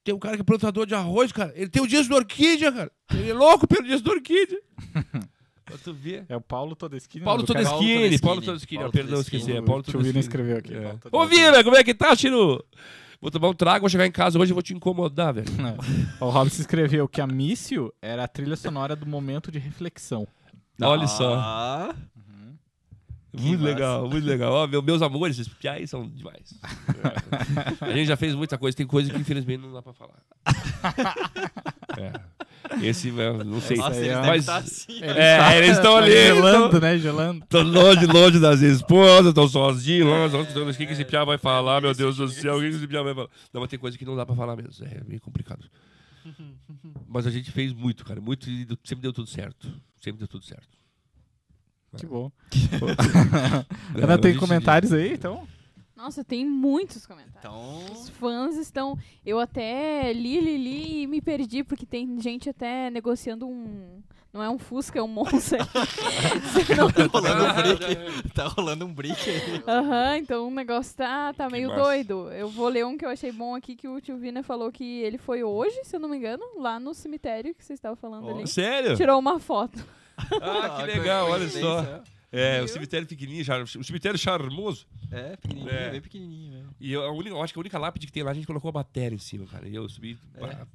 tem 0.04 0.14
um 0.16 0.20
cara 0.20 0.36
que 0.36 0.42
é 0.42 0.46
plantador 0.46 0.86
de 0.86 0.96
arroz, 0.96 1.32
cara. 1.32 1.52
Ele 1.56 1.70
tem 1.70 1.82
o 1.82 1.88
Dias 1.88 2.08
do 2.08 2.16
Orquídea, 2.16 2.72
cara. 2.72 2.92
Ele 3.14 3.30
é 3.32 3.34
louco 3.34 3.68
pelo 3.68 3.84
Dias 3.86 4.02
do 4.02 4.12
Orquídea. 4.12 4.60
pra 5.66 5.78
tu 5.84 5.94
ver. 5.94 6.26
É 6.30 6.36
o 6.38 6.42
Paulo 6.42 6.76
Todeschini. 6.76 7.24
Paulo 7.26 7.46
cara- 7.46 7.60
Todeschini, 7.66 7.94
Todeschini. 7.96 8.20
Paulo 8.22 8.42
Todeschini, 8.42 8.84
ah, 8.84 8.90
perdão, 8.90 9.16
Todeschini. 9.18 9.42
esqueci. 9.42 9.58
É 9.58 9.62
Paulo 9.62 9.82
O 9.82 9.84
tio 9.84 9.92
Vina 10.00 10.04
Todeschini. 10.14 10.20
escreveu 10.20 10.58
aqui. 10.58 10.74
É. 10.74 10.94
Ô, 10.94 10.98
Todeschini. 10.98 11.46
Vina, 11.46 11.64
como 11.64 11.76
é 11.76 11.84
que 11.84 11.94
tá, 11.94 12.16
Chino? 12.16 12.64
Vou 13.20 13.32
tomar 13.32 13.50
um 13.50 13.54
trago, 13.54 13.82
vou 13.82 13.90
chegar 13.90 14.06
em 14.06 14.12
casa 14.12 14.40
hoje 14.40 14.52
e 14.52 14.54
vou 14.54 14.62
te 14.64 14.74
incomodar, 14.74 15.34
velho. 15.34 15.48
O 16.22 16.30
Robson 16.30 16.62
escreveu 16.62 17.08
que 17.08 17.20
a 17.20 17.28
Mício 17.28 17.92
era 18.02 18.24
a 18.24 18.28
trilha 18.28 18.56
sonora 18.56 18.96
do 18.96 19.06
momento 19.08 19.52
de 19.52 19.60
reflexão. 19.60 20.28
Olha 20.82 21.08
só. 21.08 21.94
Muito 23.34 23.60
massa. 23.60 23.74
legal, 23.74 24.10
muito 24.10 24.26
legal. 24.26 24.52
Ó, 24.54 24.68
meu- 24.68 24.82
meus 24.82 25.02
amores, 25.02 25.38
esses 25.38 25.54
piais 25.54 25.90
são 25.90 26.08
demais. 26.10 26.54
É. 27.82 27.86
A 27.86 27.94
gente 27.94 28.08
já 28.08 28.16
fez 28.18 28.34
muita 28.34 28.58
coisa, 28.58 28.76
tem 28.76 28.88
coisa 28.88 29.12
que 29.12 29.18
infelizmente 29.20 29.62
não 29.62 29.74
dá 29.74 29.82
pra 29.82 29.94
falar. 29.94 30.18
É. 31.98 32.14
Esse, 32.88 33.08
eu 33.10 33.44
não 33.44 33.60
sei. 33.62 33.78
Nossa, 33.78 33.96
eles 33.98 34.10
é- 34.10 34.14
devem 34.16 34.28
Mas- 34.30 34.42
estar 34.42 34.58
assim. 34.58 35.02
É, 35.02 35.58
eles 35.58 35.78
estão 35.78 35.96
ali. 35.96 36.12
Gelando, 36.12 36.66
Estão 36.66 36.80
né? 36.82 36.98
Gelando. 37.00 37.46
tão 37.50 37.64
longe, 37.64 38.06
longe 38.06 38.40
das 38.40 38.62
esposas, 38.62 39.28
estão 39.30 39.48
sozinhos 39.48 40.08
estão 40.26 40.42
escutando, 40.42 40.70
O 40.70 40.74
que, 40.76 40.86
que 40.86 40.94
esse 40.94 41.06
piá 41.06 41.24
vai 41.24 41.38
falar, 41.40 41.82
meu 41.82 41.94
Deus 41.96 42.18
do 42.18 42.28
céu? 42.28 42.58
O 42.58 42.62
que, 42.62 42.70
que 42.70 42.76
esse 42.76 42.88
piá 42.88 43.02
vai 43.02 43.16
falar? 43.16 43.30
Não, 43.54 43.62
mas 43.62 43.70
tem 43.70 43.80
coisa 43.80 43.98
que 43.98 44.06
não 44.06 44.16
dá 44.16 44.26
pra 44.26 44.36
falar 44.36 44.56
mesmo. 44.56 44.86
É 44.86 45.02
meio 45.08 45.22
complicado. 45.22 45.66
Mas 47.08 47.26
a 47.26 47.32
gente 47.32 47.52
fez 47.52 47.72
muito, 47.74 48.04
cara. 48.06 48.20
Muito 48.20 48.50
e 48.50 48.68
sempre 48.84 49.02
deu 49.02 49.14
tudo 49.14 49.30
certo. 49.30 49.72
Sempre 50.00 50.20
deu 50.20 50.28
tudo 50.28 50.44
certo. 50.46 50.68
Que 51.98 52.06
bom. 52.06 52.32
É, 53.96 54.04
Ana, 54.04 54.14
a 54.16 54.18
tem 54.18 54.36
comentários 54.38 54.94
aí, 54.94 55.14
então? 55.14 55.48
Nossa, 55.96 56.24
tem 56.24 56.46
muitos 56.46 57.06
comentários. 57.08 57.40
Então, 57.40 57.86
Os 57.92 58.10
fãs 58.10 58.56
estão. 58.56 58.98
Eu 59.26 59.40
até 59.40 60.14
li, 60.14 60.40
li, 60.40 60.58
li 60.58 61.02
e 61.04 61.08
me 61.08 61.20
perdi, 61.22 61.64
porque 61.64 61.86
tem 61.86 62.20
gente 62.22 62.50
até 62.50 62.90
negociando 62.92 63.48
um. 63.48 64.02
Não 64.32 64.44
é 64.44 64.50
um 64.50 64.60
Fusca, 64.60 65.00
é 65.00 65.02
um 65.02 65.08
Monza. 65.08 65.58
Senão- 66.68 66.92
tá 66.92 67.08
rolando 67.08 67.44
um 67.46 67.54
brick. 67.56 68.30
Tá 68.34 68.48
rolando 68.48 68.86
um 68.86 68.94
brick 68.94 69.30
aí. 69.30 69.64
Aham, 69.68 70.18
então 70.18 70.48
o 70.48 70.52
negócio 70.52 70.96
tá, 70.96 71.34
tá 71.34 71.48
Que 71.48 71.54
meio 71.54 71.70
massa. 71.70 71.82
doido. 71.82 72.32
Eu 72.32 72.48
vou 72.50 72.68
ler 72.68 72.86
um 72.86 72.96
que 72.98 73.04
eu 73.06 73.10
achei 73.10 73.32
bom 73.32 73.56
aqui, 73.56 73.76
que 73.76 73.88
o 73.88 74.00
tio 74.00 74.18
Vina 74.18 74.44
falou 74.44 74.72
que 74.72 74.84
ele 75.02 75.18
foi 75.18 75.44
hoje, 75.44 75.80
se 75.84 75.96
eu 75.96 76.00
não 76.00 76.10
me 76.10 76.18
engano, 76.18 76.44
lá 76.60 76.80
no 76.80 76.94
cemitério 76.94 77.56
que 77.56 77.66
vocês 77.66 77.78
estavam 77.78 77.96
falando 77.96 78.28
Ó, 78.28 78.36
ali. 78.38 78.48
sério? 78.48 78.96
Tirou 78.96 79.18
uma 79.18 79.40
foto. 79.40 79.84
Ah, 80.42 80.78
que 80.80 80.86
legal, 80.98 81.30
olha 81.30 81.48
só. 81.50 82.02
É, 82.32 82.62
o 82.62 82.68
cemitério 82.68 83.08
pequenininho, 83.08 83.46
o 83.80 83.84
cemitério 83.84 84.18
charmoso. 84.20 84.86
É, 85.12 85.38
pequenininho, 85.38 85.70
É. 85.74 85.92
bem 85.92 86.02
pequenininho. 86.02 86.52
né? 86.58 86.64
E 86.80 86.92
eu, 86.92 87.04
a 87.04 87.12
única, 87.12 87.30
eu 87.30 87.42
acho 87.42 87.54
que 87.54 87.60
a 87.60 87.62
única 87.62 87.78
lápide 87.80 88.06
que 88.08 88.12
tem 88.12 88.24
lá, 88.24 88.32
a 88.32 88.34
gente 88.34 88.46
colocou 88.46 88.68
a 88.70 88.74
bateria 88.74 89.16
em 89.16 89.20
cima, 89.20 89.46
cara. 89.48 89.68
E 89.68 89.74
eu 89.76 89.88
subi. 89.88 90.18
pá, 90.38 90.68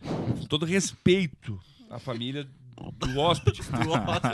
Com 0.00 0.46
todo 0.46 0.64
respeito 0.64 1.60
à 1.90 1.98
família 1.98 2.46
do 2.98 3.18
hóspede. 3.20 3.60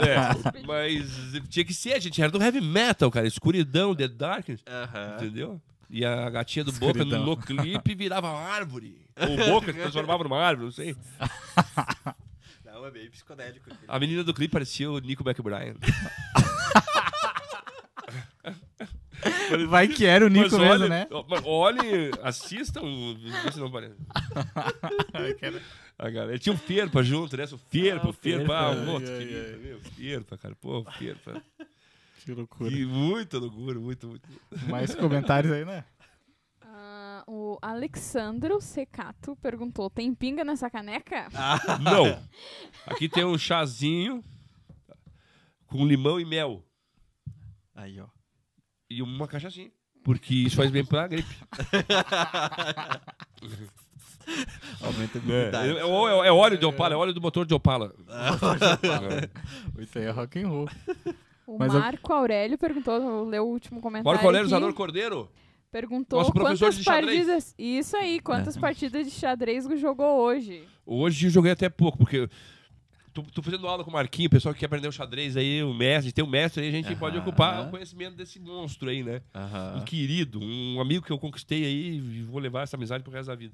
É, 0.01 0.65
mas 0.65 1.11
tinha 1.49 1.65
que 1.65 1.73
ser, 1.73 1.93
a 1.93 1.99
gente 1.99 2.21
era 2.21 2.31
do 2.31 2.41
heavy 2.41 2.61
metal, 2.61 3.11
cara. 3.11 3.27
Escuridão, 3.27 3.93
The 3.93 4.07
Darkness, 4.07 4.61
Aham. 4.67 5.15
entendeu? 5.17 5.61
E 5.89 6.05
a 6.05 6.29
gatinha 6.29 6.63
do 6.63 6.71
Boca 6.71 6.99
Escuridão. 6.99 7.25
no 7.25 7.35
clipe 7.35 7.95
virava 7.95 8.29
árvore. 8.29 9.01
Ou 9.19 9.33
o 9.33 9.37
Boca 9.53 9.73
se 9.73 9.79
transformava 9.79 10.23
numa 10.23 10.37
árvore, 10.39 10.65
não 10.67 10.71
sei. 10.71 10.95
Não, 12.79 12.85
é 12.87 12.91
bem 12.91 13.09
psicodélico. 13.09 13.69
aquele. 13.69 13.85
A 13.87 13.99
menina 13.99 14.23
do 14.23 14.33
clipe 14.33 14.53
parecia 14.53 14.89
o 14.89 14.99
Nico 14.99 15.27
McBride. 15.27 15.77
Vai 19.67 19.87
que 19.89 20.05
era 20.05 20.25
o 20.25 20.29
Nico 20.29 20.43
Mas 20.43 20.53
mesmo, 20.53 20.65
olha, 20.71 20.87
né? 20.87 21.07
ó, 21.11 21.25
mas 21.27 21.41
olhe, 21.43 22.09
assistam, 22.23 22.81
vê 23.43 23.51
se 23.51 23.59
não 23.59 23.69
parece. 23.69 23.95
A 25.97 26.09
galera, 26.09 26.39
tinha 26.39 26.53
um 26.53 26.57
Ferpa 26.57 27.03
junto, 27.03 27.35
né? 27.35 27.43
O 27.51 27.57
Ferpa, 27.57 28.07
Ah, 28.07 28.09
o 28.09 28.13
Ferpa, 28.13 28.57
ah, 28.57 28.71
um 28.71 28.89
outro 28.91 29.11
ai, 29.11 29.17
querido, 29.17 29.39
ai. 29.39 29.57
meu, 29.57 29.79
Ferpa, 29.81 30.37
cara, 30.37 30.55
pô, 30.55 30.85
Ferpa. 30.97 31.41
Que 32.23 32.33
loucura. 32.33 32.71
E 32.71 32.85
muita 32.85 33.37
loucura, 33.39 33.77
muito, 33.79 34.07
muito. 34.07 34.29
Mais 34.69 34.95
comentários 34.95 35.51
aí, 35.51 35.65
né? 35.65 35.83
Ah, 37.19 37.23
o 37.27 37.57
Alexandro 37.61 38.59
Secato 38.61 39.35
perguntou: 39.37 39.89
tem 39.89 40.13
pinga 40.13 40.43
nessa 40.43 40.69
caneca? 40.69 41.27
Não. 41.81 42.21
Aqui 42.87 43.09
tem 43.09 43.25
um 43.25 43.37
chazinho 43.37 44.23
com 45.67 45.85
limão 45.85 46.19
e 46.19 46.25
mel. 46.25 46.63
Aí, 47.75 47.99
ó. 47.99 48.07
E 48.89 49.01
uma 49.01 49.27
cachaçinha. 49.27 49.71
Porque 50.03 50.33
isso 50.33 50.55
faz 50.55 50.71
bem 50.71 50.85
pra 50.85 51.07
gripe. 51.07 51.35
Aumenta 54.81 55.17
a 55.17 55.21
É, 55.21 55.23
imunidade. 55.25 55.69
é, 55.69 55.75
é- 55.77 56.27
é 56.27 56.31
óleo 56.31 56.57
de 56.57 56.65
Opala, 56.65 56.93
é 56.93 56.97
óleo 56.97 57.13
do 57.13 57.21
motor 57.21 57.45
de 57.45 57.53
Opala. 57.53 57.93
Isso 59.79 59.97
aí 59.97 60.05
é 60.05 60.09
rock 60.11 60.39
and 60.39 60.47
roll. 60.47 60.69
O 61.47 61.57
Mas 61.57 61.73
eu- 61.73 61.79
Marco 61.79 62.13
Aurélio 62.13 62.57
perguntou, 62.57 63.25
leu 63.25 63.43
o 63.45 63.49
último 63.49 63.81
comentário. 63.81 64.05
Marco 64.13 64.25
Aurélio 64.25 64.45
aqui, 64.45 64.51
Zanor 64.51 64.73
Cordeiro. 64.73 65.29
Perguntou 65.71 66.19
nosso 66.19 66.33
professor 66.33 66.65
quantas 66.65 66.77
de 66.77 66.83
xadrez. 66.83 67.27
partidas. 67.27 67.55
Isso 67.57 67.95
aí, 67.95 68.19
quantas 68.19 68.57
partidas 68.57 69.05
de 69.05 69.11
xadrez 69.11 69.65
jogou 69.79 70.19
hoje? 70.19 70.63
Hoje 70.85 71.27
eu 71.27 71.31
joguei 71.31 71.51
até 71.51 71.69
pouco, 71.69 71.97
porque 71.97 72.27
tô, 73.13 73.21
tô 73.21 73.43
fazendo 73.43 73.67
aula 73.67 73.83
com 73.83 73.91
o 73.91 73.93
Marquinho, 73.93 74.27
o 74.27 74.31
pessoal 74.31 74.53
que 74.53 74.61
quer 74.61 74.65
aprender 74.65 74.87
o 74.87 74.91
xadrez 74.91 75.37
aí, 75.37 75.63
o 75.63 75.71
mestre, 75.71 76.11
tem 76.11 76.23
um 76.23 76.29
mestre 76.29 76.63
aí, 76.63 76.69
a 76.69 76.71
gente 76.71 76.87
Aham. 76.87 76.95
pode 76.95 77.17
ocupar 77.19 77.67
o 77.67 77.69
conhecimento 77.69 78.15
desse 78.15 78.39
monstro 78.39 78.89
aí, 78.89 79.03
né? 79.03 79.21
Um 79.75 79.81
querido, 79.85 80.39
um 80.41 80.81
amigo 80.81 81.05
que 81.05 81.11
eu 81.11 81.19
conquistei 81.19 81.63
aí 81.63 81.97
e 81.97 82.23
vou 82.23 82.39
levar 82.39 82.63
essa 82.63 82.75
amizade 82.75 83.03
pro 83.03 83.13
resto 83.13 83.27
da 83.27 83.35
vida. 83.35 83.53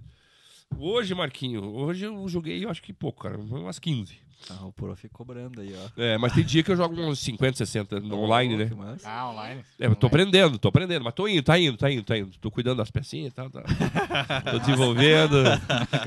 Hoje, 0.78 1.14
Marquinho, 1.16 1.64
hoje 1.64 2.06
eu 2.06 2.28
joguei, 2.28 2.64
eu 2.64 2.70
acho 2.70 2.82
que 2.82 2.92
pouco, 2.92 3.24
cara, 3.24 3.38
umas 3.38 3.80
15. 3.80 4.18
Ah, 4.50 4.66
o 4.66 4.72
prof 4.74 5.08
cobrando 5.10 5.62
aí, 5.62 5.74
ó. 5.74 6.02
É, 6.02 6.18
mas 6.18 6.34
tem 6.34 6.44
dia 6.44 6.62
que 6.62 6.70
eu 6.70 6.76
jogo 6.76 7.00
uns 7.02 7.20
50, 7.20 7.58
60 7.58 8.00
no 8.02 8.20
online, 8.20 8.58
né? 8.58 8.66
Massa. 8.76 9.10
Ah, 9.10 9.32
online. 9.32 9.64
É, 9.80 9.88
eu 9.88 9.96
tô 9.96 10.08
aprendendo, 10.08 10.60
tô 10.60 10.68
aprendendo, 10.68 11.04
mas 11.04 11.14
tô 11.14 11.28
indo, 11.28 11.42
tá 11.42 11.58
indo, 11.58 11.78
tá 11.78 11.90
indo, 11.90 12.04
tá 12.04 12.18
indo. 12.18 12.38
Tô 12.40 12.52
cuidando 12.52 12.78
das 12.78 12.92
pecinhas 12.92 13.32
e 13.32 13.36
tal, 13.36 13.50
tá. 13.50 13.64
tô 14.52 14.60
desenvolvendo. 14.60 15.36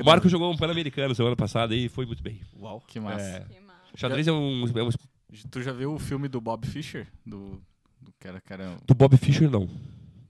o 0.00 0.04
Marco 0.04 0.28
jogou 0.28 0.52
um 0.52 0.56
Pan-Americano 0.56 1.14
semana 1.14 1.34
passada 1.34 1.74
e 1.74 1.88
foi 1.88 2.06
muito 2.06 2.22
bem. 2.22 2.40
Uau. 2.61 2.80
Que 2.86 3.00
massa. 3.00 3.24
É. 3.24 3.40
Que 3.40 3.61
massa. 3.61 3.78
O 3.94 3.98
xadrez 3.98 4.28
é 4.28 4.32
um, 4.32 4.64
é 4.76 4.82
um- 4.84 4.90
Tu 5.50 5.62
já 5.62 5.72
viu 5.72 5.94
o 5.94 5.98
filme 5.98 6.28
do 6.28 6.40
Bob 6.40 6.64
Fischer? 6.66 7.09
Do, 7.26 7.61
do 8.00 8.12
cara, 8.20 8.40
cara. 8.40 8.76
Do 8.86 8.94
Bob 8.94 9.16
Fischer, 9.16 9.50
não. 9.50 9.68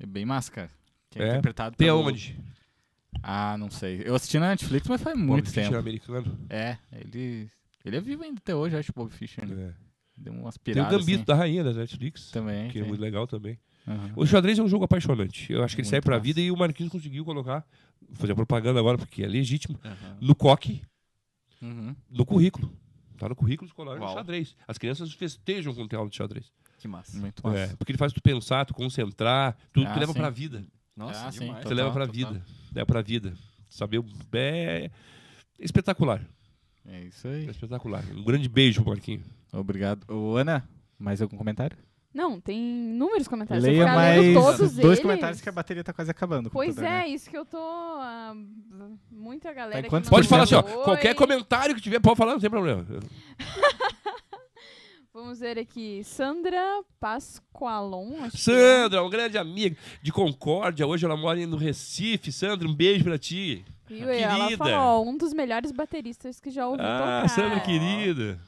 É 0.01 0.07
bem 0.07 0.25
massa, 0.25 0.51
cara. 0.51 0.71
Que 1.11 1.19
é, 1.21 1.25
É? 1.25 1.29
interpretado 1.31 1.77
Tem 1.77 1.89
pelo... 1.89 1.99
aonde? 2.01 2.39
Ah, 3.23 3.57
não 3.59 3.71
sei. 3.71 4.03
Eu 4.05 4.15
assisti 4.15 4.39
na 4.39 4.49
Netflix, 4.49 4.87
mas 4.89 5.01
faz 5.03 5.17
Bob 5.17 5.27
muito 5.27 5.47
Fischer 5.47 5.65
tempo. 5.65 5.77
americano. 5.79 6.39
É, 6.49 6.77
ele. 6.93 7.51
Ele 7.85 7.97
é 7.97 8.01
vivo 8.01 8.23
ainda 8.23 8.39
até 8.39 8.55
hoje, 8.55 8.77
acho, 8.77 8.91
o 8.91 8.95
Bob 8.95 9.11
Fischer. 9.11 9.47
Né? 9.47 9.71
É. 9.71 9.75
Deu 10.17 10.33
umas 10.35 10.57
Tem 10.59 10.73
o 10.73 10.75
piradas. 10.75 10.99
Gambito 11.01 11.17
assim. 11.19 11.25
da 11.25 11.35
Rainha 11.35 11.65
da 11.65 11.73
Netflix, 11.73 12.31
Também. 12.31 12.71
que 12.71 12.79
é 12.79 12.81
tem. 12.83 12.89
muito 12.89 13.01
legal 13.01 13.27
também. 13.27 13.59
Aham. 13.87 14.13
O 14.17 14.27
xadrez 14.27 14.59
é 14.59 14.63
um 14.63 14.69
jogo 14.69 14.85
apaixonante. 14.85 15.51
Eu 15.53 15.63
acho 15.65 15.75
que 15.75 15.81
ele 15.81 15.87
Muito 15.87 15.91
serve 15.91 16.05
pra 16.05 16.17
massa. 16.17 16.25
vida 16.25 16.41
e 16.41 16.51
o 16.51 16.57
Marquinhos 16.57 16.93
conseguiu 16.93 17.25
colocar, 17.25 17.65
vou 18.07 18.17
fazer 18.17 18.33
a 18.33 18.37
propaganda 18.37 18.79
agora 18.81 18.99
porque 18.99 19.23
é 19.23 19.27
legítimo, 19.29 19.79
Aham. 19.85 20.19
no 20.21 20.35
coque, 20.35 20.83
Uhum. 21.63 21.95
no 22.11 22.27
currículo. 22.27 22.71
Tá 23.17 23.29
no 23.29 23.35
currículo 23.35 23.67
escolar 23.69 23.97
do 23.97 24.03
Uau. 24.03 24.15
xadrez. 24.15 24.55
As 24.67 24.77
crianças 24.79 25.13
festejam 25.13 25.75
com 25.75 25.83
o 25.83 25.97
aula 25.97 26.11
de 26.11 26.17
xadrez. 26.17 26.53
Que 26.79 26.87
massa. 26.87 27.17
Muito 27.19 27.43
massa. 27.45 27.59
É, 27.59 27.67
porque 27.77 27.91
ele 27.93 27.99
faz 27.99 28.13
tu 28.13 28.21
pensar, 28.23 28.65
tu 28.67 28.75
concentrar, 28.75 29.57
tudo 29.73 29.87
Ah, 29.89 29.93
que 29.95 29.99
leva 29.99 30.13
sim. 30.13 30.19
pra 30.19 30.31
vida. 30.31 30.65
Nossa, 30.97 31.27
Ah, 31.27 31.31
demais. 31.31 31.57
Você 31.59 31.63
Total, 31.63 31.77
leva 31.77 31.91
pra 31.93 32.07
total. 32.07 32.15
vida. 32.35 32.45
Leva 32.75 32.87
pra 32.87 33.03
vida. 33.03 33.33
Saber 33.69 33.99
o. 33.99 34.05
É 34.33 34.91
espetacular. 35.59 36.23
É 36.87 37.01
isso 37.05 37.29
É 37.29 37.35
aí. 37.35 37.47
espetacular. 37.51 38.03
Um 38.15 38.23
grande 38.25 38.49
beijo, 38.49 38.85
Marquinho. 38.85 39.23
Obrigado. 39.53 40.05
Ô, 40.13 40.37
Ana, 40.37 40.67
mais 40.99 41.21
algum 41.21 41.37
comentário? 41.37 41.77
Não, 42.15 42.41
tem 42.41 42.59
inúmeros 42.59 43.29
comentários. 43.29 43.63
Leia 43.65 43.85
mais 43.87 44.35
todos 44.35 44.73
dois 44.75 44.85
eles- 44.85 45.01
comentários 45.01 45.41
que 45.43 45.49
a 45.49 45.53
bateria 45.53 45.85
tá 45.85 45.93
quase 45.93 46.11
acabando. 46.11 46.51
Pois 46.51 46.71
computador, 46.71 46.91
é, 46.97 47.03
né? 47.03 47.09
isso 47.09 47.29
que 47.29 47.37
eu 47.37 47.45
tô. 47.45 47.59
ah, 47.59 48.35
muita 49.11 49.53
galera. 49.53 49.89
Tá 49.89 50.01
Pode 50.09 50.27
falar 50.27 50.45
assim, 50.45 50.55
ó. 50.55 50.63
Qualquer 50.63 51.15
comentário 51.15 51.75
que 51.75 51.81
tiver, 51.83 52.01
pode 52.01 52.17
falar, 52.17 52.33
não 52.33 52.41
tem 52.41 52.49
problema. 52.51 52.85
Vamos 55.21 55.41
ver 55.41 55.59
aqui. 55.59 56.05
Sandra 56.05 56.81
Pascoalon. 57.01 58.25
É. 58.27 58.31
Sandra, 58.31 59.03
um 59.03 59.11
grande 59.11 59.37
amigo 59.37 59.77
de 60.01 60.13
Concórdia. 60.13 60.87
Hoje 60.87 61.05
ela 61.05 61.17
mora 61.17 61.45
no 61.45 61.57
Recife. 61.57 62.31
Sandra, 62.31 62.69
um 62.69 62.75
beijo 62.75 63.03
pra 63.03 63.19
ti. 63.19 63.65
Viu? 63.89 64.13
E 64.13 64.19
Ela 64.23 64.45
Querida. 64.45 64.57
falou, 64.59 64.75
ó, 64.77 65.03
um 65.03 65.17
dos 65.17 65.33
melhores 65.33 65.73
bateristas 65.73 66.39
que 66.39 66.51
já 66.51 66.69
ouvi 66.69 66.81
Ah, 66.83 67.23
tocar. 67.25 67.29
Sandra, 67.31 67.61
querida. 67.61 68.39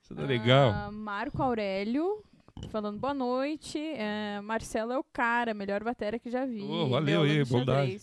Isso 0.00 0.14
tá 0.14 0.22
legal. 0.22 0.70
Ah, 0.70 0.90
Marco 0.92 1.42
Aurélio, 1.42 2.22
falando 2.70 3.00
boa 3.00 3.12
noite. 3.14 3.78
É, 3.78 4.40
Marcelo 4.40 4.92
é 4.92 4.98
o 4.98 5.04
cara, 5.04 5.52
melhor 5.52 5.82
bateria 5.82 6.20
que 6.20 6.30
já 6.30 6.46
vi. 6.46 6.62
Ô, 6.62 6.88
valeu 6.88 7.22
aí, 7.22 7.44
bondade. 7.44 8.00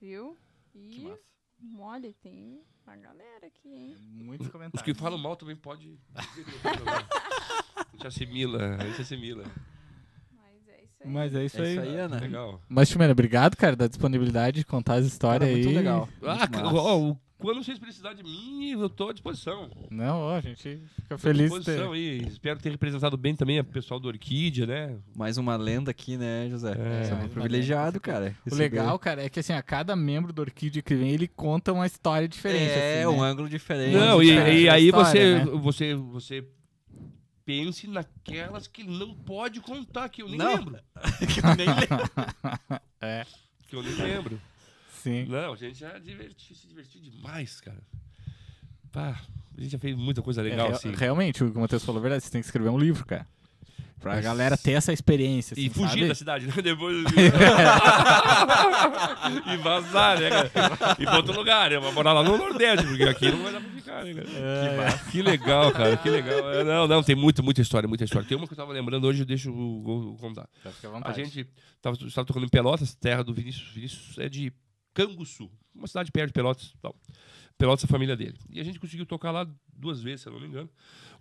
Viu? 0.00 0.36
E, 0.74 1.08
olha, 1.78 2.12
tem 2.20 2.60
uma 2.92 2.96
galera 3.02 3.46
aqui, 3.46 3.68
hein? 3.68 3.96
Muitos 4.10 4.48
comentários. 4.48 4.80
Os 4.80 4.82
que 4.82 4.94
falam 4.94 5.18
mal 5.18 5.34
também 5.36 5.56
pode. 5.56 5.98
A 6.14 6.22
gente 7.92 8.06
assimila, 8.06 8.76
a 8.76 8.86
gente 8.86 9.00
assimila. 9.02 9.44
Mas 10.30 10.68
é 10.68 10.82
isso 10.84 11.02
aí. 11.02 11.10
Mas 11.10 11.34
é 11.34 11.44
isso 11.44 11.58
É 11.58 11.64
aí. 11.64 11.72
isso 11.72 11.80
aí, 11.80 11.96
Ana. 11.96 12.20
Legal. 12.20 12.60
Mas, 12.68 12.88
Timena, 12.88 13.12
obrigado, 13.12 13.56
cara, 13.56 13.74
da 13.76 13.86
disponibilidade 13.86 14.60
de 14.60 14.66
contar 14.66 14.94
as 14.94 15.06
histórias 15.06 15.48
Cara, 15.48 15.56
aí. 15.58 15.64
muito 15.64 15.76
legal. 15.76 16.08
Ah, 16.22 16.34
Muito 16.36 16.50
ca- 16.50 16.62
massa. 16.62 16.76
ó, 16.76 16.98
o- 17.00 17.18
quando 17.42 17.62
vocês 17.62 17.78
precisarem 17.78 18.18
de 18.18 18.22
mim, 18.22 18.70
eu 18.70 18.88
tô 18.88 19.08
à 19.08 19.12
disposição. 19.12 19.68
Não, 19.90 20.20
ó, 20.20 20.36
a 20.36 20.40
gente 20.40 20.80
fica 20.94 21.08
Tô 21.08 21.14
à 21.16 21.18
feliz 21.18 21.50
de 21.50 21.56
ter. 21.56 21.58
disposição 21.58 21.92
aí. 21.92 22.22
Espero 22.26 22.60
ter 22.60 22.70
representado 22.70 23.16
bem 23.16 23.34
também 23.34 23.58
o 23.58 23.64
pessoal 23.64 23.98
do 23.98 24.06
Orquídea, 24.08 24.64
né? 24.64 24.96
Mais 25.14 25.36
uma 25.36 25.56
lenda 25.56 25.90
aqui, 25.90 26.16
né, 26.16 26.48
José? 26.48 26.70
É. 26.70 27.04
Você 27.04 27.12
é 27.12 27.16
muito 27.16 27.32
privilegiado, 27.32 28.00
cara. 28.00 28.34
O 28.50 28.54
legal, 28.54 28.98
cara, 28.98 29.24
é 29.24 29.28
que 29.28 29.40
assim, 29.40 29.52
a 29.52 29.62
cada 29.62 29.96
membro 29.96 30.32
do 30.32 30.40
Orquídea 30.40 30.80
que 30.80 30.94
vem, 30.94 31.10
ele 31.10 31.26
conta 31.26 31.72
uma 31.72 31.84
história 31.84 32.28
diferente. 32.28 32.70
É, 32.70 33.02
assim, 33.02 33.14
um 33.14 33.20
né? 33.20 33.28
ângulo 33.28 33.48
diferente. 33.48 33.96
Não, 33.96 34.22
e, 34.22 34.26
diferente 34.26 34.60
e 34.62 34.68
aí 34.68 34.86
história, 34.86 35.04
você, 35.04 35.34
né? 35.34 35.44
você, 35.44 35.94
você 35.94 36.48
pense 37.44 37.88
naquelas 37.88 38.68
que 38.68 38.84
não 38.84 39.14
pode 39.14 39.60
contar, 39.60 40.08
que 40.08 40.22
eu 40.22 40.28
nem 40.28 40.38
Não. 40.38 40.54
lembro. 40.56 40.78
Que 41.26 41.40
eu 41.40 41.56
nem 41.56 41.66
lembro. 41.66 42.80
É, 43.00 43.26
Que 43.68 43.74
eu 43.74 43.82
nem 43.82 43.94
lembro. 43.94 44.40
Sim. 45.02 45.24
Não, 45.26 45.52
a 45.52 45.56
gente 45.56 45.78
já 45.78 45.98
diverti, 45.98 46.54
se 46.54 46.66
divertiu 46.68 47.00
demais, 47.00 47.60
cara. 47.60 47.82
Pá, 48.90 49.20
a 49.56 49.60
gente 49.60 49.72
já 49.72 49.78
fez 49.78 49.96
muita 49.96 50.20
coisa 50.22 50.42
legal, 50.42 50.68
É, 50.68 50.72
assim. 50.72 50.92
Realmente, 50.94 51.42
o 51.42 51.50
que 51.50 51.56
o 51.56 51.60
Matheus 51.60 51.84
falou 51.84 52.00
é 52.00 52.02
verdade, 52.02 52.24
você 52.24 52.30
tem 52.30 52.40
que 52.40 52.46
escrever 52.46 52.68
um 52.68 52.78
livro, 52.78 53.04
cara. 53.06 53.26
Pra 54.00 54.14
Mas- 54.16 54.24
galera 54.24 54.56
ter 54.56 54.72
essa 54.72 54.92
experiência. 54.92 55.54
E 55.56 55.66
assim, 55.66 55.70
fugir 55.74 55.88
sabe? 55.90 56.08
da 56.08 56.14
cidade, 56.16 56.46
né? 56.48 56.52
Depois. 56.60 57.04
e 59.46 59.56
vazar, 59.58 60.18
né, 60.18 60.28
cara? 60.30 60.96
E 60.98 61.04
pra 61.04 61.16
outro 61.16 61.32
lugar, 61.34 61.70
né? 61.70 61.78
Vai 61.78 61.92
morar 61.92 62.12
lá 62.12 62.22
no 62.22 62.36
Nordeste, 62.36 62.86
porque 62.86 63.04
aqui 63.04 63.30
não 63.30 63.42
vai 63.42 63.52
dar 63.52 63.60
pra 63.60 63.70
ficar, 63.70 64.04
né, 64.04 64.14
cara? 64.14 64.28
É, 64.28 65.10
Que 65.10 65.22
legal, 65.22 65.70
cara, 65.72 65.96
que 65.96 66.10
legal. 66.10 66.50
É, 66.52 66.64
Não, 66.64 66.86
não, 66.88 67.02
tem 67.02 67.14
muito, 67.14 67.42
muita 67.42 67.60
história, 67.62 67.88
muita 67.88 68.04
história. 68.04 68.26
Tem 68.26 68.36
uma 68.36 68.46
que 68.46 68.52
eu 68.52 68.56
tava 68.56 68.72
lembrando 68.72 69.06
hoje, 69.06 69.24
eu, 69.24 69.36
eu 69.46 70.16
contar. 70.20 70.48
é. 70.64 70.70
Fica 70.70 70.88
à 70.88 71.08
A 71.08 71.12
gente 71.12 71.46
tava, 71.80 71.96
estava 72.04 72.26
tocando 72.26 72.44
em 72.46 72.48
Pelotas, 72.48 72.94
terra 72.94 73.22
do 73.22 73.32
Vinícius. 73.32 73.70
Vinícius 73.72 74.18
é 74.18 74.28
de 74.28 74.52
Canguçu, 74.94 75.50
uma 75.74 75.86
cidade 75.86 76.10
perto 76.12 76.28
de 76.28 76.32
Pelotas. 76.34 76.74
Tal. 76.80 76.94
Pelotas 77.58 77.84
é 77.84 77.86
a 77.86 77.90
família 77.90 78.16
dele. 78.16 78.38
E 78.50 78.60
a 78.60 78.64
gente 78.64 78.78
conseguiu 78.80 79.06
tocar 79.06 79.30
lá 79.30 79.44
duas 79.72 80.02
vezes, 80.02 80.22
se 80.22 80.28
eu 80.28 80.32
não 80.32 80.40
me 80.40 80.46
engano. 80.46 80.70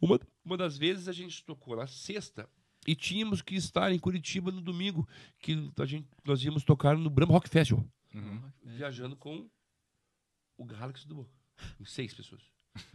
Uma, 0.02 0.20
uma 0.44 0.58
das 0.58 0.78
vezes 0.78 1.08
a 1.08 1.14
gente 1.14 1.44
tocou 1.46 1.76
na 1.76 1.88
sexta 1.88 2.50
e 2.88 2.96
tínhamos 2.96 3.42
que 3.42 3.56
estar 3.56 3.92
em 3.92 4.00
Curitiba 4.00 4.52
no 4.52 4.62
domingo, 4.62 5.08
que 5.40 5.72
a 5.80 5.86
gente, 5.86 6.08
nós 6.26 6.44
íamos 6.44 6.64
tocar 6.64 6.98
no 6.98 7.10
Brahma 7.10 7.34
Rock 7.34 7.48
Festival, 7.50 7.86
Uhum. 8.14 8.42
viajando 8.64 9.16
com 9.16 9.50
o 10.58 10.66
Galaxy 10.66 11.08
do 11.08 11.16
Boca. 11.16 11.32
Seis 11.86 12.14
pessoas. 12.14 12.42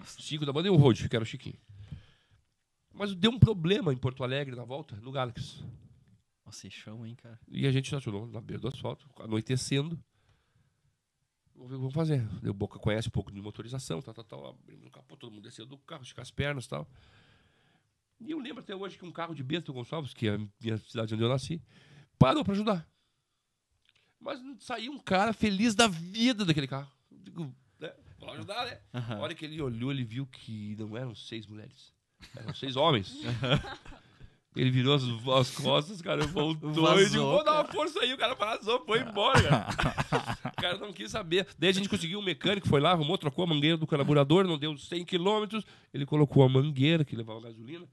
Cinco 0.07 0.45
da 0.45 0.53
banda 0.53 0.68
e 0.68 0.70
o 0.70 0.77
Rod, 0.77 1.07
que 1.09 1.14
era 1.16 1.22
o 1.22 1.27
Chiquinho. 1.27 1.59
Mas 2.93 3.14
deu 3.14 3.31
um 3.31 3.39
problema 3.39 3.93
em 3.93 3.97
Porto 3.97 4.24
Alegre 4.24 4.57
na 4.57 4.64
volta, 4.64 4.97
no 4.97 5.12
Galaxy. 5.12 5.62
Nossa, 6.45 6.68
chão, 6.70 7.05
hein, 7.07 7.14
cara. 7.14 7.39
E 7.49 7.66
a 7.66 7.72
gente 7.72 7.85
estacionou 7.87 8.27
na 8.27 8.41
beira 8.41 8.61
do 8.61 8.68
asfalto, 8.68 9.09
anoitecendo. 9.18 10.03
Vamos 11.59 11.95
fazer. 11.95 12.23
O 12.45 12.53
Boca 12.53 12.79
conhece 12.79 13.09
um 13.09 13.11
pouco 13.11 13.33
de 13.33 13.41
motorização, 13.41 14.03
tal, 14.03 14.15
tal, 14.15 14.25
tal. 14.25 14.47
Abrimos 14.49 14.87
o 14.87 14.91
capô, 14.91 15.17
todo 15.17 15.33
mundo 15.33 15.43
desceu 15.43 15.65
do 15.65 15.79
carro, 15.79 16.03
estica 16.03 16.23
as 16.23 16.31
pernas 16.31 16.67
e 16.67 16.69
tal. 16.69 16.87
E 18.21 18.31
eu 18.31 18.39
lembro 18.39 18.63
até 18.63 18.75
hoje 18.75 18.97
que 18.99 19.05
um 19.05 19.13
carro 19.13 19.35
de 19.35 19.43
Bento 19.43 19.73
Gonçalves, 19.73 20.15
que 20.15 20.29
é 20.29 20.35
a 20.35 20.39
minha 20.39 20.79
cidade 20.79 21.15
onde 21.15 21.23
eu 21.23 21.29
nasci, 21.29 21.63
parou 22.19 22.45
para 22.45 22.53
ajudar. 22.53 22.87
Mas 24.21 24.41
saiu 24.61 24.93
um 24.93 24.99
cara 24.99 25.33
feliz 25.33 25.75
da 25.75 25.87
vida 25.87 26.45
daquele 26.45 26.67
carro. 26.67 26.91
Digo, 27.11 27.55
né? 27.79 27.93
Vou 28.19 28.31
ajudar, 28.31 28.67
né? 28.67 28.81
A 28.93 29.17
hora 29.19 29.35
que 29.35 29.45
ele 29.45 29.61
olhou, 29.61 29.91
ele 29.91 30.05
viu 30.05 30.27
que 30.27 30.75
não 30.77 30.97
eram 30.97 31.15
seis 31.15 31.47
mulheres, 31.47 31.93
eram 32.35 32.55
seis 32.55 32.77
homens. 32.77 33.15
Ele 34.57 34.71
virou 34.71 34.95
as, 34.95 35.03
as 35.39 35.51
costas, 35.51 36.01
cara, 36.01 36.27
voltou 36.27 36.73
Vazou, 36.73 37.01
e 37.01 37.05
disse, 37.05 37.19
vou 37.19 37.45
dar 37.45 37.61
uma 37.61 37.65
força 37.65 38.01
aí. 38.01 38.15
O 38.15 38.17
cara 38.17 38.35
vazou, 38.35 38.83
foi 38.87 39.01
embora, 39.03 39.43
cara. 39.43 39.67
o 40.57 40.63
cara 40.63 40.79
não 40.79 40.95
quis 40.95 41.11
saber. 41.11 41.47
Daí 41.59 41.69
a 41.69 41.73
gente 41.73 41.91
conseguiu 41.91 42.19
um 42.19 42.23
mecânico, 42.23 42.67
foi 42.67 42.81
lá, 42.81 42.93
arrumou, 42.93 43.19
trocou 43.19 43.45
a 43.45 43.47
mangueira 43.47 43.77
do 43.77 43.87
carburador, 43.87 44.47
não 44.47 44.57
deu 44.57 44.77
100 44.77 45.05
quilômetros. 45.05 45.63
Ele 45.93 46.07
colocou 46.07 46.43
a 46.43 46.49
mangueira 46.49 47.05
que 47.05 47.15
levava 47.15 47.39
gasolina, 47.43 47.87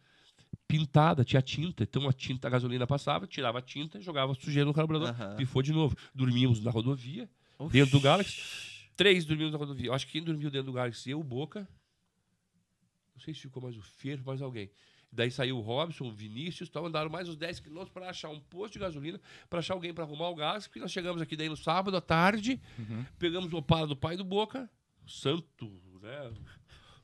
pintada, 0.65 1.25
tinha 1.25 1.41
tinta. 1.41 1.83
Então 1.83 2.07
a 2.07 2.13
tinta, 2.13 2.47
a 2.47 2.51
gasolina 2.51 2.87
passava, 2.87 3.27
tirava 3.27 3.59
a 3.59 3.61
tinta, 3.61 3.99
jogava 3.99 4.33
sujeira 4.33 4.65
no 4.65 4.73
carburador, 4.73 5.09
Aham. 5.09 5.35
pifou 5.35 5.61
de 5.61 5.73
novo. 5.73 5.97
Dormimos 6.15 6.63
na 6.63 6.71
rodovia, 6.71 7.29
Oxi. 7.59 7.73
dentro 7.73 7.91
do 7.91 7.99
Galaxy. 7.99 8.41
Três 8.95 9.25
dormimos 9.25 9.51
na 9.51 9.57
rodovia. 9.57 9.87
Eu 9.87 9.93
acho 9.93 10.05
que 10.05 10.13
quem 10.13 10.23
dormiu 10.23 10.49
dentro 10.49 10.67
do 10.67 10.73
Galaxy, 10.73 11.11
eu, 11.11 11.21
Boca. 11.21 11.67
Não 13.13 13.21
sei 13.21 13.33
se 13.33 13.41
ficou 13.41 13.61
mais 13.61 13.75
o 13.75 13.81
Ferro, 13.81 14.23
mais 14.25 14.41
alguém. 14.41 14.69
Daí 15.15 15.29
saiu 15.29 15.57
o 15.57 15.61
Robson, 15.61 16.05
o 16.05 16.11
Vinícius, 16.11 16.69
tal, 16.69 16.87
andaram 16.87 17.07
mais 17.07 17.29
uns 17.29 17.35
10 17.37 17.59
quilômetros 17.59 17.93
para 17.93 18.09
achar 18.09 18.29
um 18.29 18.39
posto 18.39 18.73
de 18.73 18.79
gasolina, 18.79 19.21
para 19.47 19.59
achar 19.59 19.75
alguém 19.75 19.93
para 19.93 20.03
arrumar 20.03 20.29
o 20.29 20.35
Galaxy, 20.35 20.67
porque 20.67 20.79
nós 20.79 20.91
chegamos 20.91 21.21
aqui 21.21 21.35
daí 21.35 21.47
no 21.47 21.55
sábado 21.55 21.95
à 21.95 22.01
tarde, 22.01 22.59
pegamos 23.19 23.53
o 23.53 23.57
Opala 23.57 23.85
do 23.85 23.95
pai 23.95 24.17
do 24.17 24.23
Boca, 24.23 24.67
o 25.05 25.09
Santo, 25.09 25.71
né? 26.01 26.31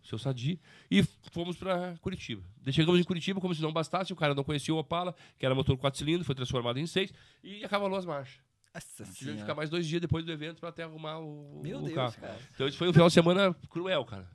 O 0.01 0.07
seu 0.07 0.17
Sadi, 0.17 0.59
e 0.89 1.03
fomos 1.31 1.55
para 1.55 1.95
Curitiba. 2.01 2.41
Daí 2.63 2.73
chegamos 2.73 2.99
em 2.99 3.03
Curitiba, 3.03 3.39
como 3.39 3.53
se 3.53 3.61
não 3.61 3.71
bastasse, 3.71 4.11
o 4.11 4.15
cara 4.15 4.33
não 4.33 4.43
conhecia 4.43 4.73
o 4.73 4.77
Opala, 4.79 5.13
que 5.37 5.45
era 5.45 5.53
motor 5.53 5.77
4 5.77 5.99
cilindros, 5.99 6.25
foi 6.25 6.33
transformado 6.33 6.79
em 6.79 6.87
6, 6.87 7.13
e 7.43 7.63
acabalou 7.63 7.95
as 7.95 8.05
marchas. 8.05 8.41
Nossa 8.73 9.03
Tivemos 9.13 9.41
que 9.41 9.41
ficar 9.41 9.55
mais 9.55 9.69
dois 9.69 9.85
dias 9.85 10.01
depois 10.01 10.25
do 10.25 10.31
evento 10.31 10.59
para 10.59 10.69
até 10.69 10.83
arrumar 10.83 11.19
o, 11.19 11.59
Meu 11.61 11.79
o 11.79 11.81
Deus, 11.83 11.93
carro. 11.93 12.13
cara. 12.13 12.39
Então 12.55 12.67
isso 12.67 12.77
foi 12.77 12.89
um 12.89 12.93
final 12.93 13.07
de 13.07 13.13
semana 13.13 13.53
cruel, 13.69 14.05
cara. 14.05 14.27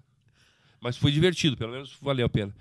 Mas 0.81 0.97
foi 0.97 1.11
divertido, 1.11 1.57
pelo 1.57 1.73
menos 1.73 1.97
valeu 2.01 2.27
a 2.27 2.29
pena. 2.29 2.55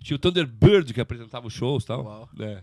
Tinha 0.00 0.16
o 0.16 0.18
Thunderbird 0.18 0.92
que 0.94 1.00
apresentava 1.00 1.46
os 1.46 1.52
shows 1.52 1.84
e 1.84 1.86
tal. 1.86 2.04
Uau. 2.04 2.28
né? 2.36 2.62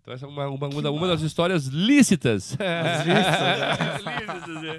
Então 0.00 0.14
essa 0.14 0.24
é 0.24 0.28
uma, 0.28 0.46
uma, 0.48 0.68
uma, 0.68 0.82
da- 0.82 0.90
uma 0.90 1.06
das 1.06 1.20
histórias 1.20 1.66
lícitas. 1.66 2.52
lícitas, 3.04 4.64
é. 4.64 4.78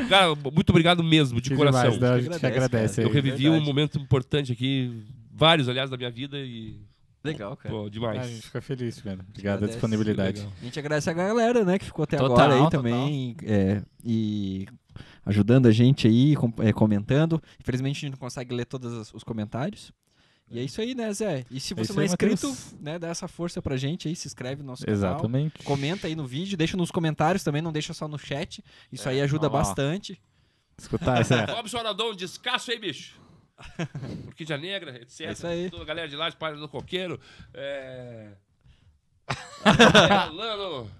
Cara, 0.08 0.34
muito 0.34 0.70
obrigado 0.70 1.02
mesmo, 1.02 1.40
de 1.40 1.50
Que 1.50 1.56
coração. 1.56 1.90
demais, 1.90 2.12
a 2.14 2.20
gente 2.20 2.46
Agradece, 2.46 2.96
cara. 2.96 3.08
Eu 3.08 3.12
revivi 3.12 3.42
verdade. 3.44 3.62
um 3.62 3.64
momento 3.64 3.98
importante 3.98 4.52
aqui, 4.52 5.04
vários, 5.32 5.68
aliás, 5.68 5.90
da 5.90 5.96
minha 5.96 6.10
vida 6.10 6.38
e, 6.38 6.80
Legal, 7.22 7.56
cara. 7.56 7.74
pô, 7.74 7.86
Ah, 7.86 7.90
demais. 7.90 8.20
a 8.20 8.26
gente 8.26 8.42
fica 8.42 8.60
feliz, 8.60 8.98
velho. 9.00 9.20
Obrigado 9.20 9.34
pela 9.42 9.52
agradece. 9.54 9.72
disponibilidade. 9.72 10.38
Legal. 10.40 10.52
A 10.60 10.64
gente 10.64 10.78
agradece 10.78 11.10
a 11.10 11.12
galera, 11.12 11.64
né, 11.64 11.78
que 11.78 11.84
ficou 11.84 12.02
até 12.04 12.16
Total, 12.16 12.32
agora 12.36 12.52
aí 12.54 12.58
total. 12.60 12.70
também. 12.70 13.36
é, 13.44 13.82
e 14.04 14.66
ajudando 15.26 15.66
a 15.66 15.70
gente 15.72 16.06
aí, 16.08 16.34
é, 16.60 16.72
comentando. 16.72 17.42
Infelizmente 17.60 17.96
a 17.98 18.00
gente 18.00 18.10
não 18.12 18.18
consegue 18.18 18.54
ler 18.54 18.64
todos 18.64 18.92
os- 18.92 19.12
os 19.14 19.22
comentários. 19.24 19.92
E 20.50 20.58
é 20.58 20.62
isso 20.62 20.80
aí, 20.80 20.94
né, 20.94 21.12
Zé? 21.12 21.44
E 21.50 21.60
se 21.60 21.72
É 21.72 21.76
você 21.76 21.82
isso 21.82 21.94
não 21.94 22.02
é 22.02 22.06
inscrito, 22.06 22.48
Matheus. 22.48 22.74
né, 22.80 22.98
dá 22.98 23.08
essa 23.08 23.28
força 23.28 23.62
pra 23.62 23.76
gente 23.76 24.08
aí, 24.08 24.16
se 24.16 24.26
inscreve 24.26 24.62
no 24.62 24.68
nosso 24.68 24.84
canal. 24.84 24.96
Exatamente. 24.98 25.62
Comenta 25.62 26.06
aí 26.08 26.16
no 26.16 26.26
vídeo, 26.26 26.56
deixa 26.56 26.76
nos 26.76 26.90
comentários 26.90 27.44
também, 27.44 27.62
não 27.62 27.70
deixa 27.72 27.94
só 27.94 28.08
no 28.08 28.18
chat. 28.18 28.64
Isso 28.90 29.08
aí 29.08 29.20
ajuda 29.20 29.46
ó 29.46 29.50
bastante. 29.50 30.20
Escutar 30.76 31.20
essa. 31.20 31.44
Robson 31.54 31.78
Araldão, 31.78 32.14
descasso 32.14 32.70
aí, 32.72 32.78
bicho. 32.80 33.20
Orquídea 34.26 34.56
Negra, 34.58 34.96
etc. 35.02 35.20
É 35.20 35.32
isso 35.32 35.46
aí. 35.46 35.70
Toda 35.70 35.82
a 35.82 35.86
galera 35.86 36.08
de 36.08 36.16
lá, 36.16 36.28
Espalha 36.28 36.56
do 36.56 36.68
Coqueiro. 36.68 37.20
É... 37.54 38.30
Lano, 40.32 40.90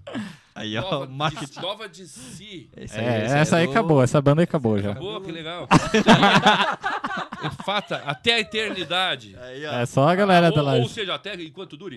Aí, 0.61 0.75
nova, 0.75 1.07
marketing. 1.07 1.53
de, 1.55 1.63
nova 1.63 1.89
de 1.89 2.07
si. 2.07 2.71
Esse 2.77 2.99
É, 2.99 3.25
esse 3.25 3.35
essa 3.35 3.57
aí 3.57 3.67
do- 3.67 3.71
acabou, 3.71 4.03
essa 4.03 4.21
banda 4.21 4.41
aí 4.43 4.45
acabou 4.45 4.79
já. 4.79 4.91
Acabou, 4.93 5.21
que 5.21 5.33
legal. 5.33 5.67
Fata, 7.65 8.03
até 8.07 8.35
a 8.35 8.41
eternidade. 8.41 9.37
Aí, 9.43 9.67
ó. 9.67 9.73
É 9.73 9.87
só 9.87 10.09
a 10.09 10.15
galera 10.15 10.51
da 10.51 10.61
ou, 10.61 10.67
ou 10.67 10.73
live. 10.75 10.89
seja, 10.89 11.15
até 11.15 11.35
enquanto 11.35 11.77
dure. 11.77 11.97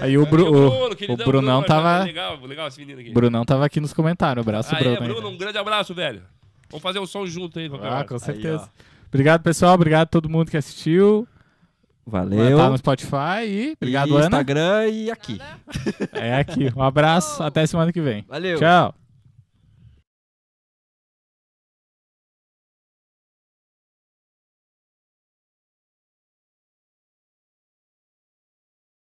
Aí 0.00 0.16
o, 0.16 0.24
Bru- 0.26 0.46
o, 0.46 0.50
Bruno, 0.52 0.86
o 0.92 0.96
queridão, 0.96 1.26
Brunão 1.26 1.60
Bruno, 1.60 1.66
tava. 1.66 2.04
Legal, 2.04 2.38
legal 2.44 2.68
esse 2.68 2.78
menino 2.78 3.00
aqui. 3.00 3.10
Brunão 3.12 3.44
tava 3.44 3.66
aqui 3.66 3.80
nos 3.80 3.92
comentários. 3.92 4.46
Abraço, 4.46 4.74
Ah, 4.74 4.78
Bruno. 4.78 4.96
é, 4.96 5.00
aí. 5.00 5.08
Bruno, 5.08 5.28
um 5.28 5.36
grande 5.36 5.58
abraço, 5.58 5.92
velho. 5.94 6.22
Vamos 6.70 6.82
fazer 6.82 6.98
um 6.98 7.06
som 7.06 7.26
junto 7.26 7.58
aí. 7.58 7.70
Ah, 7.82 7.96
hora. 7.96 8.04
com 8.04 8.14
Aí, 8.14 8.20
certeza. 8.20 8.64
ó. 8.64 8.82
Obrigado, 9.08 9.42
pessoal. 9.42 9.74
Obrigado 9.74 10.02
a 10.02 10.06
todo 10.06 10.28
mundo 10.28 10.50
que 10.50 10.56
assistiu. 10.56 11.26
Valeu. 12.06 12.56
Tá 12.56 12.70
no 12.70 12.78
Spotify 12.78 13.44
e 13.44 13.76
obrigado, 13.80 14.08
e 14.08 14.12
Ana. 14.12 14.24
Instagram 14.26 14.88
e 14.88 15.10
aqui. 15.10 15.38
Nada. 15.38 16.10
É 16.12 16.36
aqui. 16.36 16.72
Um 16.76 16.82
abraço. 16.82 17.42
Até 17.42 17.66
semana 17.66 17.92
que 17.92 18.00
vem. 18.00 18.24
Valeu. 18.28 18.58
Tchau. 18.58 18.94